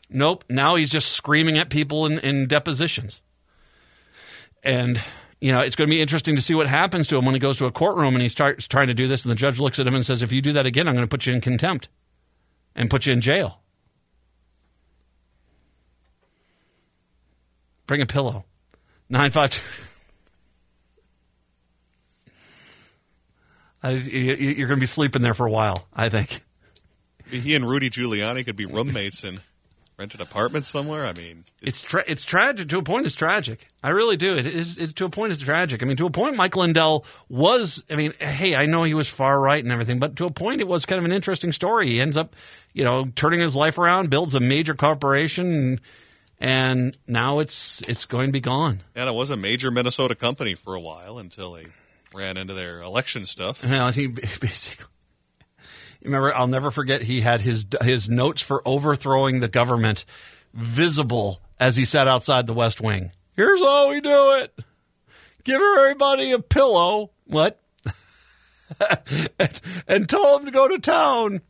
Nope, 0.10 0.46
now 0.50 0.76
he's 0.76 0.90
just 0.90 1.12
screaming 1.12 1.58
at 1.58 1.70
people 1.70 2.06
in, 2.06 2.18
in 2.20 2.48
depositions. 2.48 3.22
And 4.64 5.02
you 5.40 5.52
know, 5.52 5.60
it's 5.62 5.76
going 5.76 5.88
to 5.88 5.92
be 5.94 6.02
interesting 6.02 6.36
to 6.36 6.42
see 6.42 6.56
what 6.56 6.66
happens 6.68 7.08
to 7.10 7.18
him 7.18 7.26
when 7.26 7.36
he 7.36 7.40
goes 7.40 7.58
to 7.58 7.66
a 7.66 7.72
courtroom 7.72 8.16
and 8.16 8.22
he 8.24 8.30
starts 8.30 8.68
trying 8.68 8.88
to 8.88 8.94
do 8.96 9.08
this 9.08 9.24
and 9.24 9.32
the 9.32 9.36
judge 9.36 9.60
looks 9.60 9.78
at 9.80 9.86
him 9.86 9.94
and 9.94 10.04
says 10.06 10.24
if 10.24 10.32
you 10.32 10.42
do 10.42 10.54
that 10.54 10.66
again, 10.66 10.88
I'm 10.88 10.96
going 10.96 11.06
to 11.06 11.10
put 11.10 11.26
you 11.28 11.34
in 11.34 11.42
contempt 11.42 11.90
and 12.76 12.90
put 12.90 13.06
you 13.06 13.14
in 13.14 13.22
jail. 13.22 13.62
Bring 17.86 18.02
a 18.02 18.06
pillow. 18.06 18.46
952 19.10 19.64
I, 23.84 23.92
you- 23.92 24.36
you're 24.36 24.68
going 24.68 24.80
to 24.80 24.84
be 24.84 24.88
sleeping 24.88 25.22
there 25.22 25.34
for 25.36 25.46
a 25.46 25.52
while, 25.52 25.88
I 25.94 26.10
think. 26.10 26.42
He 27.30 27.54
and 27.56 27.68
Rudy 27.68 27.90
Giuliani 27.90 28.44
could 28.44 28.56
be 28.56 28.66
roommates 28.66 29.24
in 29.24 29.42
rented 29.98 30.22
apartment 30.22 30.64
somewhere. 30.66 31.06
I 31.06 31.14
mean, 31.14 31.44
It's 31.62 31.82
tra- 31.82 32.04
it's 32.08 32.24
tragic 32.24 32.70
to 32.70 32.78
a 32.78 32.84
point. 32.84 33.06
It's 33.06 33.16
tragic. 33.16 33.68
I 33.84 33.90
really 33.90 34.16
do. 34.18 34.34
It 34.36 34.46
is 34.46 34.78
it, 34.78 34.96
to 34.98 35.06
a 35.06 35.10
point. 35.10 35.34
It's 35.34 35.44
tragic. 35.44 35.82
I 35.82 35.86
mean, 35.86 35.98
to 35.98 36.06
a 36.06 36.12
point, 36.12 36.36
Mike 36.36 36.56
Lindell 36.56 37.06
was. 37.30 37.84
I 37.90 37.96
mean, 37.96 38.14
hey, 38.20 38.56
I 38.56 38.66
know 38.68 38.84
he 38.84 38.94
was 38.94 39.08
far 39.08 39.40
right 39.40 39.64
and 39.64 39.72
everything, 39.72 40.00
but 40.00 40.16
to 40.18 40.26
a 40.26 40.32
point, 40.32 40.62
it 40.62 40.68
was 40.68 40.86
kind 40.86 41.00
of 41.00 41.06
an 41.06 41.12
interesting 41.12 41.52
story. 41.52 41.88
He 41.88 42.00
ends 42.02 42.16
up, 42.18 42.36
you 42.74 42.84
know, 42.84 43.06
turning 43.16 43.40
his 43.40 43.56
life 43.56 43.78
around, 43.78 44.10
builds 44.10 44.36
a 44.36 44.40
major 44.40 44.76
corporation, 44.76 45.52
and, 45.52 45.82
and 46.40 46.98
now 47.08 47.40
it's 47.40 47.82
it's 47.88 48.06
going 48.06 48.28
to 48.28 48.34
be 48.34 48.40
gone. 48.42 48.84
and 48.96 49.10
it 49.10 49.14
was 49.14 49.30
a 49.32 49.38
major 49.38 49.72
Minnesota 49.72 50.14
company 50.16 50.54
for 50.54 50.76
a 50.76 50.80
while 50.80 51.18
until 51.18 51.54
they 51.54 51.66
ran 52.16 52.38
into 52.38 52.54
their 52.54 52.82
election 52.82 53.26
stuff. 53.26 53.64
Well, 53.66 53.92
he 53.92 54.08
basically. 54.42 54.86
Remember, 56.04 56.34
I'll 56.34 56.48
never 56.48 56.72
forget. 56.72 57.02
He 57.02 57.22
had 57.22 57.42
his 57.42 57.66
his 57.82 58.10
notes 58.10 58.42
for 58.42 58.62
overthrowing 58.66 59.40
the 59.40 59.48
government 59.48 60.06
visible 60.54 61.42
as 61.60 61.76
he 61.76 61.86
sat 61.86 62.08
outside 62.08 62.48
the 62.48 62.54
West 62.54 62.82
Wing. 62.82 63.12
Here's 63.36 63.60
how 63.60 63.90
we 63.90 64.02
do 64.02 64.36
it: 64.36 64.58
give 65.44 65.62
everybody 65.62 66.32
a 66.32 66.40
pillow. 66.40 67.12
What? 67.26 67.60
and, 69.40 69.62
and 69.88 70.10
tell 70.10 70.38
them 70.38 70.46
to 70.46 70.52
go 70.52 70.68
to 70.68 70.80
town. 70.80 71.42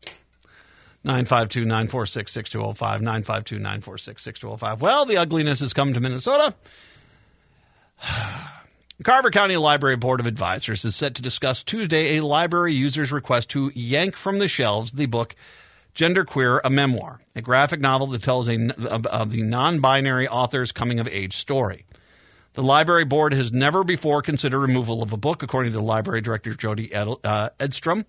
952 1.03 1.61
946 1.61 2.31
6205. 2.31 3.01
952 3.01 3.59
946 3.59 4.21
6205. 4.23 4.81
Well, 4.81 5.05
the 5.05 5.17
ugliness 5.17 5.61
has 5.61 5.73
come 5.73 5.93
to 5.93 5.99
Minnesota. 5.99 6.53
Carver 9.03 9.29
County 9.29 9.57
Library 9.57 9.95
Board 9.95 10.19
of 10.19 10.25
Advisors 10.25 10.83
is 10.83 10.95
set 10.95 11.13
to 11.15 11.21
discuss 11.21 11.63
Tuesday 11.63 12.17
a 12.17 12.23
library 12.23 12.73
user's 12.73 13.11
request 13.11 13.49
to 13.49 13.71
yank 13.75 14.17
from 14.17 14.39
the 14.39 14.47
shelves 14.47 14.91
the 14.91 15.05
book 15.05 15.35
Genderqueer, 15.93 16.59
a 16.63 16.71
Memoir, 16.71 17.21
a 17.35 17.41
graphic 17.43 17.79
novel 17.79 18.07
that 18.07 18.23
tells 18.23 18.49
a, 18.49 18.55
of, 18.87 19.05
of 19.05 19.29
the 19.29 19.43
non 19.43 19.81
binary 19.81 20.27
author's 20.27 20.71
coming 20.71 20.99
of 20.99 21.07
age 21.07 21.37
story. 21.37 21.85
The 22.53 22.63
library 22.63 23.05
board 23.05 23.33
has 23.33 23.51
never 23.51 23.83
before 23.83 24.23
considered 24.23 24.59
removal 24.59 25.03
of 25.03 25.13
a 25.13 25.17
book, 25.17 25.43
according 25.43 25.73
to 25.73 25.79
library 25.79 26.21
director 26.21 26.55
Jody 26.55 26.91
Ed, 26.91 27.07
uh, 27.23 27.51
Edstrom, 27.59 28.03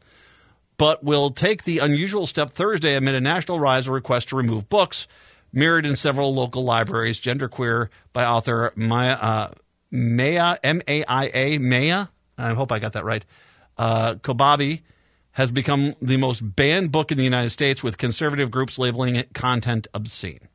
but 0.78 1.05
will 1.05 1.28
take 1.28 1.65
the 1.65 1.81
unusual 1.81 2.27
step 2.27 2.52
Thursday 2.52 2.94
amid 2.94 3.15
a 3.15 3.20
national 3.20 3.60
rise 3.60 3.86
of 3.86 3.93
requests 3.93 4.27
to 4.27 4.36
remove 4.36 4.70
books 4.70 5.06
mirrored 5.52 5.85
in 5.85 5.97
several 5.97 6.35
local 6.35 6.65
libraries. 6.65 7.20
Genderqueer 7.20 7.90
by 8.15 8.24
author 8.24 8.73
Maya, 8.74 9.19
uh, 9.20 9.51
Maya 9.90 10.56
M 10.62 10.82
A 10.86 11.05
I 11.05 11.31
A, 11.32 11.59
Maya, 11.59 12.06
I 12.36 12.55
hope 12.55 12.73
I 12.73 12.78
got 12.78 12.93
that 12.93 13.05
right, 13.05 13.24
uh, 13.77 14.15
Kobabe, 14.16 14.82
has 15.32 15.51
become 15.51 15.94
the 16.02 16.16
most 16.16 16.40
banned 16.40 16.93
book 16.93 17.12
in 17.12 17.19
the 17.19 17.24
United 17.24 17.51
States, 17.51 17.82
with 17.82 17.98
conservative 17.98 18.51
groups 18.51 18.78
labeling 18.78 19.16
it 19.16 19.35
content 19.35 19.86
obscene. 19.94 20.48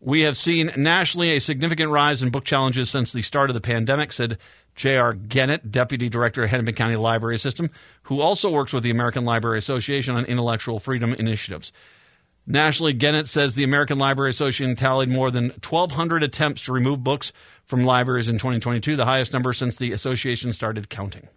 We 0.00 0.22
have 0.22 0.36
seen 0.36 0.70
nationally 0.76 1.36
a 1.36 1.40
significant 1.40 1.90
rise 1.90 2.22
in 2.22 2.30
book 2.30 2.44
challenges 2.44 2.90
since 2.90 3.12
the 3.12 3.22
start 3.22 3.50
of 3.50 3.54
the 3.54 3.60
pandemic, 3.60 4.12
said 4.12 4.38
J.R. 4.74 5.14
Gennett, 5.14 5.70
Deputy 5.72 6.08
Director 6.08 6.44
of 6.44 6.50
Hennepin 6.50 6.74
County 6.74 6.96
Library 6.96 7.38
System, 7.38 7.70
who 8.02 8.20
also 8.20 8.50
works 8.50 8.72
with 8.72 8.82
the 8.82 8.90
American 8.90 9.24
Library 9.24 9.58
Association 9.58 10.14
on 10.14 10.24
intellectual 10.26 10.78
freedom 10.78 11.14
initiatives. 11.14 11.72
Nationally, 12.46 12.92
Gennett 12.92 13.28
says 13.28 13.54
the 13.54 13.64
American 13.64 13.98
Library 13.98 14.30
Association 14.30 14.76
tallied 14.76 15.08
more 15.08 15.30
than 15.30 15.48
1,200 15.48 16.22
attempts 16.22 16.64
to 16.64 16.72
remove 16.72 17.02
books 17.02 17.32
from 17.64 17.84
libraries 17.84 18.28
in 18.28 18.36
2022, 18.36 18.94
the 18.94 19.04
highest 19.04 19.32
number 19.32 19.52
since 19.52 19.76
the 19.76 19.92
association 19.92 20.52
started 20.52 20.88
counting. 20.88 21.28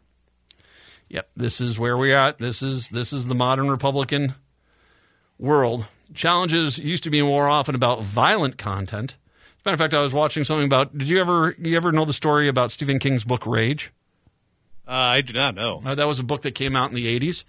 Yep, 1.10 1.30
this 1.36 1.60
is 1.60 1.80
where 1.80 1.98
we 1.98 2.14
are 2.14 2.30
at. 2.30 2.38
This 2.38 2.62
is 2.62 2.90
this 2.90 3.12
is 3.12 3.26
the 3.26 3.34
modern 3.34 3.70
Republican 3.70 4.36
world. 5.40 5.86
Challenges 6.14 6.78
used 6.78 7.04
to 7.04 7.10
be 7.10 7.22
more 7.24 7.48
often 7.48 7.74
about 7.74 8.04
violent 8.04 8.58
content. 8.60 9.16
As 9.60 9.66
a 9.66 9.70
matter 9.70 9.74
of 9.74 9.80
fact, 9.80 9.94
I 9.96 10.04
was 10.04 10.14
watching 10.14 10.44
something 10.44 10.68
about. 10.68 10.96
Did 10.96 11.10
you 11.10 11.20
ever 11.20 11.56
you 11.58 11.76
ever 11.76 11.92
know 11.92 12.06
the 12.06 12.14
story 12.14 12.48
about 12.48 12.72
Stephen 12.72 13.00
King's 13.00 13.24
book 13.24 13.48
Rage? 13.48 13.92
Uh, 14.88 14.92
I 14.92 15.22
do 15.22 15.34
not 15.34 15.56
know. 15.56 15.82
Uh, 15.84 15.96
that 15.96 16.08
was 16.08 16.20
a 16.20 16.24
book 16.24 16.44
that 16.44 16.54
came 16.54 16.76
out 16.76 16.90
in 16.90 16.96
the 16.96 17.20
80s 17.20 17.44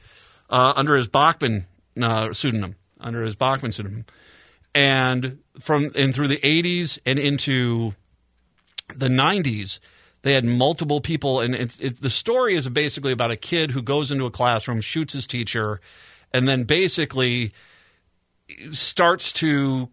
uh, 0.48 0.72
under 0.76 0.96
his 0.96 1.08
Bachman 1.08 1.66
uh, 2.00 2.32
pseudonym, 2.32 2.76
under 3.00 3.22
his 3.22 3.34
Bachman 3.34 3.72
pseudonym, 3.72 4.04
and 4.74 5.38
from 5.58 5.90
and 5.94 6.14
through 6.14 6.28
the 6.28 6.38
80s 6.38 6.98
and 7.04 7.18
into 7.18 7.94
the 8.94 9.08
90s, 9.08 9.78
they 10.22 10.34
had 10.34 10.44
multiple 10.44 11.00
people, 11.00 11.40
and 11.40 11.54
it's 11.54 11.80
it, 11.80 12.00
the 12.00 12.10
story 12.10 12.54
is 12.54 12.68
basically 12.68 13.12
about 13.12 13.30
a 13.30 13.36
kid 13.36 13.70
who 13.70 13.82
goes 13.82 14.10
into 14.10 14.26
a 14.26 14.30
classroom, 14.30 14.80
shoots 14.80 15.12
his 15.12 15.26
teacher, 15.26 15.80
and 16.32 16.48
then 16.48 16.64
basically 16.64 17.52
starts 18.72 19.32
to 19.32 19.88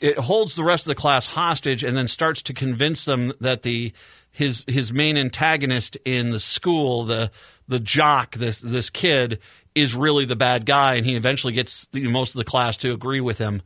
it 0.00 0.18
holds 0.18 0.56
the 0.56 0.64
rest 0.64 0.84
of 0.86 0.88
the 0.88 0.94
class 0.94 1.26
hostage 1.26 1.84
and 1.84 1.96
then 1.96 2.08
starts 2.08 2.42
to 2.42 2.54
convince 2.54 3.04
them 3.04 3.32
that 3.40 3.62
the 3.62 3.92
his 4.30 4.64
his 4.66 4.92
main 4.92 5.18
antagonist 5.18 5.96
in 6.04 6.30
the 6.30 6.40
school 6.40 7.04
the 7.04 7.30
the 7.68 7.80
jock 7.80 8.36
this 8.36 8.60
this 8.60 8.90
kid 8.90 9.38
is 9.74 9.94
really 9.94 10.24
the 10.24 10.36
bad 10.36 10.66
guy 10.66 10.94
and 10.94 11.06
he 11.06 11.14
eventually 11.14 11.52
gets 11.52 11.86
the, 11.86 12.06
most 12.08 12.30
of 12.30 12.38
the 12.38 12.44
class 12.44 12.76
to 12.78 12.92
agree 12.92 13.20
with 13.20 13.38
him 13.38 13.62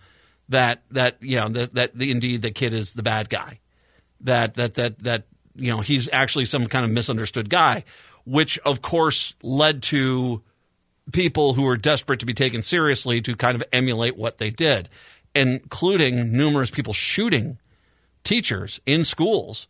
that 0.51 0.83
that 0.91 1.17
you 1.21 1.37
know 1.37 1.49
that 1.49 1.75
that 1.75 1.91
indeed 2.01 2.43
the 2.43 2.51
kid 2.51 2.75
is 2.75 2.93
the 2.93 3.03
bad 3.03 3.31
guy 3.31 3.59
that 4.21 4.55
that 4.55 4.75
that 4.75 4.99
that 5.03 5.27
you 5.55 5.71
know 5.71 5.81
he's 5.81 6.09
actually 6.13 6.45
some 6.45 6.67
kind 6.67 6.85
of 6.85 6.91
misunderstood 6.91 7.49
guy 7.49 7.85
which 8.25 8.59
of 8.61 8.83
course 8.83 9.35
led 9.43 9.83
to 9.83 10.43
people 11.13 11.55
who 11.55 11.63
were 11.63 11.77
desperate 11.77 12.21
to 12.21 12.27
be 12.27 12.35
taken 12.35 12.61
seriously 12.61 13.21
to 13.21 13.35
kind 13.35 13.55
of 13.55 13.63
emulate 13.73 14.17
what 14.17 14.39
they 14.39 14.51
did 14.51 14.89
including 15.35 16.33
numerous 16.33 16.71
people 16.71 16.93
shooting 16.93 17.59
teachers 18.23 18.81
in 18.87 19.05
schools 19.05 19.69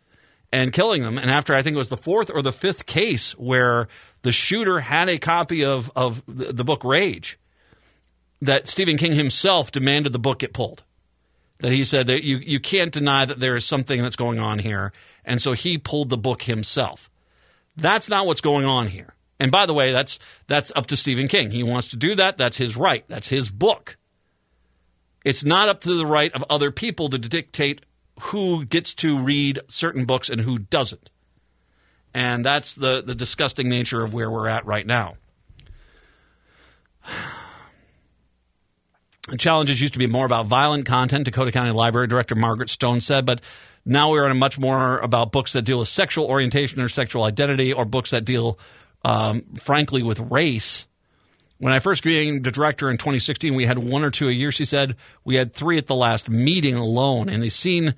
and 0.54 0.72
killing 0.72 1.02
them. 1.02 1.18
And 1.18 1.30
after 1.30 1.52
I 1.52 1.62
think 1.62 1.74
it 1.74 1.78
was 1.78 1.88
the 1.88 1.96
fourth 1.96 2.30
or 2.32 2.40
the 2.40 2.52
fifth 2.52 2.86
case 2.86 3.32
where 3.32 3.88
the 4.24 4.32
shooter 4.32 4.80
had 4.80 5.08
a 5.08 5.18
copy 5.18 5.64
of, 5.64 5.92
of 5.94 6.22
the 6.26 6.64
book 6.64 6.82
Rage, 6.82 7.38
that 8.40 8.66
Stephen 8.66 8.96
King 8.96 9.12
himself 9.12 9.70
demanded 9.70 10.12
the 10.12 10.18
book 10.18 10.40
get 10.40 10.54
pulled. 10.54 10.82
That 11.58 11.72
he 11.72 11.84
said 11.84 12.08
that 12.08 12.24
you, 12.24 12.38
you 12.38 12.58
can't 12.58 12.90
deny 12.90 13.26
that 13.26 13.38
there 13.38 13.54
is 13.54 13.66
something 13.66 14.02
that's 14.02 14.16
going 14.16 14.38
on 14.38 14.58
here. 14.58 14.92
And 15.24 15.40
so 15.40 15.52
he 15.52 15.78
pulled 15.78 16.08
the 16.08 16.18
book 16.18 16.42
himself. 16.42 17.10
That's 17.76 18.08
not 18.08 18.26
what's 18.26 18.40
going 18.40 18.64
on 18.64 18.88
here. 18.88 19.14
And 19.38 19.52
by 19.52 19.66
the 19.66 19.74
way, 19.74 19.92
that's 19.92 20.18
that's 20.46 20.72
up 20.74 20.86
to 20.86 20.96
Stephen 20.96 21.28
King. 21.28 21.50
He 21.50 21.62
wants 21.62 21.88
to 21.88 21.96
do 21.96 22.14
that. 22.14 22.38
That's 22.38 22.56
his 22.56 22.76
right. 22.76 23.04
That's 23.08 23.28
his 23.28 23.50
book. 23.50 23.98
It's 25.24 25.44
not 25.44 25.68
up 25.68 25.80
to 25.82 25.94
the 25.94 26.06
right 26.06 26.32
of 26.32 26.44
other 26.48 26.70
people 26.70 27.10
to 27.10 27.18
dictate 27.18 27.84
who 28.20 28.64
gets 28.64 28.94
to 28.94 29.18
read 29.18 29.60
certain 29.68 30.06
books 30.06 30.30
and 30.30 30.40
who 30.40 30.58
doesn't. 30.58 31.10
And 32.14 32.46
that's 32.46 32.74
the, 32.74 33.02
the 33.02 33.14
disgusting 33.14 33.68
nature 33.68 34.02
of 34.02 34.14
where 34.14 34.30
we're 34.30 34.48
at 34.48 34.64
right 34.66 34.86
now. 34.86 35.16
Challenges 39.38 39.80
used 39.80 39.94
to 39.94 39.98
be 39.98 40.06
more 40.06 40.26
about 40.26 40.46
violent 40.46 40.86
content, 40.86 41.24
Dakota 41.24 41.50
County 41.50 41.72
Library 41.72 42.06
Director 42.06 42.34
Margaret 42.34 42.70
Stone 42.70 43.00
said, 43.00 43.26
but 43.26 43.40
now 43.84 44.10
we're 44.10 44.28
in 44.28 44.36
much 44.36 44.58
more 44.58 44.98
about 44.98 45.32
books 45.32 45.54
that 45.54 45.62
deal 45.62 45.78
with 45.78 45.88
sexual 45.88 46.26
orientation 46.26 46.80
or 46.80 46.88
sexual 46.88 47.24
identity 47.24 47.72
or 47.72 47.84
books 47.84 48.10
that 48.10 48.24
deal, 48.24 48.58
um, 49.04 49.42
frankly, 49.56 50.02
with 50.02 50.20
race 50.20 50.86
when 51.58 51.72
I 51.72 51.78
first 51.78 52.02
became 52.02 52.42
the 52.42 52.50
director 52.50 52.90
in 52.90 52.98
2016, 52.98 53.54
we 53.54 53.66
had 53.66 53.78
one 53.78 54.04
or 54.04 54.10
two 54.10 54.28
a 54.28 54.32
year, 54.32 54.52
she 54.52 54.64
said. 54.64 54.96
We 55.24 55.36
had 55.36 55.54
three 55.54 55.78
at 55.78 55.86
the 55.86 55.94
last 55.94 56.28
meeting 56.28 56.74
alone. 56.74 57.28
And 57.28 57.42
they've 57.42 57.52
seen 57.52 57.94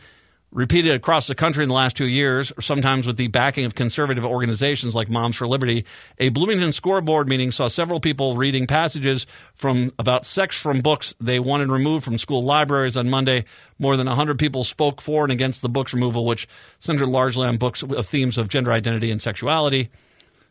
repeated 0.57 0.93
across 0.93 1.27
the 1.27 1.35
country 1.35 1.63
in 1.63 1.69
the 1.69 1.75
last 1.75 1.97
two 1.97 2.07
years, 2.07 2.51
sometimes 2.59 3.07
with 3.07 3.19
the 3.19 3.29
backing 3.29 3.67
of 3.67 3.75
conservative 3.75 4.25
organizations 4.25 4.95
like 4.95 5.11
Moms 5.11 5.37
for 5.37 5.47
Liberty. 5.47 5.85
A 6.19 6.31
Bloomington 6.31 6.73
scoreboard 6.73 7.29
meeting 7.29 7.53
saw 7.53 7.69
several 7.69 8.01
people 8.01 8.37
reading 8.37 8.67
passages 8.67 9.27
from 9.55 9.93
about 9.99 10.25
sex 10.25 10.59
from 10.59 10.81
books 10.81 11.15
they 11.21 11.39
wanted 11.39 11.69
removed 11.69 12.07
from 12.07 12.17
school 12.17 12.43
libraries 12.43 12.97
on 12.97 13.11
Monday. 13.11 13.45
More 13.79 13.99
than 13.99 14.07
100 14.07 14.39
people 14.39 14.65
spoke 14.65 15.03
for 15.03 15.25
and 15.25 15.33
against 15.33 15.61
the 15.61 15.69
book's 15.69 15.93
removal, 15.93 16.25
which 16.25 16.49
centered 16.81 17.09
largely 17.09 17.47
on 17.47 17.59
books 17.59 17.83
of 17.83 18.07
themes 18.07 18.39
of 18.39 18.49
gender 18.49 18.73
identity 18.73 19.11
and 19.11 19.21
sexuality. 19.21 19.91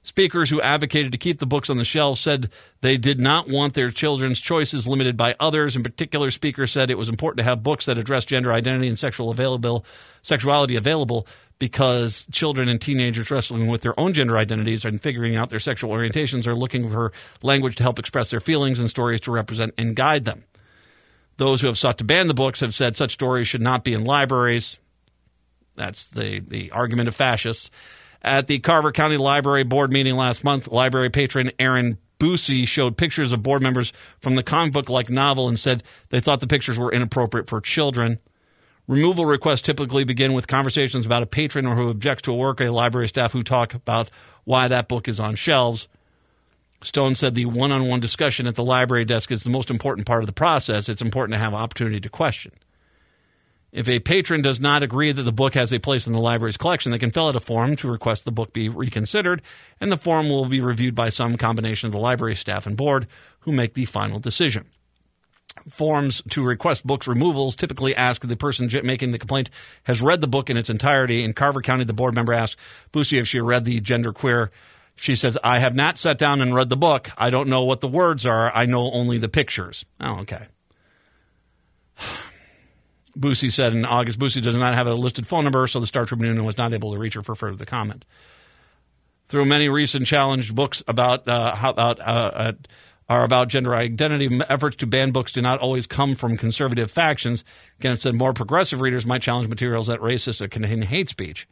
Speakers 0.05 0.51
who 0.51 0.61
advocated 0.61 1.11
to 1.13 1.17
keep 1.17 1.39
the 1.39 1.47
books 1.47 1.67
on 1.67 1.77
the 1.77 1.83
shelves 1.83 2.21
said 2.21 2.51
they 2.81 2.95
did 2.95 3.19
not 3.19 3.49
want 3.49 3.73
their 3.73 3.89
children's 3.89 4.39
choices 4.39 4.85
limited 4.85 5.17
by 5.17 5.35
others. 5.39 5.75
In 5.75 5.81
particular, 5.81 6.29
speakers 6.29 6.71
said 6.71 6.91
it 6.91 6.97
was 6.97 7.09
important 7.09 7.39
to 7.39 7.43
have 7.43 7.63
books 7.63 7.87
that 7.87 7.97
address 7.97 8.23
gender 8.23 8.53
identity 8.53 8.87
and 8.87 8.99
sexual 8.99 9.31
available, 9.31 9.83
sexuality 10.21 10.75
available 10.75 11.25
because 11.57 12.27
children 12.31 12.69
and 12.69 12.79
teenagers 12.79 13.31
wrestling 13.31 13.65
with 13.65 13.81
their 13.81 13.99
own 13.99 14.13
gender 14.13 14.37
identities 14.37 14.85
and 14.85 15.01
figuring 15.01 15.35
out 15.35 15.49
their 15.49 15.57
sexual 15.57 15.89
orientations 15.89 16.45
are 16.45 16.55
looking 16.55 16.87
for 16.91 17.11
language 17.41 17.75
to 17.77 17.83
help 17.83 17.97
express 17.97 18.29
their 18.29 18.39
feelings 18.39 18.79
and 18.79 18.91
stories 18.91 19.21
to 19.21 19.31
represent 19.31 19.73
and 19.75 19.95
guide 19.95 20.25
them. 20.25 20.43
Those 21.37 21.61
who 21.61 21.67
have 21.67 21.79
sought 21.79 21.97
to 21.97 22.03
ban 22.03 22.27
the 22.27 22.35
books 22.35 22.59
have 22.59 22.75
said 22.75 22.95
such 22.95 23.13
stories 23.13 23.47
should 23.47 23.59
not 23.59 23.83
be 23.83 23.93
in 23.93 24.05
libraries. 24.05 24.79
That's 25.75 26.11
the, 26.11 26.41
the 26.41 26.69
argument 26.69 27.07
of 27.07 27.15
fascists. 27.15 27.71
At 28.25 28.47
the 28.47 28.57
Carver 28.57 28.91
County 28.91 29.17
Library 29.17 29.61
Board 29.61 29.93
meeting 29.93 30.15
last 30.15 30.43
month, 30.43 30.67
library 30.67 31.11
patron 31.11 31.51
Aaron 31.59 31.99
Boosie 32.19 32.67
showed 32.67 32.97
pictures 32.97 33.31
of 33.31 33.43
board 33.43 33.61
members 33.61 33.93
from 34.19 34.33
the 34.33 34.41
comic 34.41 34.73
book 34.73 34.89
like 34.89 35.11
novel 35.11 35.47
and 35.47 35.59
said 35.59 35.83
they 36.09 36.19
thought 36.19 36.39
the 36.39 36.47
pictures 36.47 36.79
were 36.79 36.91
inappropriate 36.91 37.47
for 37.47 37.61
children. 37.61 38.17
Removal 38.87 39.27
requests 39.27 39.61
typically 39.61 40.05
begin 40.05 40.33
with 40.33 40.47
conversations 40.47 41.05
about 41.05 41.21
a 41.21 41.27
patron 41.27 41.67
or 41.67 41.75
who 41.75 41.85
objects 41.85 42.23
to 42.23 42.31
a 42.31 42.35
work, 42.35 42.59
a 42.59 42.71
library 42.71 43.07
staff 43.07 43.31
who 43.31 43.43
talk 43.43 43.75
about 43.75 44.09
why 44.43 44.67
that 44.67 44.87
book 44.87 45.07
is 45.07 45.19
on 45.19 45.35
shelves. 45.35 45.87
Stone 46.81 47.13
said 47.13 47.35
the 47.35 47.45
one 47.45 47.71
on 47.71 47.87
one 47.87 47.99
discussion 47.99 48.47
at 48.47 48.55
the 48.55 48.63
library 48.63 49.05
desk 49.05 49.31
is 49.31 49.43
the 49.43 49.51
most 49.51 49.69
important 49.69 50.07
part 50.07 50.23
of 50.23 50.27
the 50.27 50.33
process. 50.33 50.89
It's 50.89 51.01
important 51.01 51.33
to 51.33 51.39
have 51.39 51.53
opportunity 51.53 51.99
to 51.99 52.09
question. 52.09 52.53
If 53.75 53.89
a 53.89 53.99
patron 53.99 54.41
does 54.41 54.61
not 54.61 54.83
agree 54.83 55.11
that 55.11 55.23
the 55.23 55.33
book 55.33 55.53
has 55.55 55.73
a 55.73 55.79
place 55.79 56.07
in 56.07 56.13
the 56.13 56.19
library's 56.19 56.55
collection, 56.55 56.93
they 56.93 56.97
can 56.97 57.11
fill 57.11 57.27
out 57.27 57.35
a 57.35 57.41
form 57.41 57.75
to 57.75 57.91
request 57.91 58.23
the 58.23 58.31
book 58.31 58.53
be 58.53 58.69
reconsidered, 58.69 59.41
and 59.81 59.91
the 59.91 59.97
form 59.97 60.29
will 60.29 60.45
be 60.45 60.61
reviewed 60.61 60.95
by 60.95 61.09
some 61.09 61.35
combination 61.35 61.87
of 61.87 61.91
the 61.91 61.99
library 61.99 62.37
staff 62.37 62.65
and 62.65 62.77
board 62.77 63.05
who 63.39 63.51
make 63.51 63.73
the 63.73 63.83
final 63.83 64.17
decision. 64.17 64.67
Forms 65.69 66.23
to 66.29 66.41
request 66.41 66.87
books 66.87 67.05
removals 67.05 67.57
typically 67.57 67.93
ask 67.93 68.25
the 68.25 68.37
person 68.37 68.69
making 68.85 69.11
the 69.11 69.19
complaint 69.19 69.49
has 69.83 70.01
read 70.01 70.21
the 70.21 70.27
book 70.27 70.49
in 70.49 70.55
its 70.55 70.69
entirety. 70.69 71.21
In 71.21 71.33
Carver 71.33 71.61
County, 71.61 71.83
the 71.83 71.91
board 71.91 72.15
member 72.15 72.31
asked 72.31 72.55
Boosie 72.93 73.19
if 73.19 73.27
she 73.27 73.41
read 73.41 73.65
the 73.65 73.81
genderqueer. 73.81 74.51
She 74.95 75.15
says, 75.15 75.37
I 75.43 75.59
have 75.59 75.75
not 75.75 75.97
sat 75.97 76.17
down 76.17 76.41
and 76.41 76.55
read 76.55 76.69
the 76.69 76.77
book. 76.77 77.09
I 77.17 77.29
don't 77.29 77.49
know 77.49 77.65
what 77.65 77.81
the 77.81 77.89
words 77.89 78.25
are. 78.25 78.55
I 78.55 78.67
know 78.67 78.89
only 78.91 79.17
the 79.17 79.27
pictures. 79.27 79.83
Oh, 79.99 80.19
okay. 80.19 80.47
Boosie 83.17 83.51
said 83.51 83.73
in 83.73 83.85
August, 83.85 84.19
Boosie 84.19 84.41
does 84.41 84.55
not 84.55 84.73
have 84.73 84.87
a 84.87 84.93
listed 84.93 85.25
phone 85.25 85.43
number, 85.43 85.65
so 85.67 85.79
the 85.79 85.87
Star 85.87 86.05
Tribune 86.05 86.43
was 86.43 86.57
not 86.57 86.73
able 86.73 86.91
to 86.93 86.97
reach 86.97 87.13
her 87.13 87.23
for 87.23 87.35
further 87.35 87.65
comment. 87.65 88.05
Through 89.27 89.45
many 89.45 89.69
recent 89.69 90.05
challenged 90.05 90.53
books 90.53 90.83
about 90.87 91.27
uh, 91.27 91.55
how 91.55 91.71
about 91.71 91.99
uh, 91.99 92.03
uh, 92.03 92.51
are 93.07 93.23
about 93.23 93.49
gender 93.49 93.75
identity, 93.75 94.41
efforts 94.49 94.77
to 94.77 94.87
ban 94.87 95.11
books 95.11 95.31
do 95.31 95.41
not 95.41 95.59
always 95.59 95.87
come 95.87 96.15
from 96.15 96.37
conservative 96.37 96.91
factions. 96.91 97.43
Again, 97.79 97.93
it 97.93 98.01
said 98.01 98.15
more 98.15 98.33
progressive 98.33 98.81
readers 98.81 99.05
might 99.05 99.21
challenge 99.21 99.47
materials 99.47 99.87
that 99.87 99.99
racist 99.99 100.41
or 100.41 100.47
contain 100.47 100.81
hate 100.81 101.09
speech. 101.09 101.47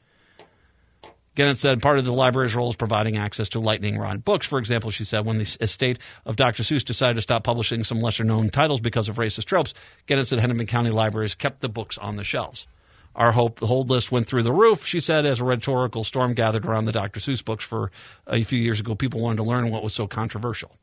Gennett 1.36 1.58
said 1.58 1.82
part 1.82 1.98
of 1.98 2.06
the 2.06 2.14
library's 2.14 2.56
role 2.56 2.70
is 2.70 2.76
providing 2.76 3.18
access 3.18 3.50
to 3.50 3.60
lightning 3.60 3.98
rod 3.98 4.24
books. 4.24 4.46
For 4.46 4.60
example, 4.60 4.92
she 4.92 5.04
said 5.04 5.26
when 5.26 5.40
the 5.40 5.58
estate 5.60 5.98
of 6.26 6.36
Dr. 6.36 6.62
Seuss 6.62 6.86
decided 6.86 7.16
to 7.16 7.22
stop 7.22 7.44
publishing 7.44 7.84
some 7.84 8.02
lesser 8.02 8.24
known 8.24 8.50
titles 8.50 8.82
because 8.82 9.10
of 9.10 9.16
racist 9.16 9.46
tropes, 9.46 9.74
Gennett 10.06 10.28
said 10.28 10.40
Hennepin 10.40 10.68
County 10.68 10.92
libraries 10.92 11.34
kept 11.34 11.62
the 11.62 11.70
books 11.70 11.98
on 11.98 12.18
the 12.18 12.24
shelves. 12.24 12.68
Our 13.16 13.32
hope, 13.32 13.60
the 13.60 13.68
hold 13.68 13.90
list 13.90 14.12
went 14.12 14.28
through 14.28 14.44
the 14.44 14.52
roof, 14.52 14.86
she 14.86 15.00
said, 15.00 15.26
as 15.26 15.40
a 15.40 15.44
rhetorical 15.44 16.04
storm 16.04 16.34
gathered 16.34 16.66
around 16.66 16.86
the 16.86 16.92
Dr. 16.92 17.20
Seuss 17.20 17.46
books 17.46 17.64
for 17.64 17.92
a 18.26 18.44
few 18.44 18.60
years 18.60 18.80
ago. 18.80 18.96
People 18.96 19.22
wanted 19.22 19.38
to 19.38 19.44
learn 19.44 19.70
what 19.70 19.84
was 19.84 19.94
so 19.94 20.08
controversial. 20.08 20.78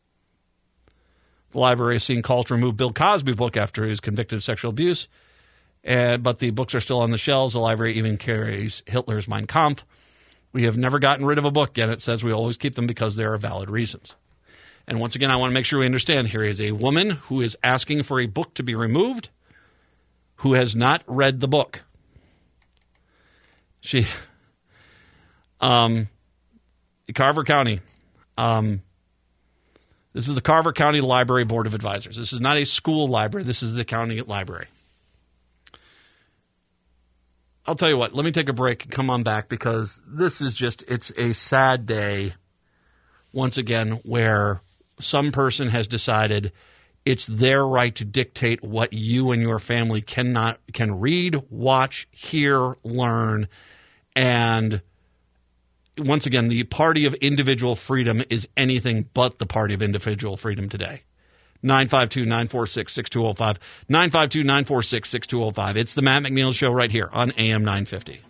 The 1.50 1.58
library 1.58 1.96
has 1.96 2.04
seen 2.04 2.22
calls 2.22 2.46
to 2.46 2.54
remove 2.54 2.76
Bill 2.76 2.92
Cosby 2.92 3.32
book 3.32 3.56
after 3.56 3.82
he 3.82 3.90
was 3.90 3.98
convicted 3.98 4.36
of 4.36 4.44
sexual 4.44 4.70
abuse, 4.70 5.08
and, 5.82 6.22
but 6.22 6.38
the 6.38 6.50
books 6.50 6.74
are 6.74 6.80
still 6.80 7.00
on 7.00 7.10
the 7.10 7.18
shelves. 7.18 7.54
The 7.54 7.60
library 7.60 7.94
even 7.94 8.16
carries 8.16 8.84
Hitler's 8.86 9.26
Mein 9.26 9.46
Kampf. 9.46 9.84
We 10.52 10.64
have 10.64 10.76
never 10.76 10.98
gotten 10.98 11.24
rid 11.24 11.38
of 11.38 11.44
a 11.44 11.50
book, 11.50 11.78
and 11.78 11.90
it 11.90 12.02
says 12.02 12.24
we 12.24 12.32
always 12.32 12.56
keep 12.56 12.74
them 12.74 12.86
because 12.86 13.16
there 13.16 13.32
are 13.32 13.36
valid 13.36 13.70
reasons. 13.70 14.16
And 14.86 14.98
once 14.98 15.14
again, 15.14 15.30
I 15.30 15.36
want 15.36 15.50
to 15.50 15.54
make 15.54 15.64
sure 15.64 15.78
we 15.78 15.86
understand 15.86 16.28
here 16.28 16.42
is 16.42 16.60
a 16.60 16.72
woman 16.72 17.10
who 17.10 17.40
is 17.40 17.56
asking 17.62 18.02
for 18.02 18.18
a 18.18 18.26
book 18.26 18.54
to 18.54 18.62
be 18.62 18.74
removed 18.74 19.28
who 20.36 20.54
has 20.54 20.74
not 20.74 21.02
read 21.06 21.40
the 21.40 21.48
book. 21.48 21.82
She, 23.80 24.06
um, 25.60 26.08
Carver 27.14 27.44
County, 27.44 27.80
um, 28.36 28.82
this 30.12 30.28
is 30.28 30.34
the 30.34 30.40
Carver 30.40 30.72
County 30.72 31.00
Library 31.00 31.44
Board 31.44 31.66
of 31.66 31.74
Advisors. 31.74 32.16
This 32.16 32.32
is 32.32 32.40
not 32.40 32.56
a 32.56 32.64
school 32.64 33.06
library. 33.06 33.44
This 33.44 33.62
is 33.62 33.74
the 33.74 33.84
county 33.84 34.20
library. 34.22 34.66
I'll 37.70 37.76
tell 37.76 37.88
you 37.88 37.98
what, 37.98 38.16
let 38.16 38.24
me 38.24 38.32
take 38.32 38.48
a 38.48 38.52
break 38.52 38.82
and 38.82 38.92
come 38.92 39.10
on 39.10 39.22
back 39.22 39.48
because 39.48 40.02
this 40.04 40.40
is 40.40 40.54
just, 40.54 40.82
it's 40.88 41.12
a 41.16 41.32
sad 41.32 41.86
day 41.86 42.34
once 43.32 43.56
again 43.56 44.00
where 44.02 44.60
some 44.98 45.30
person 45.30 45.68
has 45.68 45.86
decided 45.86 46.50
it's 47.04 47.26
their 47.26 47.64
right 47.64 47.94
to 47.94 48.04
dictate 48.04 48.64
what 48.64 48.92
you 48.92 49.30
and 49.30 49.40
your 49.40 49.60
family 49.60 50.02
cannot, 50.02 50.58
can 50.72 50.98
read, 50.98 51.40
watch, 51.48 52.08
hear, 52.10 52.74
learn. 52.82 53.46
And 54.16 54.82
once 55.96 56.26
again, 56.26 56.48
the 56.48 56.64
party 56.64 57.04
of 57.04 57.14
individual 57.14 57.76
freedom 57.76 58.20
is 58.28 58.48
anything 58.56 59.08
but 59.14 59.38
the 59.38 59.46
party 59.46 59.74
of 59.74 59.80
individual 59.80 60.36
freedom 60.36 60.68
today. 60.68 61.02
952 61.62 62.24
946 62.24 62.92
6205. 62.92 63.58
952 63.88 64.42
946 64.44 65.08
6205. 65.08 65.76
It's 65.76 65.94
the 65.94 66.02
Matt 66.02 66.22
McNeil 66.22 66.54
Show 66.54 66.72
right 66.72 66.90
here 66.90 67.08
on 67.12 67.32
AM 67.32 67.64
950. 67.64 68.22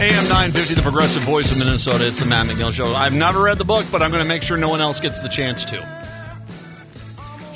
AM 0.00 0.28
950, 0.28 0.74
the 0.74 0.82
progressive 0.82 1.22
voice 1.22 1.50
of 1.50 1.58
Minnesota. 1.58 2.06
It's 2.06 2.20
the 2.20 2.24
Matt 2.24 2.46
McNeil 2.46 2.72
Show. 2.72 2.86
I've 2.86 3.12
never 3.12 3.42
read 3.42 3.58
the 3.58 3.64
book, 3.64 3.84
but 3.90 4.00
I'm 4.00 4.12
going 4.12 4.22
to 4.22 4.28
make 4.28 4.44
sure 4.44 4.56
no 4.56 4.68
one 4.68 4.80
else 4.80 5.00
gets 5.00 5.20
the 5.20 5.28
chance 5.28 5.64
to. 5.64 5.97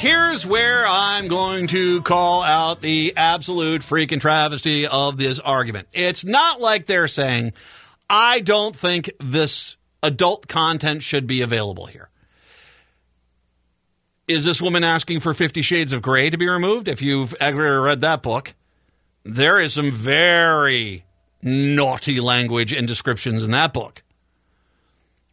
Here's 0.02 0.44
where 0.44 0.84
I'm 0.84 1.28
going 1.28 1.68
to 1.68 2.02
call 2.02 2.42
out 2.42 2.80
the 2.80 3.12
absolute 3.16 3.82
freaking 3.82 4.20
travesty 4.20 4.84
of 4.84 5.16
this 5.16 5.38
argument. 5.38 5.86
It's 5.92 6.24
not 6.24 6.60
like 6.60 6.86
they're 6.86 7.06
saying, 7.06 7.52
I 8.10 8.40
don't 8.40 8.74
think 8.74 9.12
this 9.20 9.76
adult 10.02 10.48
content 10.48 11.04
should 11.04 11.28
be 11.28 11.40
available 11.40 11.86
here. 11.86 12.08
Is 14.26 14.44
this 14.44 14.60
woman 14.60 14.82
asking 14.82 15.20
for 15.20 15.34
Fifty 15.34 15.62
Shades 15.62 15.92
of 15.92 16.02
Grey 16.02 16.30
to 16.30 16.36
be 16.36 16.48
removed? 16.48 16.88
If 16.88 17.00
you've 17.00 17.36
ever 17.38 17.80
read 17.80 18.00
that 18.00 18.24
book, 18.24 18.54
there 19.22 19.60
is 19.60 19.72
some 19.72 19.92
very 19.92 21.04
naughty 21.42 22.18
language 22.18 22.72
and 22.72 22.88
descriptions 22.88 23.44
in 23.44 23.52
that 23.52 23.72
book. 23.72 24.02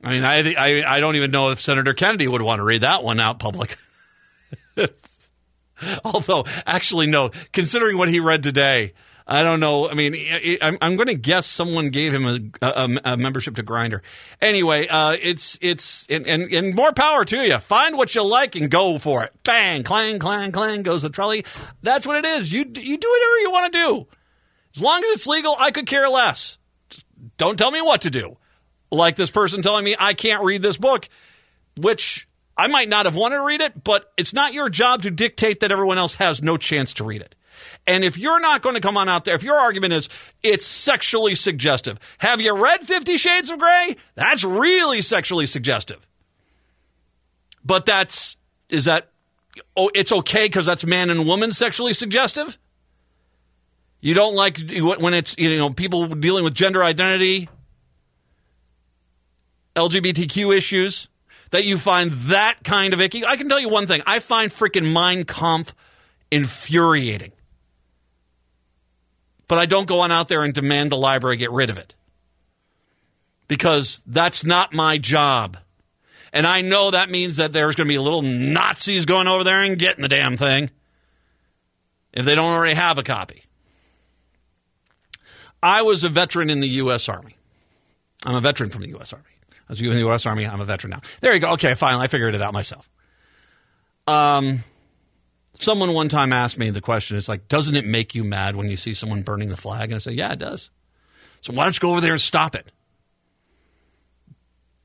I 0.03 0.11
mean, 0.11 0.23
I, 0.23 0.53
I, 0.53 0.97
I 0.97 0.99
don't 0.99 1.15
even 1.15 1.31
know 1.31 1.49
if 1.49 1.59
Senator 1.59 1.95
Kennedy 1.95 2.27
would 2.27 2.43
want 2.43 2.59
to 2.59 2.63
read 2.63 2.81
that 2.81 3.03
one 3.03 3.19
out 3.19 3.39
public. 3.39 3.75
Although, 6.03 6.45
actually, 6.65 7.07
no. 7.07 7.31
Considering 7.53 7.97
what 7.97 8.10
he 8.10 8.19
read 8.19 8.43
today, 8.43 8.93
I 9.31 9.43
don't 9.43 9.60
know. 9.60 9.88
I 9.88 9.93
mean, 9.93 10.15
I'm, 10.60 10.80
I'm 10.81 10.95
going 10.95 11.07
to 11.07 11.14
guess 11.14 11.45
someone 11.45 11.89
gave 11.89 12.11
him 12.11 12.26
a, 12.26 12.65
a, 12.65 13.14
a 13.14 13.18
membership 13.18 13.56
to 13.57 13.64
Grindr. 13.64 14.01
Anyway, 14.41 14.88
uh, 14.88 15.15
it's 15.22 15.56
it's 15.61 16.07
and, 16.10 16.26
and, 16.26 16.51
and 16.51 16.76
more 16.76 16.91
power 16.93 17.23
to 17.26 17.38
you. 17.38 17.60
Find 17.60 17.95
what 17.95 18.15
you 18.15 18.23
like 18.23 18.56
and 18.56 18.72
go 18.72 18.97
for 18.97 19.23
it. 19.23 19.34
Bang, 19.43 19.84
clang, 19.84 20.18
clang, 20.18 20.51
clang 20.51 20.81
goes 20.81 21.03
the 21.03 21.11
trolley. 21.11 21.45
That's 21.84 22.07
what 22.07 22.18
it 22.18 22.26
is. 22.26 22.51
You 22.51 22.61
you 22.61 22.97
do 22.97 23.10
whatever 23.10 23.39
you 23.41 23.51
want 23.51 23.72
to 23.72 23.80
do, 23.80 24.07
as 24.76 24.81
long 24.81 25.03
as 25.03 25.18
it's 25.18 25.27
legal. 25.27 25.56
I 25.60 25.69
could 25.69 25.85
care 25.85 26.10
less. 26.10 26.57
Don't 27.38 27.57
tell 27.57 27.69
me 27.69 27.84
what 27.84 28.01
to 28.01 28.10
do. 28.10 28.38
Like 28.91 29.15
this 29.15 29.30
person 29.30 29.61
telling 29.61 29.85
me 29.85 29.95
I 29.99 30.15
can't 30.15 30.43
read 30.43 30.64
this 30.64 30.77
book, 30.77 31.07
which 31.77 32.27
I 32.60 32.68
might 32.68 32.90
not 32.90 33.06
have 33.06 33.15
wanted 33.15 33.38
to 33.38 33.45
read 33.45 33.61
it, 33.61 33.86
but 33.86 34.11
it's 34.18 34.34
not 34.34 34.52
your 34.52 34.68
job 34.68 35.03
to 35.03 35.11
dictate 35.11 35.61
that 35.61 35.72
everyone 35.72 35.98
else 35.98 36.15
has 36.15 36.44
no 36.44 36.57
chance 36.57 36.94
to 36.95 37.06
read 37.06 37.22
it. 37.22 37.34
And 37.88 38.03
if 38.03 38.18
you're 38.18 38.41
not 38.41 38.61
going 38.61 38.76
to 38.76 38.81
come 38.81 38.98
on 38.98 39.07
out 39.07 39.23
there, 39.23 39.34
if 39.34 39.44
your 39.44 39.56
argument 39.56 39.94
is 39.94 40.10
it's 40.44 40.65
sexually 40.65 41.36
suggestive, 41.36 41.98
have 42.18 42.41
you 42.41 42.53
read 42.53 42.84
Fifty 42.84 43.15
Shades 43.15 43.49
of 43.49 43.60
Grey? 43.60 43.95
That's 44.15 44.44
really 44.44 45.02
sexually 45.02 45.45
suggestive. 45.45 46.06
But 47.64 47.86
that's, 47.86 48.36
is 48.68 48.86
that, 48.86 49.07
oh, 49.77 49.90
it's 49.95 50.11
okay 50.11 50.45
because 50.45 50.65
that's 50.65 50.86
man 50.86 51.10
and 51.10 51.26
woman 51.26 51.53
sexually 51.53 51.94
suggestive? 51.94 52.57
You 54.02 54.14
don't 54.14 54.36
like 54.36 54.60
when 54.99 55.14
it's, 55.14 55.34
you 55.38 55.57
know, 55.57 55.69
people 55.69 56.07
dealing 56.07 56.44
with 56.44 56.56
gender 56.56 56.84
identity, 56.84 57.48
LGBTQ 59.77 60.57
issues? 60.57 61.07
That 61.51 61.65
you 61.65 61.77
find 61.77 62.11
that 62.11 62.63
kind 62.63 62.93
of 62.93 63.01
icky. 63.01 63.26
I 63.26 63.35
can 63.35 63.49
tell 63.49 63.59
you 63.59 63.69
one 63.69 63.88
thing. 63.88 64.01
I 64.05 64.19
find 64.19 64.51
freaking 64.51 64.93
Mein 64.93 65.26
Kampf 65.26 65.73
infuriating. 66.31 67.31
But 69.47 69.57
I 69.57 69.65
don't 69.65 69.88
go 69.88 70.01
on 70.01 70.11
out 70.11 70.27
there 70.27 70.43
and 70.43 70.53
demand 70.53 70.91
the 70.91 70.97
library 70.97 71.38
get 71.38 71.51
rid 71.51 71.69
of 71.69 71.77
it. 71.77 71.95
Because 73.47 74.03
that's 74.05 74.45
not 74.45 74.73
my 74.73 74.99
job. 74.99 75.57
And 76.31 76.45
I 76.45 76.61
know 76.61 76.91
that 76.91 77.09
means 77.09 77.38
that 77.38 77.51
there's 77.51 77.76
going 77.76 77.88
to 77.88 77.91
be 77.91 77.97
little 77.97 78.21
Nazis 78.21 79.05
going 79.05 79.27
over 79.27 79.43
there 79.43 79.63
and 79.63 79.80
getting 79.80 80.03
the 80.03 80.07
damn 80.07 80.38
thing 80.38 80.69
if 82.13 82.26
they 82.26 82.35
don't 82.35 82.53
already 82.53 82.76
have 82.76 82.99
a 82.99 83.03
copy. 83.03 83.43
I 85.61 85.81
was 85.81 86.03
a 86.03 86.09
veteran 86.09 86.49
in 86.51 86.59
the 86.59 86.69
U.S. 86.69 87.09
Army. 87.09 87.35
I'm 88.26 88.35
a 88.35 88.41
veteran 88.41 88.69
from 88.69 88.81
the 88.81 88.89
U.S. 88.89 89.13
Army. 89.13 89.26
Was 89.69 89.79
in 89.81 89.89
the 89.91 89.99
U.S. 89.99 90.25
Army. 90.25 90.47
I'm 90.47 90.61
a 90.61 90.65
veteran 90.65 90.91
now. 90.91 91.01
There 91.21 91.33
you 91.33 91.39
go. 91.39 91.51
Okay, 91.53 91.75
fine. 91.75 91.95
I 91.95 92.07
figured 92.07 92.33
it 92.33 92.41
out 92.41 92.53
myself. 92.53 92.89
Um, 94.07 94.63
someone 95.53 95.93
one 95.93 96.09
time 96.09 96.33
asked 96.33 96.57
me 96.57 96.71
the 96.71 96.81
question. 96.81 97.17
It's 97.17 97.29
like, 97.29 97.47
doesn't 97.47 97.75
it 97.75 97.85
make 97.85 98.15
you 98.15 98.23
mad 98.23 98.55
when 98.55 98.67
you 98.69 98.75
see 98.77 98.95
someone 98.95 99.21
burning 99.21 99.49
the 99.49 99.57
flag? 99.57 99.91
And 99.91 99.95
I 99.95 99.99
said, 99.99 100.15
yeah, 100.15 100.33
it 100.33 100.39
does. 100.39 100.71
So 101.41 101.53
why 101.53 101.65
don't 101.65 101.75
you 101.75 101.79
go 101.79 101.91
over 101.91 102.01
there 102.01 102.13
and 102.13 102.21
stop 102.21 102.55
it? 102.55 102.71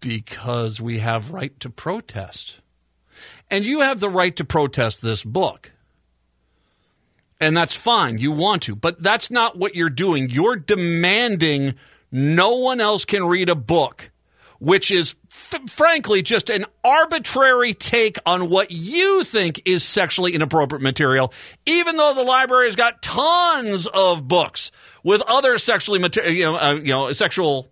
Because 0.01 0.81
we 0.83 0.99
have 0.99 1.31
right 1.31 1.59
to 1.61 1.71
protest. 1.71 2.59
And 3.51 3.65
you 3.65 3.81
have 3.81 4.01
the 4.01 4.11
right 4.11 4.37
to 4.37 4.45
protest 4.45 5.01
this 5.01 5.25
book. 5.25 5.73
And 7.41 7.57
that's 7.57 7.75
fine. 7.75 8.19
You 8.19 8.33
want 8.33 8.63
to. 8.65 8.77
But 8.77 9.03
that's 9.03 9.31
not 9.31 9.57
what 9.57 9.75
you're 9.75 9.89
doing. 9.89 10.29
You're 10.29 10.57
demanding 10.57 11.75
no 12.13 12.57
one 12.57 12.81
else 12.81 13.05
can 13.05 13.25
read 13.25 13.49
a 13.49 13.55
book 13.55 14.11
which 14.65 14.91
is 14.91 15.15
f- 15.31 15.71
frankly 15.71 16.23
just 16.23 16.49
an 16.49 16.65
arbitrary 16.83 17.75
take 17.75 18.17
on 18.25 18.49
what 18.49 18.71
you 18.71 19.23
think 19.25 19.61
is 19.67 19.85
sexually 19.85 20.35
inappropriate 20.35 20.83
material, 20.83 21.33
even 21.67 21.97
though 21.97 22.15
the 22.15 22.23
library 22.23 22.67
has 22.67 22.77
got 22.77 23.03
tons 23.03 23.87
of 23.87 24.27
books 24.27 24.73
with 25.03 25.21
other 25.27 25.59
sexually 25.59 25.99
material, 25.99 26.33
you 26.33 26.45
know, 26.45 26.57
uh, 26.57 26.75
you 26.75 26.93
know, 26.93 27.13
sexual 27.13 27.71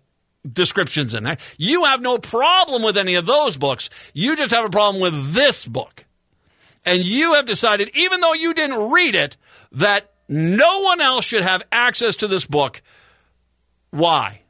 descriptions 0.49 1.15
in 1.15 1.23
there. 1.23 1.37
You 1.57 1.85
have 1.85 2.01
no 2.01 2.19
problem 2.19 2.83
with 2.83 2.97
any 2.97 3.15
of 3.15 3.25
those 3.25 3.57
books. 3.57 3.89
You 4.13 4.35
just 4.35 4.51
have 4.51 4.65
a 4.65 4.69
problem 4.69 5.01
with 5.01 5.33
this 5.33 5.65
book. 5.65 6.05
And 6.85 7.03
you 7.03 7.33
have 7.33 7.47
decided, 7.47 7.89
even 7.95 8.19
though 8.21 8.33
you 8.33 8.53
didn't 8.53 8.91
read 8.91 9.15
it, 9.15 9.37
that 9.71 10.11
no 10.29 10.81
one 10.81 11.01
else 11.01 11.25
should 11.25 11.43
have 11.43 11.63
access 11.71 12.17
to 12.17 12.27
this 12.27 12.45
book. 12.45 12.83
Why? 13.89 14.42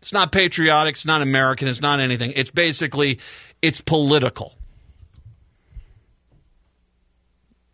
It's 0.00 0.12
not 0.12 0.32
patriotic. 0.32 0.94
It's 0.94 1.06
not 1.06 1.22
American. 1.22 1.68
It's 1.68 1.80
not 1.80 2.00
anything. 2.00 2.32
It's 2.36 2.50
basically, 2.50 3.18
it's 3.60 3.80
political. 3.80 4.54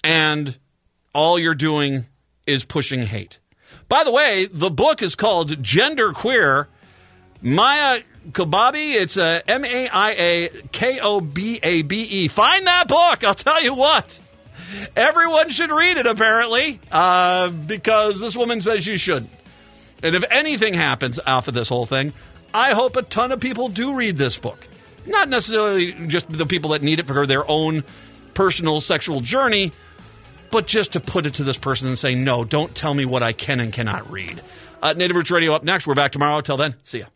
And 0.02 0.58
all 1.14 1.38
you're 1.38 1.54
doing 1.54 2.06
is 2.46 2.64
pushing 2.64 3.00
hate. 3.00 3.38
By 3.88 4.04
the 4.04 4.10
way, 4.10 4.46
the 4.50 4.70
book 4.70 5.02
is 5.02 5.14
called 5.14 5.62
Gender 5.62 6.12
Queer 6.12 6.68
Maia 7.42 8.02
Kobabe. 8.30 8.94
It's 8.94 9.16
a 9.16 9.42
M 9.48 9.64
A 9.64 9.88
I 9.88 10.10
A 10.12 10.48
K 10.72 10.98
O 11.00 11.20
B 11.20 11.60
A 11.62 11.82
B 11.82 12.02
E. 12.02 12.28
Find 12.28 12.66
that 12.66 12.88
book. 12.88 13.24
I'll 13.24 13.34
tell 13.34 13.62
you 13.62 13.74
what. 13.74 14.18
Everyone 14.96 15.50
should 15.50 15.70
read 15.70 15.98
it, 15.98 16.06
apparently, 16.06 16.80
uh, 16.90 17.50
because 17.50 18.18
this 18.18 18.36
woman 18.36 18.60
says 18.60 18.86
you 18.86 18.96
should. 18.96 19.28
And 20.04 20.14
if 20.14 20.22
anything 20.30 20.74
happens 20.74 21.18
off 21.18 21.48
of 21.48 21.54
this 21.54 21.70
whole 21.70 21.86
thing, 21.86 22.12
I 22.52 22.74
hope 22.74 22.94
a 22.96 23.02
ton 23.02 23.32
of 23.32 23.40
people 23.40 23.70
do 23.70 23.94
read 23.94 24.18
this 24.18 24.36
book. 24.36 24.68
Not 25.06 25.30
necessarily 25.30 25.92
just 26.06 26.28
the 26.28 26.46
people 26.46 26.70
that 26.70 26.82
need 26.82 27.00
it 27.00 27.06
for 27.06 27.26
their 27.26 27.50
own 27.50 27.84
personal 28.34 28.82
sexual 28.82 29.22
journey, 29.22 29.72
but 30.50 30.66
just 30.66 30.92
to 30.92 31.00
put 31.00 31.24
it 31.24 31.34
to 31.34 31.44
this 31.44 31.56
person 31.56 31.88
and 31.88 31.98
say, 31.98 32.14
no, 32.14 32.44
don't 32.44 32.74
tell 32.74 32.92
me 32.92 33.06
what 33.06 33.22
I 33.22 33.32
can 33.32 33.60
and 33.60 33.72
cannot 33.72 34.10
read. 34.10 34.42
Uh, 34.82 34.92
Native 34.92 35.16
Roots 35.16 35.30
Radio 35.30 35.54
up 35.54 35.64
next. 35.64 35.86
We're 35.86 35.94
back 35.94 36.12
tomorrow. 36.12 36.42
Till 36.42 36.58
then, 36.58 36.74
see 36.82 37.00
ya. 37.00 37.06